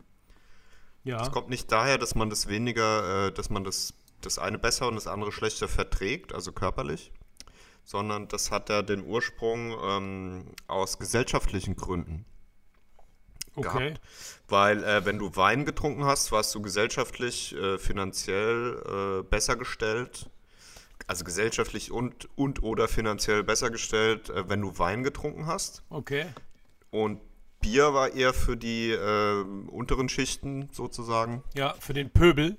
Ja. 1.05 1.21
Es 1.23 1.31
kommt 1.31 1.49
nicht 1.51 1.71
daher, 1.71 1.99
dass 1.99 2.15
man 2.17 2.31
das 2.31 2.49
weniger, 2.49 3.27
äh, 3.29 3.33
dass 3.33 3.49
man 3.49 3.63
das, 3.65 3.95
das 4.23 4.39
eine 4.41 4.59
besser 4.59 4.89
und 4.89 4.97
das 4.97 5.07
andere 5.07 5.31
schlechter 5.31 5.69
verträgt, 5.69 6.35
also 6.35 6.51
körperlich, 6.53 7.13
sondern 7.87 8.27
das 8.29 8.51
hat 8.51 8.69
ja 8.69 8.83
den 8.83 9.07
Ursprung 9.07 9.75
ähm, 9.83 10.45
aus 10.67 10.99
gesellschaftlichen 10.99 11.77
Gründen. 11.77 12.27
Okay. 13.55 13.79
gehabt. 13.79 14.01
Weil 14.49 14.85
äh, 14.85 15.07
wenn 15.07 15.19
du 15.19 15.35
Wein 15.35 15.65
getrunken 15.65 16.05
hast, 16.05 16.31
warst 16.31 16.55
du 16.55 16.61
gesellschaftlich, 16.61 17.55
äh, 17.55 17.79
finanziell 17.79 18.83
äh, 18.85 19.23
besser 19.23 19.57
gestellt. 19.57 20.29
Also 21.07 21.25
gesellschaftlich 21.25 21.91
und, 21.91 22.29
und 22.37 22.63
oder 22.63 22.89
finanziell 22.89 23.45
besser 23.45 23.71
gestellt, 23.71 24.29
äh, 24.29 24.49
wenn 24.51 24.61
du 24.61 24.79
Wein 24.79 25.03
getrunken 25.03 25.47
hast. 25.47 25.83
Okay. 25.89 26.27
Und 26.91 27.21
Bier 27.61 27.95
war 27.95 28.13
eher 28.13 28.35
für 28.35 28.57
die 28.57 28.91
äh, 28.91 29.43
unteren 29.69 30.09
Schichten 30.09 30.69
sozusagen. 30.73 31.43
Ja, 31.55 31.75
für 31.81 31.95
den 31.95 32.11
Pöbel. 32.11 32.59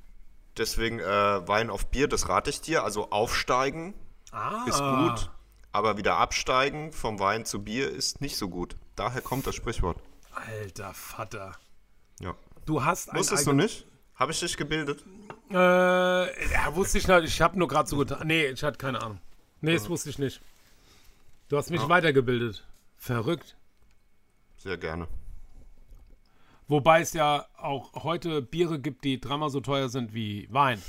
Deswegen 0.58 1.00
äh, 1.00 1.48
Wein 1.48 1.70
auf 1.70 1.88
Bier, 1.88 2.08
das 2.08 2.28
rate 2.28 2.50
ich 2.50 2.62
dir. 2.62 2.84
Also 2.84 3.12
aufsteigen 3.12 3.94
Ah. 4.38 4.66
ist 4.68 4.80
gut, 4.80 5.32
aber 5.72 5.98
wieder 5.98 6.18
absteigen 6.18 6.92
vom 6.92 7.20
Wein 7.20 7.46
zu 7.46 7.64
Bier 7.64 7.90
ist 7.90 8.22
nicht 8.22 8.38
so 8.38 8.50
gut. 8.50 8.76
Daher 8.96 9.22
kommt 9.22 9.48
das 9.48 9.56
Sprichwort. 9.56 9.98
Alter 10.34 10.94
Vater. 10.94 11.56
Ja. 12.20 12.36
Du 12.66 12.84
hast 12.84 13.10
ein 13.10 13.18
Wusstest 13.18 13.48
du 13.48 13.54
nicht? 13.54 13.88
Habe 14.16 14.32
ich 14.32 14.40
dich 14.40 14.58
gebildet? 14.58 15.04
Äh, 15.52 15.56
ja, 15.56 16.76
wusste 16.76 16.98
ich 16.98 17.08
nicht. 17.08 17.24
Ich 17.24 17.42
habe 17.42 17.58
nur 17.58 17.68
gerade 17.68 17.90
so 17.90 17.98
getan. 17.98 18.28
Nee, 18.28 18.48
ich 18.48 18.64
hatte 18.64 18.78
keine 18.78 19.02
Ahnung. 19.02 19.20
Nee, 19.62 19.74
das 19.74 19.90
wusste 19.90 20.10
ich 20.10 20.20
nicht. 20.20 20.42
Du 21.50 21.58
hast 21.58 21.70
mich 21.72 21.88
weitergebildet. 21.88 22.64
Verrückt. 22.98 23.56
Sehr 24.58 24.78
gerne. 24.78 25.08
Wobei 26.68 27.02
es 27.02 27.14
ja 27.14 27.46
auch 27.58 28.04
heute 28.04 28.42
Biere 28.42 28.80
gibt, 28.80 29.04
die 29.04 29.22
dreimal 29.22 29.50
so 29.50 29.62
teuer 29.62 29.90
sind 29.90 30.14
wie 30.14 30.48
Wein. 30.52 30.82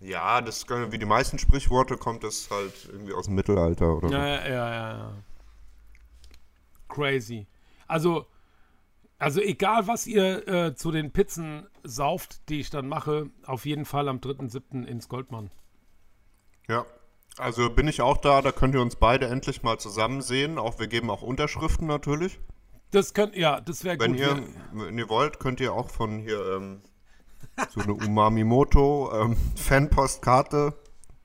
Ja, 0.00 0.40
das 0.40 0.66
können- 0.66 0.92
wie 0.92 0.98
die 0.98 1.06
meisten 1.06 1.38
Sprichworte 1.38 1.96
kommt 1.96 2.22
das 2.22 2.50
halt 2.50 2.72
irgendwie 2.90 3.14
aus 3.14 3.26
dem 3.26 3.34
Mittelalter 3.34 3.96
oder 3.96 4.08
so. 4.08 4.14
Ja, 4.14 4.26
ja, 4.26 4.48
ja, 4.48 4.70
ja. 4.74 4.98
ja. 4.98 5.12
Crazy. 6.88 7.46
Also, 7.86 8.26
also 9.18 9.40
egal, 9.40 9.86
was 9.86 10.06
ihr 10.06 10.46
äh, 10.48 10.74
zu 10.74 10.90
den 10.90 11.12
Pizzen 11.12 11.66
sauft, 11.82 12.48
die 12.48 12.60
ich 12.60 12.70
dann 12.70 12.88
mache, 12.88 13.30
auf 13.44 13.64
jeden 13.66 13.84
Fall 13.84 14.08
am 14.08 14.18
3.7. 14.18 14.84
ins 14.84 15.08
Goldmann. 15.08 15.50
Ja. 16.68 16.84
Also 17.38 17.68
bin 17.70 17.86
ich 17.86 18.00
auch 18.00 18.16
da, 18.16 18.40
da 18.40 18.50
könnt 18.50 18.74
ihr 18.74 18.80
uns 18.80 18.96
beide 18.96 19.26
endlich 19.26 19.62
mal 19.62 19.78
zusammen 19.78 20.22
sehen. 20.22 20.58
Auch 20.58 20.78
wir 20.78 20.86
geben 20.86 21.10
auch 21.10 21.20
Unterschriften 21.22 21.86
natürlich. 21.86 22.38
Das 22.92 23.12
könnt, 23.12 23.36
ja, 23.36 23.60
das 23.60 23.84
wäre 23.84 23.98
Wenn 24.00 24.12
gut. 24.12 24.20
ihr, 24.20 24.42
wenn 24.72 24.96
ihr 24.98 25.08
wollt, 25.10 25.38
könnt 25.38 25.60
ihr 25.60 25.74
auch 25.74 25.90
von 25.90 26.18
hier 26.18 26.40
ähm, 26.56 26.80
so 27.74 27.80
eine 27.80 27.94
Umamimoto 27.94 29.12
ähm, 29.14 29.36
Fanpostkarte, 29.56 30.74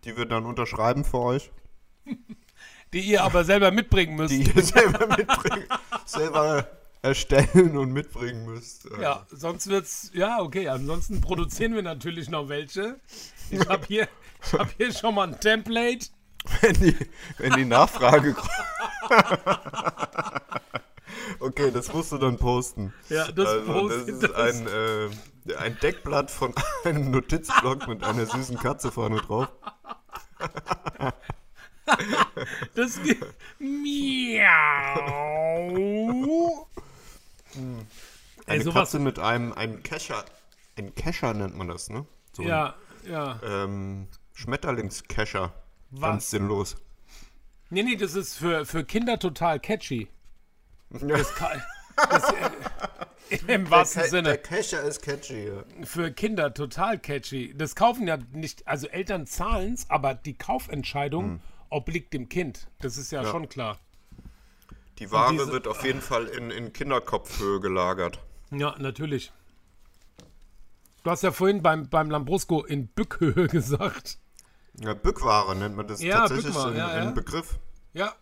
die 0.04 0.18
wir 0.18 0.26
dann 0.26 0.46
unterschreiben 0.46 1.04
für 1.04 1.20
euch, 1.20 1.52
die 2.94 3.02
ihr 3.02 3.24
aber 3.24 3.44
selber 3.44 3.72
mitbringen 3.72 4.16
müsst. 4.16 4.34
die 4.34 4.44
ihr 4.44 4.64
selber 4.64 5.08
mitbringen, 5.08 5.66
selber 6.06 6.68
erstellen 7.02 7.78
und 7.78 7.92
mitbringen 7.92 8.46
müsst. 8.46 8.88
Ja, 9.02 9.26
sonst 9.32 9.68
wird's. 9.68 10.12
Ja, 10.14 10.40
okay. 10.40 10.68
Ansonsten 10.68 11.22
produzieren 11.22 11.74
wir 11.74 11.82
natürlich 11.82 12.30
noch 12.30 12.50
welche. 12.50 13.00
Ich 13.50 13.68
habe 13.68 13.86
hier, 13.88 14.08
ich 14.46 14.54
hab 14.54 14.72
hier 14.78 14.94
schon 14.94 15.16
mal 15.16 15.28
ein 15.28 15.40
Template. 15.40 16.08
Wenn 16.62 16.74
die, 16.74 16.98
wenn 17.38 17.54
die 17.54 17.66
Nachfrage 17.66 18.34
kommt. 18.34 18.50
okay, 21.40 21.72
das 21.72 21.94
musst 21.94 22.12
du 22.12 22.18
dann 22.18 22.38
posten. 22.38 22.94
Ja, 23.10 23.32
das 23.32 23.48
also, 23.48 23.90
das 23.90 24.08
ist 24.08 24.34
ein, 24.34 24.68
äh, 24.68 25.10
ein 25.58 25.78
Deckblatt 25.82 26.32
von 26.32 26.54
einem 26.86 27.12
Notizblock 27.12 27.88
mit 27.88 28.04
einer 28.04 28.26
süßen 28.26 28.58
Katze 28.58 28.92
vorne 28.92 29.18
drauf. 29.22 29.48
Das 32.74 33.02
geht. 33.04 33.20
Miau. 33.60 34.48
Ey, 37.56 37.66
Eine 38.48 38.64
sowas. 38.64 38.74
Katze 38.92 39.00
mit 39.00 39.20
einem, 39.20 39.52
einem 39.54 39.84
Kescher. 39.84 40.24
Ein 40.78 40.96
Kescher 40.96 41.34
nennt 41.34 41.58
man 41.58 41.68
das, 41.68 41.90
ne? 41.90 42.06
So 42.34 42.44
Ja, 42.44 42.76
ja. 43.06 43.34
ein 43.34 43.40
ähm, 43.44 44.08
Schmetterlingskescher. 44.34 45.52
Was? 45.90 46.02
Ganz 46.02 46.30
sinnlos. 46.30 46.78
Nee, 47.70 47.84
nee, 47.84 47.96
das 47.98 48.16
ist 48.16 48.36
für, 48.38 48.66
für 48.66 48.84
Kinder 48.86 49.20
total 49.20 49.60
catchy. 49.60 50.08
Ja. 50.92 51.18
Das, 51.18 51.34
das, 52.10 52.30
äh, 52.32 52.50
Im 53.48 53.70
wahrsten 53.70 54.02
Der 54.02 54.10
Sinne. 54.10 54.38
Kescher 54.38 54.82
ist 54.84 55.02
catchy. 55.02 55.48
Ja. 55.48 55.64
Für 55.86 56.12
Kinder 56.12 56.54
total 56.54 57.00
catchy. 57.00 57.54
Das 57.58 57.76
kaufen 57.76 58.08
ja 58.08 58.18
nicht, 58.34 58.68
also 58.68 58.88
Eltern 58.88 59.26
zahlen's, 59.28 59.90
aber 59.90 60.14
die 60.16 60.34
Kaufentscheidung 60.38 61.42
obliegt 61.70 62.14
dem 62.14 62.28
Kind. 62.30 62.68
Das 62.80 62.98
ist 62.98 63.12
ja, 63.12 63.24
Ja. 63.24 63.32
schon 63.32 63.48
klar. 63.50 63.80
Die 65.00 65.10
Ware 65.12 65.32
diese- 65.32 65.52
wird 65.52 65.68
auf 65.68 65.84
jeden 65.86 66.02
Fall 66.02 66.28
in, 66.28 66.52
in 66.52 66.74
Kinderkopfhöhe 66.74 67.60
gelagert. 67.60 68.20
Ja, 68.52 68.76
natürlich. 68.78 69.32
Du 71.04 71.10
hast 71.10 71.24
ja 71.24 71.32
vorhin 71.32 71.64
beim, 71.64 71.90
beim 71.90 72.12
Lambrusco 72.12 72.64
in 72.64 72.88
Bückhöhe 72.88 73.48
gesagt. 73.48 74.20
Ja, 74.80 74.94
Bückware 74.94 75.56
nennt 75.56 75.76
man 75.76 75.88
das 75.88 76.02
Ja, 76.02 76.20
tatsächlich 76.28 76.48
Bückware, 76.54 76.72
in, 76.72 76.78
ja, 76.78 76.98
in 77.00 77.04
ja. 77.06 77.12
Begriff. 77.12 77.58
Ja. 77.94 78.14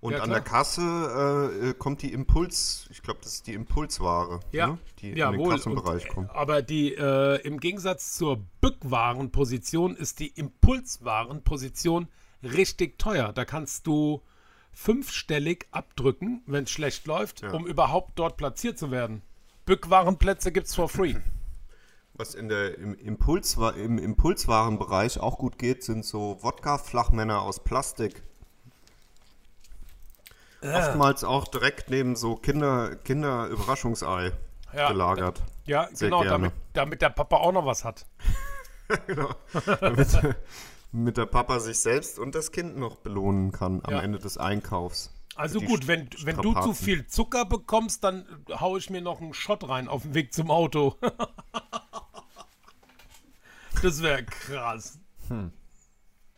Und 0.00 0.12
Ja, 0.12 0.20
an 0.20 0.30
der 0.30 0.42
Kasse 0.42 0.80
äh, 1.60 1.70
äh, 1.70 1.74
kommt 1.74 2.02
die 2.02 2.12
Impuls, 2.12 2.86
ich 2.90 3.02
glaube, 3.02 3.18
das 3.22 3.34
ist 3.34 3.48
die 3.48 3.54
Impulsware, 3.54 4.38
Ja, 4.52 4.68
ne? 4.68 4.78
die 5.00 5.08
in 5.08 5.14
den 5.16 5.18
jawohl. 5.18 5.50
Kassenbereich 5.50 6.04
Und, 6.10 6.14
kommt. 6.14 6.30
Aber 6.30 6.62
die, 6.62 6.94
äh, 6.94 7.40
im 7.42 7.58
Gegensatz 7.58 8.14
zur 8.14 8.36
Bückwarenposition 8.60 9.96
ist 9.96 10.20
die 10.20 10.28
Impulswarenposition 10.28 12.06
richtig 12.44 12.98
teuer. 12.98 13.32
Da 13.32 13.44
kannst 13.44 13.88
du 13.88 14.22
fünfstellig 14.70 15.66
abdrücken, 15.72 16.42
wenn 16.46 16.64
es 16.64 16.70
schlecht 16.70 17.06
läuft, 17.08 17.42
Ja. 17.42 17.50
um 17.50 17.66
überhaupt 17.66 18.18
dort 18.20 18.36
platziert 18.36 18.78
zu 18.78 18.92
werden. 18.92 19.22
Bückwarenplätze 19.66 20.52
gibt's 20.52 20.76
for 20.76 20.88
free. 20.88 21.14
Was 22.14 22.34
in 22.34 22.48
der, 22.48 22.78
im, 22.78 22.94
Impulswa 22.94 23.70
im 23.70 23.98
Impulswarenbereich 23.98 25.18
auch 25.20 25.38
gut 25.38 25.58
geht, 25.58 25.82
sind 25.82 26.04
so 26.04 26.38
Wodka-Flachmänner 26.42 27.42
aus 27.42 27.62
Plastik. 27.62 28.22
Oftmals 30.62 31.24
auch 31.24 31.48
direkt 31.48 31.90
neben 31.90 32.16
so 32.16 32.36
Kinder, 32.36 32.96
Kinder-Überraschungsei 32.96 34.32
Ja, 34.74 34.88
gelagert. 34.88 35.42
Ja, 35.66 35.88
Sehr 35.92 36.08
genau, 36.08 36.22
gerne. 36.22 36.30
damit, 36.32 36.52
damit 36.72 37.02
der 37.02 37.10
Papa 37.10 37.36
auch 37.36 37.52
noch 37.52 37.64
was 37.64 37.84
hat. 37.84 38.06
genau. 39.06 39.30
Damit, 39.80 40.08
damit 40.92 41.16
der 41.16 41.26
Papa 41.26 41.60
sich 41.60 41.78
selbst 41.78 42.18
und 42.18 42.34
das 42.34 42.50
Kind 42.52 42.76
noch 42.76 42.96
belohnen 42.96 43.52
kann 43.52 43.80
am 43.84 43.92
Ja. 43.94 44.00
Ende 44.00 44.18
des 44.18 44.38
Einkaufs. 44.38 45.12
Also 45.36 45.60
gut, 45.60 45.86
wenn, 45.86 46.08
wenn 46.24 46.36
du 46.38 46.52
zu 46.54 46.74
viel 46.74 47.06
Zucker 47.06 47.44
bekommst, 47.44 48.02
dann 48.02 48.26
hau 48.50 48.76
ich 48.76 48.90
mir 48.90 49.00
noch 49.00 49.20
einen 49.20 49.34
Shot 49.34 49.68
rein 49.68 49.86
auf 49.86 50.02
dem 50.02 50.14
Weg 50.14 50.34
zum 50.34 50.50
Auto. 50.50 50.96
das 53.82 54.02
wäre 54.02 54.24
krass. 54.24 54.98
Hm. 55.28 55.52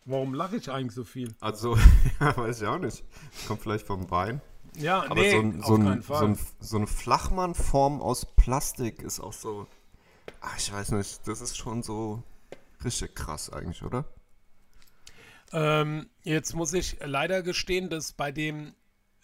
Warum 0.05 0.33
lache 0.33 0.57
ich 0.57 0.69
eigentlich 0.69 0.95
so 0.95 1.03
viel? 1.03 1.33
Also, 1.39 1.77
ja, 2.19 2.35
weiß 2.35 2.61
ich 2.61 2.67
auch 2.67 2.79
nicht. 2.79 3.03
Kommt 3.47 3.61
vielleicht 3.61 3.85
vom 3.85 4.09
Wein. 4.09 4.41
Ja, 4.75 5.03
Aber 5.03 5.15
nee, 5.15 5.31
so, 5.31 5.39
ein, 5.39 5.61
so, 5.61 5.75
ein, 5.75 6.01
Fall. 6.01 6.17
so, 6.19 6.25
ein, 6.25 6.39
so 6.59 6.77
eine 6.77 6.87
Flachmannform 6.87 8.01
aus 8.01 8.25
Plastik 8.25 9.01
ist 9.01 9.19
auch 9.19 9.33
so. 9.33 9.67
Ach, 10.39 10.57
ich 10.57 10.71
weiß 10.71 10.91
nicht, 10.91 11.27
das 11.27 11.41
ist 11.41 11.57
schon 11.57 11.83
so 11.83 12.23
richtig 12.83 13.15
krass 13.15 13.51
eigentlich, 13.51 13.83
oder? 13.83 14.05
Ähm, 15.53 16.09
jetzt 16.23 16.55
muss 16.55 16.73
ich 16.73 16.97
leider 17.03 17.43
gestehen, 17.43 17.89
dass 17.89 18.13
bei 18.13 18.31
dem 18.31 18.73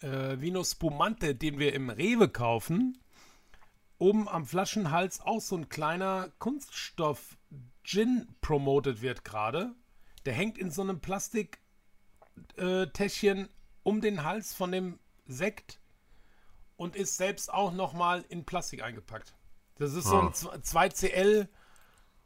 äh, 0.00 0.40
Vino 0.40 0.62
Spumante, 0.62 1.34
den 1.34 1.58
wir 1.58 1.72
im 1.72 1.90
Rewe 1.90 2.28
kaufen, 2.28 2.98
oben 3.98 4.28
am 4.28 4.46
Flaschenhals 4.46 5.20
auch 5.20 5.40
so 5.40 5.56
ein 5.56 5.68
kleiner 5.68 6.28
Kunststoff-Gin 6.38 8.28
promotet 8.40 9.02
wird 9.02 9.24
gerade. 9.24 9.74
Der 10.26 10.34
hängt 10.34 10.58
in 10.58 10.70
so 10.70 10.82
einem 10.82 11.00
Plastiktäschchen 11.00 13.48
um 13.82 14.00
den 14.00 14.22
Hals 14.24 14.54
von 14.54 14.70
dem 14.72 14.98
Sekt 15.26 15.80
und 16.76 16.94
ist 16.96 17.16
selbst 17.16 17.52
auch 17.52 17.72
nochmal 17.72 18.24
in 18.28 18.44
Plastik 18.44 18.82
eingepackt. 18.82 19.34
Das 19.76 19.92
ist 19.94 20.06
so 20.06 20.20
ein 20.20 20.28
Ah. 20.28 20.56
2CL, 20.62 21.48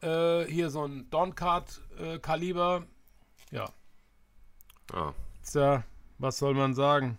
äh, 0.01 0.45
hier 0.47 0.71
so 0.71 0.85
ein 0.87 1.09
Dorncard-Kaliber. 1.11 2.87
ja, 3.51 3.69
Ja. 4.93 5.15
Tja, 5.45 5.83
was 6.19 6.39
soll 6.39 6.55
man 6.55 6.75
sagen? 6.75 7.19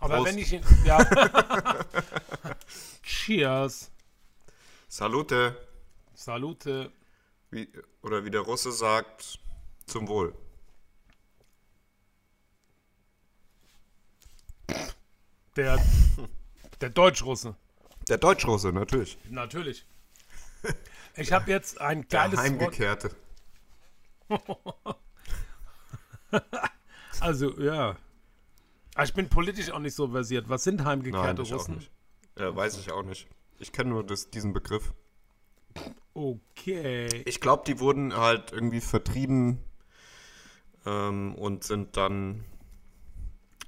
Aber 0.00 0.16
Prost. 0.18 0.28
wenn 0.28 0.38
ich 0.38 0.52
ihn. 0.52 0.62
Ja. 0.84 0.98
Cheers. 3.02 3.90
Salute, 4.88 5.56
Salute. 6.14 6.92
Wie, 7.50 7.68
oder 8.02 8.24
wie 8.24 8.30
der 8.30 8.40
Russe 8.42 8.72
sagt, 8.72 9.38
zum 9.86 10.08
Wohl. 10.08 10.34
Der, 15.56 15.78
der 16.80 16.90
Deutschrusse. 16.90 17.56
Der 18.08 18.18
Deutschrusse, 18.18 18.72
natürlich. 18.72 19.18
Natürlich. 19.28 19.84
Ich 21.16 21.32
habe 21.32 21.50
jetzt 21.50 21.80
ein 21.80 22.06
Der 22.08 22.20
geiles 22.20 22.38
Wort. 22.38 22.46
Heimgekehrte. 22.46 23.10
Also, 27.20 27.58
ja. 27.58 27.96
Ah, 28.94 29.02
Ich 29.02 29.12
bin 29.14 29.28
politisch 29.28 29.70
auch 29.70 29.78
nicht 29.80 29.94
so 29.94 30.08
versiert. 30.08 30.48
Was 30.48 30.62
sind 30.62 30.76
Nein, 30.76 30.86
heimgekehrte 30.86 31.42
auch 31.42 31.50
Russen? 31.52 31.84
Ja, 32.38 32.54
weiß 32.54 32.76
ich 32.78 32.92
auch 32.92 33.02
nicht. 33.02 33.26
Ich 33.58 33.72
kenne 33.72 33.90
nur 33.90 34.04
das, 34.04 34.30
diesen 34.30 34.52
Begriff. 34.52 34.92
Okay. 36.14 37.22
Ich 37.26 37.40
glaube, 37.40 37.62
die 37.66 37.78
wurden 37.80 38.16
halt 38.16 38.52
irgendwie 38.52 38.80
vertrieben 38.80 39.62
ähm, 40.86 41.34
und 41.36 41.64
sind 41.64 41.96
dann 41.96 42.44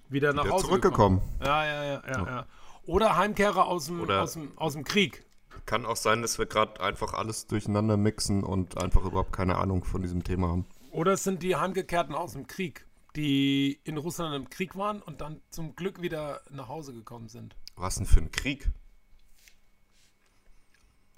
Wieder 0.08 0.32
nach 0.32 0.44
wieder 0.44 0.54
Hause 0.54 0.66
zurückgekommen. 0.66 1.20
gekommen. 1.20 1.38
Ja, 1.44 1.64
ja, 1.64 1.84
ja, 1.84 2.02
ja, 2.08 2.26
ja. 2.26 2.46
Oder 2.86 3.16
Heimkehrer 3.16 3.66
aus 3.66 3.86
dem, 3.86 4.00
Oder- 4.00 4.22
aus 4.22 4.32
dem, 4.32 4.56
aus 4.58 4.72
dem 4.72 4.84
Krieg. 4.84 5.24
Kann 5.66 5.86
auch 5.86 5.96
sein, 5.96 6.22
dass 6.22 6.38
wir 6.38 6.46
gerade 6.46 6.80
einfach 6.80 7.12
alles 7.12 7.46
durcheinander 7.46 7.96
mixen 7.96 8.42
und 8.42 8.78
einfach 8.82 9.04
überhaupt 9.04 9.32
keine 9.32 9.56
Ahnung 9.58 9.84
von 9.84 10.02
diesem 10.02 10.24
Thema 10.24 10.48
haben. 10.48 10.66
Oder 10.90 11.12
es 11.12 11.22
sind 11.22 11.42
die 11.44 11.54
Heimgekehrten 11.54 12.14
aus 12.16 12.32
dem 12.32 12.48
Krieg, 12.48 12.86
die 13.14 13.78
in 13.84 13.96
Russland 13.96 14.34
im 14.34 14.50
Krieg 14.50 14.74
waren 14.76 15.00
und 15.02 15.20
dann 15.20 15.40
zum 15.50 15.76
Glück 15.76 16.00
wieder 16.02 16.40
nach 16.50 16.66
Hause 16.66 16.92
gekommen 16.92 17.28
sind. 17.28 17.54
Was 17.76 17.96
denn 17.96 18.06
für 18.06 18.18
ein 18.20 18.32
Krieg? 18.32 18.68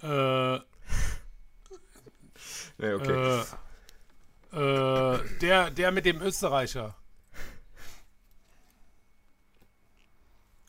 Äh, 0.01 0.59
Ja, 2.77 2.95
okay. 2.95 3.43
äh, 4.53 5.15
äh, 5.15 5.19
der, 5.41 5.71
der 5.71 5.91
mit 5.91 6.05
dem 6.05 6.21
Österreicher. 6.21 6.95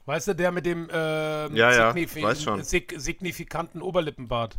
Weißt 0.06 0.28
du, 0.28 0.34
der 0.34 0.52
mit 0.52 0.66
dem 0.66 0.88
ähm, 0.92 1.56
Ja, 1.56 1.72
ja, 1.72 1.94
weiß 1.94 2.42
schon. 2.42 2.62
sig 2.62 2.92
signifikanten 2.96 3.80
Oberlippenbart. 3.80 4.58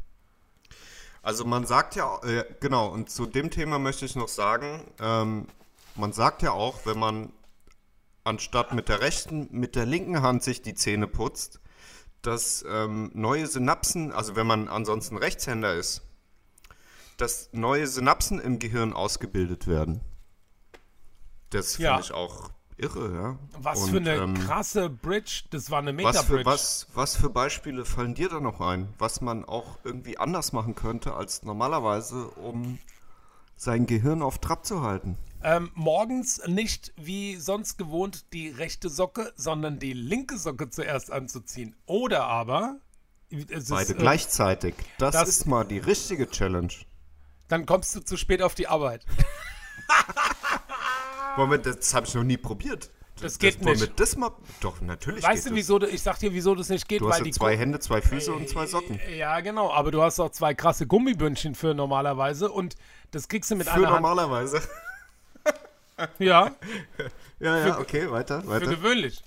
Also 1.22 1.46
man 1.46 1.66
sagt 1.66 1.96
ja, 1.96 2.20
äh, 2.24 2.46
genau, 2.60 2.88
und 2.88 3.10
zu 3.10 3.26
dem 3.26 3.50
Thema 3.50 3.80
möchte 3.80 4.06
ich 4.06 4.16
noch 4.16 4.28
sagen, 4.28 4.84
ähm, 5.00 5.48
man 5.96 6.14
sagt 6.14 6.42
ja 6.42 6.52
auch, 6.52 6.86
wenn 6.86 7.00
man 7.00 7.32
anstatt 8.24 8.74
mit 8.74 8.90
der 8.90 9.02
rechten, 9.02 9.48
mit 9.52 9.76
der 9.76 9.86
linken 9.86 10.22
Hand 10.22 10.44
sich 10.44 10.62
die 10.62 10.74
Zähne 10.74 11.08
putzt, 11.08 11.60
dass 12.22 12.66
ähm, 12.68 13.12
neue 13.14 13.48
Synapsen, 13.48 14.12
also 14.12 14.36
wenn 14.36 14.48
man 14.48 14.68
ansonsten 14.68 15.18
Rechtshänder 15.18 15.74
ist, 15.74 16.02
dass 17.18 17.50
neue 17.54 17.88
Synapsen 17.88 18.40
im 18.40 18.60
Gehirn 18.60 18.94
ausgebildet 18.94 19.68
werden. 19.68 20.02
Das 21.50 21.76
finde 21.76 21.84
Ja. 21.90 22.00
ich 22.00 22.12
auch 22.12 22.50
irre, 22.78 23.14
ja. 23.14 23.40
Was 23.58 23.84
Und, 23.84 23.90
für 23.92 23.98
eine 23.98 24.16
ähm, 24.16 24.34
krasse 24.34 24.90
Bridge. 24.90 25.44
Das 25.52 25.72
war 25.72 25.80
eine 25.80 25.92
was 25.98 26.02
für, 26.04 26.34
Meta-Bridge. 26.34 26.46
was, 26.46 26.88
was 26.94 27.16
für 27.16 27.30
Beispiele 27.30 27.86
fallen 27.86 28.16
dir 28.16 28.30
da 28.30 28.40
noch 28.40 28.60
ein, 28.60 28.94
was 28.98 29.22
man 29.22 29.46
auch 29.46 29.78
irgendwie 29.84 30.18
anders 30.18 30.52
machen 30.52 30.76
könnte 30.76 31.14
als 31.14 31.44
normalerweise, 31.44 32.28
um 32.32 32.80
sein 33.56 33.86
Gehirn 33.86 34.22
auf 34.22 34.40
Trab 34.40 34.66
zu 34.66 34.82
halten? 34.82 35.18
Ähm, 35.42 35.72
morgens 35.76 36.42
nicht 36.48 36.92
wie 36.98 37.38
sonst 37.38 37.78
gewohnt 37.78 38.34
die 38.34 38.50
rechte 38.50 38.90
Socke, 38.90 39.32
sondern 39.38 39.80
die 39.80 39.94
linke 39.94 40.38
Socke 40.38 40.70
zuerst 40.70 41.12
anzuziehen. 41.12 41.76
Oder 41.86 42.26
aber. 42.26 42.80
Beide 43.30 43.54
ist, 43.54 43.72
äh, 43.72 43.94
gleichzeitig. 43.94 44.76
Das, 44.98 45.14
das- 45.14 45.30
ist 45.30 45.46
mal 45.46 45.64
die 45.64 45.78
richtige 45.78 46.30
Challenge. 46.30 46.74
Dann 47.48 47.66
kommst 47.66 47.96
du 47.96 48.00
zu 48.02 48.18
spät 48.18 48.42
auf 48.42 48.56
die 48.56 48.68
Arbeit. 48.68 49.06
Moment, 51.38 51.66
das 51.66 51.94
habe 51.94 52.08
ich 52.08 52.14
noch 52.16 52.24
nie 52.24 52.38
probiert. 52.38 52.90
Das 53.22 53.40
geht 53.40 53.64
wollen 53.64 53.80
wir 53.80 53.88
nicht. 53.88 54.00
das 54.00 54.18
mal. 54.18 54.32
Doch, 54.60 54.82
natürlich. 54.82 55.24
Weißt 55.24 55.44
geht 55.46 55.52
du, 55.52 55.56
das. 55.56 55.58
wieso? 55.58 55.82
Ich 55.84 56.02
sag 56.02 56.20
dir, 56.20 56.34
wieso 56.34 56.54
das 56.54 56.68
nicht 56.70 56.88
geht, 56.88 57.00
Du 57.02 57.10
hast 57.10 57.26
ja 57.26 57.32
zwei 57.32 57.56
Hände, 57.58 57.80
zwei 57.80 58.02
Füße 58.02 58.34
und 58.34 58.50
zwei 58.50 58.66
Socken. 58.66 59.00
Ja, 59.16 59.40
genau, 59.40 59.72
aber 59.72 59.92
du 59.92 60.02
hast 60.02 60.20
auch 60.20 60.32
zwei 60.32 60.54
krasse 60.54 60.86
Gummibündchen 60.86 61.56
für 61.56 61.74
normalerweise 61.74 62.52
und 62.52 62.76
das 63.12 63.28
kriegst 63.30 63.52
du 63.52 63.56
mit 63.56 63.68
Für 63.68 63.74
einer 63.76 63.88
Hand. 63.92 64.02
normalerweise. 64.02 64.62
Ja, 66.20 66.52
Ja, 67.40 67.68
ja, 67.68 67.80
okay, 67.80 68.12
weiter, 68.12 68.42
für 68.42 68.50
weiter. 68.50 68.66
gewöhnlich. 68.68 69.24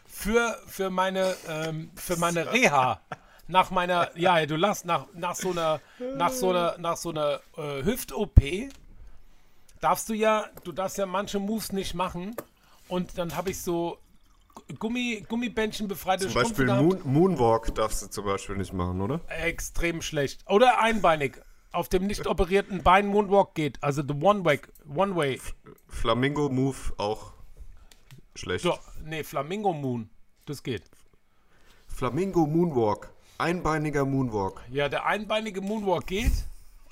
Für, 0.06 0.58
für 0.66 0.90
meine, 0.90 1.36
ähm, 1.48 1.90
für 1.94 2.16
meine 2.16 2.52
Reha. 2.52 3.00
Nach 3.50 3.70
meiner, 3.70 4.10
ja, 4.14 4.44
du 4.44 4.56
lachst, 4.56 4.84
nach, 4.84 5.06
nach 5.14 5.34
so 5.34 5.52
einer, 5.52 5.80
nach 6.16 6.32
so 6.32 6.50
einer, 6.50 6.76
nach 6.76 6.98
so 6.98 7.08
einer 7.08 7.40
äh, 7.56 7.82
Hüft-OP 7.82 8.38
darfst 9.80 10.10
du 10.10 10.12
ja, 10.12 10.44
du 10.64 10.72
darfst 10.72 10.98
ja 10.98 11.06
manche 11.06 11.38
Moves 11.38 11.72
nicht 11.72 11.94
machen. 11.94 12.36
Und 12.88 13.16
dann 13.16 13.34
habe 13.34 13.50
ich 13.50 13.62
so 13.62 13.98
Gummi, 14.78 15.24
Gummibändchen 15.28 15.88
befreite 15.88 16.26
Zum 16.26 16.34
Beispiel. 16.34 16.66
Moon, 16.66 17.00
Moonwalk 17.04 17.74
darfst 17.74 18.02
du 18.02 18.06
zum 18.08 18.24
Beispiel 18.24 18.56
nicht 18.56 18.72
machen, 18.72 19.00
oder? 19.00 19.20
Extrem 19.28 20.02
schlecht. 20.02 20.44
Oder 20.46 20.80
einbeinig. 20.80 21.40
Auf 21.72 21.88
dem 21.88 22.06
nicht 22.06 22.26
operierten 22.26 22.82
Bein 22.82 23.06
Moonwalk 23.06 23.54
geht. 23.54 23.82
Also 23.82 24.02
the 24.02 24.14
One 24.14 24.44
Way. 24.44 24.60
One 24.88 25.14
Way. 25.16 25.40
Flamingo 25.88 26.48
Move 26.48 26.76
auch 26.96 27.32
schlecht. 28.34 28.62
So, 28.62 28.78
nee, 29.04 29.22
Flamingo 29.22 29.72
Moon. 29.72 30.08
Das 30.46 30.62
geht. 30.62 30.84
Flamingo 31.86 32.46
Moonwalk. 32.46 33.12
Einbeiniger 33.38 34.04
Moonwalk. 34.04 34.62
Ja, 34.70 34.88
der 34.88 35.06
einbeinige 35.06 35.60
Moonwalk 35.60 36.06
geht. 36.06 36.32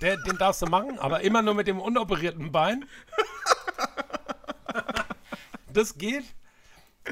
Der, 0.00 0.16
den 0.18 0.36
darfst 0.36 0.60
du 0.60 0.66
machen, 0.66 0.98
aber 0.98 1.22
immer 1.22 1.40
nur 1.40 1.54
mit 1.54 1.66
dem 1.66 1.80
unoperierten 1.80 2.52
Bein. 2.52 2.84
Das 5.72 5.96
geht. 5.96 6.24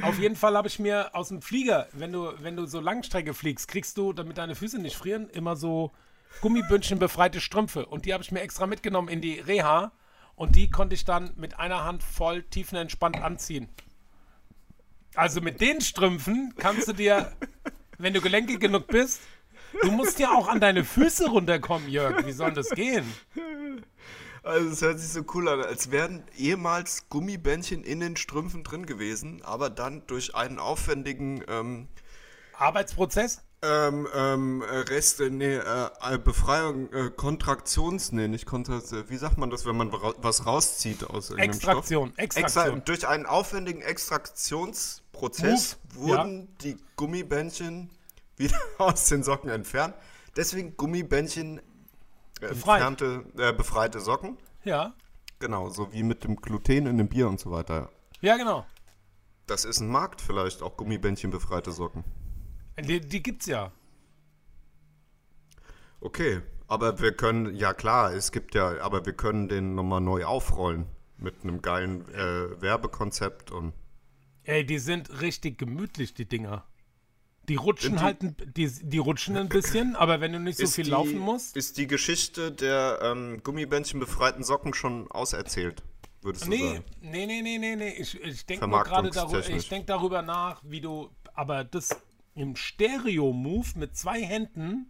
Auf 0.03 0.19
jeden 0.19 0.36
Fall 0.36 0.57
habe 0.57 0.69
ich 0.69 0.78
mir 0.78 1.15
aus 1.15 1.28
dem 1.28 1.41
Flieger, 1.41 1.86
wenn 1.93 2.12
du, 2.12 2.32
wenn 2.43 2.57
du 2.57 2.66
so 2.66 2.81
Langstrecke 2.81 3.32
fliegst, 3.32 3.69
kriegst 3.69 3.97
du, 3.97 4.12
damit 4.12 4.39
deine 4.39 4.55
Füße 4.55 4.78
nicht 4.78 4.97
frieren, 4.97 5.28
immer 5.31 5.55
so 5.55 5.93
Gummibündchen 6.40 6.98
befreite 6.98 7.40
Strümpfe. 7.40 7.86
Und 7.86 8.05
die 8.05 8.12
habe 8.12 8.23
ich 8.23 8.32
mir 8.32 8.40
extra 8.40 8.66
mitgenommen 8.66 9.09
in 9.09 9.20
die 9.20 9.39
Reha. 9.39 9.93
Und 10.36 10.56
die 10.56 10.70
konnte 10.70 10.94
ich 10.94 11.05
dann 11.05 11.32
mit 11.36 11.59
einer 11.59 11.85
Hand 11.85 12.02
voll 12.02 12.43
tiefenentspannt 12.43 13.23
anziehen. 13.23 13.69
Also 15.15 15.40
mit 15.40 15.61
den 15.61 15.81
Strümpfen 15.81 16.55
kannst 16.56 16.89
du 16.89 16.93
dir, 16.93 17.32
wenn 17.98 18.15
du 18.15 18.20
gelenkig 18.20 18.61
genug 18.61 18.89
bist, 18.89 19.20
du 19.82 19.93
musst 19.93 20.19
ja 20.19 20.32
auch 20.32 20.48
an 20.48 20.61
deine 20.61 20.85
Füße 20.85 21.28
runterkommen, 21.28 21.89
Jörg. 21.89 22.27
Wie 22.27 22.32
soll 22.32 22.52
das 22.52 22.70
gehen? 22.70 23.05
Also 24.43 24.70
es 24.70 24.82
hört 24.82 24.98
sich 24.98 25.11
so 25.11 25.24
cool 25.35 25.48
an, 25.48 25.62
als 25.62 25.90
wären 25.90 26.24
ehemals 26.36 27.09
Gummibändchen 27.09 27.85
in 27.85 28.01
den 28.01 28.16
Strümpfen 28.16 28.65
drin 28.65 28.86
gewesen, 28.86 29.40
aber 29.43 29.70
dann 29.70 30.06
durch 30.06 30.35
einen 30.35 30.59
aufwendigen 30.59 31.44
ähm, 31.48 31.89
Arbeitsprozess? 32.59 33.44
Ähm, 33.65 34.09
ähm, 34.15 34.62
äh, 34.62 34.78
Rest, 34.78 35.20
äh, 35.20 35.31
nee, 35.31 35.57
äh, 35.57 35.89
äh, 36.03 36.19
Befreiung, 36.19 36.93
äh, 36.93 37.11
Kontraktions, 37.11 38.12
nee, 38.12 38.28
nicht 38.28 38.47
Kontraktion, 38.47 39.05
wie 39.09 39.16
sagt 39.16 39.39
man 39.39 39.51
das, 39.51 39.65
wenn 39.65 39.77
man 39.77 39.91
was 39.93 40.47
rauszieht 40.47 41.05
aus 41.05 41.31
irgendeinem 41.31 41.51
Extraktion, 41.51 42.09
Stoff? 42.09 42.19
Extraktion. 42.19 42.65
Extra, 42.65 42.85
durch 42.85 43.09
einen 43.09 43.27
aufwendigen 43.27 43.81
Extraktionsprozess 43.81 45.78
Move, 45.95 46.11
ja. 46.11 46.19
wurden 46.19 46.49
die 46.61 46.77
Gummibändchen 46.97 47.91
wieder 48.36 48.59
aus 48.78 49.07
den 49.07 49.23
Socken 49.23 49.51
entfernt. 49.51 49.95
Deswegen 50.36 50.77
Gummibändchen 50.77 51.59
äh, 52.41 52.49
Befreit. 52.49 52.82
entfernte, 52.82 53.24
äh, 53.39 53.53
befreite 53.53 54.01
Socken. 54.01 54.36
Ja. 54.65 54.95
Genau, 55.39 55.70
so 55.70 55.93
wie 55.93 56.03
mit 56.03 56.24
dem 56.24 56.36
Gluten 56.36 56.86
in 56.86 56.99
dem 56.99 57.09
Bier 57.09 57.28
und 57.28 57.41
so 57.41 57.51
weiter. 57.51 57.91
Ja, 58.20 58.36
genau. 58.36 58.66
Das 59.47 59.65
ist 59.65 59.81
ein 59.81 59.89
Markt 59.89 60.20
vielleicht, 60.20 60.62
auch 60.62 60.77
Gummibändchen 60.77 61.31
befreite 61.31 61.70
Socken. 61.70 62.05
Die, 62.81 63.01
die 63.01 63.23
gibt's 63.23 63.47
ja. 63.47 63.73
Okay, 66.01 66.41
aber 66.69 67.01
wir 67.01 67.13
können, 67.13 67.55
ja 67.57 67.73
klar, 67.73 68.13
es 68.13 68.31
gibt 68.33 68.55
ja, 68.55 68.81
aber 68.81 69.07
wir 69.07 69.13
können 69.15 69.49
den 69.49 69.75
nochmal 69.75 70.01
neu 70.01 70.25
aufrollen 70.25 70.87
mit 71.19 71.43
einem 71.43 71.63
geilen 71.63 72.09
äh, 72.15 72.61
Werbekonzept 72.61 73.51
und 73.51 73.73
Ey, 74.45 74.65
die 74.65 74.79
sind 74.79 75.21
richtig 75.23 75.59
gemütlich, 75.59 76.15
die 76.15 76.27
Dinger. 76.27 76.65
Die 77.49 77.57
rutschen 77.57 77.97
die- 77.97 78.03
halt, 78.03 78.23
ein- 78.23 78.37
die, 78.57 78.71
die 78.71 78.99
rutschen 78.99 79.37
ein 79.37 79.49
bisschen, 79.49 79.97
aber 79.97 80.21
wenn 80.21 80.33
du 80.33 80.41
nicht 80.41 80.59
so 80.59 80.67
viel 80.67 80.85
die, 80.85 80.91
laufen 80.91 81.19
musst. 81.19 81.57
Ist 81.57 81.77
die 81.79 81.87
Geschichte 81.87 82.53
der 82.53 83.01
ähm, 83.03 83.43
Gummibändchen 83.43 84.01
befreiten 84.01 84.43
Socken 84.45 84.75
schon 84.75 85.11
auserzählt, 85.11 85.83
würdest 86.23 86.45
du 86.47 86.51
Nee, 86.51 86.59
sagen? 86.61 86.85
nee, 87.01 87.27
nee, 87.27 87.43
nee, 87.43 87.59
nee, 87.59 87.77
nee. 87.77 87.89
Ich, 87.99 88.21
ich 88.23 88.47
denke 88.47 88.67
gerade 88.69 89.11
darüber, 89.11 89.47
ich 89.49 89.69
denk 89.69 89.87
darüber 89.87 90.23
nach, 90.23 90.63
wie 90.65 90.81
du, 90.81 91.11
aber 91.35 91.65
das 91.65 91.91
im 92.35 92.56
Stereo-Move 92.56 93.66
mit 93.77 93.97
zwei 93.97 94.23
Händen 94.23 94.86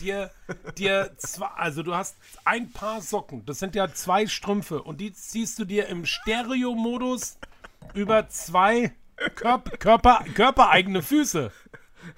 dir, 0.00 0.30
dir 0.78 1.12
zwei, 1.16 1.46
also 1.46 1.82
du 1.82 1.94
hast 1.94 2.16
ein 2.44 2.70
Paar 2.72 3.00
Socken, 3.00 3.44
das 3.46 3.58
sind 3.58 3.74
ja 3.74 3.92
zwei 3.92 4.26
Strümpfe 4.26 4.82
und 4.82 5.00
die 5.00 5.12
ziehst 5.12 5.58
du 5.58 5.64
dir 5.64 5.86
im 5.88 6.04
Stereo-Modus 6.06 7.38
über 7.94 8.28
zwei 8.28 8.92
Körp 9.36 9.78
Körper, 9.80 10.24
körpereigene 10.34 11.02
Füße. 11.02 11.52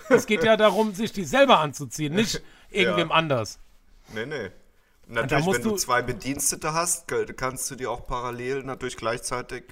Es 0.08 0.26
geht 0.26 0.42
ja 0.42 0.56
darum, 0.56 0.94
sich 0.94 1.12
die 1.12 1.24
selber 1.24 1.60
anzuziehen, 1.60 2.14
nicht 2.14 2.42
irgendwem 2.70 3.08
Ja. 3.10 3.14
anders. 3.14 3.58
Nee, 4.14 4.26
nee. 4.26 4.50
Natürlich, 5.08 5.46
wenn 5.46 5.62
du 5.62 5.70
du- 5.70 5.76
zwei 5.76 6.02
Bedienstete 6.02 6.72
hast, 6.72 7.06
kannst 7.36 7.70
du 7.70 7.76
dir 7.76 7.90
auch 7.92 8.06
parallel 8.08 8.64
natürlich 8.64 8.96
gleichzeitig 8.96 9.64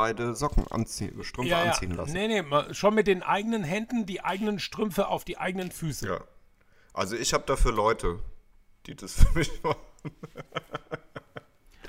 beide 0.00 0.34
Socken 0.34 0.66
anziehen, 0.70 1.22
Strümpfe 1.22 1.50
Ja, 1.50 1.64
anziehen 1.64 1.90
lassen. 1.90 2.14
Nee, 2.14 2.26
nee, 2.26 2.42
schon 2.72 2.94
mit 2.94 3.06
den 3.06 3.22
eigenen 3.22 3.62
Händen 3.62 4.06
die 4.06 4.24
eigenen 4.24 4.58
Strümpfe 4.58 5.08
auf 5.08 5.24
die 5.24 5.36
eigenen 5.36 5.70
Füße. 5.70 6.08
Ja. 6.08 6.24
Also 6.94 7.16
ich 7.16 7.34
habe 7.34 7.44
dafür 7.46 7.72
Leute, 7.72 8.18
die 8.86 8.96
das 8.96 9.12
für 9.22 9.38
mich 9.38 9.62
machen. 9.62 9.76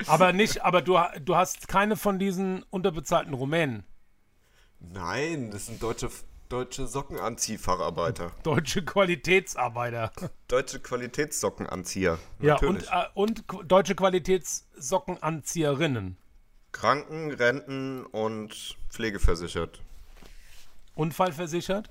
Aber 0.07 0.33
nicht, 0.33 0.65
aber 0.65 0.81
du, 0.81 0.99
du 1.21 1.37
hast 1.37 1.69
keine 1.69 1.95
von 1.95 2.19
diesen 2.19 2.63
unterbezahlten 2.63 3.33
Rumänen. 3.33 3.85
Nein, 4.79 5.49
das 5.51 5.67
sind 5.67 5.81
deutsche, 5.81 6.09
deutsche 6.49 6.87
Sockenanziehfacharbeiter. 6.87 8.33
Deutsche 8.43 8.83
Qualitätsarbeiter. 8.83 10.11
Deutsche 10.49 10.81
Qualitätssockenanzieher. 10.81 12.19
Ja, 12.41 12.57
und, 12.57 12.83
äh, 12.83 13.05
und 13.13 13.45
deutsche 13.67 13.95
Qualitätssockenanzieherinnen. 13.95 16.17
Kranken, 16.71 17.31
Renten 17.31 18.05
und 18.05 18.77
pflegeversichert. 18.89 19.81
Unfallversichert? 20.95 21.89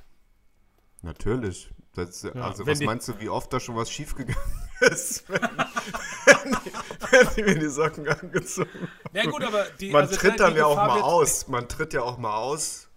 Natürlich. 1.03 1.71
Das, 1.95 2.25
also 2.25 2.67
wenn 2.67 2.73
was 2.73 2.79
die- 2.79 2.87
meinst 2.87 3.09
du, 3.09 3.19
wie 3.19 3.29
oft 3.29 3.53
da 3.53 3.59
schon 3.59 3.75
was 3.77 3.91
schiefgegangen 3.91 4.37
ist, 4.81 5.29
wenn, 5.29 5.43
wenn, 5.43 6.53
die, 6.65 6.73
wenn 7.11 7.35
die 7.35 7.43
mir 7.43 7.59
die 7.59 7.69
Socken 7.69 8.09
angezogen 8.09 8.71
haben? 8.73 8.89
Ja 9.13 9.27
gut, 9.29 9.43
aber 9.43 9.65
die 9.81 9.91
Man 9.91 10.03
also 10.03 10.17
tritt 10.17 10.39
dann 10.39 10.55
ja 10.55 10.67
auch 10.67 10.77
Gefahr 10.77 10.89
mal 10.89 11.01
aus. 11.03 11.49
Man 11.49 11.69
tritt 11.69 11.93
ja 11.93 12.03
auch 12.03 12.17
mal 12.19 12.37
aus. 12.37 12.89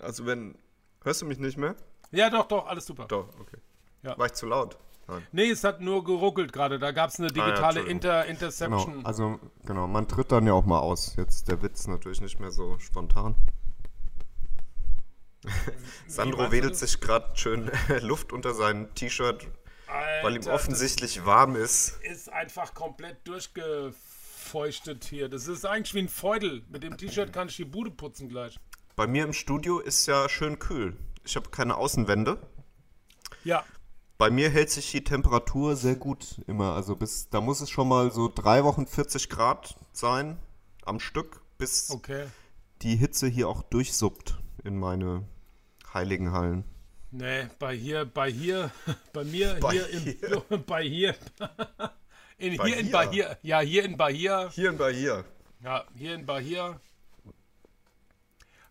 Also 0.00 0.26
wenn... 0.26 0.58
Hörst 1.02 1.22
du 1.22 1.26
mich 1.26 1.38
nicht 1.38 1.56
mehr? 1.56 1.76
Ja, 2.10 2.28
doch, 2.28 2.46
doch, 2.48 2.66
alles 2.66 2.84
super. 2.84 3.06
Doch, 3.06 3.28
okay. 3.38 3.58
Ja. 4.02 4.18
War 4.18 4.26
ich 4.26 4.32
zu 4.32 4.46
laut? 4.46 4.76
Nein. 5.10 5.26
Nee, 5.32 5.50
es 5.50 5.64
hat 5.64 5.80
nur 5.80 6.04
geruckelt 6.04 6.52
gerade. 6.52 6.78
Da 6.78 6.92
gab 6.92 7.10
es 7.10 7.18
eine 7.18 7.28
Ah 7.28 7.36
ja, 7.36 7.44
digitale. 7.46 7.80
Inter 7.80 8.26
Interception. 8.26 8.92
Genau, 8.92 9.06
also 9.06 9.40
genau, 9.66 9.88
man 9.88 10.06
tritt 10.06 10.30
dann 10.30 10.46
ja 10.46 10.52
auch 10.52 10.64
mal 10.64 10.78
aus. 10.78 11.16
Jetzt 11.16 11.48
der 11.48 11.62
Witz 11.62 11.88
natürlich 11.88 12.20
nicht 12.20 12.38
mehr 12.38 12.52
so 12.52 12.78
spontan. 12.78 13.34
Sandro 16.06 16.52
wedelt 16.52 16.76
sich 16.76 17.00
gerade 17.00 17.26
schön 17.34 17.70
Luft 18.02 18.32
unter 18.32 18.54
sein 18.54 18.94
T-Shirt, 18.94 19.48
weil 20.22 20.36
ihm 20.36 20.46
offensichtlich 20.46 21.24
warm 21.24 21.56
ist. 21.56 21.98
Ist 22.02 22.32
einfach 22.32 22.74
komplett 22.74 23.26
durchgefeuchtet 23.26 25.04
hier. 25.04 25.28
Das 25.28 25.48
ist 25.48 25.64
eigentlich 25.64 25.94
wie 25.94 26.00
ein 26.00 26.08
Feudel. 26.08 26.62
Mit 26.68 26.84
dem 26.84 26.96
T-Shirt 26.96 27.32
kann 27.32 27.48
ich 27.48 27.56
die 27.56 27.64
Bude 27.64 27.90
putzen 27.90 28.28
gleich. 28.28 28.60
Bei 28.96 29.06
mir 29.06 29.24
im 29.24 29.32
Studio 29.32 29.80
ist 29.80 30.06
ja 30.06 30.28
schön 30.28 30.58
kühl. 30.58 30.96
Ich 31.24 31.36
habe 31.36 31.48
keine 31.48 31.76
Außenwände. 31.76 32.38
Ja, 33.42 33.64
Bei 34.20 34.28
mir 34.28 34.50
hält 34.50 34.68
sich 34.68 34.90
die 34.90 35.02
Temperatur 35.02 35.76
sehr 35.76 35.96
gut 35.96 36.42
immer. 36.46 36.74
Also 36.74 36.94
bis 36.94 37.30
da 37.30 37.40
muss 37.40 37.62
es 37.62 37.70
schon 37.70 37.88
mal 37.88 38.12
so 38.12 38.28
drei 38.28 38.64
Wochen 38.64 38.86
40 38.86 39.30
Grad 39.30 39.76
sein 39.92 40.36
am 40.84 41.00
Stück, 41.00 41.40
bis 41.56 41.90
okay. 41.90 42.26
die 42.82 42.96
Hitze 42.96 43.28
hier 43.28 43.48
auch 43.48 43.62
durchsuppt 43.62 44.38
in 44.62 44.78
meine 44.78 45.26
heiligen 45.94 46.32
Hallen. 46.32 46.64
Nee, 47.10 47.46
bei 47.58 47.74
hier, 47.74 48.04
bei 48.04 48.30
hier, 48.30 48.70
bei 49.14 49.24
mir, 49.24 49.56
Bei 49.58 49.70
hier, 49.70 49.86
hier. 49.86 50.42
Im, 50.50 50.64
bei 50.66 50.82
hier. 50.82 51.14
In, 52.36 52.58
Bei 52.58 52.66
hier 52.66 52.76
in? 52.76 52.90
Bahia. 52.90 53.36
Ja, 53.40 53.60
hier 53.60 53.84
in 53.86 53.96
Bahia. 53.96 54.50
Hier 54.50 54.72
bei 54.76 54.92
hier. 54.92 55.24
Ja, 55.64 55.86
hier 55.94 56.14
in 56.14 56.26
Bahia. 56.26 56.78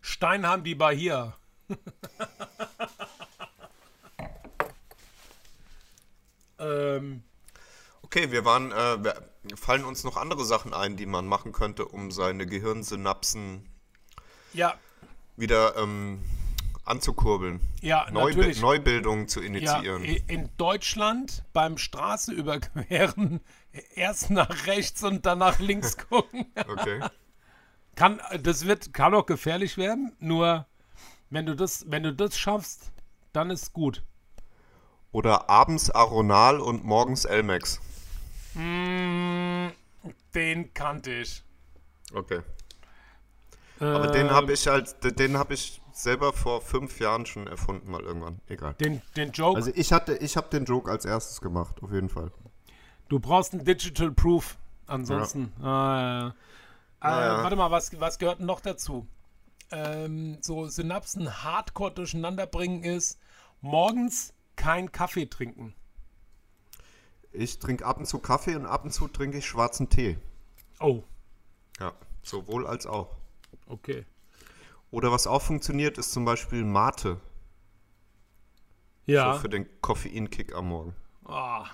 Steinheim 0.00 0.62
die 0.62 0.76
Bahia. 0.76 1.36
Ähm, 6.60 7.22
Okay, 8.02 8.32
wir 8.32 8.44
waren, 8.44 8.72
äh, 8.72 9.04
wir, 9.04 9.14
fallen 9.56 9.84
uns 9.84 10.02
noch 10.04 10.16
andere 10.16 10.44
Sachen 10.44 10.74
ein, 10.74 10.96
die 10.96 11.06
man 11.06 11.26
machen 11.26 11.52
könnte, 11.52 11.84
um 11.84 12.10
seine 12.10 12.44
Gehirnsynapsen 12.46 13.68
ja, 14.52 14.74
wieder 15.36 15.76
ähm, 15.76 16.20
anzukurbeln. 16.84 17.60
Ja, 17.82 18.10
Neubi. 18.10 18.58
Neubildungen 18.58 19.28
zu 19.28 19.40
ja, 19.40 19.46
initiieren. 19.46 20.04
i- 20.04 20.24
in 20.26 20.48
Deutschland 20.56 21.44
beim 21.52 21.78
Straße 21.78 22.32
überqueren 22.32 23.40
erst 23.94 24.30
nach 24.30 24.66
rechts 24.66 25.04
und 25.04 25.24
dann 25.26 25.38
nach 25.38 25.60
links 25.60 25.96
gucken. 26.08 26.46
Okay. 26.68 27.00
Kann, 27.94 28.20
das 28.42 28.66
wird, 28.66 28.92
kann 28.92 29.14
auch 29.14 29.26
gefährlich 29.26 29.76
werden, 29.76 30.16
nur 30.18 30.66
wenn 31.28 31.46
du 31.46 31.54
das, 31.54 31.84
wenn 31.88 32.02
du 32.02 32.12
das 32.14 32.36
schaffst, 32.36 32.90
dann 33.32 33.50
ist 33.50 33.72
gut. 33.72 34.02
Oder 35.12 35.50
abends 35.50 35.90
Aronal 35.90 36.60
und 36.60 36.84
morgens 36.84 37.24
Elmex. 37.24 37.80
Den 40.34 40.74
kannte 40.74 41.12
ich. 41.12 41.42
Okay. 42.14 42.40
Aber 43.80 44.08
den 44.08 44.26
Ähm, 44.26 44.32
habe 44.32 44.52
ich 44.52 44.66
halt, 44.66 45.18
den 45.18 45.38
habe 45.38 45.54
ich 45.54 45.80
selber 45.92 46.32
vor 46.32 46.60
fünf 46.60 47.00
Jahren 47.00 47.26
schon 47.26 47.46
erfunden, 47.46 47.90
mal 47.90 48.02
irgendwann. 48.02 48.40
Egal. 48.46 48.74
Den, 48.74 49.00
den 49.16 49.32
Joke, 49.32 49.56
Also 49.56 49.70
ich 49.74 49.92
hatte, 49.92 50.16
ich 50.16 50.36
habe 50.36 50.48
den 50.50 50.64
Joke 50.64 50.90
als 50.90 51.04
erstes 51.04 51.40
gemacht, 51.40 51.76
auf 51.82 51.90
jeden 51.92 52.08
Fall. 52.08 52.30
du 53.08 53.18
brauchst 53.18 53.52
ein 53.54 53.64
Digital 53.64 54.10
Proof. 54.12 54.56
Ansonsten. 54.86 55.52
Ah, 55.62 56.00
ja. 56.00 56.28
Äh, 56.28 56.32
Naja. 57.10 57.42
Warte 57.44 57.56
mal, 57.56 57.70
was, 57.70 57.98
was 58.00 58.18
gehört 58.18 58.40
noch 58.40 58.60
dazu? 58.60 59.06
Ähm, 59.70 60.38
so 60.40 60.66
Synapsen 60.66 61.42
hardcore 61.44 61.92
durcheinander 61.92 62.46
bringen 62.46 62.82
ist 62.82 63.18
morgens 63.60 64.32
kein 64.60 64.92
Kaffee 64.92 65.26
trinken. 65.26 65.74
Ich 67.32 67.58
trinke 67.58 67.86
ab 67.86 67.98
und 67.98 68.06
zu 68.06 68.18
Kaffee 68.18 68.56
und 68.56 68.66
ab 68.66 68.84
und 68.84 68.90
zu 68.92 69.08
trinke 69.08 69.38
ich 69.38 69.46
schwarzen 69.46 69.88
Tee. 69.88 70.18
Oh, 70.80 71.02
Ja, 71.78 71.92
sowohl 72.22 72.66
als 72.66 72.86
auch. 72.86 73.16
okay. 73.66 74.04
Oder 74.90 75.12
was 75.12 75.26
auch 75.26 75.40
funktioniert, 75.42 75.96
ist 75.98 76.12
zum 76.12 76.24
Beispiel 76.24 76.64
Mate. 76.64 77.20
Ja. 79.06 79.34
So 79.34 79.40
für 79.40 79.48
den 79.48 79.66
Koffeinkick 79.80 80.54
am 80.54 80.68
Morgen. 80.68 80.94
Ah, 81.24 81.66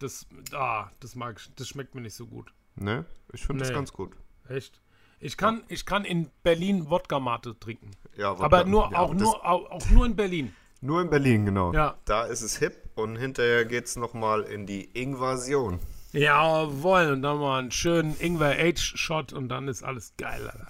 das, 0.00 0.26
ah, 0.52 0.90
das 1.00 1.14
mag 1.14 1.38
ich, 1.40 1.54
das 1.54 1.68
schmeckt 1.68 1.94
mir 1.94 2.00
nicht 2.02 2.14
so 2.14 2.26
gut. 2.26 2.52
Ne? 2.74 3.04
Ich 3.32 3.46
finde 3.46 3.62
Nee. 3.62 3.68
das 3.68 3.74
ganz 3.74 3.92
gut. 3.92 4.16
Echt? 4.48 4.80
Ich 5.20 5.36
kann, 5.36 5.62
ich 5.68 5.86
kann 5.86 6.04
in 6.04 6.30
Berlin 6.42 6.90
Wodka-Mate 6.90 7.58
trinken. 7.60 7.92
Ja, 8.16 8.32
Aber 8.36 8.64
nur, 8.64 8.90
ja, 8.90 8.98
auch, 8.98 9.14
nur, 9.14 9.44
auch, 9.46 9.70
auch 9.70 9.88
nur 9.90 10.04
in 10.04 10.16
Berlin. 10.16 10.54
Nur 10.82 11.00
in 11.00 11.10
Berlin, 11.10 11.46
genau. 11.46 11.72
Ja. 11.72 11.96
Da 12.04 12.24
ist 12.24 12.42
es 12.42 12.58
hip 12.58 12.90
und 12.96 13.16
hinterher 13.16 13.64
geht's 13.64 13.94
nochmal 13.96 14.42
in 14.42 14.66
die 14.66 14.82
Invasion. 14.82 15.78
Jawohl, 16.12 17.12
und 17.12 17.22
dann 17.22 17.38
mal 17.38 17.60
einen 17.60 17.70
schönen 17.70 18.18
Ingwer-Age-Shot 18.18 19.32
und 19.32 19.48
dann 19.48 19.68
ist 19.68 19.84
alles 19.84 20.12
geil, 20.18 20.46
Alter. 20.50 20.68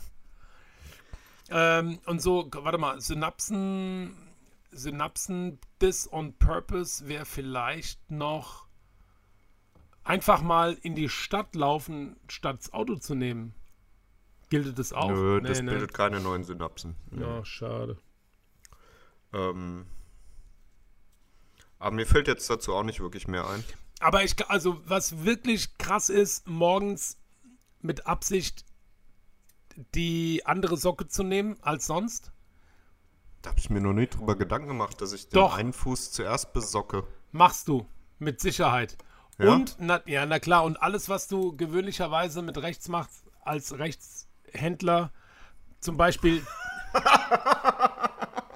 Ähm, 1.51 1.98
und 2.06 2.20
so, 2.20 2.48
warte 2.52 2.76
mal, 2.78 3.01
Synapsen, 3.01 4.14
Synapsen, 4.70 5.59
Dis 5.80 6.12
on 6.12 6.34
Purpose 6.34 7.09
wäre 7.09 7.24
vielleicht 7.24 8.10
noch 8.10 8.66
einfach 10.05 10.43
mal 10.43 10.76
in 10.82 10.94
die 10.94 11.09
Stadt 11.09 11.55
laufen, 11.55 12.16
statt 12.28 12.59
das 12.60 12.72
Auto 12.72 12.97
zu 12.97 13.14
nehmen. 13.14 13.55
Gilt 14.51 14.78
das 14.78 14.93
auch? 14.93 15.10
Nö, 15.10 15.40
Nee, 15.40 15.48
das 15.48 15.62
nee. 15.62 15.70
bildet 15.70 15.94
keine 15.94 16.20
neuen 16.20 16.44
Synapsen. 16.44 16.97
Ja, 17.18 17.43
schade. 17.44 17.97
Ähm, 19.32 19.86
aber 21.82 21.96
mir 21.96 22.06
fällt 22.06 22.28
jetzt 22.28 22.48
dazu 22.48 22.74
auch 22.74 22.84
nicht 22.84 23.00
wirklich 23.00 23.26
mehr 23.26 23.46
ein. 23.48 23.64
Aber 23.98 24.22
ich, 24.22 24.34
also 24.48 24.80
was 24.86 25.24
wirklich 25.24 25.76
krass 25.78 26.09
ist, 26.09 26.46
morgens 26.48 27.18
mit 27.80 28.06
Absicht 28.06 28.64
die 29.94 30.42
andere 30.44 30.76
Socke 30.76 31.09
zu 31.09 31.24
nehmen 31.24 31.56
als 31.60 31.86
sonst. 31.86 32.30
Da 33.42 33.50
habe 33.50 33.59
ich 33.59 33.68
mir 33.68 33.80
noch 33.80 33.92
nie 33.92 34.06
drüber 34.06 34.36
Gedanken 34.36 34.68
gemacht, 34.68 35.00
dass 35.00 35.12
ich 35.12 35.28
den 35.28 35.40
Doch. 35.40 35.56
einen 35.56 35.72
Fuß 35.72 36.12
zuerst 36.12 36.52
besocke. 36.52 37.04
Machst 37.32 37.66
du, 37.66 37.86
mit 38.20 38.40
Sicherheit. 38.40 38.96
Ja? 39.38 39.52
Und, 39.52 39.76
na, 39.80 40.00
ja, 40.06 40.24
na 40.24 40.38
klar, 40.38 40.62
und 40.62 40.80
alles, 40.80 41.09
was 41.09 41.26
du 41.26 41.56
gewöhnlicherweise 41.56 42.42
mit 42.42 42.59
rechts 42.59 42.88
machst, 42.88 43.24
als 43.40 43.76
Rechtshändler, 43.76 45.10
zum 45.80 45.96
Beispiel, 45.96 46.46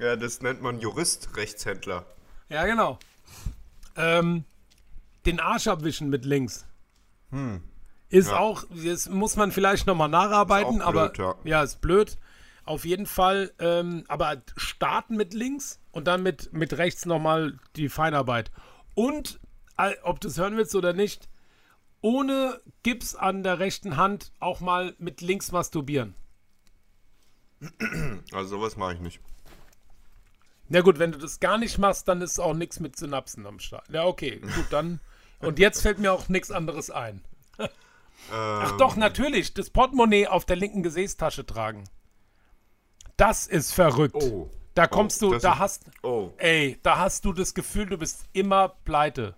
Ja, 0.00 0.16
das 0.16 0.40
nennt 0.40 0.62
man 0.62 0.80
Jurist, 0.80 1.36
Rechtshändler. 1.36 2.06
ja 2.48 2.64
genau, 2.64 2.98
ähm, 3.96 4.44
den 5.26 5.40
Arsch 5.40 5.66
abwischen 5.66 6.08
mit 6.08 6.24
links. 6.24 6.66
Ist 8.08 8.32
auch, 8.32 8.64
das 8.70 9.08
muss 9.08 9.36
man 9.36 9.52
vielleicht 9.52 9.86
nochmal 9.86 10.08
nacharbeiten, 10.08 10.82
auch 10.82 10.86
aber 10.86 11.10
blöd, 11.10 11.36
ja. 11.44 11.62
ist 11.62 11.80
blöd. 11.80 12.18
Auf 12.64 12.84
jeden 12.84 13.06
Fall, 13.06 13.52
ähm, 13.58 14.04
aber 14.08 14.42
starten 14.56 15.16
mit 15.16 15.34
links 15.34 15.80
und 15.92 16.06
dann 16.06 16.22
mit, 16.22 16.52
mit 16.52 16.76
rechts 16.76 17.06
nochmal 17.06 17.58
die 17.76 17.88
Feinarbeit. 17.88 18.50
Und, 18.94 19.40
ob 20.02 20.20
du 20.20 20.28
es 20.28 20.38
hören 20.38 20.56
willst 20.56 20.74
oder 20.74 20.92
nicht, 20.92 21.28
ohne 22.00 22.60
Gips 22.82 23.14
an 23.14 23.42
der 23.42 23.58
rechten 23.58 23.96
Hand 23.96 24.32
auch 24.40 24.60
mal 24.60 24.94
mit 24.98 25.20
links 25.20 25.52
masturbieren. 25.52 26.14
Also 28.32 28.56
sowas 28.56 28.76
mache 28.76 28.94
ich 28.94 29.00
nicht. 29.00 29.20
Na 30.72 30.80
gut, 30.82 30.98
wenn 31.00 31.10
du 31.12 31.18
das 31.18 31.40
gar 31.40 31.58
nicht 31.58 31.78
machst, 31.78 32.06
dann 32.08 32.22
ist 32.22 32.38
auch 32.38 32.54
nichts 32.54 32.78
mit 32.80 32.96
Synapsen 32.96 33.44
am 33.46 33.58
Start. 33.58 33.88
Ja, 33.90 34.04
okay, 34.06 34.38
gut, 34.38 34.66
dann. 34.70 35.00
Und 35.40 35.58
jetzt 35.58 35.82
fällt 35.82 35.98
mir 35.98 36.12
auch 36.12 36.28
nichts 36.28 36.50
anderes 36.52 36.90
ein. 36.90 37.22
Ach 38.32 38.76
doch, 38.76 38.94
natürlich, 38.96 39.52
das 39.54 39.70
Portemonnaie 39.70 40.26
auf 40.28 40.44
der 40.44 40.56
linken 40.56 40.82
Gesäßtasche 40.82 41.44
tragen. 41.44 41.84
Das 43.16 43.46
ist 43.46 43.72
verrückt. 43.74 44.14
Oh. 44.14 44.48
Da 44.74 44.86
kommst 44.86 45.20
du, 45.22 45.32
das 45.32 45.42
da 45.42 45.54
ist- 45.54 45.58
hast, 45.58 45.90
Oh, 46.02 46.30
ey, 46.38 46.78
da 46.84 46.98
hast 46.98 47.24
du 47.24 47.32
das 47.32 47.54
Gefühl, 47.54 47.86
du 47.86 47.98
bist 47.98 48.24
immer 48.32 48.68
pleite. 48.68 49.34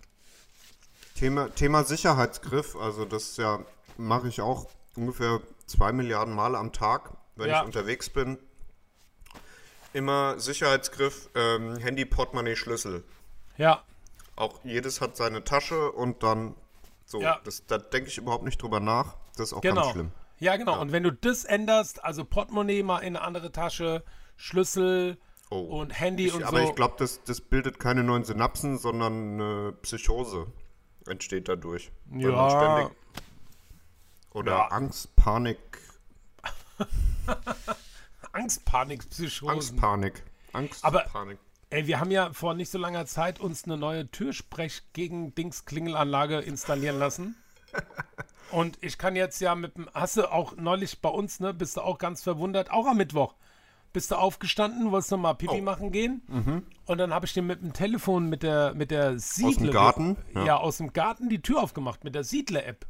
Thema, 1.15 1.49
Thema 1.55 1.83
Sicherheitsgriff, 1.83 2.75
also 2.75 3.05
das 3.05 3.37
ja 3.37 3.59
mache 3.97 4.27
ich 4.27 4.41
auch 4.41 4.67
ungefähr 4.95 5.41
zwei 5.65 5.91
Milliarden 5.91 6.33
Mal 6.35 6.55
am 6.55 6.71
Tag, 6.71 7.17
wenn 7.35 7.49
Ja. 7.49 7.61
ich 7.61 7.65
unterwegs 7.65 8.09
bin. 8.09 8.37
Immer 9.93 10.39
Sicherheitsgriff, 10.39 11.29
ähm, 11.35 11.77
Handy, 11.77 12.05
Portemonnaie, 12.05 12.55
Schlüssel. 12.55 13.03
Ja, 13.57 13.83
Auch 14.35 14.59
jedes 14.63 14.99
hat 15.01 15.15
seine 15.15 15.43
Tasche 15.43 15.91
und 15.91 16.23
dann 16.23 16.55
so. 17.05 17.21
Ja. 17.21 17.39
Das, 17.43 17.65
da 17.67 17.77
denke 17.77 18.09
ich 18.09 18.17
überhaupt 18.17 18.43
nicht 18.43 18.61
drüber 18.61 18.79
nach. 18.79 19.15
Das 19.37 19.49
ist 19.49 19.53
auch 19.53 19.61
genau. 19.61 19.81
ganz 19.81 19.91
schlimm. 19.93 20.11
Ja, 20.39 20.55
genau. 20.57 20.79
Und 20.81 20.91
wenn 20.91 21.03
du 21.03 21.11
das 21.11 21.45
änderst, 21.45 22.03
also 22.03 22.25
Portemonnaie 22.25 22.81
mal 22.83 22.99
in 22.99 23.15
eine 23.15 23.21
andere 23.21 23.51
Tasche, 23.51 24.03
Schlüssel 24.35 25.17
Oh. 25.51 25.79
und 25.81 25.91
Handy 25.91 26.25
Ich, 26.27 26.33
und 26.33 26.43
aber 26.43 26.61
so. 26.63 26.69
ich 26.69 26.75
glaube, 26.75 26.95
das, 26.97 27.21
das 27.23 27.39
bildet 27.39 27.77
keine 27.79 28.03
neuen 28.03 28.23
Synapsen, 28.23 28.79
sondern 28.79 29.33
eine 29.39 29.73
Psychose. 29.83 30.47
Entsteht 31.05 31.47
dadurch. 31.47 31.91
Ja. 32.11 32.89
Oder 34.33 34.51
Ja. 34.51 34.67
Angst, 34.69 35.15
Panik, 35.15 35.59
Angst, 38.43 38.65
Panik, 38.65 39.09
Psychosen. 39.09 39.49
Angst, 39.49 39.77
Panik. 39.77 40.23
Angst, 40.51 40.83
Aber 40.83 41.01
Panik. 41.01 41.37
Ey, 41.69 41.87
wir 41.87 41.99
haben 41.99 42.11
ja 42.11 42.31
vor 42.33 42.53
nicht 42.53 42.69
so 42.69 42.77
langer 42.77 43.05
Zeit 43.05 43.39
uns 43.39 43.63
eine 43.63 43.77
neue 43.77 44.11
Türsprech 44.11 44.83
gegen 44.93 45.33
Dings 45.33 45.65
Klingelanlage 45.65 46.39
installieren 46.39 46.99
lassen. 46.99 47.35
Und 48.51 48.77
ich 48.81 48.97
kann 48.99 49.15
jetzt 49.15 49.39
ja 49.41 49.55
mit 49.55 49.77
dem, 49.77 49.89
hast 49.93 50.17
du 50.17 50.31
auch 50.31 50.55
neulich 50.57 51.01
bei 51.01 51.09
uns, 51.09 51.39
ne, 51.39 51.53
bist 51.53 51.77
du 51.77 51.81
auch 51.81 51.97
ganz 51.97 52.21
verwundert, 52.21 52.69
auch 52.69 52.85
am 52.85 52.97
Mittwoch, 52.97 53.33
bist 53.93 54.11
du 54.11 54.15
aufgestanden, 54.15 54.91
wolltest 54.91 55.09
noch 55.11 55.17
mal 55.17 55.33
Pipi 55.33 55.59
Oh. 55.59 55.61
machen 55.63 55.91
gehen 55.91 56.21
und 56.85 56.97
dann 56.99 57.11
habe 57.13 57.25
ich 57.25 57.33
dir 57.33 57.41
mit 57.41 57.61
dem 57.63 57.73
Telefon, 57.73 58.29
mit 58.29 58.43
der, 58.43 58.75
mit 58.75 58.91
der 58.91 59.17
Siedle, 59.17 59.71
Garten? 59.71 60.17
Ja. 60.35 60.45
Ja. 60.45 60.57
aus 60.57 60.77
dem 60.77 60.93
Garten 60.93 61.29
die 61.29 61.41
Tür 61.41 61.63
aufgemacht, 61.63 62.03
mit 62.03 62.13
der 62.13 62.23
Siedle-App. 62.23 62.85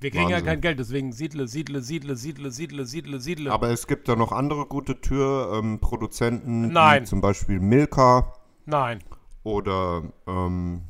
Wir 0.00 0.10
kriegen 0.10 0.24
ja 0.28 0.36
Wahnsinn. 0.36 0.46
kein 0.46 0.60
Geld, 0.60 0.78
deswegen 0.78 1.12
Siedle, 1.12 1.48
Siedle, 1.48 1.80
Siedle, 1.80 2.14
Siedle, 2.14 2.50
Siedle, 2.50 2.84
Siedle, 2.86 3.20
Siedle. 3.20 3.52
Aber 3.52 3.70
es 3.70 3.86
gibt 3.86 4.08
da 4.08 4.14
noch 4.14 4.30
andere 4.30 4.66
gute 4.66 5.00
Türproduzenten, 5.00 6.72
Nein. 6.72 7.02
wie 7.02 7.06
zum 7.06 7.20
Beispiel 7.20 7.58
Milka 7.58 8.32
Nein. 8.64 9.02
oder 9.42 10.04
ähm, 10.26 10.82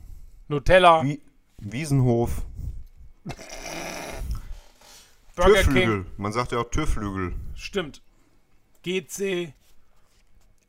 Nutella, 0.49 1.03
Wie 1.05 1.23
Wiesenhof. 1.59 2.45
Burger 5.37 5.53
King. 5.55 5.65
Türflügel. 5.65 6.07
Man 6.17 6.33
sagt 6.33 6.53
ja 6.53 6.59
auch 6.59 6.71
Türflügel. 6.71 7.35
Stimmt. 7.55 8.03
GC. 8.83 9.53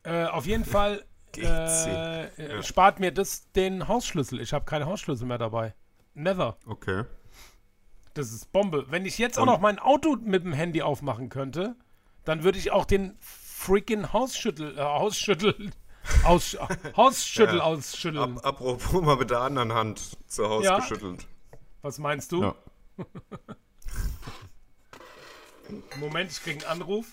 Äh, 0.03 0.25
auf 0.25 0.45
jeden 0.45 0.65
Fall 0.65 1.03
äh, 1.37 2.23
äh, 2.25 2.63
spart 2.63 2.99
mir 2.99 3.11
das 3.11 3.51
den 3.51 3.87
Hausschlüssel. 3.87 4.39
Ich 4.41 4.53
habe 4.53 4.65
keinen 4.65 4.85
Hausschlüssel 4.85 5.27
mehr 5.27 5.37
dabei. 5.37 5.73
Never. 6.13 6.57
Okay. 6.65 7.03
Das 8.19 8.33
ist 8.33 8.51
Bombe. 8.51 8.85
Wenn 8.89 9.05
ich 9.05 9.17
jetzt 9.17 9.39
auch 9.39 9.45
noch 9.45 9.61
mein 9.61 9.79
Auto 9.79 10.17
mit 10.21 10.43
dem 10.43 10.51
Handy 10.51 10.81
aufmachen 10.81 11.29
könnte, 11.29 11.77
dann 12.25 12.43
würde 12.43 12.59
ich 12.59 12.69
auch 12.71 12.83
den 12.83 13.17
freaking 13.21 14.11
Hausschüttel, 14.11 14.77
äh, 14.77 14.81
Hausschüttel, 14.81 15.71
Aus, 16.25 16.57
Hausschüttel 16.97 17.61
ausschütteln. 17.61 18.37
Ab, 18.39 18.45
apropos 18.45 19.01
mal 19.01 19.15
mit 19.15 19.29
der 19.29 19.39
anderen 19.39 19.71
Hand 19.71 20.17
zu 20.27 20.49
Hause 20.49 20.65
Ja. 20.65 20.79
geschüttelt. 20.79 21.27
Was 21.81 21.97
meinst 21.97 22.33
du? 22.33 22.41
Ja. 22.41 22.55
Moment, 25.97 26.29
ich 26.31 26.43
krieg 26.43 26.55
einen 26.67 26.81
Anruf. 26.81 27.07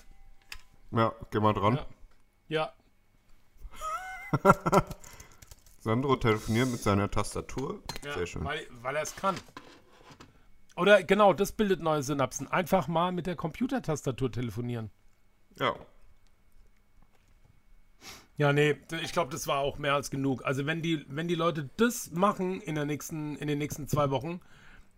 Ja, 0.90 1.12
geh 1.30 1.38
mal 1.38 1.52
dran. 1.52 1.78
Ja. 2.48 2.72
Ja, 4.42 4.42
Sandro 5.78 6.16
telefoniert 6.16 6.68
mit 6.68 6.82
seiner 6.82 7.08
Tastatur. 7.08 7.80
ja 8.04 8.14
Sehr 8.14 8.26
schön. 8.26 8.44
weil, 8.44 8.66
weil 8.82 8.96
er 8.96 9.02
es 9.02 9.14
kann. 9.14 9.36
Oder 10.76 11.02
genau, 11.02 11.32
das 11.32 11.52
bildet 11.52 11.80
neue 11.80 12.02
Synapsen. 12.02 12.48
Einfach 12.48 12.86
mal 12.86 13.10
mit 13.12 13.26
der 13.26 13.34
Computertastatur 13.36 14.30
telefonieren. 14.30 14.90
Ja. 15.58 15.74
Ja, 18.38 18.52
nee, 18.52 18.76
ich 19.02 19.12
glaube, 19.12 19.32
das 19.32 19.46
war 19.46 19.60
auch 19.60 19.78
mehr 19.78 19.94
als 19.94 20.10
genug. 20.10 20.44
Also 20.44 20.66
wenn 20.66 20.82
die, 20.82 21.06
wenn 21.08 21.26
die 21.26 21.34
Leute 21.34 21.70
das 21.78 22.10
machen 22.10 22.60
in 22.60 22.74
der 22.74 22.84
nächsten, 22.84 23.36
in 23.36 23.48
den 23.48 23.56
nächsten 23.58 23.88
zwei 23.88 24.10
Wochen, 24.10 24.40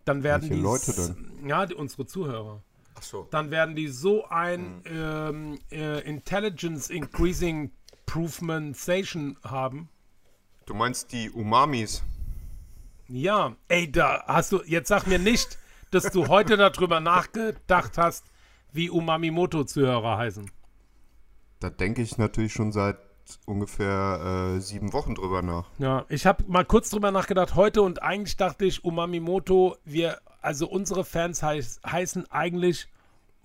dann 0.04 0.24
werden 0.24 0.42
Welche 0.42 0.54
die 0.56 0.60
Leute 0.60 0.90
s- 0.90 1.14
Ja, 1.46 1.64
die, 1.66 1.74
unsere 1.74 2.06
Zuhörer. 2.06 2.62
Ach 2.96 3.02
so. 3.02 3.28
Dann 3.30 3.52
werden 3.52 3.76
die 3.76 3.86
so 3.86 4.26
ein 4.26 4.82
ähm, 4.86 5.58
äh, 5.70 6.00
Intelligence 6.00 6.90
Increasing 6.90 7.70
Proofmentation 8.06 9.38
haben. 9.44 9.88
Du 10.66 10.74
meinst 10.74 11.12
die 11.12 11.30
Umamis? 11.30 12.02
Ja, 13.06 13.54
ey, 13.68 13.90
da 13.90 14.24
hast 14.26 14.50
du, 14.50 14.62
jetzt 14.64 14.88
sag 14.88 15.06
mir 15.06 15.20
nicht, 15.20 15.58
dass 15.90 16.10
du 16.10 16.28
heute 16.28 16.56
darüber 16.56 17.00
nachgedacht 17.00 17.98
hast, 17.98 18.26
wie 18.72 18.90
Umamimoto-Zuhörer 18.90 20.18
heißen. 20.18 20.50
Da 21.60 21.70
denke 21.70 22.02
ich 22.02 22.18
natürlich 22.18 22.52
schon 22.52 22.72
seit 22.72 22.98
ungefähr 23.46 24.54
äh, 24.56 24.60
sieben 24.60 24.92
Wochen 24.92 25.14
drüber 25.14 25.42
nach. 25.42 25.68
Ja, 25.78 26.06
ich 26.08 26.26
habe 26.26 26.44
mal 26.46 26.64
kurz 26.64 26.90
drüber 26.90 27.10
nachgedacht 27.10 27.54
heute 27.54 27.82
und 27.82 28.02
eigentlich 28.02 28.36
dachte 28.36 28.64
ich, 28.64 28.84
Umamimoto, 28.84 29.76
wir, 29.84 30.18
also 30.40 30.68
unsere 30.68 31.04
Fans 31.04 31.42
heiß, 31.42 31.80
heißen 31.84 32.30
eigentlich 32.30 32.88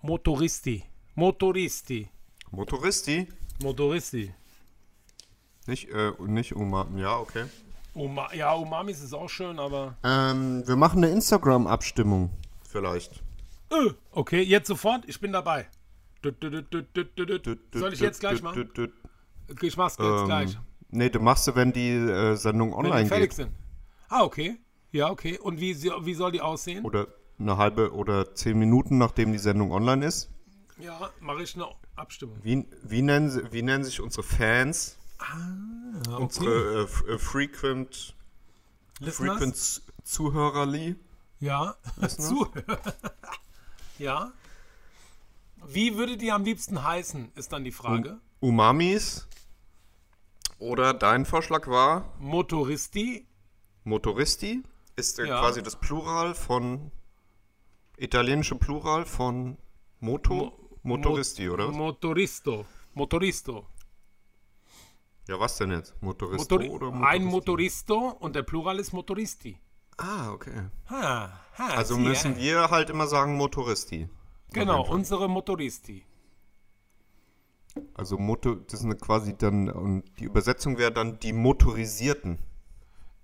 Motoristi. 0.01 0.83
Motoristi. 1.15 2.09
Motoristi? 2.51 3.27
Motoristi. 3.61 4.33
Nicht, 5.65 5.89
äh, 5.89 6.11
nicht 6.19 6.55
Umami. 6.55 7.01
Ja, 7.01 7.17
okay. 7.17 7.45
Uma, 7.93 8.33
ja, 8.33 8.53
Umamis 8.53 9.01
ist 9.01 9.13
auch 9.13 9.29
schön, 9.29 9.59
aber. 9.59 9.95
Ähm, 10.03 10.63
wir 10.67 10.75
machen 10.75 11.03
eine 11.03 11.13
Instagram-Abstimmung. 11.13 12.31
Vielleicht. 12.67 13.23
Äh, 13.69 13.91
okay, 14.11 14.41
jetzt 14.41 14.67
sofort, 14.67 15.03
ich 15.07 15.19
bin 15.19 15.31
dabei. 15.31 15.67
Dut, 16.21 16.41
dut, 16.41 16.73
dut. 16.73 17.59
Soll 17.73 17.93
ich 17.93 17.99
jetzt 17.99 18.19
gleich 18.19 18.41
machen? 18.41 18.69
Ich 19.61 19.77
mach's 19.77 19.97
jetzt 19.97 20.05
Ähm, 20.07 20.25
gleich. 20.25 20.57
Nee, 20.89 21.09
du 21.09 21.19
machst 21.19 21.45
sie, 21.45 21.55
wenn 21.55 21.73
die 21.73 21.89
äh, 21.91 22.35
Sendung 22.35 22.69
Wenn 22.71 22.85
online 22.85 23.03
die 23.03 23.09
fertig 23.09 23.29
geht. 23.29 23.35
sind. 23.35 23.51
Ah, 24.09 24.23
okay. 24.23 24.57
Ja, 24.91 25.09
okay. 25.09 25.37
Und 25.39 25.59
wie, 25.59 25.75
wie 25.75 26.13
soll 26.13 26.31
die 26.31 26.41
aussehen? 26.41 26.85
Oder 26.85 27.07
eine 27.39 27.57
halbe 27.57 27.93
oder 27.93 28.33
zehn 28.35 28.57
Minuten, 28.57 28.97
nachdem 28.99 29.31
die 29.31 29.39
Sendung 29.39 29.71
online 29.71 30.05
ist. 30.05 30.29
Ja, 30.79 31.09
mache 31.19 31.43
ich 31.43 31.55
eine 31.55 31.67
Abstimmung. 31.95 32.37
Wie, 32.41 32.65
wie, 32.83 33.01
nennen, 33.01 33.29
sie, 33.29 33.51
wie 33.51 33.61
nennen 33.63 33.83
sich 33.83 34.01
unsere 34.01 34.23
Fans? 34.23 34.97
Ah, 35.25 36.17
Unsere 36.17 36.81
äh, 37.07 37.13
äh, 37.13 37.17
Frequent, 37.17 38.15
Listeners? 38.99 39.37
Frequent 39.37 39.81
Zuhörerli? 40.03 40.95
Ja. 41.39 41.75
Zu. 42.07 42.47
ja. 43.97 44.31
Wie 45.65 45.95
würde 45.97 46.17
die 46.17 46.31
am 46.31 46.43
liebsten 46.43 46.83
heißen, 46.83 47.31
ist 47.35 47.53
dann 47.53 47.63
die 47.63 47.71
Frage. 47.71 48.19
Umamis? 48.41 49.27
Oder 50.59 50.93
dein 50.93 51.25
Vorschlag 51.25 51.67
war 51.67 52.13
Motoristi. 52.19 53.25
Motoristi? 53.85 54.63
Ist 54.95 55.19
äh, 55.19 55.27
Ja. 55.27 55.39
quasi 55.39 55.63
das 55.63 55.77
Plural 55.77 56.35
von 56.35 56.91
italienische 57.97 58.55
Plural 58.55 59.05
von 59.05 59.57
Moto? 59.99 60.33
Mo- 60.35 60.59
Motoristi, 60.83 61.47
Mo- 61.47 61.53
oder? 61.53 61.71
Motoristo. 61.71 62.65
Motoristo. 62.93 63.65
Ja, 65.27 65.39
was 65.39 65.57
denn 65.57 65.71
jetzt? 65.71 65.95
Motoristo 66.01 66.55
Motori 66.55 66.69
oder 66.69 66.87
ein 66.87 67.23
Motoristi? 67.23 67.23
Motoristo 67.23 68.17
und 68.19 68.35
der 68.35 68.43
Plural 68.43 68.79
ist 68.79 68.93
Motoristi. 68.93 69.57
Ah, 69.97 70.31
okay. 70.31 70.69
Ha, 70.89 71.31
ha, 71.57 71.67
Also 71.75 71.97
müssen 71.97 72.35
äh. 72.35 72.39
wir 72.39 72.69
halt 72.71 72.89
immer 72.89 73.07
sagen 73.07 73.35
Motoristi. 73.35 74.09
Genau, 74.51 74.85
unsere 74.87 75.29
Motoristi. 75.29 76.05
Also 77.95 78.17
Moto, 78.17 78.55
das 78.55 78.81
ist 78.81 78.85
eine 78.85 78.95
quasi 78.95 79.35
dann, 79.35 79.69
und 79.69 80.03
die 80.19 80.25
Übersetzung 80.25 80.77
wäre 80.77 80.91
dann 80.91 81.19
die 81.19 81.33
Motorisierten. 81.33 82.37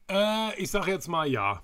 Äh, 0.09 0.59
ich 0.59 0.71
sag 0.71 0.87
jetzt 0.87 1.07
mal 1.07 1.27
ja. 1.27 1.61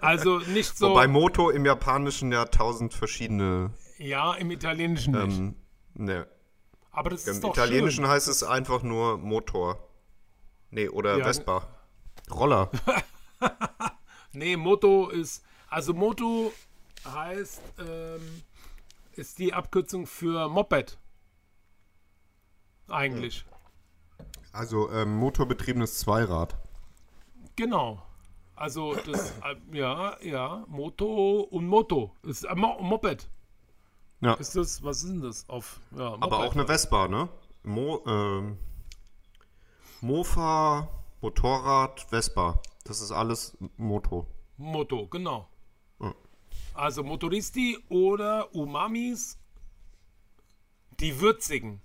Also 0.00 0.38
nicht 0.38 0.78
so. 0.78 0.90
Wobei 0.90 1.08
Moto 1.08 1.50
im 1.50 1.66
Japanischen 1.66 2.32
ja 2.32 2.46
tausend 2.46 2.94
verschiedene, 2.94 3.72
ja, 3.98 4.34
im 4.34 4.50
Italienischen 4.50 5.12
nicht. 5.12 5.38
ähm, 5.38 5.54
ne. 5.94 6.26
Aber 6.90 7.10
das 7.10 7.26
ist 7.26 7.36
Im 7.36 7.40
doch 7.42 7.50
Italienischen 7.50 8.04
schön. 8.04 8.10
heißt 8.10 8.28
es 8.28 8.42
einfach 8.42 8.82
nur 8.82 9.18
Motor. 9.18 9.78
Nee, 10.70 10.88
oder 10.88 11.18
Ja, 11.18 11.24
Vespa. 11.24 11.66
Roller. 12.30 12.70
Nee, 14.32 14.56
Moto 14.56 15.08
ist. 15.08 15.42
Also 15.68 15.94
Moto 15.94 16.52
heißt, 17.04 17.60
ähm, 17.78 18.42
ist 19.12 19.38
die 19.38 19.52
Abkürzung 19.54 20.06
für 20.06 20.48
Moped. 20.48 20.98
Eigentlich. 22.88 23.44
Also 24.52 24.90
ähm, 24.90 25.16
motorbetriebenes 25.16 25.98
Zweirad. 25.98 26.56
Genau. 27.56 28.02
Also 28.54 28.94
das, 28.94 29.32
äh, 29.42 29.76
ja, 29.76 30.16
ja, 30.22 30.64
Moto 30.68 31.40
und 31.50 31.66
Moto. 31.66 32.14
Ist 32.22 32.44
äh, 32.44 32.54
Mo 32.54 32.80
Moped. 32.80 33.28
Ja. 34.20 34.34
Ist 34.34 34.56
das, 34.56 34.82
was 34.82 35.02
ist 35.02 35.10
denn 35.10 35.20
das 35.22 35.48
auf, 35.48 35.78
ja. 35.96 36.14
Aber 36.20 36.38
auch 36.40 36.54
eine 36.54 36.66
Vespa, 36.66 37.06
ne? 37.08 37.28
Mo, 37.62 38.02
ähm, 38.06 38.58
Mofa, 40.00 40.88
Motorrad, 41.20 42.00
Vespa. 42.10 42.60
Das 42.84 43.00
ist 43.00 43.12
alles 43.12 43.56
Moto. 43.76 44.26
Moto, 44.56 45.06
genau. 45.08 45.48
Ja. 46.00 46.14
Also 46.74 47.02
Motoristi 47.04 47.78
oder 47.88 48.52
Umamis, 48.54 49.38
die 51.00 51.20
würzigen. 51.20 51.80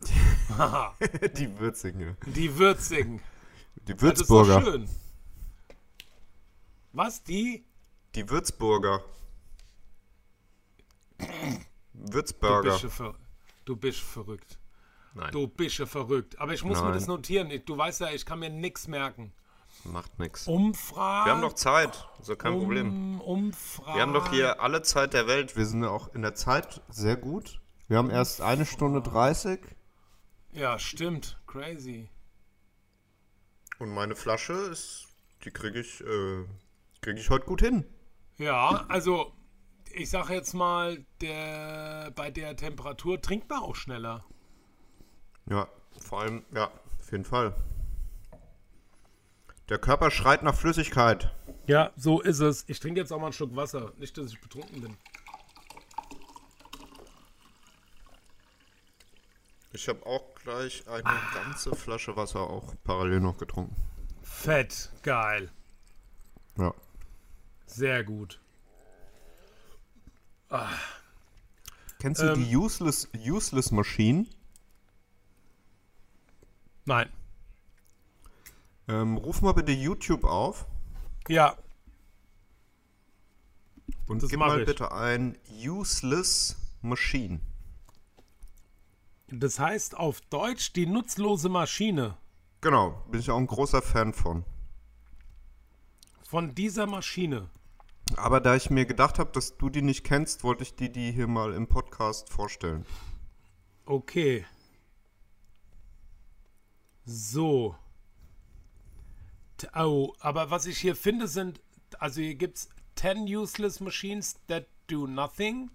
Die 1.38 1.58
Würzinger. 1.58 2.16
die 2.26 2.58
würzigen. 2.58 3.22
Die 3.88 3.94
Das 3.94 4.20
ist 4.20 4.28
doch 4.30 4.46
Würzburger. 4.46 4.62
schön. 4.62 4.88
Was? 6.92 7.22
Die? 7.24 7.64
Die 8.14 8.28
Würzburger. 8.28 9.02
Du 11.18 12.12
Würzburger. 12.12 12.78
bist, 12.78 12.98
ja 12.98 13.14
du 13.64 13.76
bist 13.76 14.00
verrückt. 14.00 14.58
Nein, 15.14 15.30
Du 15.30 15.46
bist 15.46 15.78
ja 15.78 15.86
verrückt. 15.86 16.38
Aber 16.40 16.52
ich 16.54 16.64
muss 16.64 16.78
mir 16.78 16.84
Nein. 16.86 16.94
das 16.94 17.06
notieren. 17.06 17.52
Du 17.64 17.78
weißt 17.78 18.00
ja, 18.00 18.10
ich 18.10 18.26
kann 18.26 18.40
mir 18.40 18.50
nichts 18.50 18.88
merken. 18.88 19.32
macht 19.84 20.18
nix. 20.18 20.46
Umfrage. 20.48 21.26
Wir 21.28 21.32
haben 21.34 21.40
doch 21.42 21.52
Zeit, 21.52 22.08
also 22.18 22.34
kein 22.36 22.58
Problem. 22.58 22.88
um, 22.88 23.20
Umfrage. 23.20 23.94
Wir 23.96 24.02
haben 24.02 24.12
doch 24.12 24.30
hier 24.30 24.60
alle 24.60 24.82
Zeit 24.82 25.14
der 25.14 25.26
Welt. 25.28 25.56
Wir 25.56 25.66
sind 25.66 25.84
auch 25.84 26.12
in 26.14 26.22
der 26.22 26.34
Zeit 26.34 26.82
sehr 26.88 27.16
gut. 27.16 27.60
Wir 27.86 27.98
haben 27.98 28.10
erst 28.10 28.40
eine 28.40 28.66
Stunde 28.66 29.02
30. 29.02 29.60
Ja, 30.52 30.78
stimmt. 30.78 31.38
Crazy. 31.46 32.08
Und 33.78 33.90
meine 33.90 34.16
Flasche 34.16 34.52
ist, 34.52 35.06
die 35.44 35.50
kriege 35.50 35.80
ich, 35.80 36.00
äh, 36.00 36.44
kriege 37.02 37.20
ich 37.20 37.30
heute 37.30 37.46
gut 37.46 37.60
hin. 37.60 37.84
Ja, 38.38 38.84
also 38.88 39.32
ich 39.94 40.10
sag 40.10 40.30
jetzt 40.30 40.54
mal, 40.54 41.04
der, 41.20 42.10
bei 42.14 42.30
der 42.30 42.56
Temperatur 42.56 43.20
trinkt 43.20 43.48
man 43.48 43.60
auch 43.60 43.76
schneller. 43.76 44.24
Ja, 45.46 45.68
vor 45.98 46.22
allem, 46.22 46.44
ja, 46.54 46.70
auf 47.00 47.12
jeden 47.12 47.24
Fall. 47.24 47.54
Der 49.68 49.78
Körper 49.78 50.10
schreit 50.10 50.42
nach 50.42 50.54
Flüssigkeit. 50.54 51.34
Ja, 51.66 51.92
so 51.96 52.20
ist 52.20 52.40
es. 52.40 52.64
Ich 52.68 52.80
trinke 52.80 53.00
jetzt 53.00 53.12
auch 53.12 53.18
mal 53.18 53.26
einen 53.26 53.32
Schluck 53.32 53.56
Wasser. 53.56 53.92
Nicht, 53.96 54.18
dass 54.18 54.30
ich 54.30 54.40
betrunken 54.40 54.82
bin. 54.82 54.96
Ich 59.72 59.88
habe 59.88 60.04
auch 60.06 60.34
gleich 60.34 60.86
eine 60.86 61.02
ganze 61.34 61.74
Flasche 61.74 62.16
Wasser 62.16 62.40
auch 62.40 62.74
parallel 62.84 63.20
noch 63.20 63.38
getrunken. 63.38 63.74
Fett. 64.22 64.92
Geil. 65.02 65.50
Ja. 66.58 66.74
Sehr 67.66 68.04
gut. 68.04 68.40
Kennst 71.98 72.20
du 72.22 72.34
die 72.34 72.56
Useless, 72.56 73.08
Useless 73.16 73.70
Machine? 73.70 74.26
Nein. 76.84 77.08
Ähm, 78.88 79.16
ruf 79.16 79.40
mal 79.40 79.52
bitte 79.52 79.72
YouTube 79.72 80.24
auf 80.24 80.66
Ja, 81.28 81.56
und 84.06 84.22
Das 84.22 84.30
gib 84.30 84.38
mal 84.38 84.60
ich. 84.60 84.66
bitte 84.66 84.92
ein 84.92 85.38
Useless 85.48 86.56
Machine. 86.82 87.40
Das 89.28 89.58
heißt 89.58 89.96
auf 89.96 90.20
Deutsch 90.22 90.72
die 90.74 90.86
nutzlose 90.86 91.48
Maschine. 91.48 92.16
Genau, 92.60 92.90
bin 93.10 93.20
ich 93.20 93.30
auch 93.30 93.38
ein 93.38 93.46
großer 93.46 93.82
Fan 93.82 94.12
von. 94.12 94.44
Von 96.28 96.54
dieser 96.54 96.86
Maschine. 96.86 97.48
Aber 98.16 98.40
da 98.40 98.54
ich 98.54 98.70
mir 98.70 98.86
gedacht 98.86 99.18
habe, 99.18 99.32
dass 99.32 99.56
du 99.56 99.70
die 99.70 99.82
nicht 99.82 100.04
kennst, 100.04 100.44
wollte 100.44 100.62
ich 100.62 100.74
die, 100.74 100.90
die 100.90 101.12
hier 101.12 101.26
mal 101.26 101.52
im 101.52 101.66
Podcast 101.66 102.30
vorstellen. 102.30 102.86
Okay. 103.86 104.44
So. 107.04 107.76
Oh, 109.74 110.12
aber 110.20 110.50
was 110.50 110.66
ich 110.66 110.78
hier 110.78 110.96
finde, 110.96 111.28
sind, 111.28 111.60
also 111.98 112.20
hier 112.20 112.34
gibt 112.34 112.58
es 112.58 112.68
10 112.96 113.24
useless 113.24 113.80
machines 113.80 114.36
that 114.46 114.66
do 114.86 115.06
nothing. 115.06 115.70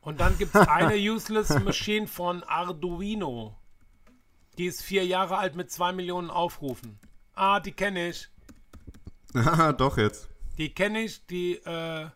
Und 0.00 0.20
dann 0.20 0.36
gibt 0.38 0.54
es 0.54 0.60
eine 0.68 0.96
useless 0.96 1.50
Machine 1.60 2.06
von 2.06 2.42
Arduino. 2.44 3.56
Die 4.58 4.66
ist 4.66 4.82
vier 4.82 5.04
Jahre 5.06 5.38
alt 5.38 5.56
mit 5.56 5.70
zwei 5.70 5.92
Millionen 5.92 6.30
Aufrufen. 6.30 6.98
Ah, 7.34 7.60
die 7.60 7.72
kenne 7.72 8.08
ich. 8.08 8.28
Haha, 9.34 9.72
doch 9.74 9.98
jetzt. 9.98 10.29
Die 10.60 10.74
kenne 10.74 11.00
ich, 11.00 11.24
die, 11.26 11.54
äh, 11.54 12.06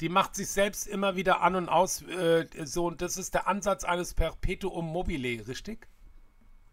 die 0.00 0.10
macht 0.10 0.34
sich 0.34 0.48
selbst 0.48 0.86
immer 0.86 1.16
wieder 1.16 1.40
an 1.40 1.54
und 1.54 1.70
aus. 1.70 2.02
Äh, 2.02 2.46
so, 2.64 2.86
und 2.86 3.00
das 3.00 3.16
ist 3.16 3.32
der 3.32 3.48
Ansatz 3.48 3.82
eines 3.82 4.12
Perpetuum 4.12 4.84
mobile, 4.84 5.48
richtig? 5.48 5.88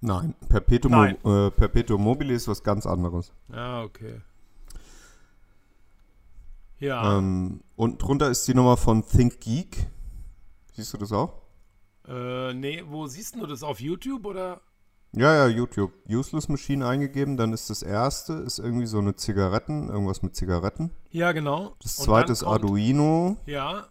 Nein, 0.02 0.36
Perpetuum, 0.50 0.92
Nein. 0.92 1.16
Äh, 1.24 1.52
Perpetuum 1.52 2.04
mobile 2.04 2.34
ist 2.34 2.50
was 2.50 2.62
ganz 2.64 2.86
anderes. 2.86 3.32
Ja, 3.48 3.84
okay. 3.84 4.20
Ja, 6.80 7.18
Ähm, 7.18 7.62
und 7.78 8.02
drunter 8.02 8.30
ist 8.30 8.46
die 8.50 8.54
Nummer 8.54 8.76
von 8.76 9.08
ThinkGeek. 9.08 9.88
Siehst 10.74 10.94
du 10.94 10.98
das 10.98 11.14
auch? 11.14 11.42
äh, 12.10 12.54
nee, 12.54 12.84
wo 12.86 13.08
siehst 13.08 13.36
du 13.36 13.46
das? 13.46 13.64
Auf 13.64 13.80
YouTube 13.80 14.26
oder? 14.26 14.60
Ja, 15.16 15.34
ja, 15.34 15.48
YouTube. 15.48 15.92
Useless 16.10 16.50
Machine 16.50 16.86
eingegeben, 16.88 17.38
dann 17.38 17.54
ist 17.54 17.70
das 17.70 17.82
erste, 17.84 18.34
ist 18.34 18.60
irgendwie 18.60 18.86
so 18.86 18.98
eine 19.00 19.16
Zigaretten, 19.16 19.90
irgendwas 19.90 20.22
mit 20.22 20.36
Zigaretten. 20.36 20.92
Ja, 21.12 21.32
genau. 21.32 21.76
Das 21.82 21.98
Und 22.00 22.06
zweite 22.06 22.34
ist 22.34 22.44
kommt- 22.44 22.52
Arduino. 22.64 23.38
Ja, 23.46 23.88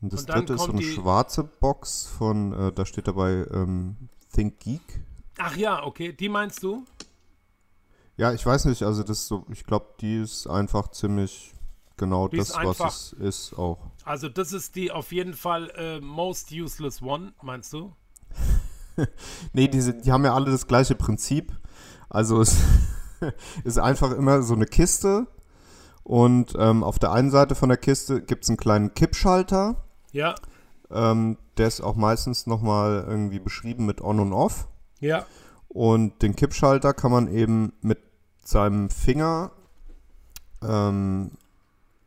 Und 0.00 0.12
das 0.12 0.20
und 0.20 0.30
dritte 0.30 0.54
ist 0.54 0.62
so 0.62 0.72
eine 0.72 0.82
schwarze 0.82 1.44
Box 1.44 2.06
von, 2.06 2.52
äh, 2.52 2.72
da 2.72 2.86
steht 2.86 3.06
dabei 3.08 3.44
ähm, 3.52 3.96
ThinkGeek. 4.32 4.80
ach 5.38 5.56
ja, 5.56 5.84
okay, 5.84 6.12
die 6.12 6.28
meinst 6.28 6.62
du? 6.62 6.84
Ja, 8.16 8.32
ich 8.32 8.44
weiß 8.44 8.64
nicht, 8.64 8.82
also 8.82 9.02
das 9.02 9.26
so, 9.26 9.44
ich 9.50 9.64
glaube, 9.64 9.86
die 10.00 10.16
ist 10.22 10.46
einfach 10.48 10.88
ziemlich 10.88 11.52
genau 11.96 12.28
Die 12.28 12.36
das, 12.38 12.52
einfach- 12.52 12.86
was 12.86 13.12
es 13.20 13.50
ist 13.50 13.58
auch. 13.58 13.78
Also 14.04 14.28
das 14.28 14.52
ist 14.52 14.74
die 14.76 14.90
auf 14.90 15.12
jeden 15.12 15.34
Fall 15.34 15.70
äh, 15.76 16.00
most 16.00 16.50
useless 16.52 17.02
one, 17.02 17.32
meinst 17.42 17.72
du? 17.72 17.92
Nee, 19.52 19.68
diese, 19.68 19.94
die 19.94 20.12
haben 20.12 20.24
ja 20.24 20.34
alle 20.34 20.50
das 20.50 20.66
gleiche 20.66 20.94
Prinzip. 20.94 21.52
Also 22.08 22.40
es 22.40 22.56
ist 23.64 23.78
einfach 23.78 24.12
immer 24.12 24.42
so 24.42 24.54
eine 24.54 24.66
Kiste 24.66 25.26
und 26.08 26.54
ähm, 26.58 26.82
auf 26.82 26.98
der 26.98 27.12
einen 27.12 27.30
Seite 27.30 27.54
von 27.54 27.68
der 27.68 27.78
Kiste 27.78 28.22
gibt 28.22 28.44
es 28.44 28.50
einen 28.50 28.56
kleinen 28.56 28.94
Kippschalter. 28.94 29.84
Ja, 30.12 30.34
Ähm, 30.90 31.36
der 31.58 31.68
ist 31.68 31.82
auch 31.82 31.96
meistens 31.96 32.46
nochmal 32.46 33.04
irgendwie 33.06 33.40
beschrieben 33.40 33.84
mit 33.84 34.00
On 34.00 34.20
und 34.20 34.32
Off. 34.32 34.68
ja, 35.00 35.26
Und 35.68 36.22
den 36.22 36.34
Kippschalter 36.34 36.94
kann 36.94 37.12
man 37.12 37.28
eben 37.28 37.74
mit 37.82 37.98
seinem 38.42 38.88
Finger, 38.88 39.50
ähm, 40.62 41.32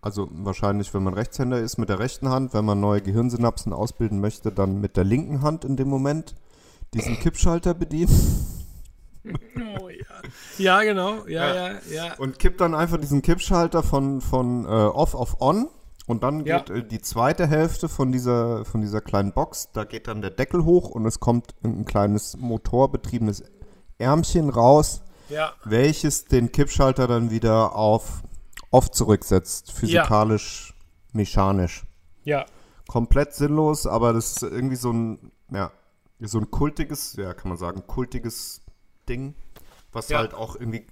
also 0.01 0.29
wahrscheinlich, 0.31 0.91
wenn 0.95 1.03
man 1.03 1.13
Rechtshänder 1.13 1.59
ist, 1.59 1.77
mit 1.77 1.89
der 1.89 1.99
rechten 1.99 2.29
Hand, 2.29 2.55
wenn 2.55 2.65
man 2.65 2.79
neue 2.79 3.01
Gehirnsynapsen 3.03 3.71
ausbilden 3.71 4.19
möchte, 4.19 4.51
dann 4.51 4.81
mit 4.81 4.97
der 4.97 5.03
linken 5.03 5.43
Hand 5.43 5.63
in 5.63 5.75
dem 5.75 5.89
Moment 5.89 6.33
diesen 6.93 7.19
Kippschalter 7.19 7.73
bedienen. 7.73 8.11
oh, 9.79 9.89
ja. 9.89 10.05
ja, 10.57 10.81
genau, 10.83 11.25
ja, 11.27 11.53
ja, 11.53 11.79
ja. 11.91 12.13
Und 12.17 12.39
kippt 12.39 12.59
dann 12.61 12.73
einfach 12.75 12.97
diesen 12.97 13.21
Kippschalter 13.21 13.83
von, 13.83 14.21
von 14.21 14.65
äh, 14.65 14.67
Off 14.67 15.15
auf 15.15 15.39
On. 15.41 15.67
Und 16.07 16.23
dann 16.23 16.45
Ja. 16.45 16.59
geht 16.59 16.69
äh, 16.69 16.83
die 16.87 17.01
zweite 17.01 17.47
Hälfte 17.47 17.87
von 17.87 18.11
dieser, 18.11 18.65
von 18.65 18.81
dieser 18.81 19.01
kleinen 19.01 19.31
Box, 19.33 19.69
da 19.71 19.83
geht 19.85 20.07
dann 20.07 20.21
der 20.21 20.31
Deckel 20.31 20.65
hoch 20.65 20.89
und 20.89 21.05
es 21.05 21.19
kommt 21.19 21.53
ein 21.63 21.85
kleines 21.85 22.35
motorbetriebenes 22.37 23.43
Ärmchen 23.99 24.49
raus, 24.49 25.03
ja. 25.29 25.53
welches 25.63 26.25
den 26.25 26.51
Kippschalter 26.51 27.07
dann 27.07 27.29
wieder 27.29 27.75
auf 27.75 28.23
Off 28.71 28.89
zurücksetzt, 28.91 29.71
physikalisch, 29.71 30.73
mechanisch. 31.13 31.83
Ja, 32.23 32.45
Komplett 32.87 33.33
sinnlos, 33.33 33.85
aber 33.85 34.11
das 34.11 34.31
ist 34.31 34.43
irgendwie 34.43 34.75
so 34.75 34.91
ein, 34.91 35.31
ja, 35.51 35.71
so 36.27 36.39
ein 36.39 36.51
kultiges, 36.51 37.15
ja, 37.15 37.33
kann 37.33 37.49
man 37.49 37.57
sagen, 37.57 37.85
kultiges 37.87 38.61
Ding, 39.09 39.35
was 39.91 40.09
Ja. 40.09 40.19
halt 40.19 40.33
auch 40.33 40.55
irgendwie 40.55 40.85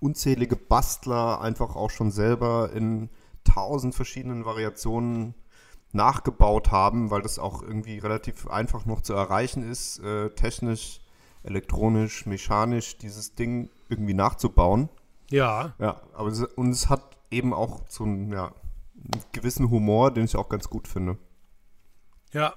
unzählige 0.00 0.56
Bastler 0.56 1.40
einfach 1.40 1.76
auch 1.76 1.90
schon 1.90 2.10
selber 2.10 2.70
in 2.72 3.10
tausend 3.44 3.94
verschiedenen 3.94 4.44
Variationen 4.44 5.34
nachgebaut 5.92 6.70
haben, 6.72 7.10
weil 7.10 7.22
das 7.22 7.38
auch 7.38 7.62
irgendwie 7.62 7.98
relativ 7.98 8.48
einfach 8.48 8.84
noch 8.84 9.00
zu 9.00 9.12
erreichen 9.14 9.62
ist, 9.68 9.98
äh, 10.00 10.30
technisch, 10.30 11.00
elektronisch, 11.42 12.26
mechanisch 12.26 12.98
dieses 12.98 13.34
Ding 13.34 13.70
irgendwie 13.88 14.14
nachzubauen. 14.14 14.88
ja, 15.30 15.74
Ja, 15.78 16.00
aber 16.14 16.28
es, 16.28 16.42
und 16.42 16.70
es 16.70 16.88
hat 16.88 17.16
eben 17.30 17.54
auch 17.54 17.82
so 17.88 18.04
einen, 18.04 18.32
ja, 18.32 18.46
einen 18.96 19.22
gewissen 19.32 19.70
Humor, 19.70 20.10
den 20.10 20.24
ich 20.24 20.36
auch 20.36 20.48
ganz 20.48 20.68
gut 20.68 20.88
finde. 20.88 21.18
ja. 22.32 22.54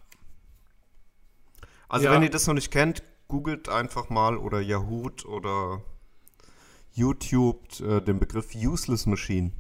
Also 1.90 2.06
Ja. 2.06 2.12
wenn 2.12 2.24
ihr 2.24 2.30
das 2.30 2.48
noch 2.48 2.54
nicht 2.54 2.72
kennt, 2.72 3.04
googelt 3.28 3.70
einfach 3.70 4.10
mal 4.10 4.38
oder 4.38 4.60
Yahoo 4.62 5.10
oder 5.26 5.82
YouTube 6.94 7.80
äh, 7.80 8.02
den 8.02 8.20
Begriff 8.20 8.56
Useless 8.56 9.06
Machine. 9.06 9.52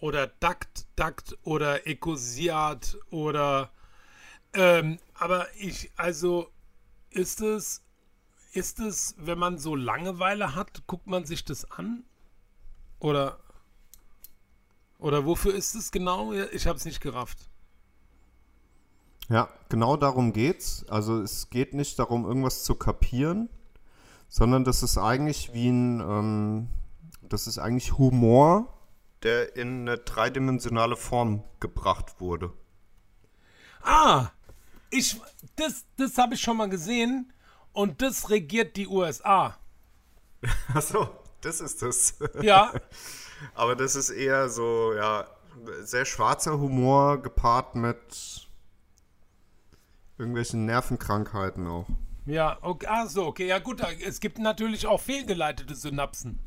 oder 0.00 0.26
Duct, 0.26 0.86
Duct 0.96 1.38
oder 1.44 1.86
Ecosiat 1.86 2.98
oder 3.10 3.70
ähm, 4.54 4.98
aber 5.14 5.46
ich, 5.56 5.90
also 5.96 6.50
ist 7.10 7.40
es, 7.40 7.82
ist 8.52 8.80
es, 8.80 9.14
wenn 9.18 9.38
man 9.38 9.58
so 9.58 9.74
Langeweile 9.76 10.54
hat, 10.54 10.86
guckt 10.86 11.06
man 11.06 11.24
sich 11.24 11.44
das 11.44 11.70
an? 11.70 12.04
Oder 12.98 13.38
oder 14.98 15.24
wofür 15.26 15.54
ist 15.54 15.74
es 15.74 15.90
genau? 15.90 16.32
Ich 16.32 16.66
habe 16.66 16.76
es 16.78 16.84
nicht 16.84 17.00
gerafft. 17.00 17.48
Ja, 19.32 19.48
genau 19.70 19.96
darum 19.96 20.34
geht's. 20.34 20.84
Also 20.90 21.22
es 21.22 21.48
geht 21.48 21.72
nicht 21.72 21.98
darum, 21.98 22.26
irgendwas 22.26 22.64
zu 22.64 22.74
kapieren, 22.74 23.48
sondern 24.28 24.62
das 24.62 24.82
ist 24.82 24.98
eigentlich 24.98 25.54
wie 25.54 25.70
ein, 25.70 26.00
ähm, 26.00 26.68
das 27.22 27.46
ist 27.46 27.58
eigentlich 27.58 27.96
Humor, 27.96 28.68
der 29.22 29.56
in 29.56 29.88
eine 29.88 29.96
dreidimensionale 29.96 30.96
Form 30.96 31.44
gebracht 31.60 32.20
wurde. 32.20 32.52
Ah, 33.82 34.28
ich, 34.90 35.18
das, 35.56 35.86
das 35.96 36.18
habe 36.18 36.34
ich 36.34 36.42
schon 36.42 36.58
mal 36.58 36.68
gesehen 36.68 37.32
und 37.72 38.02
das 38.02 38.28
regiert 38.28 38.76
die 38.76 38.86
USA. 38.86 39.56
Achso, 40.74 41.08
das 41.40 41.62
ist 41.62 41.80
das. 41.80 42.18
Ja, 42.42 42.70
Aber 43.54 43.76
das 43.76 43.96
ist 43.96 44.10
eher 44.10 44.50
so, 44.50 44.92
ja, 44.92 45.26
sehr 45.80 46.04
schwarzer 46.04 46.58
Humor 46.60 47.22
gepaart 47.22 47.76
mit 47.76 48.50
irgendwelchen 50.22 50.64
Nervenkrankheiten 50.66 51.66
auch. 51.66 51.86
ja, 52.26 52.56
okay, 52.62 52.86
ach 52.88 53.08
so, 53.08 53.26
okay, 53.26 53.48
ja 53.48 53.58
gut, 53.58 53.82
es 54.06 54.20
gibt 54.20 54.38
natürlich 54.38 54.86
auch 54.86 55.00
fehlgeleitete 55.00 55.74
Synapsen. 55.74 56.38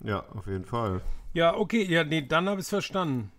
Ja, 0.00 0.24
auf 0.34 0.46
jeden 0.46 0.64
Fall. 0.64 1.00
Ja, 1.32 1.54
okay, 1.56 1.84
ja, 1.84 2.04
nee, 2.04 2.22
dann 2.22 2.48
habe 2.48 2.60
ich 2.60 2.64
es 2.66 2.70
verstanden. 2.70 3.30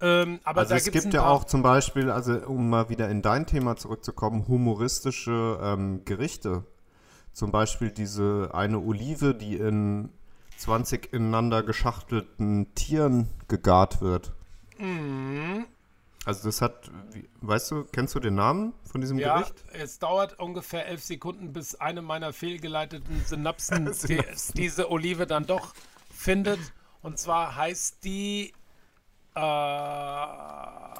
Ähm, 0.00 0.40
aber 0.44 0.60
Also 0.60 0.74
es 0.74 0.90
gibt 0.90 1.12
ja 1.12 1.26
auch 1.26 1.44
zum 1.44 1.62
Beispiel, 1.62 2.10
also 2.10 2.32
um 2.46 2.70
mal 2.70 2.88
wieder 2.88 3.10
in 3.10 3.20
dein 3.20 3.46
Thema 3.46 3.76
zurückzukommen, 3.76 4.48
humoristische 4.48 5.58
ähm, 5.62 6.04
Gerichte. 6.06 6.64
Zum 7.32 7.52
Beispiel 7.52 7.90
diese 7.90 8.50
eine 8.54 8.78
Olive, 8.78 9.34
die 9.34 9.56
in 9.56 10.08
20 10.56 11.12
ineinander 11.12 11.62
geschachtelten 11.62 12.74
Tieren 12.74 13.28
gegart 13.48 14.00
wird. 14.00 14.32
Mhm. 14.78 15.66
Also 16.26 16.48
das 16.48 16.60
hat, 16.60 16.90
weißt 17.40 17.70
du, 17.70 17.84
kennst 17.92 18.14
du 18.14 18.20
den 18.20 18.34
Namen 18.34 18.74
von 18.84 19.00
diesem 19.00 19.18
Ja, 19.18 19.38
Gericht? 19.38 19.64
es 19.72 19.98
dauert 19.98 20.38
ungefähr 20.38 20.86
elf 20.86 21.02
Sekunden, 21.02 21.52
bis 21.52 21.74
eine 21.76 22.02
meiner 22.02 22.32
fehlgeleiteten 22.34 23.24
Synapsen, 23.24 23.86
die, 23.86 23.92
Synapsen. 23.94 24.54
diese 24.54 24.90
Olive 24.90 25.26
dann 25.26 25.46
doch 25.46 25.72
findet. 26.14 26.60
Und 27.02 27.18
zwar 27.18 27.56
heißt 27.56 28.04
die. 28.04 28.52
Äh, 29.34 29.40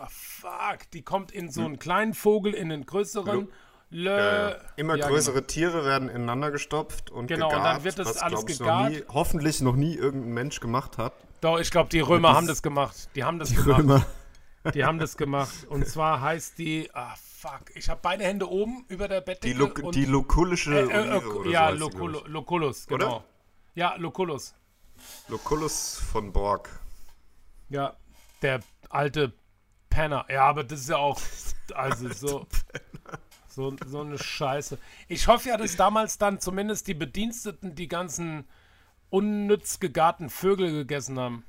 fuck, 0.09 0.91
die 0.93 1.03
kommt 1.03 1.33
in 1.33 1.51
so 1.51 1.65
einen 1.65 1.79
kleinen 1.79 2.15
Vogel, 2.15 2.55
in 2.55 2.73
einen 2.73 2.87
größeren. 2.87 3.41
Hm. 3.41 3.49
Ja, 3.91 4.51
ja. 4.51 4.57
Immer 4.77 4.97
größere 4.97 5.47
Tiere 5.49 5.85
werden 5.85 6.09
ineinander 6.09 6.53
gestopft 6.53 7.11
und 7.11 7.27
Genau, 7.27 7.49
und 7.49 7.55
gegart, 7.55 7.77
dann 7.77 7.85
wird 7.85 7.99
das 7.99 8.07
was, 8.09 8.19
alles 8.19 8.47
gegart. 8.47 8.85
Noch 8.85 8.99
nie, 8.99 9.05
hoffentlich 9.13 9.61
noch 9.61 9.75
nie 9.75 9.97
irgendein 9.97 10.33
Mensch 10.33 10.61
gemacht 10.61 10.97
hat. 10.97 11.13
Genau. 11.19 11.55
Doch, 11.57 11.61
ich 11.61 11.71
glaube, 11.73 11.89
die 11.89 11.99
Römer 12.01 12.35
haben 12.35 12.47
das 12.47 12.63
gemacht. 12.63 13.09
Die 13.17 13.25
haben 13.25 13.39
das 13.41 13.51
gemacht. 13.55 13.81
Römer. 13.81 14.07
Die 14.75 14.85
haben 14.85 14.99
das 14.99 15.17
gemacht. 15.17 15.67
Und 15.69 15.87
zwar 15.87 16.21
heißt 16.21 16.59
die. 16.59 16.91
Ah, 16.93 17.15
fuck. 17.17 17.63
Ich 17.75 17.89
habe 17.89 18.01
beide 18.03 18.25
Hände 18.25 18.49
oben 18.51 18.85
über 18.89 19.09
der 19.09 19.21
Die, 19.23 19.25
Bettdecke. 19.27 19.59
Lo 19.59 19.87
und- 19.87 19.95
die 19.95 20.05
lokulische 20.05 20.79
äh, 20.79 20.83
äh, 21.19 21.25
oder 21.25 21.51
Ja, 21.51 21.75
so 21.77 21.89
die, 21.89 21.97
glaub 21.97 22.29
Loculus, 22.29 22.87
Oder? 22.91 22.99
genau. 23.07 23.25
Ja, 23.75 23.95
Loculus. 23.97 24.55
ich. 24.97 25.29
Loculus 25.31 25.99
von 26.13 26.33
Borg. 26.33 26.69
Ja, 27.71 27.97
der 28.43 28.61
alte 28.91 29.33
Penner. 29.89 30.27
Ja, 30.29 30.45
aber 30.45 30.63
das 30.65 30.81
ist 30.81 30.89
ja 30.91 30.97
auch, 30.99 31.19
also 31.75 32.13
so, 32.13 32.47
so, 33.49 33.75
so 33.87 34.01
eine 34.03 34.19
Scheiße. 34.19 34.77
Ich 35.09 35.27
hoffe 35.27 35.49
ja, 35.49 35.57
dass 35.57 35.77
damals 35.77 36.19
dann 36.19 36.39
zumindest 36.41 36.87
die 36.87 36.95
Bediensteten 36.95 37.75
die 37.75 37.89
ganzen 37.89 38.47
unnütz 39.09 39.81
gegarten 39.81 40.29
Vögel 40.29 40.71
gegessen 40.73 41.19
haben. 41.19 41.45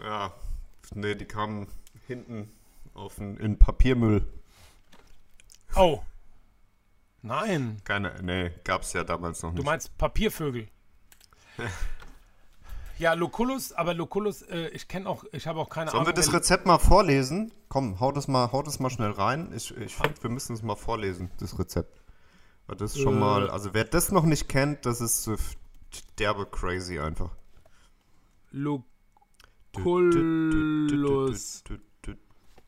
Ja, 0.00 0.32
nee, 0.94 1.14
die 1.14 1.24
kamen 1.24 1.66
hinten 2.06 2.50
auf 2.94 3.16
den, 3.16 3.36
in 3.38 3.58
Papiermüll. 3.58 4.26
Oh. 5.74 6.00
Nein. 7.22 7.78
Keine, 7.84 8.14
nee, 8.22 8.50
gab's 8.64 8.92
ja 8.92 9.02
damals 9.04 9.42
noch 9.42 9.50
Du 9.50 9.56
nicht. 9.56 9.64
meinst 9.66 9.96
Papiervögel. 9.98 10.68
Ja, 12.98 13.12
Lucullus, 13.12 13.74
aber 13.74 13.92
Lucullus, 13.92 14.40
äh, 14.40 14.68
ich 14.68 14.88
kenne 14.88 15.06
auch, 15.06 15.22
ich 15.32 15.46
habe 15.46 15.60
auch 15.60 15.68
keine 15.68 15.90
Sollen 15.90 16.04
wir 16.04 16.08
Ahnung. 16.08 16.14
das 16.16 16.28
wer- 16.32 16.38
Rezept 16.40 16.64
mal 16.64 16.78
vorlesen? 16.78 17.52
Komm, 17.68 18.00
hau 18.00 18.10
das 18.10 18.26
mal, 18.26 18.50
hau 18.52 18.62
das 18.62 18.78
mal 18.78 18.88
schnell 18.88 19.10
rein. 19.10 19.52
Ich, 19.54 19.76
ich 19.76 19.94
finde, 19.94 20.22
wir 20.22 20.30
müssen 20.30 20.54
es 20.54 20.62
mal 20.62 20.76
vorlesen, 20.76 21.30
das 21.38 21.58
Rezept. 21.58 22.00
Weil 22.66 22.76
das 22.76 22.96
ist 22.96 23.02
schon 23.02 23.16
Äh. 23.16 23.20
mal, 23.20 23.50
also 23.50 23.74
wer 23.74 23.84
das 23.84 24.12
noch 24.12 24.24
nicht 24.24 24.48
kennt, 24.48 24.86
das 24.86 25.02
ist 25.02 25.24
so 25.24 25.34
f- 25.34 25.56
derbe 26.18 26.46
crazy 26.46 26.98
einfach. 26.98 27.36
Lucullus. 29.78 31.62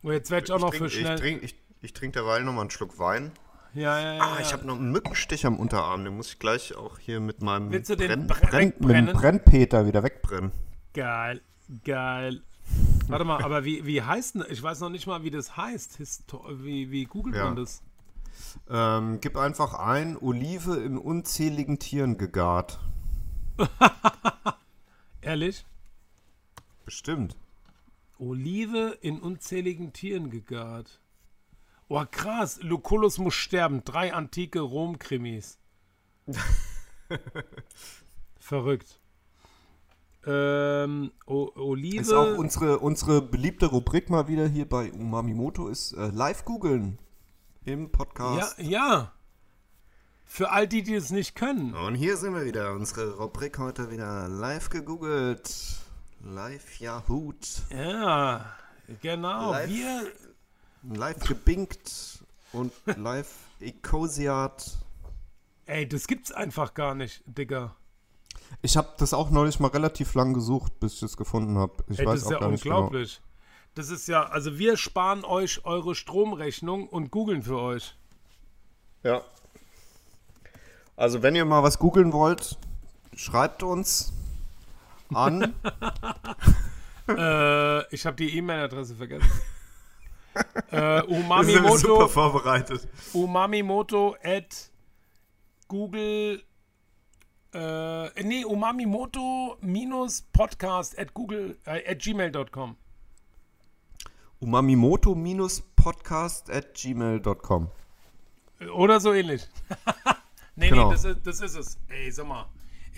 Oh, 0.01 0.11
jetzt 0.11 0.31
werde 0.31 0.45
ich 0.45 0.51
auch 0.51 0.59
noch 0.59 0.73
für 0.73 0.85
Ich 0.87 0.93
schnell. 0.95 1.17
trinke 1.17 1.45
ich, 1.45 1.55
ich 1.81 1.93
trink 1.93 2.13
derweil 2.13 2.43
noch 2.43 2.53
mal 2.53 2.61
einen 2.61 2.69
Schluck 2.69 2.97
Wein. 2.99 3.31
Ja, 3.73 3.99
ja, 3.99 4.13
ja. 4.15 4.21
Ah, 4.23 4.37
ich 4.41 4.51
habe 4.53 4.65
noch 4.65 4.77
einen 4.77 4.91
Mückenstich 4.91 5.45
am 5.45 5.59
Unterarm. 5.59 6.03
Den 6.03 6.15
muss 6.17 6.29
ich 6.33 6.39
gleich 6.39 6.75
auch 6.75 6.97
hier 6.97 7.19
mit 7.19 7.41
meinem 7.43 7.71
Willst 7.71 7.89
du 7.89 7.95
den 7.95 8.25
Brenn, 8.25 8.27
bre- 8.27 8.49
Brenn, 8.49 8.73
mit 8.79 9.09
dem? 9.09 9.15
Brennpeter 9.15 9.85
wieder 9.85 10.01
wegbrennen. 10.03 10.51
Geil, 10.93 11.41
geil. 11.83 12.41
Warte 13.07 13.25
mal, 13.25 13.43
aber 13.43 13.65
wie, 13.65 13.85
wie 13.85 14.01
heißt 14.01 14.35
denn, 14.35 14.45
ich 14.49 14.61
weiß 14.63 14.79
noch 14.79 14.89
nicht 14.89 15.05
mal, 15.07 15.23
wie 15.23 15.31
das 15.31 15.57
heißt. 15.57 15.97
Histo 15.97 16.43
wie, 16.63 16.89
wie 16.91 17.05
googelt 17.05 17.35
Ja. 17.35 17.45
man 17.45 17.55
das? 17.57 17.83
Ähm, 18.69 19.19
gib 19.21 19.35
einfach 19.37 19.73
ein, 19.75 20.17
Olive 20.17 20.75
in 20.77 20.97
unzähligen 20.97 21.77
Tieren 21.77 22.17
gegart. 22.17 22.79
Ehrlich? 25.21 25.65
Bestimmt. 26.89 27.37
Olive 28.17 28.97
in 29.01 29.21
unzähligen 29.21 29.93
Tieren 29.93 30.31
gegart. 30.31 30.99
Oh, 31.87 32.03
krass. 32.09 32.59
Lucullus 32.63 33.19
muss 33.19 33.35
sterben. 33.35 33.83
Drei 33.83 34.11
antike 34.11 34.59
Rom-Krimis. 34.59 35.59
Verrückt. 38.39 38.99
Ähm, 40.25 41.11
o 41.27 41.51
Olive. 41.53 42.01
Ist 42.01 42.11
auch 42.11 42.39
unsere, 42.39 42.79
unsere 42.79 43.21
beliebte 43.21 43.67
Rubrik 43.67 44.09
mal 44.09 44.27
wieder 44.27 44.47
hier 44.47 44.67
bei 44.67 44.91
Umamimoto, 44.91 45.67
ist 45.67 45.91
äh, 45.93 46.07
live 46.07 46.43
googeln 46.43 46.97
im 47.65 47.83
ja, 47.83 47.87
Podcast. 47.89 48.57
ja. 48.57 49.13
Für 50.25 50.49
all 50.49 50.67
die, 50.67 50.81
die 50.81 50.95
es 50.95 51.11
nicht 51.11 51.35
können. 51.35 51.75
Und 51.75 51.93
hier 51.93 52.17
sind 52.17 52.33
wir 52.33 52.45
wieder, 52.45 52.73
unsere 52.73 53.17
Rubrik 53.17 53.59
heute 53.59 53.91
wieder 53.91 54.27
live 54.27 54.71
gegoogelt. 54.71 55.79
Live 56.21 56.79
Yahoo. 56.79 57.33
Ja, 57.71 58.45
genau. 59.01 59.51
Live. 59.51 59.69
Wir, 59.69 60.11
Live 60.83 61.19
gebinkt 61.19 62.19
und 62.51 62.73
live 62.97 63.33
Ecosiat. 63.59 64.77
ey, 65.65 65.87
das 65.87 66.07
gibt's 66.07 66.31
einfach 66.31 66.73
gar 66.73 66.95
nicht, 66.95 67.23
Digga. 67.25 67.75
Ich 68.61 68.77
habe 68.77 68.89
das 68.97 69.13
auch 69.13 69.29
neulich 69.29 69.59
mal 69.59 69.67
relativ 69.69 70.13
lang 70.15 70.33
gesucht, 70.33 70.79
bis 70.79 70.95
ich 70.95 71.03
es 71.03 71.17
gefunden 71.17 71.57
habe. 71.57 71.83
Ich 71.87 71.99
Ey, 71.99 72.05
weiß 72.05 72.15
das 72.15 72.21
ist 72.21 72.27
auch 72.27 72.31
ja 72.31 72.39
gar 72.39 72.51
nicht 72.51 72.63
genau. 72.63 72.83
unglaublich. 72.85 73.21
Das 73.75 73.89
ist 73.89 74.07
ja, 74.07 74.23
also 74.23 74.57
wir 74.57 74.75
sparen 74.75 75.23
euch 75.23 75.65
eure 75.65 75.93
Stromrechnung 75.95 76.87
und 76.87 77.11
googeln 77.11 77.43
für 77.43 77.59
euch. 77.59 77.95
Genau. 79.03 79.17
Ja. 79.17 79.23
Also 80.95 81.21
wenn 81.21 81.35
ihr 81.35 81.45
mal 81.45 81.63
was 81.63 81.79
googeln 81.79 82.11
wollt, 82.11 82.57
schreibt 83.15 83.63
uns 83.63 84.11
an. 85.13 85.53
Äh, 87.07 87.95
ich 87.95 88.05
habe 88.05 88.15
die 88.17 88.37
E-Mail-Adresse 88.37 88.93
vergessen. 88.95 89.27
äh, 90.69 90.77
Wir 90.77 91.01
sind 91.07 91.17
Umamimoto, 91.17 91.77
super 91.77 92.07
vorbereitet. 92.07 92.87
umamimoto 93.13 94.15
at 94.23 94.69
Google, 95.67 96.43
äh, 97.55 98.23
nee, 98.23 98.45
umamimoto 98.45 99.57
minus 99.61 100.21
podcast 100.21 100.99
at 100.99 101.15
Google, 101.15 101.57
äh, 101.65 101.81
at 101.91 101.97
gmail.com. 101.97 102.75
Umamimoto-podcast 104.39 106.51
at 106.51 106.75
gmail.com. 106.75 107.71
Oder 108.75 108.99
so 108.99 109.13
ähnlich. 109.13 109.47
nee, 110.55 110.69
Genau. 110.69 110.89
nee, 110.89 110.93
das 110.93 111.05
ist, 111.05 111.25
das 111.25 111.41
ist 111.41 111.55
es. 111.55 111.79
Ey, 111.87 112.11
sag 112.11 112.27
mal. 112.27 112.45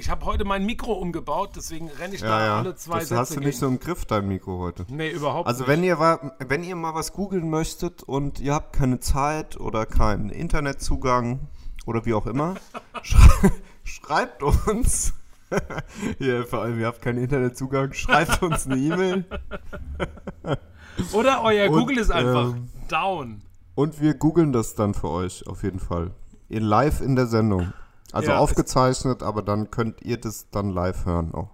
Ich 0.02 0.10
habe 0.10 0.26
heute 0.26 0.46
mein 0.46 0.66
Mikro 0.66 0.94
umgebaut, 0.94 1.52
deswegen 1.56 1.88
renne 1.88 2.16
ich 2.16 2.22
da 2.22 2.40
Ja, 2.40 2.46
ja. 2.48 2.58
alle 2.58 2.76
zwei 2.76 2.98
Das 3.02 3.10
Sätze 3.10 3.20
hast 3.22 3.36
du 3.36 3.40
nicht 3.40 3.50
gegen. 3.50 3.58
so 3.60 3.68
im 3.68 3.80
Griff, 3.80 4.06
dein 4.06 4.28
Mikro 4.28 4.58
heute. 4.58 4.84
Nee, 4.90 5.12
überhaupt 5.12 5.48
Also 5.48 5.60
nicht. 5.60 5.68
wenn 5.68 5.84
ihr, 5.84 6.00
wa- 6.00 6.32
wenn 6.40 6.64
ihr 6.64 6.76
mal 6.76 6.96
was 6.96 7.14
googeln 7.14 7.48
möchtet 7.52 8.02
und 8.02 8.40
ihr 8.40 8.56
habt 8.56 8.74
keine 8.74 9.00
Zeit 9.00 9.60
oder 9.60 9.86
keinen 9.86 10.30
Internetzugang 10.32 11.42
oder 11.86 12.04
wie 12.08 12.16
auch 12.16 12.26
immer, 12.26 12.56
schrei 13.04 13.52
schreibt 13.84 14.42
uns. 14.42 15.14
ja, 16.18 16.46
vor 16.46 16.64
allem, 16.64 16.80
ihr 16.80 16.88
habt 16.88 17.04
keinen 17.04 17.20
Internetzugang, 17.20 17.94
schreibt 17.94 18.42
uns 18.42 18.66
eine 18.66 18.78
E-Mail 18.78 19.24
Oder 21.14 21.44
euer 21.44 21.70
Und, 21.70 21.78
Google 21.80 22.00
ist 22.00 22.10
einfach 22.12 22.54
ähm, 22.56 22.70
down. 22.88 23.42
und 23.76 24.02
wir 24.02 24.16
googeln 24.16 24.52
das 24.52 24.74
dann 24.74 24.96
für 24.96 25.10
euch 25.10 25.46
auf 25.48 25.62
jeden 25.62 25.80
Fall. 25.80 26.10
In 26.50 26.64
live 26.64 27.02
in 27.02 27.16
der 27.16 27.28
Sendung. 27.28 27.72
Also 28.14 28.32
Ja, 28.32 28.38
aufgezeichnet, 28.40 29.24
aber 29.24 29.42
dann 29.42 29.72
könnt 29.72 30.02
ihr 30.02 30.18
das 30.18 30.50
dann 30.52 30.70
live 30.72 31.06
hören 31.06 31.34
auch. 31.34 31.50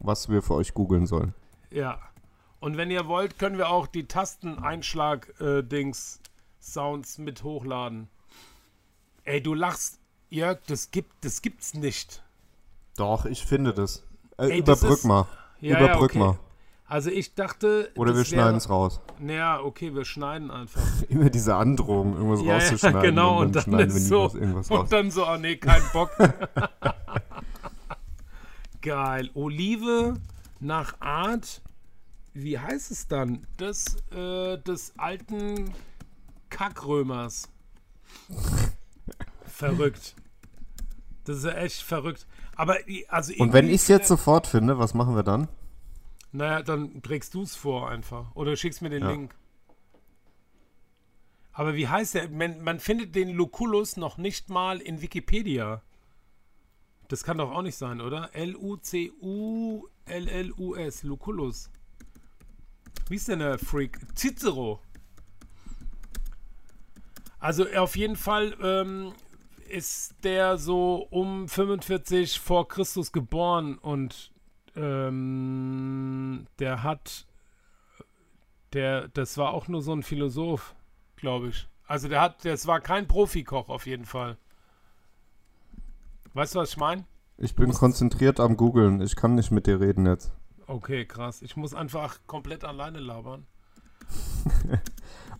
Was 0.00 0.28
wir 0.28 0.42
für 0.42 0.54
euch 0.54 0.74
googeln 0.74 1.06
sollen. 1.06 1.34
Ja. 1.70 2.00
Und 2.60 2.76
wenn 2.76 2.90
ihr 2.90 3.06
wollt, 3.06 3.38
können 3.38 3.56
wir 3.58 3.68
auch 3.68 3.86
die 3.86 4.06
Tasteneinschlag-Dings 4.08 6.20
Sounds 6.60 7.18
mit 7.18 7.44
hochladen. 7.44 8.08
Ey, 9.24 9.40
du 9.42 9.54
lachst. 9.54 9.98
Jörg, 10.30 10.58
das 10.66 10.90
gibt, 10.90 11.24
das 11.24 11.40
gibt's 11.40 11.72
nicht. 11.74 12.22
Doch, 12.96 13.24
ich 13.24 13.46
finde 13.46 13.72
das. 13.72 14.02
Äh, 14.36 14.50
Ey, 14.50 14.62
das 14.62 14.80
überbrück 14.80 14.98
ist- 14.98 15.04
mal. 15.04 15.26
Ja, 15.60 15.78
Überbrück 15.78 16.14
ja, 16.14 16.20
okay. 16.22 16.32
mal. 16.32 16.38
Also 16.88 17.10
ich 17.10 17.34
dachte. 17.34 17.92
Oder 17.96 18.16
wir 18.16 18.24
schneiden 18.24 18.56
es 18.56 18.70
raus. 18.70 19.00
Naja, 19.18 19.60
okay, 19.60 19.94
wir 19.94 20.06
schneiden 20.06 20.50
einfach. 20.50 20.80
Immer 21.10 21.28
diese 21.28 21.54
Androhung, 21.54 22.14
irgendwas 22.14 22.40
Ja, 22.40 22.46
ja, 22.46 22.54
rauszuschneiden. 22.54 23.02
genau, 23.02 23.40
und 23.42 23.54
dann, 23.54 23.62
schneiden 23.62 23.90
wir 23.90 23.96
ist 23.96 24.08
so. 24.08 24.24
was, 24.24 24.34
irgendwas 24.34 24.70
raus. 24.70 24.80
Und 24.80 24.92
dann 24.92 25.10
so, 25.10 25.28
oh 25.28 25.36
nee, 25.36 25.56
kein 25.56 25.82
Bock. 25.92 26.10
Geil. 28.80 29.30
Olive 29.34 30.14
nach 30.60 30.98
Art, 31.00 31.60
wie 32.32 32.58
heißt 32.58 32.90
es 32.90 33.06
dann? 33.06 33.46
Des, 33.60 33.96
äh, 34.10 34.56
des 34.56 34.94
alten 34.96 35.74
Kackrömers. 36.48 37.50
Verrückt. 39.46 40.14
Das 41.24 41.36
ist 41.38 41.44
ja 41.44 41.52
echt 41.52 41.82
verrückt. 41.82 42.26
Aber, 42.56 42.76
also 43.08 43.34
Und 43.38 43.52
wenn 43.52 43.66
ich 43.66 43.82
es 43.82 43.88
jetzt 43.88 44.08
sofort 44.08 44.46
finde, 44.46 44.78
was 44.78 44.94
machen 44.94 45.14
wir 45.14 45.22
dann? 45.22 45.48
Naja, 46.32 46.62
dann 46.62 47.02
trägst 47.02 47.34
du 47.34 47.42
es 47.42 47.56
vor 47.56 47.88
einfach. 47.88 48.34
Oder 48.34 48.56
schickst 48.56 48.82
mir 48.82 48.90
den 48.90 49.02
Ja. 49.02 49.10
Link. 49.10 49.34
Aber 51.52 51.74
wie 51.74 51.88
heißt 51.88 52.14
der? 52.14 52.28
Man, 52.28 52.62
man 52.62 52.78
findet 52.80 53.14
den 53.14 53.30
Lucullus 53.30 53.96
noch 53.96 54.16
nicht 54.18 54.48
mal 54.48 54.80
in 54.80 55.00
Wikipedia. 55.02 55.82
Das 57.08 57.24
kann 57.24 57.38
doch 57.38 57.50
auch 57.50 57.62
nicht 57.62 57.76
sein, 57.76 58.00
oder? 58.00 58.34
L-U-C-U-L-L-U-S. 58.34 59.82
Lucullus. 61.02 61.70
Wie 63.08 63.16
ist 63.16 63.28
denn 63.28 63.38
der 63.38 63.58
Freak? 63.58 63.98
Cicero. 64.14 64.80
Also 67.40 67.66
auf 67.76 67.96
jeden 67.96 68.16
Fall 68.16 68.54
ähm, 68.62 69.14
ist 69.68 70.14
der 70.24 70.58
so 70.58 71.06
um 71.10 71.48
45 71.48 72.38
vor 72.40 72.68
Christus 72.68 73.10
geboren 73.12 73.78
und 73.78 74.32
ähm, 74.78 76.46
der 76.58 76.82
hat, 76.82 77.26
der, 78.72 79.08
das 79.08 79.36
war 79.36 79.52
auch 79.52 79.68
nur 79.68 79.82
so 79.82 79.92
ein 79.92 80.02
Philosoph, 80.02 80.74
glaube 81.16 81.48
ich. 81.48 81.68
Also 81.86 82.08
der 82.08 82.20
hat, 82.20 82.44
das 82.44 82.66
war 82.66 82.80
kein 82.80 83.08
Profikoch 83.08 83.68
auf 83.68 83.86
jeden 83.86 84.04
Fall. 84.04 84.36
Weißt 86.34 86.54
du, 86.54 86.60
was 86.60 86.70
ich 86.70 86.76
meine? 86.76 87.04
Ich 87.38 87.54
bin 87.54 87.72
konzentriert 87.72 88.40
am 88.40 88.56
Googeln. 88.56 89.00
Ich 89.00 89.16
kann 89.16 89.34
nicht 89.34 89.50
mit 89.50 89.66
dir 89.66 89.80
reden 89.80 90.06
jetzt. 90.06 90.32
Okay, 90.66 91.06
krass. 91.06 91.40
Ich 91.40 91.56
muss 91.56 91.72
einfach 91.74 92.18
komplett 92.26 92.64
alleine 92.64 93.00
labern. 93.00 93.46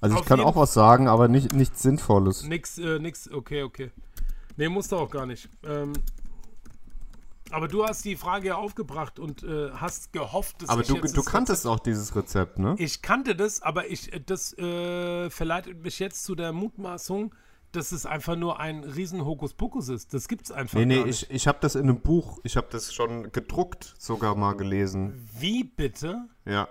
Also 0.01 0.15
ich 0.15 0.20
Auf 0.20 0.28
kann 0.28 0.39
jeden 0.39 0.48
auch 0.48 0.55
was 0.55 0.74
sagen, 0.74 1.09
aber 1.09 1.27
nicht, 1.27 1.52
nichts 1.52 1.82
Sinnvolles. 1.82 2.44
Nix, 2.44 2.78
äh, 2.78 3.01
nix, 3.01 3.28
okay, 3.32 3.65
okay. 3.65 3.90
Nee, 4.56 4.69
musst 4.69 4.93
du 4.93 4.97
auch 4.97 5.10
gar 5.10 5.27
nicht. 5.27 5.48
Ähm, 5.65 5.93
aber 7.51 7.69
du 7.69 7.85
hast 7.85 8.05
die 8.05 8.16
Frage 8.16 8.49
ja 8.49 8.57
aufgebracht 8.57 9.19
und 9.19 9.43
äh, 9.43 9.70
hast 9.73 10.12
gehofft, 10.12 10.62
dass 10.62 10.69
Aber 10.69 10.83
ich 10.83 10.89
du, 10.89 10.97
jetzt 10.97 11.16
du 11.16 11.23
kanntest 11.23 11.66
auch 11.66 11.79
dieses 11.81 12.15
Rezept, 12.15 12.59
ne? 12.59 12.75
Ich 12.79 13.03
kannte 13.03 13.35
das, 13.35 13.62
aber 13.62 13.91
ich, 13.91 14.11
das 14.27 14.57
äh, 14.59 15.31
verleitet 15.31 15.83
mich 15.83 15.99
jetzt 15.99 16.25
zu 16.25 16.35
der 16.35 16.53
Mutmaßung, 16.53 17.35
dass 17.73 17.93
es 17.93 18.07
einfach 18.07 18.37
nur 18.37 18.61
ein 18.61 18.83
riesen 18.85 19.25
Hokuspokus 19.25 19.89
ist. 19.89 20.15
Das 20.15 20.29
gibt's 20.29 20.51
einfach 20.51 20.79
Nee, 20.79 20.87
nee, 20.87 21.05
nicht. 21.05 21.25
ich, 21.25 21.31
ich 21.31 21.47
habe 21.49 21.59
das 21.61 21.75
in 21.75 21.83
einem 21.83 22.01
Buch, 22.01 22.39
ich 22.43 22.57
habe 22.57 22.69
das 22.70 22.95
schon 22.95 23.31
gedruckt 23.33 23.95
sogar 23.99 24.35
mal 24.35 24.55
gelesen. 24.55 25.29
Wie 25.39 25.65
bitte? 25.65 26.29
Ja. 26.45 26.69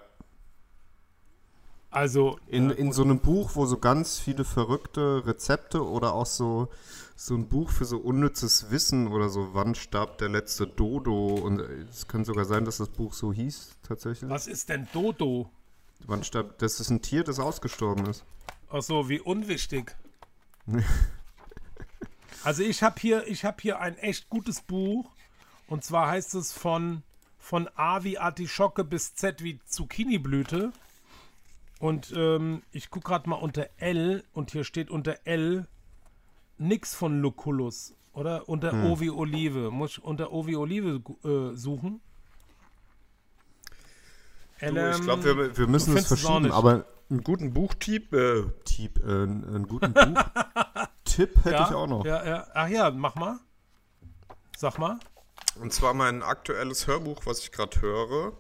Also, 1.90 2.38
In, 2.48 2.70
äh, 2.70 2.74
in 2.74 2.92
so 2.92 3.04
einem 3.04 3.20
Buch, 3.20 3.52
wo 3.54 3.66
so 3.66 3.78
ganz 3.78 4.20
viele 4.20 4.44
verrückte 4.44 5.24
Rezepte 5.26 5.88
oder 5.88 6.14
auch 6.14 6.26
so, 6.26 6.70
so 7.20 7.34
ein 7.34 7.50
Buch 7.50 7.72
für 7.72 7.86
so 7.86 7.98
unnützes 7.98 8.70
Wissen 8.70 9.08
oder 9.08 9.28
so, 9.30 9.54
wann 9.54 9.74
starb 9.74 10.20
der 10.20 10.30
letzte 10.30 10.68
Dodo? 10.68 11.34
Und 11.34 11.60
äh, 11.60 11.86
es 11.90 12.08
kann 12.08 12.24
sogar 12.24 12.46
sein, 12.46 12.64
dass 12.64 12.78
das 12.78 12.90
Buch 12.90 13.14
so 13.14 13.34
hieß, 13.34 13.76
tatsächlich. 13.82 14.30
was 14.30 14.46
ist 14.48 14.70
denn 14.70 14.88
Dodo? 14.94 15.50
Wann 16.06 16.24
starb, 16.24 16.60
das 16.60 16.80
ist 16.80 16.92
ein 16.92 17.02
Tier, 17.02 17.24
das 17.24 17.40
ausgestorben 17.40 18.06
ist. 18.06 18.24
Ach 18.70 18.84
so, 18.84 19.10
wie 19.10 19.20
unwichtig. 19.20 19.96
also 22.44 22.62
ich 22.62 22.84
habe 22.84 23.00
hier, 23.00 23.28
ich 23.28 23.44
habe 23.44 23.58
hier 23.62 23.80
ein 23.80 23.98
echt 23.98 24.30
gutes 24.30 24.62
Buch 24.62 25.10
und 25.68 25.84
zwar 25.84 26.08
heißt 26.08 26.36
es 26.36 26.54
von 26.54 27.02
von 27.40 27.70
A 27.76 28.04
wie 28.04 28.18
Artischocke 28.18 28.84
bis 28.84 29.16
Z 29.16 29.42
wie 29.42 29.60
Zucchiniblüte 29.66 30.74
und 31.80 32.14
ähm, 32.16 32.62
ich 32.72 32.90
gucke 32.90 33.08
gerade 33.08 33.30
mal 33.30 33.38
unter 33.38 33.70
L 33.78 34.24
und 34.34 34.52
hier 34.52 34.66
steht 34.66 34.92
unter 34.92 35.26
L 35.26 35.66
nix 36.58 36.94
von 36.94 37.22
Lucullus 37.22 37.94
oder 38.14 38.50
unter 38.50 38.74
O 38.86 39.00
wie 39.00 39.10
Olive. 39.10 39.72
Muss 39.72 39.92
ich 39.92 40.04
unter 40.04 40.32
O 40.32 40.48
wie 40.48 40.56
Olive 40.56 41.02
äh, 41.24 41.56
suchen? 41.56 42.02
Du, 44.60 44.66
ich 44.66 45.02
glaube, 45.02 45.24
wir, 45.24 45.58
wir 45.58 45.68
müssen 45.68 45.96
es 45.96 46.08
verschieben, 46.08 46.52
aber 46.52 46.86
einen 47.10 47.24
guten 47.24 47.54
Buchtipp, 47.54 48.12
äh, 48.14 48.44
Tipp, 48.66 49.00
äh, 49.06 49.12
einen 49.12 49.68
guten 49.68 49.94
Buch-Tipp 49.94 51.36
hätte 51.44 51.52
ja, 51.52 51.68
ich 51.68 51.76
auch 51.76 51.88
noch. 51.88 52.06
Ja, 52.06 52.26
ja. 52.26 52.48
Ach 52.54 52.68
ja, 52.68 52.90
mach 52.92 53.16
mal. 53.16 53.40
Sag 54.58 54.80
mal. 54.80 55.00
Und 55.62 55.74
zwar 55.74 55.94
mein 55.94 56.24
aktuelles 56.24 56.88
Hörbuch, 56.88 57.26
was 57.26 57.40
ich 57.40 57.52
gerade 57.52 57.80
höre, 57.82 58.34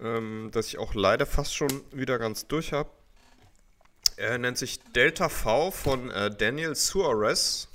ähm, 0.00 0.50
das 0.52 0.68
ich 0.68 0.78
auch 0.78 0.94
leider 0.94 1.26
fast 1.26 1.54
schon 1.54 1.70
wieder 1.92 2.18
ganz 2.18 2.46
durch 2.46 2.72
habe. 2.72 2.90
Er 4.16 4.38
nennt 4.38 4.56
sich 4.58 4.80
Delta 4.94 5.28
V 5.28 5.70
von 5.70 6.10
äh, 6.10 6.34
Daniel 6.34 6.74
Suarez. 6.74 7.68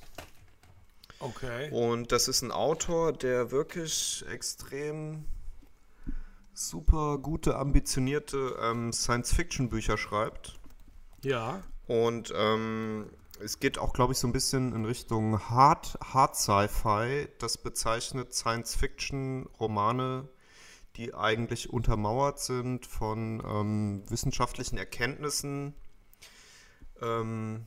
Okay. 1.20 1.70
Und 1.72 2.12
das 2.12 2.28
ist 2.28 2.42
ein 2.42 2.52
Autor, 2.52 3.14
der 3.14 3.52
wirklich 3.52 4.26
extrem 4.32 5.26
super 6.54 7.20
gute, 7.20 7.58
ambitionierte 7.58 8.58
ähm, 8.62 8.92
Science-Fiction-Bücher 8.92 9.98
schreibt. 10.00 10.60
Ja. 11.24 11.62
Und 11.86 12.34
ähm, 12.36 13.12
Es 13.44 13.60
geht 13.60 13.80
auch, 13.80 13.94
glaube 13.94 14.14
ich, 14.14 14.20
so 14.20 14.28
ein 14.28 14.34
bisschen 14.34 14.74
in 14.76 14.86
Richtung 14.86 15.50
Hard, 15.50 15.98
Hard 16.02 16.36
Sci-Fi. 16.36 17.28
Das 17.40 17.58
bezeichnet 17.58 18.34
Science-Fiction-Romane, 18.34 20.28
die 20.96 21.14
eigentlich 21.16 21.72
untermauert 21.72 22.40
sind 22.40 22.86
von 22.86 23.42
ähm, 23.44 24.04
wissenschaftlichen 24.10 24.78
Erkenntnissen, 24.78 25.74
ähm, 27.02 27.66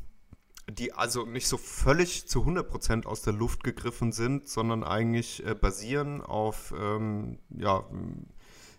die 0.70 0.93
also 0.93 1.27
nicht 1.27 1.47
so 1.47 1.56
völlig 1.59 2.28
zu 2.28 2.43
100% 2.43 3.06
aus 3.06 3.23
der 3.23 3.35
Luft 3.35 3.65
gegriffen 3.65 4.12
sind, 4.12 4.48
sondern 4.48 4.82
eigentlich 4.82 5.44
äh, 5.44 5.55
basieren 5.55 6.23
auf 6.23 6.73
ähm, 6.78 7.39
ja, 7.51 7.85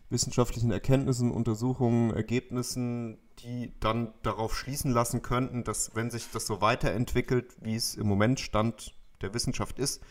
wissenschaftlichen 0.09 0.71
Erkenntnissen, 0.71 1.31
Untersuchungen, 1.31 2.11
Ergebnissen, 2.11 3.19
die 3.39 3.73
dann 3.79 4.13
darauf 4.23 4.57
schließen 4.57 4.91
lassen 4.91 5.21
könnten, 5.21 5.63
dass 5.63 5.95
wenn 5.95 6.09
sich 6.09 6.31
das 6.31 6.47
so 6.47 6.61
weiterentwickelt, 6.61 7.55
wie 7.61 7.75
es 7.75 7.95
im 7.95 8.07
Moment 8.07 8.39
Stand 8.39 8.95
der 9.21 9.33
Wissenschaft 9.33 9.77
ist, 9.77 10.01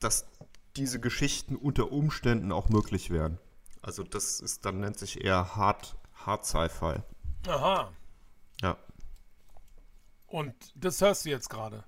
dass 0.00 0.26
diese 0.76 0.98
Geschichten 0.98 1.54
unter 1.56 1.92
Umständen 1.92 2.50
auch 2.50 2.68
möglich 2.68 3.10
wären. 3.10 3.38
Also 3.82 4.02
das 4.02 4.40
ist 4.40 4.64
dann 4.64 4.80
nennt 4.80 4.98
sich 4.98 5.24
eher 5.24 5.54
Hard, 5.56 5.96
Hard 6.14 6.44
Sci-Fi. 6.44 7.02
Aha. 7.46 7.92
Und 10.26 10.54
das 10.74 11.00
hörst 11.00 11.24
du 11.24 11.30
jetzt 11.30 11.50
gerade. 11.50 11.84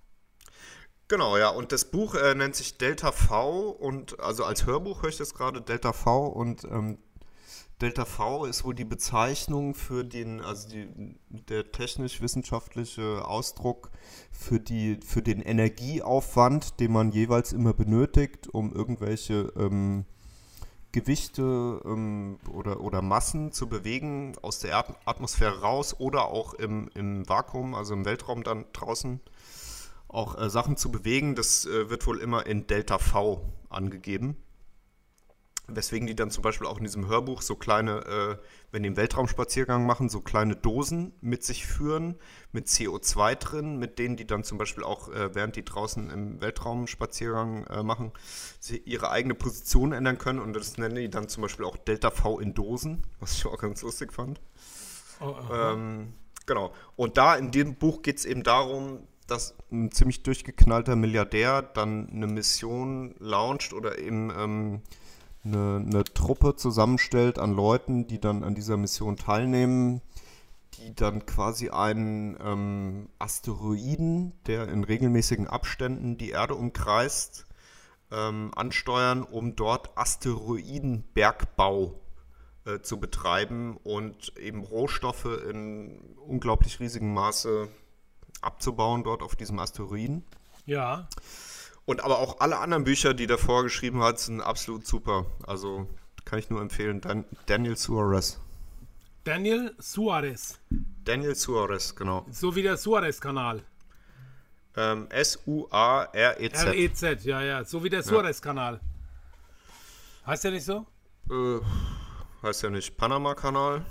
genau, 1.08 1.36
ja. 1.36 1.48
Und 1.48 1.72
das 1.72 1.90
Buch 1.90 2.14
äh, 2.14 2.34
nennt 2.34 2.54
sich 2.54 2.78
Delta 2.78 3.12
V 3.12 3.70
und 3.70 4.20
also 4.20 4.44
als 4.44 4.66
Hörbuch 4.66 5.02
höre 5.02 5.10
ich 5.10 5.16
das 5.16 5.34
gerade. 5.34 5.60
Delta 5.60 5.92
V 5.92 6.26
und 6.26 6.64
ähm, 6.64 6.98
Delta 7.80 8.06
V 8.06 8.46
ist 8.46 8.64
wohl 8.64 8.74
die 8.74 8.86
Bezeichnung 8.86 9.74
für 9.74 10.02
den, 10.02 10.40
also 10.40 10.68
die, 10.68 11.18
der 11.28 11.72
technisch-wissenschaftliche 11.72 13.26
Ausdruck 13.26 13.90
für, 14.32 14.58
die, 14.58 14.98
für 15.04 15.20
den 15.20 15.42
Energieaufwand, 15.42 16.80
den 16.80 16.92
man 16.92 17.12
jeweils 17.12 17.52
immer 17.52 17.74
benötigt, 17.74 18.48
um 18.48 18.72
irgendwelche 18.72 19.52
ähm, 19.58 20.06
Gewichte 20.96 21.82
ähm, 21.84 22.38
oder, 22.50 22.80
oder 22.80 23.02
Massen 23.02 23.52
zu 23.52 23.68
bewegen 23.68 24.34
aus 24.40 24.60
der 24.60 24.70
Erd 24.70 24.94
Atmosphäre 25.04 25.60
raus 25.60 25.94
oder 25.98 26.28
auch 26.28 26.54
im, 26.54 26.88
im 26.94 27.28
Vakuum, 27.28 27.74
also 27.74 27.92
im 27.92 28.06
Weltraum 28.06 28.42
dann 28.42 28.64
draußen, 28.72 29.20
auch 30.08 30.40
äh, 30.40 30.48
Sachen 30.48 30.78
zu 30.78 30.90
bewegen. 30.90 31.34
Das 31.34 31.66
äh, 31.66 31.90
wird 31.90 32.06
wohl 32.06 32.18
immer 32.18 32.46
in 32.46 32.66
Delta 32.66 32.96
V 32.96 33.42
angegeben. 33.68 34.38
Weswegen 35.68 36.06
die 36.06 36.14
dann 36.14 36.30
zum 36.30 36.42
Beispiel 36.42 36.66
auch 36.66 36.78
in 36.78 36.84
diesem 36.84 37.08
Hörbuch 37.08 37.42
so 37.42 37.56
kleine, 37.56 38.04
äh, 38.06 38.36
wenn 38.70 38.84
die 38.84 38.88
einen 38.88 38.96
Weltraumspaziergang 38.96 39.84
machen, 39.84 40.08
so 40.08 40.20
kleine 40.20 40.54
Dosen 40.54 41.12
mit 41.20 41.42
sich 41.42 41.66
führen, 41.66 42.16
mit 42.52 42.68
CO2 42.68 43.34
drin, 43.34 43.76
mit 43.76 43.98
denen 43.98 44.16
die 44.16 44.26
dann 44.26 44.44
zum 44.44 44.58
Beispiel 44.58 44.84
auch, 44.84 45.08
äh, 45.08 45.34
während 45.34 45.56
die 45.56 45.64
draußen 45.64 46.08
im 46.10 46.40
Weltraumspaziergang 46.40 47.66
äh, 47.66 47.82
machen, 47.82 48.12
ihre 48.84 49.10
eigene 49.10 49.34
Position 49.34 49.92
ändern 49.92 50.18
können. 50.18 50.38
Und 50.38 50.54
das 50.54 50.78
nennen 50.78 50.94
die 50.94 51.10
dann 51.10 51.28
zum 51.28 51.42
Beispiel 51.42 51.64
auch 51.64 51.76
Delta 51.76 52.10
V 52.10 52.38
in 52.38 52.54
Dosen, 52.54 53.02
was 53.18 53.32
ich 53.32 53.46
auch 53.46 53.58
ganz 53.58 53.82
lustig 53.82 54.12
fand. 54.12 54.40
Oh. 55.20 55.34
Ähm, 55.52 56.12
genau. 56.46 56.72
Und 56.94 57.16
da 57.16 57.34
in 57.34 57.50
dem 57.50 57.74
Buch 57.74 58.02
geht 58.02 58.18
es 58.18 58.24
eben 58.24 58.44
darum, 58.44 59.00
dass 59.26 59.56
ein 59.72 59.90
ziemlich 59.90 60.22
durchgeknallter 60.22 60.96
Milliardär 60.96 61.62
dann 61.62 62.08
eine 62.10 62.26
Mission 62.26 63.14
launcht 63.18 63.72
oder 63.72 63.98
eben 63.98 64.30
ähm, 64.36 64.82
eine, 65.46 65.84
eine 65.84 66.04
Truppe 66.04 66.56
zusammenstellt 66.56 67.38
an 67.38 67.54
Leuten, 67.54 68.06
die 68.06 68.20
dann 68.20 68.44
an 68.44 68.54
dieser 68.54 68.76
Mission 68.76 69.16
teilnehmen, 69.16 70.02
die 70.74 70.94
dann 70.94 71.24
quasi 71.26 71.70
einen 71.70 72.36
ähm, 72.42 73.08
Asteroiden, 73.18 74.32
der 74.46 74.68
in 74.68 74.84
regelmäßigen 74.84 75.46
Abständen 75.46 76.18
die 76.18 76.30
Erde 76.30 76.54
umkreist, 76.54 77.46
ähm, 78.10 78.50
ansteuern, 78.54 79.22
um 79.22 79.56
dort 79.56 79.96
Asteroidenbergbau 79.96 81.94
äh, 82.64 82.80
zu 82.80 83.00
betreiben 83.00 83.78
und 83.82 84.36
eben 84.38 84.64
Rohstoffe 84.64 85.28
in 85.48 85.98
unglaublich 86.26 86.78
riesigem 86.80 87.12
Maße 87.14 87.68
abzubauen 88.42 89.02
dort 89.02 89.22
auf 89.22 89.36
diesem 89.36 89.58
Asteroiden. 89.58 90.24
ja. 90.66 91.08
Und 91.86 92.02
aber 92.02 92.18
auch 92.18 92.40
alle 92.40 92.58
anderen 92.58 92.84
Bücher, 92.84 93.14
die 93.14 93.26
davor 93.26 93.62
geschrieben 93.62 94.02
hat, 94.02 94.18
sind 94.18 94.40
absolut 94.40 94.86
super. 94.86 95.26
Also 95.46 95.88
kann 96.24 96.40
ich 96.40 96.50
nur 96.50 96.60
empfehlen. 96.60 97.00
Dan 97.00 97.24
Daniel 97.46 97.76
Suarez. 97.76 98.40
Daniel 99.22 99.74
Suarez. 99.78 100.58
Daniel 101.04 101.34
Suarez, 101.34 101.94
genau. 101.94 102.26
So 102.30 102.54
wie 102.54 102.62
der 102.62 102.76
Suarez-Kanal. 102.76 103.62
Ähm, 104.76 105.06
S-U-A-R-E-Z. 105.10 106.66
R-E-Z, 106.66 107.24
ja, 107.24 107.40
ja. 107.42 107.64
So 107.64 107.82
wie 107.82 107.88
der 107.88 108.02
Suarez-Kanal. 108.02 108.80
Heißt 110.26 110.44
der 110.44 110.50
nicht 110.50 110.64
so? 110.64 110.86
Äh, 111.30 111.60
heißt 112.42 112.62
ja 112.64 112.70
nicht 112.70 112.96
Panama-Kanal. 112.96 113.84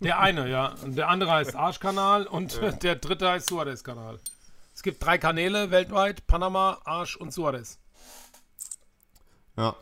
Der 0.00 0.18
eine, 0.18 0.48
ja. 0.48 0.74
Und 0.82 0.96
der 0.96 1.08
andere 1.08 1.30
heißt 1.32 1.54
Arschkanal 1.56 2.26
und 2.26 2.60
der 2.82 2.96
dritte 2.96 3.28
heißt 3.28 3.48
Suarez-Kanal. 3.48 4.18
Es 4.80 4.82
gibt 4.82 5.04
drei 5.04 5.18
Kanäle 5.18 5.70
weltweit: 5.70 6.26
Panama, 6.26 6.80
Arsch 6.86 7.14
und 7.14 7.34
Suarez. 7.34 7.78
Ja. 9.58 9.76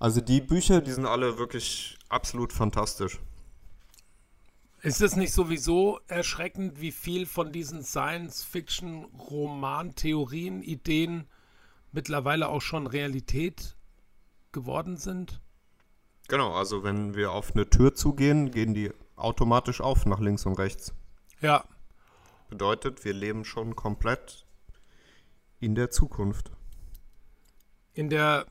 Also 0.00 0.20
die 0.20 0.40
Bücher, 0.40 0.80
die 0.80 0.90
sind 0.90 1.06
alle 1.06 1.38
wirklich 1.38 1.96
absolut 2.08 2.52
fantastisch. 2.52 3.20
Ist 4.82 5.02
es 5.02 5.14
nicht 5.14 5.32
sowieso 5.32 6.00
erschreckend, 6.08 6.80
wie 6.80 6.90
viel 6.90 7.26
von 7.26 7.52
diesen 7.52 7.84
Science-Fiction-Roman-Theorien, 7.84 10.64
Ideen 10.64 11.28
mittlerweile 11.92 12.48
auch 12.48 12.60
schon 12.60 12.88
Realität 12.88 13.76
geworden 14.50 14.96
sind? 14.96 15.40
Genau, 16.26 16.54
also 16.54 16.82
wenn 16.82 17.14
wir 17.14 17.30
auf 17.30 17.54
eine 17.54 17.70
Tür 17.70 17.94
zugehen, 17.94 18.50
gehen 18.50 18.74
die 18.74 18.90
automatisch 19.14 19.80
auf 19.80 20.06
nach 20.06 20.18
links 20.18 20.44
und 20.44 20.58
rechts. 20.58 20.92
Ja. 21.40 21.64
Bedeutet, 22.48 23.04
wir 23.04 23.12
leben 23.12 23.44
schon 23.44 23.74
komplett 23.74 24.44
in 25.60 25.74
der 25.74 25.90
Zukunft. 25.90 26.50
In 27.94 28.10
der 28.10 28.46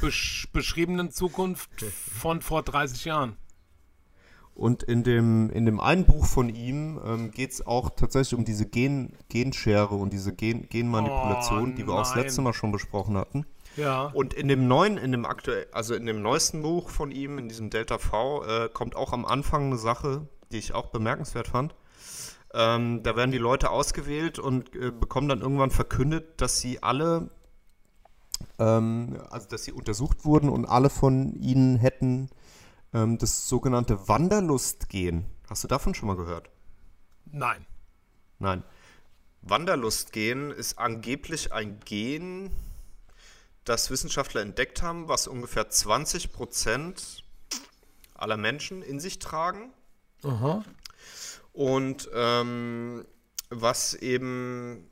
besch 0.00 0.48
beschriebenen 0.52 1.10
Zukunft 1.10 1.82
von 1.82 2.42
vor 2.42 2.62
30 2.62 3.04
Jahren. 3.04 3.36
Und 4.54 4.82
in 4.82 5.04
dem, 5.04 5.48
in 5.50 5.64
dem 5.64 5.80
einen 5.80 6.04
Buch 6.04 6.26
von 6.26 6.48
ihm 6.50 7.00
ähm, 7.04 7.30
geht 7.30 7.52
es 7.52 7.66
auch 7.66 7.90
tatsächlich 7.90 8.38
um 8.38 8.44
diese 8.44 8.66
Gen 8.66 9.16
Genschere 9.28 9.94
und 9.94 10.12
diese 10.12 10.34
Gen 10.34 10.68
Genmanipulation, 10.68 11.72
Oh, 11.72 11.76
die 11.76 11.86
wir 11.86 11.94
auch 11.94 12.00
das 12.00 12.14
letzte 12.14 12.42
Mal 12.42 12.52
schon 12.52 12.72
besprochen 12.72 13.16
hatten. 13.16 13.46
Ja. 13.76 14.06
Und 14.12 14.34
in 14.34 14.48
dem 14.48 14.68
neuen, 14.68 14.98
in 14.98 15.12
dem 15.12 15.24
aktuell, 15.24 15.66
also 15.72 15.94
in 15.94 16.04
dem 16.04 16.20
neuesten 16.20 16.60
Buch 16.60 16.90
von 16.90 17.10
ihm, 17.10 17.38
in 17.38 17.48
diesem 17.48 17.70
Delta 17.70 17.98
V, 17.98 18.44
äh, 18.44 18.68
kommt 18.68 18.96
auch 18.96 19.12
am 19.12 19.24
Anfang 19.24 19.66
eine 19.66 19.78
Sache, 19.78 20.28
die 20.52 20.58
ich 20.58 20.74
auch 20.74 20.86
bemerkenswert 20.86 21.48
fand. 21.48 21.74
Ähm, 22.52 23.02
da 23.02 23.16
werden 23.16 23.30
die 23.30 23.38
Leute 23.38 23.70
ausgewählt 23.70 24.38
und 24.38 24.74
äh, 24.74 24.90
bekommen 24.90 25.28
dann 25.28 25.40
irgendwann 25.40 25.70
verkündet, 25.70 26.40
dass 26.40 26.60
sie 26.60 26.82
alle, 26.82 27.30
ähm, 28.58 29.20
also 29.30 29.48
dass 29.48 29.64
sie 29.64 29.72
untersucht 29.72 30.24
wurden 30.24 30.48
und 30.48 30.66
alle 30.66 30.90
von 30.90 31.34
ihnen 31.34 31.76
hätten 31.76 32.30
ähm, 32.92 33.18
das 33.18 33.48
sogenannte 33.48 34.08
Wanderlustgen. 34.08 35.26
Hast 35.48 35.64
du 35.64 35.68
davon 35.68 35.94
schon 35.94 36.08
mal 36.08 36.16
gehört? 36.16 36.50
Nein. 37.26 37.64
Nein. 38.38 38.64
Wanderlustgen 39.42 40.50
ist 40.50 40.78
angeblich 40.78 41.52
ein 41.52 41.80
Gen, 41.84 42.50
das 43.64 43.90
Wissenschaftler 43.90 44.42
entdeckt 44.42 44.82
haben, 44.82 45.08
was 45.08 45.28
ungefähr 45.28 45.68
20 45.68 46.32
Prozent 46.32 47.24
aller 48.14 48.36
Menschen 48.36 48.82
in 48.82 49.00
sich 49.00 49.18
tragen. 49.18 49.72
Aha. 50.24 50.64
Und 51.60 52.08
ähm, 52.14 53.04
was 53.50 53.92
eben 53.92 54.90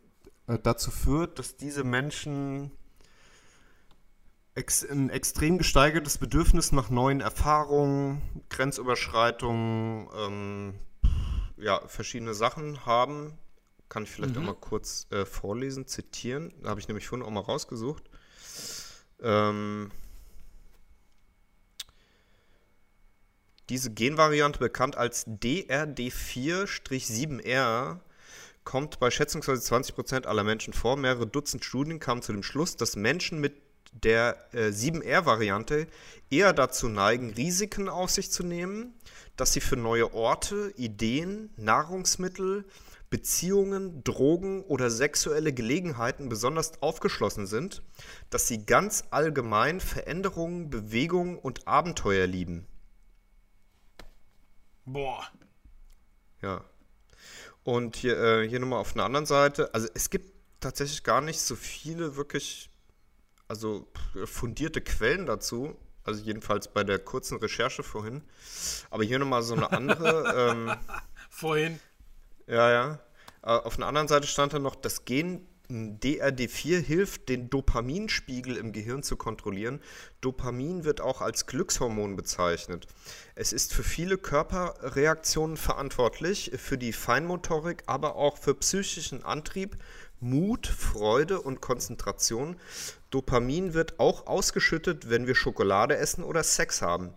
äh, 0.49 0.59
dazu 0.63 0.91
führt, 0.91 1.39
dass 1.39 1.57
diese 1.57 1.83
Menschen 1.83 2.73
ex 4.55 4.85
ein 4.85 5.09
extrem 5.09 5.57
gesteigertes 5.57 6.19
Bedürfnis 6.19 6.73
nach 6.73 6.91
neuen 6.91 7.23
Erfahrungen, 7.23 8.21
Grenzüberschreitungen, 8.51 10.09
ähm, 10.15 10.75
ja, 11.57 11.81
verschiedene 11.89 12.35
Sachen 12.35 12.85
haben. 12.85 13.39
Kann 13.89 14.03
ich 14.03 14.11
vielleicht 14.11 14.37
auch 14.37 14.43
mal 14.43 14.53
kurz 14.53 15.07
äh, 15.11 15.25
vorlesen, 15.25 15.87
zitieren. 15.87 16.53
Da 16.63 16.69
habe 16.69 16.81
ich 16.81 16.89
nämlich 16.89 17.09
vorhin 17.09 17.27
auch 17.27 17.31
mal 17.31 17.41
rausgesucht. 17.41 18.11
Ähm, 19.23 19.91
diese 23.69 23.91
Genvariante, 23.91 24.59
bekannt 24.59 24.97
als 24.97 25.27
DRD4-7R, 25.27 27.99
kommt 28.65 28.99
bei 29.01 29.11
schätzungsweise 29.11 29.75
20% 29.75 30.27
aller 30.27 30.45
Menschen 30.45 30.75
vor. 30.75 30.97
Mehrere 30.97 31.27
Dutzend 31.27 31.65
Studien 31.65 32.01
kamen 32.01 32.23
zu 32.23 32.33
dem 32.33 32.43
Schluss, 32.43 32.77
dass 32.77 32.97
Menschen 32.97 33.41
mit 33.41 33.61
der 33.93 34.37
äh, 34.53 34.69
7R-Variante 34.69 35.87
eher 36.31 36.53
dazu 36.53 36.89
neigen, 36.89 37.31
Risiken 37.31 37.89
auf 37.89 38.11
sich 38.11 38.31
zu 38.31 38.43
nehmen, 38.43 38.93
dass 39.37 39.55
sie 39.55 39.61
für 39.61 39.77
neue 39.77 40.13
Orte, 40.13 40.75
Ideen, 40.77 41.49
Nahrungsmittel, 41.57 42.67
Beziehungen, 43.11 44.05
Drogen 44.05 44.63
oder 44.65 44.91
sexuelle 44.91 45.55
Gelegenheiten 45.55 46.29
besonders 46.29 46.83
aufgeschlossen 46.83 47.47
sind, 47.47 47.83
dass 48.29 48.47
sie 48.47 48.67
ganz 48.67 49.05
allgemein 49.11 49.81
Veränderungen, 49.81 50.69
Bewegungen 50.69 51.39
und 51.39 51.67
Abenteuer 51.67 52.27
lieben. 52.27 52.68
Boah. 54.93 55.27
Ja. 56.41 56.65
Und 57.63 57.97
hier, 57.97 58.19
äh, 58.19 58.49
hier 58.49 58.61
nochmal 58.61 58.81
auf 58.81 58.95
einer 58.95 59.05
anderen 59.05 59.27
Seite, 59.27 59.75
also 59.75 59.89
es 59.95 60.09
gibt 60.09 60.33
tatsächlich 60.61 61.05
gar 61.05 61.21
nicht 61.21 61.41
so 61.41 61.57
viele 61.57 62.17
wirklich, 62.17 62.71
also 63.49 63.87
fundierte 64.25 64.81
Quellen 64.81 65.27
dazu, 65.27 65.77
also 66.05 66.23
jedenfalls 66.23 66.69
bei 66.69 66.85
der 66.85 66.99
kurzen 66.99 67.37
Recherche 67.37 67.83
vorhin. 67.83 68.23
Aber 68.91 69.05
hier 69.05 69.19
nochmal 69.19 69.43
so 69.43 69.55
eine 69.55 69.71
andere, 69.73 70.53
ähm, 70.53 70.77
Vorhin. 71.29 71.79
ja, 72.47 72.71
ja. 72.71 72.99
Äh, 73.43 73.49
Auf 73.49 73.77
einer 73.77 73.87
anderen 73.87 74.09
Seite 74.09 74.27
stand 74.27 74.55
dann 74.55 74.63
noch, 74.63 74.75
das 74.75 75.05
Gen 75.05 75.47
DRD4 75.71 76.81
hilft, 76.81 77.29
den 77.29 77.51
Dopaminspiegel 77.51 78.57
im 78.57 78.73
Gehirn 78.73 79.03
zu 79.03 79.17
kontrollieren. 79.17 79.81
Dopamin 80.23 80.85
wird 80.85 81.03
auch 81.03 81.21
als 81.21 81.47
Glückshormon 81.47 82.17
bezeichnet. 82.17 82.87
Es 83.35 83.53
ist 83.53 83.75
für 83.75 83.83
viele 83.83 84.17
Körperreaktionen 84.17 85.59
verantwortlich, 85.59 86.53
für 86.57 86.79
die 86.79 86.95
Feinmotorik, 86.95 87.83
aber 87.87 88.17
auch 88.17 88.39
für 88.39 88.55
psychischen 88.55 89.25
Antrieb, 89.25 89.77
Mut, 90.21 90.67
Freude 90.67 91.41
und 91.41 91.61
Konzentration. 91.61 92.57
Dopamin 93.11 93.73
wird 93.73 93.99
auch 94.01 94.27
ausgeschüttet, 94.27 95.09
wenn 95.09 95.27
wir 95.27 95.35
Schokolade 95.35 95.97
essen 95.97 96.23
oder 96.23 96.43
Sex 96.43 96.83
haben. 96.83 97.15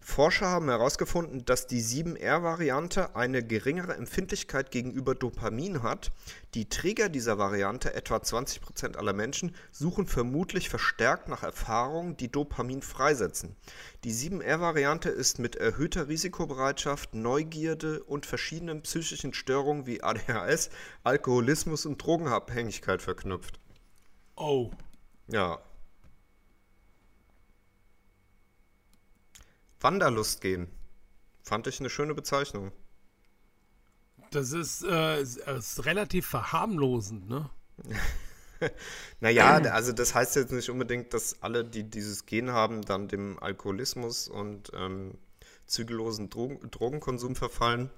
Forscher 0.00 0.46
haben 0.48 0.68
herausgefunden, 0.68 1.44
dass 1.44 1.66
die 1.66 1.82
7R-Variante 1.82 3.14
eine 3.14 3.42
geringere 3.42 3.94
Empfindlichkeit 3.94 4.70
gegenüber 4.70 5.14
Dopamin 5.14 5.82
hat. 5.82 6.12
Die 6.54 6.68
Träger 6.68 7.10
dieser 7.10 7.38
Variante, 7.38 7.94
etwa 7.94 8.16
20% 8.16 8.96
aller 8.96 9.12
Menschen, 9.12 9.54
suchen 9.70 10.06
vermutlich 10.06 10.70
verstärkt 10.70 11.28
nach 11.28 11.42
Erfahrungen, 11.42 12.16
die 12.16 12.30
Dopamin 12.30 12.80
freisetzen. 12.80 13.56
Die 14.04 14.12
7R-Variante 14.12 15.10
ist 15.10 15.38
mit 15.38 15.56
erhöhter 15.56 16.08
Risikobereitschaft, 16.08 17.14
Neugierde 17.14 18.02
und 18.04 18.24
verschiedenen 18.24 18.82
psychischen 18.82 19.34
Störungen 19.34 19.86
wie 19.86 20.02
ADHS, 20.02 20.70
Alkoholismus 21.02 21.84
und 21.84 22.02
Drogenabhängigkeit 22.02 23.02
verknüpft. 23.02 23.58
Oh. 24.36 24.70
Ja. 25.28 25.58
Wanderlust 29.80 30.40
gehen. 30.40 30.68
Fand 31.42 31.66
ich 31.66 31.80
eine 31.80 31.90
schöne 31.90 32.14
Bezeichnung. 32.14 32.72
Das 34.30 34.52
ist, 34.52 34.82
äh, 34.82 35.20
ist, 35.20 35.36
ist 35.36 35.84
relativ 35.84 36.26
verharmlosend, 36.26 37.28
ne? 37.28 37.50
Naja, 39.20 39.56
also 39.56 39.92
das 39.92 40.14
heißt 40.14 40.36
jetzt 40.36 40.52
nicht 40.52 40.70
unbedingt, 40.70 41.12
dass 41.12 41.42
alle, 41.42 41.64
die 41.64 41.82
dieses 41.82 42.24
Gen 42.24 42.50
haben, 42.52 42.82
dann 42.82 43.08
dem 43.08 43.38
Alkoholismus 43.38 44.28
und 44.28 44.70
ähm, 44.74 45.18
zügellosen 45.66 46.30
Drogen, 46.30 46.70
Drogenkonsum 46.70 47.36
verfallen. 47.36 47.90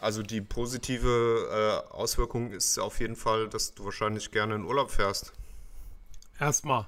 Also 0.00 0.22
die 0.22 0.40
positive 0.40 1.84
äh, 1.88 1.92
Auswirkung 1.92 2.52
ist 2.52 2.78
auf 2.78 3.00
jeden 3.00 3.16
Fall, 3.16 3.48
dass 3.48 3.74
du 3.74 3.84
wahrscheinlich 3.84 4.30
gerne 4.30 4.56
in 4.56 4.64
Urlaub 4.64 4.90
fährst. 4.90 5.32
Erstmal. 6.40 6.86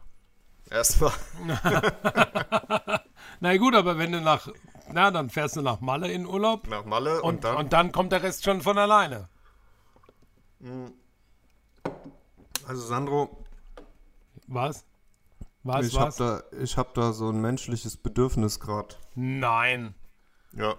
Erstmal. 0.71 1.13
Na 3.41 3.57
gut, 3.57 3.75
aber 3.75 3.99
wenn 3.99 4.13
du 4.13 4.21
nach, 4.21 4.49
na, 4.93 5.11
dann 5.11 5.31
fährst 5.31 5.57
du 5.57 5.63
nach 5.63 5.81
Malle 5.81 6.11
in 6.13 6.27
Urlaub 6.27 6.67
nach 6.69 6.85
Malle 6.85 7.23
und, 7.23 7.37
und, 7.37 7.45
dann. 7.45 7.57
und 7.57 7.73
dann 7.73 7.93
kommt 7.93 8.13
der 8.13 8.23
Rest 8.23 8.45
schon 8.45 8.61
von 8.61 8.77
alleine. 8.79 9.29
also 12.67 12.83
Sandro, 12.87 13.45
Was? 14.47 14.85
Was, 15.65 15.87
ich 15.87 15.99
habe 15.99 16.15
da, 16.19 16.43
ich 16.59 16.77
hab 16.77 16.95
da 16.95 17.13
so 17.13 17.29
ein 17.31 17.41
menschliches 17.41 17.97
Bedürfnis 17.97 18.59
gerade. 18.61 18.95
Nein. 19.15 19.95
Ja. 20.53 20.75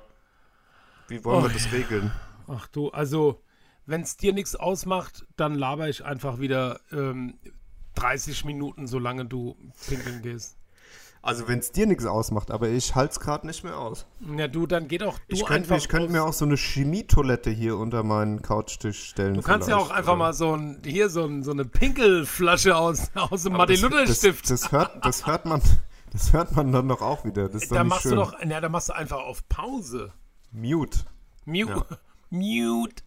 Wie 1.08 1.24
wollen 1.24 1.40
Oh, 1.40 1.48
wir 1.48 1.54
das 1.54 1.72
regeln? 1.72 2.12
Ach 2.48 2.68
du, 2.68 2.90
also, 2.90 3.42
wenn 3.86 4.02
es 4.02 4.18
dir 4.18 4.34
nichts 4.34 4.56
ausmacht, 4.56 5.26
dann 5.36 5.54
laber 5.56 5.90
ich 5.90 6.04
einfach 6.06 6.40
wieder 6.40 6.80
ähm, 6.92 7.38
30 8.02 8.46
Minuten, 8.46 8.88
solange 8.88 9.26
du 9.26 9.56
pinkeln 9.88 10.22
gehst. 10.22 10.56
Also 11.22 11.50
wenn 11.50 11.60
es 11.60 11.74
dir 11.74 11.86
nichts 11.86 12.06
ausmacht, 12.06 12.50
aber 12.50 12.70
ich 12.70 12.96
halte 12.96 13.12
es 13.12 13.20
gerade 13.20 13.46
nicht 13.46 13.66
mehr 13.66 13.78
aus. 13.78 14.06
Ja, 14.38 14.48
du, 14.48 14.66
dann 14.68 14.88
geh 14.88 14.98
doch 14.98 15.20
du 15.20 15.24
Ich 15.28 15.40
könnte 15.46 15.54
einfach. 15.64 15.72
mir, 15.72 15.78
ich 15.78 15.90
könnte 15.90 16.12
mir 16.14 16.24
auch 16.24 16.32
so 16.32 16.46
eine 16.46 16.56
Chemietoilette 16.56 17.50
hier 17.50 17.76
unter 17.78 18.04
meinen 18.04 18.42
Couchtisch 18.42 19.04
stellen. 19.10 19.34
Du 19.34 19.42
kannst 19.42 19.68
ja 19.68 19.76
auch 19.76 19.90
einfach 19.92 20.16
mal 20.16 20.34
so 20.34 20.56
ein, 20.56 20.82
hier 20.86 21.10
so, 21.10 21.26
ein, 21.26 21.44
so 21.44 21.52
eine 21.52 21.66
Pinkelflasche 21.66 22.78
aus, 22.78 23.12
aus 23.16 23.44
dem 23.44 23.54
Martin-Luther-Stift. 23.54 24.50
Das, 24.50 24.62
das, 24.62 24.72
hört, 24.72 25.06
das, 25.06 25.28
hört 25.28 25.46
man, 25.46 25.62
das 26.14 26.32
hört 26.32 26.56
man 26.56 26.72
dann 26.72 26.88
doch 26.88 27.02
auch 27.02 27.26
wieder. 27.26 27.50
Das 27.50 27.64
ist 27.64 27.72
doch 27.72 27.76
Da 27.78 27.84
machst 27.84 28.04
schön. 28.04 28.12
du 28.12 28.18
doch, 28.18 28.36
na, 28.46 28.62
da 28.62 28.70
machst 28.70 28.88
du 28.88 28.94
einfach 28.96 29.18
auf 29.20 29.48
Pause. 29.50 30.14
Mute. 30.54 31.00
Mute. 31.44 31.86
Mute. 32.30 33.04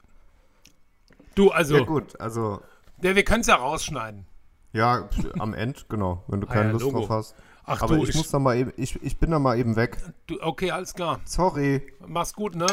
Du, 1.35 1.51
also, 1.51 1.77
Ja 1.79 1.85
gut, 1.85 2.21
also 2.21 2.61
der, 3.03 3.17
wir 3.17 3.25
können 3.25 3.41
es 3.41 3.47
ja 3.47 3.55
rausschneiden. 3.57 4.27
Ja, 4.73 5.09
am 5.39 5.55
Ende, 5.55 5.81
genau, 5.89 6.25
wenn 6.29 6.41
du 6.41 6.47
Ah 6.47 6.55
keine 6.55 6.67
ja, 6.67 6.73
Lust 6.73 6.85
Logo. 6.85 7.01
drauf 7.01 7.11
hast. 7.11 7.35
Ach 7.65 7.83
Aber 7.83 7.97
du, 7.97 8.03
ich, 8.03 8.11
ich, 8.11 8.17
muss 8.17 8.31
dann 8.31 8.43
mal 8.43 8.57
eben, 8.57 8.73
ich, 8.77 9.01
ich 9.03 9.19
bin 9.19 9.31
dann 9.31 9.43
mal 9.43 9.59
eben 9.59 9.77
weg. 9.77 9.99
du, 10.27 10.43
okay, 10.43 10.71
alles 10.71 10.95
klar. 10.95 11.21
Sorry. 11.25 11.93
Mach's 12.07 12.33
gut, 12.35 12.57
ne? 12.57 12.67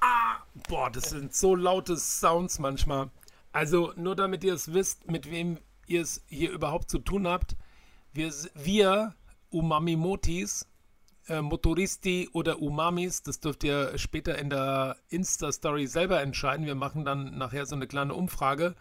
Ah, 0.00 0.36
boah, 0.68 0.90
das 0.90 1.10
sind 1.10 1.34
so 1.34 1.54
laute 1.54 1.96
Sounds 1.96 2.58
manchmal. 2.58 3.10
Also, 3.52 3.92
nur 3.96 4.14
damit 4.14 4.44
ihr 4.44 4.54
es 4.54 4.72
wisst, 4.72 5.10
mit 5.10 5.30
wem 5.30 5.58
ihr 5.86 6.02
es 6.02 6.22
hier 6.26 6.50
überhaupt 6.52 6.90
zu 6.90 6.98
tun 6.98 7.26
habt. 7.26 7.56
Wir, 8.12 8.32
wir 8.54 9.14
Umami-Motis, 9.50 10.66
äh, 11.28 11.40
Motoristi 11.40 12.28
oder 12.32 12.60
Umamis, 12.60 13.22
das 13.22 13.40
dürft 13.40 13.64
ihr 13.64 13.96
später 13.98 14.38
in 14.38 14.50
der 14.50 14.96
Insta-Story 15.08 15.86
selber 15.86 16.20
entscheiden. 16.20 16.66
Wir 16.66 16.74
machen 16.74 17.04
dann 17.04 17.36
nachher 17.36 17.66
so 17.66 17.74
eine 17.74 17.86
kleine 17.86 18.14
Umfrage. 18.14 18.74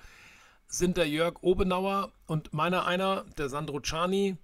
Sind 0.76 0.98
der 0.98 1.08
Jörg 1.08 1.42
Obenauer 1.42 2.12
und 2.26 2.54
meiner 2.54 2.86
einer, 2.86 3.24
der 3.38 3.48
Sandro 3.48 3.80
Czani, 3.80 4.36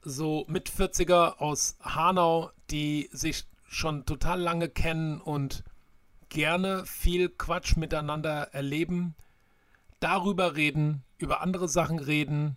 so 0.00 0.44
mit 0.46 0.70
40er 0.70 1.38
aus 1.38 1.76
Hanau, 1.80 2.52
die 2.70 3.08
sich 3.10 3.46
schon 3.66 4.06
total 4.06 4.40
lange 4.40 4.68
kennen 4.68 5.20
und 5.20 5.64
gerne 6.28 6.86
viel 6.86 7.28
Quatsch 7.30 7.76
miteinander 7.76 8.54
erleben, 8.54 9.16
darüber 9.98 10.54
reden, 10.54 11.02
über 11.18 11.40
andere 11.40 11.68
Sachen 11.68 11.98
reden, 11.98 12.56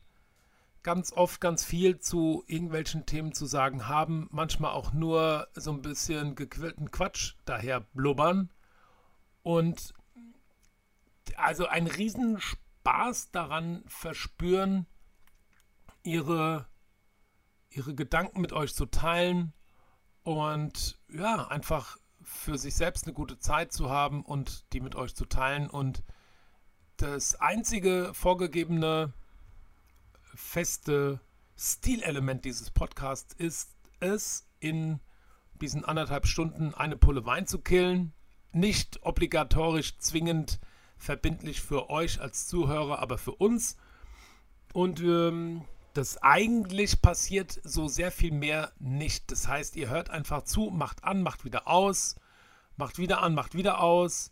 ganz 0.84 1.11
oft 1.11 1.41
ganz 1.41 1.65
viel 1.65 1.98
zu 1.98 2.44
irgendwelchen 2.45 3.07
Themen 3.07 3.34
zu 3.34 3.48
sagen 3.48 3.88
haben, 3.88 4.27
manchmal 4.30 4.73
auch 4.73 4.94
nur 4.94 5.48
so 5.56 5.72
ein 5.72 5.81
bisschen 5.81 6.36
gequillten 6.36 6.91
Quatsch 6.91 7.34
daher 7.45 7.80
blubbern 7.95 8.52
und 9.41 9.95
also 11.38 11.65
einen 11.65 11.88
riesen 11.88 12.38
Spaß 12.80 13.32
daran 13.32 13.84
verspüren, 13.88 14.88
ihre, 16.04 16.66
ihre 17.70 17.94
Gedanken 17.94 18.40
mit 18.40 18.54
euch 18.54 18.74
zu 18.74 18.86
teilen 18.86 19.54
und 20.24 20.98
ja, 21.12 21.48
einfach 21.48 21.98
für 22.22 22.58
sich 22.58 22.76
selbst 22.76 23.06
eine 23.06 23.14
gute 23.14 23.38
Zeit 23.38 23.74
zu 23.74 23.90
haben 23.90 24.24
und 24.24 24.72
die 24.74 24.80
mit 24.80 24.96
euch 24.96 25.14
zu 25.14 25.26
teilen 25.26 25.70
und 25.70 26.04
das 26.96 27.36
einzige 27.36 28.14
vorgegebene 28.14 29.14
feste 30.34 31.20
Stilelement 31.58 32.46
dieses 32.46 32.72
Podcasts 32.72 33.34
ist 33.34 33.76
es, 34.00 34.48
in 34.62 35.02
diesen 35.62 35.84
anderthalb 35.84 36.28
Stunden 36.28 36.74
eine 36.74 36.96
Pulle 36.96 37.26
Wein 37.26 37.46
zu 37.46 37.60
killen. 37.60 38.14
Nicht 38.54 39.04
obligatorisch 39.04 39.98
zwingend 39.98 40.60
verbindlich 41.00 41.62
für 41.62 41.90
euch 41.90 42.22
als 42.22 42.48
Zuhörer, 42.48 43.00
aber 43.00 43.18
für 43.18 43.34
uns. 43.34 43.78
Und 44.74 45.00
ähm, 45.00 45.64
das 45.94 46.22
eigentlich 46.22 47.02
passiert 47.02 47.60
so 47.64 47.88
sehr 47.88 48.12
viel 48.12 48.32
mehr 48.32 48.72
nicht. 48.80 49.32
Das 49.32 49.48
heißt, 49.48 49.76
ihr 49.76 49.90
hört 49.90 50.10
einfach 50.10 50.44
zu, 50.44 50.70
macht 50.70 51.04
an, 51.04 51.24
macht 51.24 51.46
wieder 51.46 51.68
aus, 51.68 52.16
macht 52.78 53.00
wieder 53.00 53.24
an, 53.24 53.34
macht 53.34 53.56
wieder 53.56 53.82
aus 53.82 54.32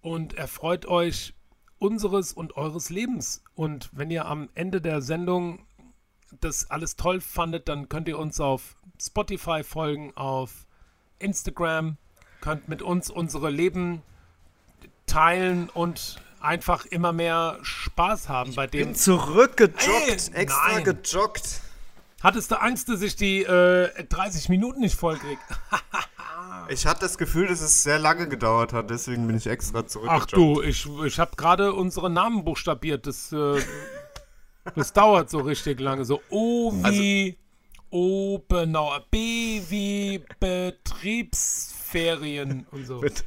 und 0.00 0.34
erfreut 0.34 0.86
euch 0.86 1.34
unseres 1.78 2.32
und 2.32 2.56
eures 2.56 2.90
Lebens. 2.90 3.42
Und 3.54 3.90
wenn 3.92 4.10
ihr 4.10 4.26
am 4.26 4.48
Ende 4.54 4.80
der 4.80 5.02
Sendung 5.02 5.66
das 6.40 6.70
alles 6.70 6.96
toll 6.96 7.20
fandet, 7.20 7.68
dann 7.68 7.88
könnt 7.88 8.08
ihr 8.08 8.18
uns 8.18 8.40
auf 8.40 8.76
Spotify 9.00 9.62
folgen, 9.62 10.16
auf 10.16 10.66
Instagram, 11.18 11.96
könnt 12.40 12.68
mit 12.68 12.82
uns 12.82 13.10
unsere 13.10 13.50
Leben 13.50 14.02
teilen 15.06 15.68
und 15.70 16.16
einfach 16.40 16.84
immer 16.86 17.12
mehr 17.12 17.58
Spaß 17.62 18.28
haben 18.28 18.54
bei 18.54 18.66
dem. 18.66 18.88
Bin 18.88 18.94
zurückgejoggt, 18.94 20.30
Ey, 20.32 20.34
extra 20.34 20.72
nein. 20.74 20.84
gejoggt. 20.84 21.60
Hattest 22.22 22.50
du 22.50 22.60
Angst, 22.60 22.88
dass 22.88 23.02
ich 23.02 23.16
die 23.16 23.42
äh, 23.42 24.04
30 24.04 24.48
Minuten 24.48 24.80
nicht 24.80 24.96
vollkrieg? 24.96 25.38
Ich 26.68 26.84
hatte 26.84 27.02
das 27.02 27.16
Gefühl, 27.16 27.46
dass 27.46 27.60
es 27.60 27.84
sehr 27.84 28.00
lange 28.00 28.26
gedauert 28.28 28.72
hat, 28.72 28.90
deswegen 28.90 29.24
bin 29.28 29.36
ich 29.36 29.46
extra 29.46 29.86
zurückgejoggt. 29.86 30.32
Ach 30.32 30.34
du, 30.34 30.62
ich, 30.62 30.84
ich 31.04 31.20
habe 31.20 31.36
gerade 31.36 31.72
unsere 31.72 32.10
Namen 32.10 32.44
buchstabiert. 32.44 33.06
Das, 33.06 33.30
äh, 33.32 33.62
das 34.74 34.92
dauert 34.92 35.30
so 35.30 35.38
richtig 35.38 35.78
lange. 35.78 36.04
So 36.04 36.20
O 36.28 36.72
wie 36.72 37.38
Obenauer, 37.90 39.06
B 39.10 39.62
wie 39.68 40.24
Betriebsferien 40.40 42.66
und 42.72 42.84
so. 42.84 42.98
Bet 43.00 43.24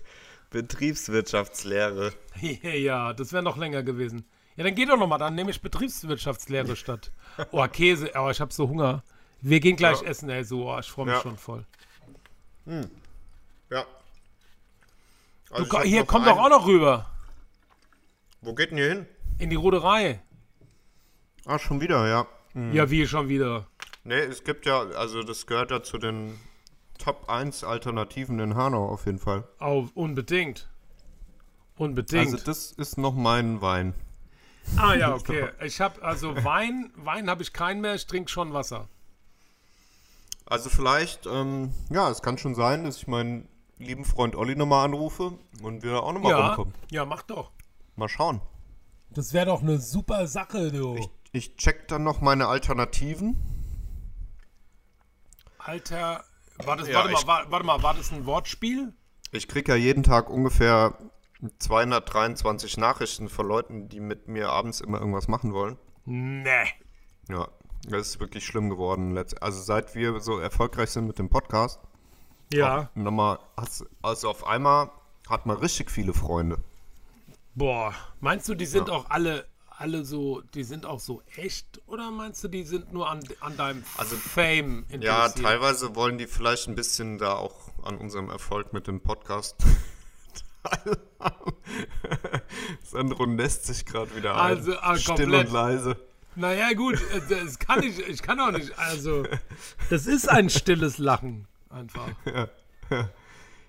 Betriebswirtschaftslehre. 0.51 2.13
ja, 2.61 3.13
das 3.13 3.33
wäre 3.33 3.43
noch 3.43 3.57
länger 3.57 3.83
gewesen. 3.83 4.25
Ja, 4.55 4.63
dann 4.63 4.75
geht 4.75 4.89
doch 4.89 4.97
noch 4.97 5.07
mal. 5.07 5.17
Dann 5.17 5.35
nehme 5.35 5.51
ich 5.51 5.61
Betriebswirtschaftslehre 5.61 6.75
statt. 6.75 7.11
Oh, 7.51 7.65
Käse. 7.67 8.11
Oh, 8.15 8.29
ich 8.29 8.41
habe 8.41 8.51
so 8.53 8.67
Hunger. 8.67 9.03
Wir 9.41 9.59
gehen 9.61 9.75
gleich 9.77 10.01
Ja. 10.01 10.07
essen, 10.09 10.29
ey. 10.29 10.43
So, 10.43 10.69
oh, 10.69 10.79
ich 10.79 10.89
freue 10.91 11.05
mich 11.05 11.15
Ja. 11.15 11.21
schon 11.21 11.37
voll. 11.37 11.65
Ja. 12.65 13.85
Du, 15.47 15.55
Also 15.55 15.71
hab 15.77 15.83
hier, 15.83 16.03
komm 16.05 16.23
einen- 16.23 16.35
doch 16.35 16.43
auch 16.43 16.49
noch 16.49 16.67
rüber. 16.67 17.09
Wo 18.41 18.53
geht 18.53 18.71
denn 18.71 18.77
hier 18.77 18.89
hin? 18.89 19.05
In 19.39 19.49
die 19.49 19.55
Ruderei. 19.55 20.21
Ah, 21.45 21.57
schon 21.57 21.81
wieder, 21.81 22.07
ja. 22.07 22.27
Ja, 22.73 22.89
wie 22.91 23.07
schon 23.07 23.29
wieder. 23.29 23.67
Nee, 24.03 24.19
es 24.19 24.43
gibt 24.43 24.65
ja, 24.65 24.81
also 24.81 25.23
das 25.23 25.47
gehört 25.47 25.71
ja 25.71 25.81
zu 25.83 25.97
den 25.97 26.37
Top 26.99 27.27
1 27.29 27.63
Alternativen 27.63 28.39
in 28.39 28.55
Hanau 28.55 28.87
auf 28.89 29.05
jeden 29.07 29.17
Fall. 29.19 29.47
Oh, 29.59 29.87
unbedingt. 29.95 30.69
Unbedingt. 31.77 32.33
Also 32.33 32.37
das 32.45 32.71
ist 32.73 32.97
noch 32.97 33.13
mein 33.15 33.61
Wein. 33.61 33.93
Ah 34.77 34.93
ja, 34.93 35.15
okay. 35.15 35.49
Ich 35.63 35.81
habe 35.81 36.03
also 36.03 36.35
Wein, 36.43 36.91
Wein 36.95 37.29
habe 37.29 37.41
ich 37.41 37.53
keinen 37.53 37.81
mehr, 37.81 37.95
ich 37.95 38.05
trinke 38.05 38.29
schon 38.29 38.53
Wasser. 38.53 38.87
Also 40.45 40.69
vielleicht, 40.69 41.25
ähm, 41.25 41.73
ja, 41.89 42.09
es 42.09 42.21
kann 42.21 42.37
schon 42.37 42.53
sein, 42.53 42.83
dass 42.83 42.97
ich 42.97 43.07
meinen 43.07 43.47
lieben 43.77 44.03
Freund 44.03 44.35
Olli 44.35 44.55
nochmal 44.55 44.83
anrufe 44.85 45.33
und 45.63 45.83
wir 45.83 46.03
auch 46.03 46.11
nochmal 46.11 46.31
Ja, 46.31 46.47
rumkommen. 46.47 46.73
ja, 46.91 47.05
mach 47.05 47.21
doch. 47.23 47.51
Mal 47.95 48.09
schauen. 48.09 48.41
Das 49.11 49.33
wäre 49.33 49.45
doch 49.47 49.61
eine 49.61 49.79
super 49.79 50.27
Sache, 50.27 50.71
du. 50.71 50.99
Ich 51.31 51.55
check 51.55 51.87
dann 51.87 52.03
noch 52.03 52.19
meine 52.19 52.47
Alternativen. 52.47 53.37
Alter, 55.59 56.23
war 56.65 56.77
das, 56.77 56.87
Ja, 56.87 56.95
warte, 56.95 57.11
mal, 57.11 57.19
ich- 57.19 57.27
war, 57.27 57.51
warte 57.51 57.65
mal, 57.65 57.83
war 57.83 57.93
das 57.93 58.11
ein 58.11 58.25
Wortspiel? 58.25 58.93
Ich 59.31 59.47
kriege 59.47 59.71
ja 59.73 59.77
jeden 59.77 60.03
Tag 60.03 60.29
ungefähr 60.29 60.97
223 61.59 62.77
Nachrichten 62.77 63.29
von 63.29 63.47
Leuten, 63.47 63.89
die 63.89 63.99
mit 63.99 64.27
mir 64.27 64.49
abends 64.49 64.81
immer 64.81 64.99
irgendwas 64.99 65.27
machen 65.27 65.53
wollen. 65.53 65.77
Nee. 66.05 66.65
Ja, 67.29 67.47
das 67.87 68.07
ist 68.07 68.19
wirklich 68.19 68.45
schlimm 68.45 68.69
geworden. 68.69 69.17
Also 69.39 69.61
seit 69.61 69.95
wir 69.95 70.19
so 70.19 70.39
erfolgreich 70.39 70.89
sind 70.89 71.05
mit 71.07 71.19
dem 71.19 71.29
Podcast, 71.29 71.79
Ja. 72.51 72.89
nochmal, 72.95 73.39
also 74.01 74.29
auf 74.29 74.45
einmal 74.47 74.89
hat 75.29 75.45
man 75.45 75.57
richtig 75.57 75.91
viele 75.91 76.13
Freunde. 76.13 76.57
Boah, 77.55 77.93
meinst 78.19 78.49
du, 78.49 78.55
die 78.55 78.65
sind 78.65 78.89
auch 78.89 79.09
alle, 79.09 79.45
alle 79.79 80.03
so, 80.03 80.41
die 80.53 80.63
sind 80.63 80.85
auch 80.85 80.99
so 80.99 81.21
echt? 81.37 81.81
Oder 81.87 82.11
meinst 82.11 82.43
du, 82.43 82.49
die 82.49 82.63
sind 82.63 82.91
nur 82.91 83.09
an, 83.09 83.21
an 83.39 83.55
deinem 83.55 83.83
Also, 83.97 84.17
Fame 84.17 84.83
interessiert? 84.89 85.03
Ja, 85.03 85.29
teilweise 85.29 85.95
wollen 85.95 86.17
die 86.17 86.27
vielleicht 86.27 86.67
ein 86.67 86.75
bisschen 86.75 87.17
da 87.17 87.33
auch 87.33 87.55
an 87.83 87.97
unserem 87.97 88.29
Erfolg 88.29 88.73
mit 88.73 88.87
dem 88.87 88.99
Podcast 89.01 89.55
teilhaben. 90.63 91.53
Sandro 92.83 93.23
lässt 93.23 93.65
sich 93.67 93.85
gerade 93.85 94.13
wieder 94.15 94.33
ein. 94.35 94.57
Also, 94.57 94.77
ah, 94.79 94.97
Still 94.97 95.15
komplett. 95.15 95.47
und 95.47 95.53
leise. 95.53 95.95
Naja, 96.35 96.73
gut, 96.73 96.95
äh, 97.13 97.21
das 97.29 97.57
kann 97.57 97.81
ich, 97.81 97.99
ich 97.99 98.21
kann 98.21 98.39
auch 98.39 98.51
nicht, 98.51 98.77
also, 98.77 99.23
das 99.89 100.07
ist 100.07 100.29
ein 100.29 100.49
stilles 100.49 100.97
Lachen, 100.97 101.47
einfach. 101.69 102.09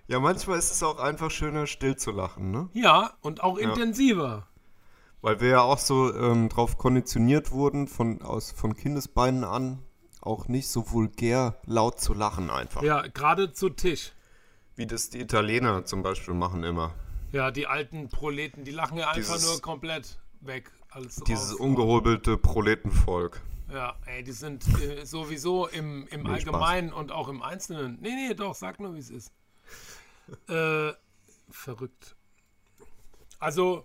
Ja, 0.08 0.18
manchmal 0.18 0.58
ist 0.58 0.72
es 0.72 0.82
auch 0.82 0.98
einfach 0.98 1.30
schöner, 1.30 1.68
still 1.68 1.94
zu 1.94 2.10
lachen, 2.10 2.50
ne? 2.50 2.68
Ja, 2.72 3.12
und 3.20 3.44
auch 3.44 3.56
intensiver. 3.56 4.48
Weil 5.22 5.40
wir 5.40 5.48
ja 5.48 5.60
auch 5.60 5.78
so 5.78 6.14
ähm, 6.14 6.48
drauf 6.48 6.78
konditioniert 6.78 7.51
wurden, 7.51 7.88
von, 7.88 8.22
aus, 8.22 8.52
von 8.52 8.74
Kindesbeinen 8.74 9.44
an, 9.44 9.82
auch 10.22 10.48
nicht 10.48 10.68
so 10.68 10.90
vulgär 10.90 11.60
laut 11.66 12.01
zu 12.01 12.14
lachen 12.14 12.51
einfach. 12.51 12.82
Ja, 12.82 13.02
gerade 13.06 13.52
zu 13.52 13.68
Tisch. 13.70 14.12
Wie 14.76 14.86
das 14.86 15.10
die 15.10 15.20
Italiener 15.20 15.84
zum 15.84 16.02
Beispiel 16.02 16.32
machen 16.34 16.62
immer. 16.64 16.94
Ja, 17.32 17.51
die 17.51 17.66
alten 17.66 18.09
Proleten, 18.09 18.64
die 18.64 18.70
lachen 18.70 18.97
ja 18.98 19.09
einfach 19.10 19.34
Dieses- 19.34 19.51
nur 19.52 19.60
komplett 19.60 20.18
weg. 20.40 20.70
Dieses 21.26 21.52
raus. 21.52 21.60
ungehobelte 21.60 22.36
Proletenvolk. 22.36 23.40
Ja, 23.72 23.94
ey, 24.06 24.24
die 24.24 24.32
sind 24.32 24.64
äh, 24.82 25.05
sowieso 25.06 25.68
im, 25.68 26.09
im 26.09 26.22
Nee, 26.24 26.30
Allgemeinen 26.30 26.92
und 26.92 27.12
auch 27.12 27.28
im 27.28 27.42
Einzelnen. 27.42 27.98
Nee, 28.01 28.14
nee, 28.28 28.34
doch, 28.34 28.55
sag 28.56 28.80
nur, 28.80 28.94
wie 28.97 28.98
es 28.98 29.10
ist. 29.10 29.32
äh, 30.48 30.92
verrückt. 31.51 32.16
Also. 33.38 33.84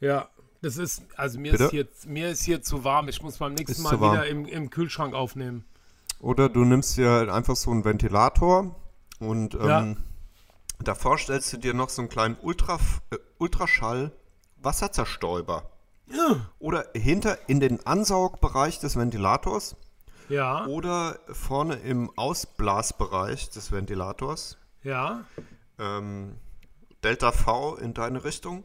Ja, 0.00 0.28
das 0.62 0.76
ist, 0.76 1.02
also 1.16 1.38
mir 1.38 1.52
Bitte? 1.52 1.64
ist, 1.64 1.70
hier, 1.70 1.88
mir 2.06 2.30
ist 2.30 2.42
hier 2.42 2.62
zu 2.62 2.84
warm. 2.84 3.08
Ich 3.08 3.22
muss 3.22 3.38
beim 3.38 3.54
nächsten 3.54 3.72
Ist 3.72 3.82
Mal 3.82 4.00
wieder 4.00 4.26
im, 4.26 4.46
im 4.46 4.70
Kühlschrank 4.70 5.14
aufnehmen. 5.14 5.64
Oder 6.20 6.48
du 6.48 6.64
nimmst 6.64 6.96
dir 6.96 7.32
einfach 7.32 7.56
so 7.56 7.70
einen 7.70 7.84
Ventilator 7.84 8.74
und 9.20 9.54
ähm, 9.54 9.60
Ja. 9.66 9.96
davor 10.80 11.16
stellst 11.18 11.52
du 11.52 11.56
dir 11.56 11.72
noch 11.74 11.88
so 11.88 12.02
einen 12.02 12.08
kleinen 12.10 12.36
Ultra, 12.42 12.78
äh, 13.10 13.16
Ultraschall 13.38 14.12
Wasserzerstäuber. 14.56 15.70
Oder 16.58 16.86
hinter 16.94 17.38
in 17.48 17.60
den 17.60 17.86
Ansaugbereich 17.86 18.80
des 18.80 18.96
Ventilators 18.96 19.76
Ja, 20.28 20.66
oder 20.66 21.18
vorne 21.32 21.76
im 21.76 22.10
Ausblasbereich 22.16 23.50
des 23.50 23.70
Ventilators. 23.72 24.58
ja. 24.82 25.24
ähm, 25.78 26.36
Delta 27.04 27.32
V 27.32 27.76
in 27.76 27.94
deine 27.94 28.24
Richtung. 28.24 28.62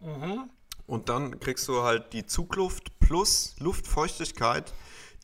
Mhm. 0.00 0.50
Und 0.86 1.08
dann 1.08 1.40
kriegst 1.40 1.66
du 1.68 1.82
halt 1.82 2.12
die 2.12 2.26
Zugluft 2.26 2.98
plus 3.00 3.56
Luftfeuchtigkeit, 3.58 4.72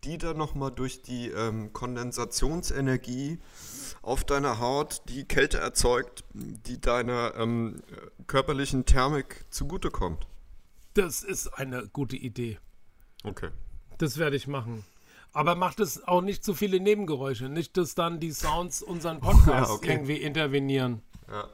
die 0.05 0.19
dann 0.19 0.37
nochmal 0.37 0.73
durch 0.73 1.03
die 1.03 1.29
ähm, 1.29 1.73
Kondensationsenergie 1.73 3.39
auf 4.03 4.25
deiner 4.25 4.59
Haut 4.59 5.03
die 5.09 5.25
Kälte 5.25 5.59
erzeugt, 5.59 6.25
die 6.35 6.81
deiner 6.81 7.35
ähm, 7.37 7.83
körperlichen 8.27 8.85
Thermik 8.85 9.45
zugutekommt. 9.51 10.27
Das 10.95 11.23
ist 11.23 11.47
eine 11.49 11.87
gute 11.89 12.17
Idee. 12.17 12.59
Okay. 13.25 13.51
Das 13.99 14.19
werde 14.19 14.35
ich 14.37 14.49
machen. 14.49 14.85
Aber 15.33 15.55
macht 15.55 15.81
es 15.81 16.03
auch 16.07 16.21
nicht 16.21 16.45
zu 16.45 16.53
viele 16.55 16.81
Nebengeräusche. 16.81 17.49
Nicht, 17.49 17.77
dass 17.77 17.95
dann 17.95 18.19
die 18.21 18.33
Sounds 18.33 18.83
unseren 18.83 19.21
Podcast 19.21 19.71
Ja, 19.71 19.71
okay. 19.71 19.93
irgendwie 19.93 20.17
intervenieren. 20.17 21.03
Ja. 21.29 21.49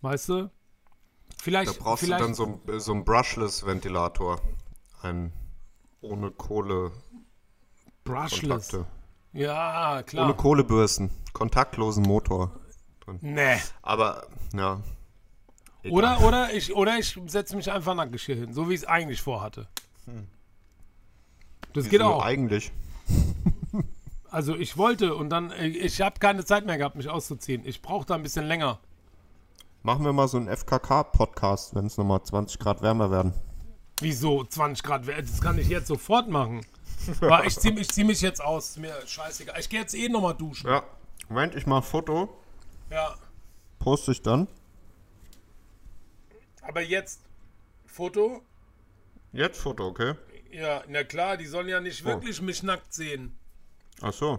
Weißt 0.00 0.28
du? 0.28 0.50
Vielleicht, 1.40 1.70
Da 1.70 1.82
brauchst 1.82 2.04
vielleicht 2.04 2.20
du 2.20 2.24
dann 2.26 2.34
so, 2.34 2.60
ein- 2.66 2.80
so 2.80 2.92
einen 2.92 3.04
Brushless-Ventilator. 3.04 4.40
Ein 5.02 5.32
ohne 6.00 6.30
Kohle 6.30 6.90
Brushless. 8.04 8.68
Kontakte. 8.70 8.86
Ja, 9.32 10.02
klar. 10.04 10.24
Ohne 10.24 10.34
Kohlebürsten. 10.34 11.10
Kontaktlosen 11.32 12.02
Motor. 12.04 12.52
nee. 13.20 13.58
Aber, 13.82 14.26
ja. 14.54 14.80
egal. 15.82 15.92
Oder, 15.92 16.20
oder 16.26 16.52
ich, 16.52 16.74
oder 16.74 16.98
ich 16.98 17.18
setze 17.26 17.54
mich 17.56 17.70
einfach 17.70 17.94
nackig 17.94 18.22
hier 18.24 18.36
hin, 18.36 18.52
so 18.52 18.68
wie 18.68 18.74
ich 18.74 18.80
es 18.80 18.86
eigentlich 18.86 19.22
vorhatte. 19.22 19.68
Das 21.74 21.84
geht 21.84 22.00
Wieso 22.00 22.04
auch. 22.14 22.24
Eigentlich. 22.24 22.72
Also 24.30 24.56
ich 24.56 24.76
wollte 24.76 25.14
und 25.14 25.30
dann, 25.30 25.50
äh, 25.52 25.68
ich 25.68 26.00
habe 26.00 26.18
keine 26.18 26.44
Zeit 26.44 26.66
mehr 26.66 26.76
gehabt, 26.76 26.96
mich 26.96 27.08
auszuziehen. 27.08 27.62
Ich 27.64 27.80
brauche 27.80 28.04
da 28.06 28.14
ein 28.14 28.22
bisschen 28.22 28.46
länger. 28.46 28.78
Machen 29.82 30.04
wir 30.04 30.12
mal 30.12 30.28
so 30.28 30.36
einen 30.36 30.48
FKK-Podcast, 30.48 31.74
wenn 31.74 31.86
es 31.86 31.96
nochmal 31.96 32.22
20 32.22 32.58
Grad 32.58 32.82
wärmer 32.82 33.10
werden. 33.10 33.32
Wieso 34.00 34.44
20 34.44 34.82
Grad? 34.82 35.08
Das 35.08 35.40
kann 35.40 35.58
ich 35.58 35.68
jetzt 35.68 35.86
sofort 35.86 36.28
machen. 36.28 36.64
Aber 37.20 37.44
ich 37.44 37.58
ziehe 37.58 37.74
zieh 37.86 38.04
mich 38.04 38.20
jetzt 38.20 38.42
aus. 38.42 38.76
Mir 38.76 38.94
scheißegal. 39.06 39.58
Ich 39.60 39.68
gehe 39.68 39.80
jetzt 39.80 39.94
eh 39.94 40.08
nochmal 40.08 40.34
duschen. 40.34 40.68
Ja. 40.68 40.82
Moment, 41.28 41.54
ich 41.54 41.66
mache 41.66 41.80
ein 41.80 41.90
Foto. 41.90 42.28
Ja. 42.90 43.14
Poste 43.78 44.12
ich 44.12 44.22
dann. 44.22 44.48
Aber 46.62 46.80
jetzt 46.80 47.20
Foto? 47.86 48.42
Jetzt 49.32 49.60
Foto, 49.60 49.86
okay? 49.86 50.14
Ja, 50.50 50.82
na 50.88 51.04
klar, 51.04 51.36
die 51.36 51.46
sollen 51.46 51.68
ja 51.68 51.80
nicht 51.80 52.04
wirklich 52.04 52.42
mich 52.42 52.62
nackt 52.62 52.92
sehen. 52.92 53.36
Ach 54.00 54.12
so. 54.12 54.38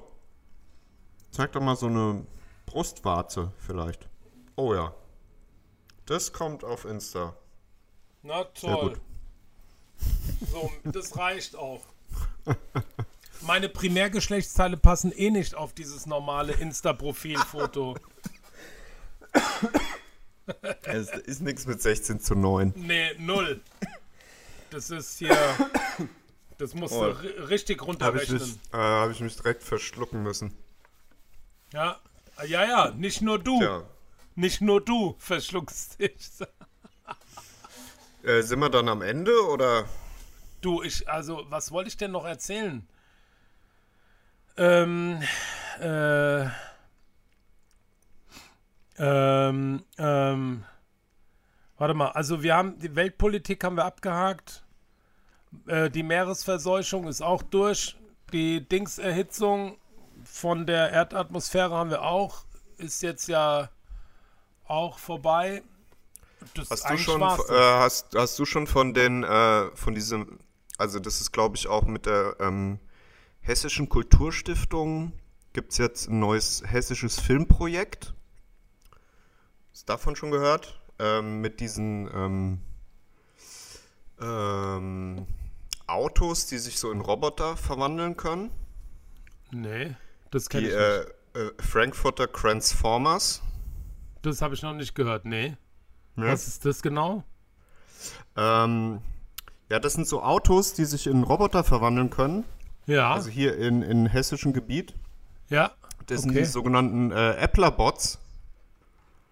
Zeig 1.32 1.52
doch 1.52 1.62
mal 1.62 1.76
so 1.76 1.88
eine 1.88 2.26
Brustwarze 2.66 3.52
vielleicht. 3.60 4.08
Oh 4.56 4.74
ja. 4.74 4.94
Das 6.10 6.34
kommt 6.34 6.64
auf 6.64 6.86
Insta. 6.86 7.36
Na 8.24 8.44
toll. 8.46 8.98
So, 10.52 10.72
das 10.84 11.16
reicht 11.18 11.56
auch. 11.56 11.84
Meine 13.42 13.70
Primärgeschlechtsteile 13.70 14.76
passen 14.76 15.12
eh 15.16 15.30
nicht 15.30 15.54
auf 15.54 15.72
dieses 15.74 16.08
normale 16.08 16.54
Insta-Profilfoto. 16.54 17.96
Es 20.82 21.10
ist 21.12 21.42
nichts 21.44 21.68
mit 21.68 21.80
16 21.80 22.20
zu 22.22 22.34
9. 22.34 22.74
Nee, 22.76 23.12
null. 23.20 23.62
Das 24.72 24.90
ist 24.90 25.20
hier. 25.20 25.38
Das 26.58 26.74
musst 26.74 26.96
Oh. 26.96 27.04
du 27.06 27.12
ri- 27.12 27.48
richtig 27.50 27.78
Habe 27.82 27.84
ich, 27.84 27.88
runterrechnen. 28.32 28.40
mich- 28.40 28.58
äh, 28.74 28.78
hab 28.78 29.12
ich 29.12 29.20
mich 29.20 29.36
direkt 29.36 29.62
verschlucken 29.62 30.24
müssen. 30.24 30.56
Ja. 31.72 32.00
Ja, 32.48 32.64
ja, 32.66 32.90
nicht 32.96 33.22
nur 33.22 33.38
du. 33.38 33.60
Tja. 33.60 33.84
Nicht 34.40 34.62
nur 34.62 34.80
du 34.80 35.16
verschluckst 35.18 36.00
dich. 36.00 36.30
Äh, 38.24 38.42
sind 38.42 38.60
wir 38.60 38.70
dann 38.70 38.88
am 38.88 39.02
Ende 39.02 39.34
oder? 39.50 39.84
Du, 40.62 40.82
ich, 40.82 41.10
also, 41.10 41.46
was 41.50 41.74
wollte 41.74 41.90
ich 41.90 41.98
denn 41.98 42.12
noch 42.12 42.24
erzählen? 42.24 42.88
Ähm, 44.56 45.22
äh, 45.82 46.46
ähm, 48.98 49.84
ähm, 49.98 50.66
warte 51.78 51.94
mal, 51.94 52.12
also 52.12 52.42
wir 52.42 52.56
haben, 52.56 52.80
die 52.80 52.96
Weltpolitik 52.96 53.62
haben 53.66 53.76
wir 53.76 53.84
abgehakt, 53.84 54.64
äh, 55.68 55.90
die 55.90 56.04
Meeresverseuchung 56.04 57.10
ist 57.10 57.22
auch 57.22 57.44
durch, 57.44 57.98
die 58.32 58.66
Dingserhitzung 58.66 59.78
von 60.24 60.66
der 60.66 60.92
Erdatmosphäre 60.92 61.76
haben 61.76 61.90
wir 61.90 62.04
auch, 62.04 62.46
ist 62.78 63.02
jetzt 63.02 63.28
ja 63.28 63.70
auch 64.70 65.00
vorbei. 65.00 65.64
Das 66.54 66.70
Hast 66.70 66.90
du 66.90 66.98
schon, 66.98 67.22
äh, 67.22 67.26
hast, 67.26 68.16
hast 68.16 68.40
du 68.40 68.46
schon 68.46 68.66
von 68.68 68.94
den, 68.94 69.24
äh, 69.24 69.76
von 69.76 69.94
diesem, 69.94 70.40
also 70.78 71.00
das 71.00 71.20
ist 71.20 71.32
glaube 71.32 71.58
ich 71.58 71.68
auch 71.68 71.84
mit 71.84 72.06
der 72.06 72.38
ähm, 72.40 72.80
Hessischen 73.42 73.90
Kulturstiftung, 73.90 75.12
gibt 75.54 75.72
es 75.72 75.78
jetzt 75.78 76.08
ein 76.10 76.20
neues 76.20 76.64
hessisches 76.66 77.20
Filmprojekt. 77.20 78.14
Hast 79.72 79.84
du 79.90 79.94
davon 79.94 80.16
schon 80.16 80.32
gehört? 80.32 80.80
Ähm, 81.00 81.42
mit 81.42 81.60
diesen 81.60 82.10
ähm, 82.14 82.60
ähm, 84.22 85.26
Autos, 85.88 86.46
die 86.48 86.58
sich 86.58 86.78
so 86.80 86.92
in 86.92 87.02
Roboter 87.02 87.58
verwandeln 87.58 88.18
können. 88.18 88.52
Nee, 89.52 89.96
das 90.32 90.50
kenne 90.50 90.64
Die 90.64 90.70
ich 90.70 90.76
nicht. 90.78 91.06
äh, 91.36 91.48
äh, 91.48 91.52
Frankfurter 91.60 92.32
Transformers. 92.32 93.42
Das 94.22 94.42
habe 94.42 94.54
ich 94.54 94.62
noch 94.62 94.74
nicht 94.74 94.96
gehört, 94.96 95.26
nee. 95.26 95.56
Ja. 96.16 96.26
Was 96.28 96.48
ist 96.48 96.66
das 96.66 96.82
genau? 96.82 97.24
Ähm, 98.36 99.02
ja, 99.70 99.80
das 99.80 99.94
sind 99.94 100.08
so 100.08 100.22
Autos, 100.24 100.74
die 100.74 100.86
sich 100.86 101.08
in 101.08 101.24
Roboter 101.24 101.64
verwandeln 101.64 102.10
können. 102.10 102.46
Ja, 102.86 103.14
Also 103.14 103.30
hier 103.30 103.58
in, 103.58 103.82
in 103.82 104.06
hessischem 104.08 104.54
Gebiet. 104.54 104.94
ja. 105.50 105.72
Das 106.08 106.22
sind 106.22 106.32
Okay. 106.32 106.40
die 106.40 106.46
sogenannten 106.46 107.12
äh, 107.12 107.36
Appler-Bots. 107.40 108.18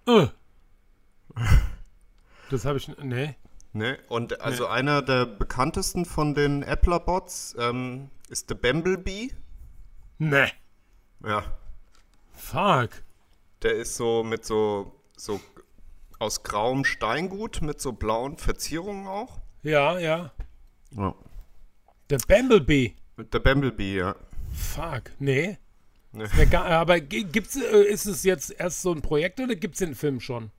Äh. 0.08 0.28
Das 2.50 2.66
habe 2.66 2.78
ich, 2.78 2.88
nee. 3.02 3.36
Ne? 3.74 3.98
Und 4.10 4.40
also 4.42 4.68
einer 4.68 5.02
der 5.02 5.26
bekanntesten 5.26 6.06
von 6.06 6.34
den 6.36 6.64
Appler-Bots 6.64 7.56
ähm, 7.60 8.10
ist 8.30 8.50
der 8.50 8.56
Bumblebee. 8.56 9.32
Nee. 10.20 10.48
Ja. 11.26 11.44
Fuck. 12.34 12.90
Der 13.64 13.74
ist 13.74 13.96
so 13.96 14.24
mit 14.24 14.46
so, 14.46 14.94
so 15.16 15.40
aus 16.20 16.44
grauem 16.44 16.86
Steingut 16.86 17.62
mit 17.62 17.82
so 17.82 17.92
blauen 17.94 18.38
Verzierungen 18.38 19.08
auch. 19.08 19.40
Ja, 19.64 19.98
ja. 20.00 20.32
Ja. 20.92 21.16
Der 22.10 22.18
Bumblebee. 22.28 22.96
Mit 23.18 23.34
der 23.34 23.40
Bumblebee, 23.40 23.98
ja. 23.98 24.16
Fuck. 24.54 25.12
Nee. 25.20 25.58
Nee. 26.12 26.46
Gar- 26.50 26.66
Aber 26.66 27.00
gi- 27.00 27.26
gibt's, 27.26 27.56
äh, 27.58 27.84
ist 27.84 28.06
es 28.06 28.24
jetzt 28.24 28.52
erst 28.52 28.82
so 28.82 28.92
ein 28.92 29.02
Projekt 29.02 29.40
oder 29.40 29.56
gibt 29.56 29.76
es 29.76 29.80
den 29.80 29.94
Film 29.96 30.20
schon? 30.20 30.52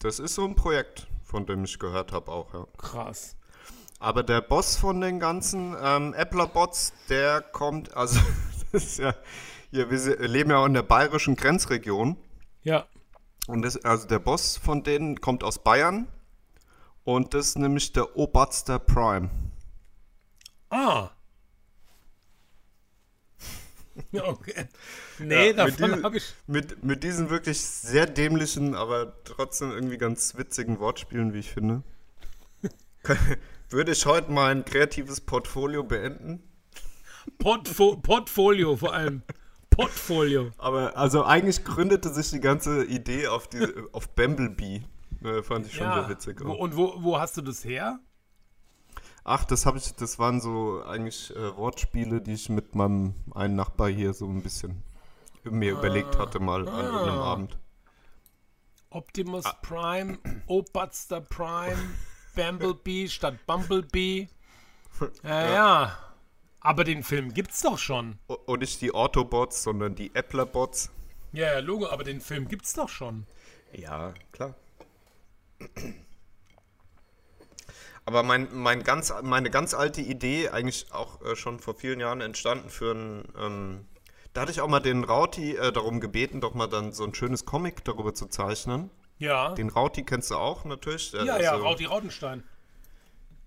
Das 0.00 0.18
ist 0.18 0.34
so 0.34 0.44
ein 0.46 0.54
Projekt, 0.54 1.06
von 1.24 1.46
dem 1.46 1.64
ich 1.64 1.78
gehört 1.78 2.12
habe 2.12 2.30
auch, 2.30 2.54
ja. 2.54 2.66
Krass. 2.78 3.36
Aber 3.98 4.22
der 4.22 4.40
Boss 4.40 4.76
von 4.76 5.00
den 5.00 5.18
ganzen 5.20 5.76
ähm, 5.80 6.14
Appler-Bots, 6.14 6.92
der 7.08 7.40
kommt, 7.40 7.94
also 7.96 8.20
das 8.72 8.84
ist 8.84 8.98
ja, 8.98 9.14
hier, 9.72 9.90
wir 9.90 10.28
leben 10.28 10.50
ja 10.50 10.58
auch 10.58 10.66
in 10.66 10.74
der 10.74 10.82
bayerischen 10.82 11.34
Grenzregion. 11.34 12.16
Ja. 12.62 12.86
Und 13.46 13.62
das, 13.62 13.82
also 13.84 14.06
der 14.06 14.18
Boss 14.18 14.56
von 14.56 14.84
denen 14.84 15.20
kommt 15.20 15.42
aus 15.42 15.62
Bayern. 15.62 16.06
Und 17.04 17.34
das 17.34 17.48
ist 17.48 17.58
nämlich 17.58 17.92
der 17.92 18.16
Oberster 18.16 18.78
Prime. 18.78 19.30
Ah. 20.70 21.10
Ja, 24.10 24.26
Okay. 24.26 24.68
Nee, 25.18 25.48
Ja, 25.48 25.52
davon 25.52 26.02
habe 26.02 26.16
ich. 26.16 26.32
Mit, 26.46 26.82
mit 26.82 27.02
diesen 27.02 27.28
wirklich 27.28 27.60
sehr 27.60 28.06
dämlichen, 28.06 28.74
aber 28.74 29.22
trotzdem 29.24 29.70
irgendwie 29.70 29.98
ganz 29.98 30.34
witzigen 30.36 30.78
Wortspielen, 30.80 31.34
wie 31.34 31.40
ich 31.40 31.50
finde. 31.50 31.82
Würde 33.70 33.92
ich 33.92 34.06
heute 34.06 34.32
mein 34.32 34.64
kreatives 34.64 35.20
Portfolio 35.20 35.82
beenden. 35.82 36.42
Portfo 37.38 37.96
Portfolio 37.96 38.76
vor 38.76 38.94
allem. 38.94 39.22
Portfolio. 39.76 40.50
Aber 40.58 40.96
also 40.96 41.24
eigentlich 41.24 41.64
gründete 41.64 42.08
sich 42.12 42.30
die 42.30 42.40
ganze 42.40 42.84
Idee 42.84 43.26
auf, 43.28 43.48
die, 43.48 43.66
auf 43.92 44.08
Bumblebee. 44.10 44.82
Ne, 45.20 45.42
fand 45.42 45.66
ich 45.66 45.74
schon 45.74 45.86
Ja. 45.86 46.00
sehr 46.00 46.08
witzig. 46.08 46.42
Auch. 46.42 46.58
und 46.58 46.76
wo, 46.76 46.94
wo 46.98 47.18
hast 47.18 47.36
du 47.36 47.42
das 47.42 47.64
her? 47.64 47.98
Ach, 49.24 49.44
das 49.44 49.66
habe 49.66 49.78
ich, 49.78 49.94
das 49.94 50.18
waren 50.18 50.40
so 50.40 50.82
eigentlich 50.84 51.34
äh, 51.36 51.56
Wortspiele, 51.56 52.20
die 52.20 52.32
ich 52.32 52.48
mit 52.48 52.74
meinem 52.74 53.14
einen 53.34 53.54
Nachbar 53.54 53.88
hier 53.88 54.14
so 54.14 54.26
ein 54.26 54.42
bisschen 54.42 54.82
mir 55.44 55.72
überlegt 55.72 56.18
hatte 56.18 56.38
mal 56.40 56.68
an 56.68 56.84
irgendeinem 56.84 57.18
Abend. 57.20 57.58
Optimus 58.90 59.44
Ah. 59.46 59.56
Prime, 59.62 60.18
Oberster 60.46 61.20
Prime, 61.20 61.76
Bumblebee 62.36 63.08
statt 63.08 63.34
Bumblebee. 63.46 64.28
Ja, 65.24 65.52
ja. 65.52 65.98
Aber 66.62 66.84
den 66.84 67.02
Film 67.02 67.34
gibt's 67.34 67.60
doch 67.62 67.78
schon. 67.78 68.18
Und 68.26 68.60
nicht 68.60 68.80
die 68.80 68.92
Autobots, 68.94 69.62
sondern 69.64 69.94
die 69.94 70.12
Appler-Bots. 70.14 70.90
Ja, 71.32 71.54
ja, 71.54 71.58
Logo, 71.58 71.88
aber 71.88 72.04
den 72.04 72.20
Film 72.20 72.46
gibt's 72.46 72.72
doch 72.74 72.88
schon. 72.88 73.26
Ja, 73.72 74.14
klar. 74.32 74.54
Aber 78.04 78.22
mein, 78.22 78.48
mein 78.52 78.82
ganz, 78.82 79.12
meine 79.22 79.50
ganz 79.50 79.74
alte 79.74 80.00
Idee, 80.00 80.48
eigentlich 80.50 80.92
auch 80.92 81.22
äh, 81.22 81.36
schon 81.36 81.60
vor 81.60 81.74
vielen 81.74 82.00
Jahren 82.00 82.20
entstanden 82.20 82.68
für 82.68 82.92
ein. 82.92 83.24
Ähm, 83.38 83.86
da 84.32 84.42
hatte 84.42 84.52
ich 84.52 84.60
auch 84.60 84.68
mal 84.68 84.80
den 84.80 85.04
Rauti 85.04 85.56
äh, 85.56 85.72
darum 85.72 86.00
gebeten, 86.00 86.40
doch 86.40 86.54
mal 86.54 86.66
dann 86.66 86.92
so 86.92 87.04
ein 87.04 87.14
schönes 87.14 87.44
Comic 87.44 87.84
darüber 87.84 88.14
zu 88.14 88.26
zeichnen. 88.26 88.90
Ja. 89.18 89.54
Den 89.54 89.68
Rauti 89.68 90.04
kennst 90.04 90.30
du 90.30 90.36
auch 90.36 90.64
natürlich. 90.64 91.12
Der 91.12 91.24
ja, 91.24 91.38
ja, 91.40 91.56
so- 91.56 91.62
Rauti 91.62 91.84
Rautenstein. 91.84 92.42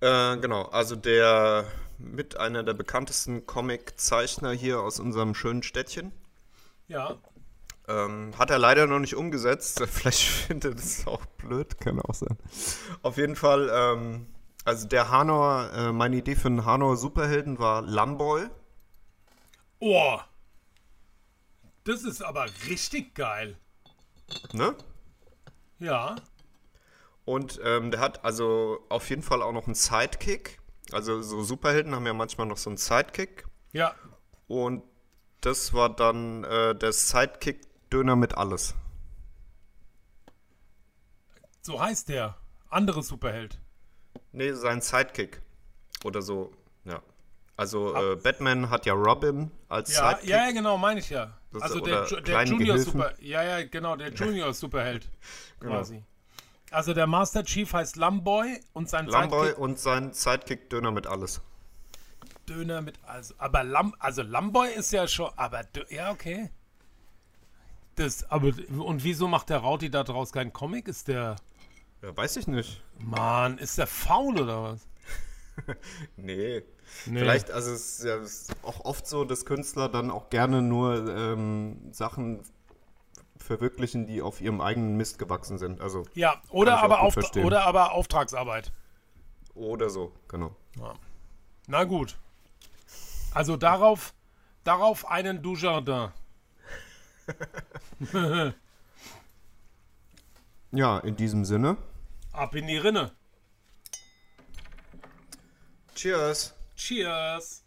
Äh, 0.01 0.37
genau, 0.37 0.63
also 0.63 0.95
der 0.95 1.65
mit 1.97 2.37
einer 2.39 2.63
der 2.63 2.73
bekanntesten 2.73 3.45
Comic-Zeichner 3.45 4.51
hier 4.51 4.81
aus 4.81 4.99
unserem 4.99 5.35
schönen 5.35 5.63
Städtchen. 5.63 6.11
Ja. 6.87 7.17
Ähm, 7.87 8.33
hat 8.37 8.49
er 8.49 8.59
leider 8.59 8.87
noch 8.87 8.99
nicht 8.99 9.15
umgesetzt. 9.15 9.83
Vielleicht 9.91 10.23
findet 10.23 10.73
er 10.73 10.75
das 10.75 11.07
auch 11.07 11.25
blöd, 11.25 11.79
kann 11.79 11.99
auch 12.01 12.13
sein. 12.13 12.37
Auf 13.01 13.17
jeden 13.17 13.35
Fall, 13.35 13.69
ähm, 13.71 14.27
also 14.63 14.87
der 14.87 15.09
Hanauer, 15.09 15.71
äh, 15.73 15.91
meine 15.91 16.17
Idee 16.17 16.35
für 16.35 16.47
einen 16.47 16.65
Hanauer 16.65 16.97
Superhelden 16.97 17.59
war 17.59 17.81
Lamboy. 17.81 18.47
Oh. 19.79 20.19
Das 21.83 22.03
ist 22.03 22.23
aber 22.23 22.47
richtig 22.67 23.13
geil. 23.13 23.57
Ne? 24.53 24.75
Ja. 25.79 26.15
Und 27.25 27.59
ähm, 27.63 27.91
der 27.91 27.99
hat 27.99 28.23
also 28.23 28.79
auf 28.89 29.09
jeden 29.09 29.21
Fall 29.21 29.41
auch 29.41 29.51
noch 29.51 29.65
einen 29.65 29.75
Sidekick. 29.75 30.59
Also 30.91 31.21
so 31.21 31.41
Superhelden 31.43 31.95
haben 31.95 32.05
ja 32.05 32.13
manchmal 32.13 32.47
noch 32.47 32.57
so 32.57 32.69
einen 32.69 32.77
Sidekick. 32.77 33.45
Ja. 33.73 33.95
Und 34.47 34.83
das 35.41 35.73
war 35.73 35.89
dann 35.95 36.43
äh, 36.43 36.75
der 36.75 36.93
Sidekick-Döner 36.93 38.15
mit 38.15 38.37
alles. 38.37 38.75
So 41.61 41.79
heißt 41.81 42.09
der. 42.09 42.35
Andere 42.69 43.03
Superheld. 43.03 43.59
Nee, 44.31 44.51
sein 44.53 44.81
Sidekick. 44.81 45.41
Oder 46.03 46.21
so, 46.21 46.51
ja. 46.83 47.01
Also 47.57 47.95
äh, 47.95 48.15
Batman 48.17 48.69
hat 48.69 48.85
ja 48.85 48.93
Robin 48.93 49.49
als 49.69 49.95
Ja, 49.95 50.09
Sidekick. 50.09 50.29
ja, 50.29 50.45
ja, 50.47 50.51
genau, 50.51 50.77
meine 50.77 50.99
ich 50.99 51.09
ja. 51.09 51.37
Das- 51.53 51.61
Also 51.63 51.79
der, 51.79 52.03
der 52.05 52.21
kleine 52.21 52.49
Junior 52.51 52.75
Gehilfen. 52.75 52.91
Super. 53.01 53.13
Ja, 53.21 53.43
ja, 53.43 53.65
genau, 53.65 53.95
der 53.95 54.09
Junior 54.13 54.53
Superheld. 54.53 55.09
Genau. 55.59 55.81
Also 56.75 56.93
der 56.93 57.07
Master 57.07 57.45
Chief 57.45 57.71
heißt 57.71 57.95
Lamboy 57.95 58.59
und 58.73 58.89
sein 58.89 59.05
Lamboy 59.05 59.45
Sidekick 59.47 59.57
und 59.59 59.79
sein 59.79 60.11
Sidekick-Döner 60.11 60.91
mit 60.91 61.07
alles. 61.07 61.39
Döner 62.49 62.81
mit 62.81 62.99
also 63.05 63.33
aber 63.37 63.63
Lam 63.63 63.95
also 63.97 64.23
Lamboy 64.23 64.73
ist 64.73 64.91
ja 64.91 65.07
schon 65.07 65.31
aber 65.37 65.63
ja 65.89 66.11
okay. 66.11 66.51
Das 67.95 68.29
aber 68.29 68.51
und 68.77 69.05
wieso 69.05 69.29
macht 69.29 69.51
der 69.51 69.59
Rauti 69.59 69.89
da 69.89 70.03
draus 70.03 70.33
keinen 70.33 70.51
Comic? 70.51 70.89
Ist 70.89 71.07
der 71.07 71.37
Ja, 72.01 72.15
weiß 72.15 72.35
ich 72.35 72.47
nicht. 72.47 72.83
Mann, 72.99 73.57
ist 73.57 73.77
der 73.77 73.87
faul 73.87 74.41
oder 74.41 74.63
was? 74.63 74.87
Nee. 76.17 76.61
Nee. 77.05 77.19
Vielleicht, 77.19 77.51
also 77.51 77.71
es 77.71 77.99
ist 77.99 78.03
ja 78.03 78.19
auch 78.63 78.83
oft 78.83 79.07
so, 79.07 79.23
dass 79.23 79.45
Künstler 79.45 79.87
dann 79.87 80.11
auch 80.11 80.29
gerne 80.29 80.61
nur 80.61 81.09
ähm, 81.09 81.93
Sachen 81.93 82.43
verwirklichen, 83.45 84.07
die 84.07 84.21
auf 84.21 84.41
ihrem 84.41 84.59
eigenen 84.61 84.97
Mist 84.97 85.19
gewachsen 85.19 85.57
sind. 85.57 85.79
Also, 85.81 86.03
Ja, 86.13 86.41
oder 86.49 86.81
aber 86.81 87.01
auf, 87.01 87.15
oder 87.37 87.63
aber 87.65 87.91
Auftragsarbeit. 87.93 88.71
oder 89.53 89.89
so, 89.89 90.11
genau. 90.27 90.55
Na 91.67 91.83
gut. 91.83 92.17
Also 93.33 93.55
darauf 93.57 94.13
darauf 94.63 95.07
einen 95.07 95.41
Dujardin. 95.41 96.09
Ja, 100.71 100.99
in 100.99 101.15
diesem 101.15 101.45
Sinne. 101.45 101.77
Ab 102.33 102.53
in 102.53 102.67
die 102.67 102.75
Rinne. 102.77 103.11
Cheers! 105.95 106.53
Cheers. 106.75 107.63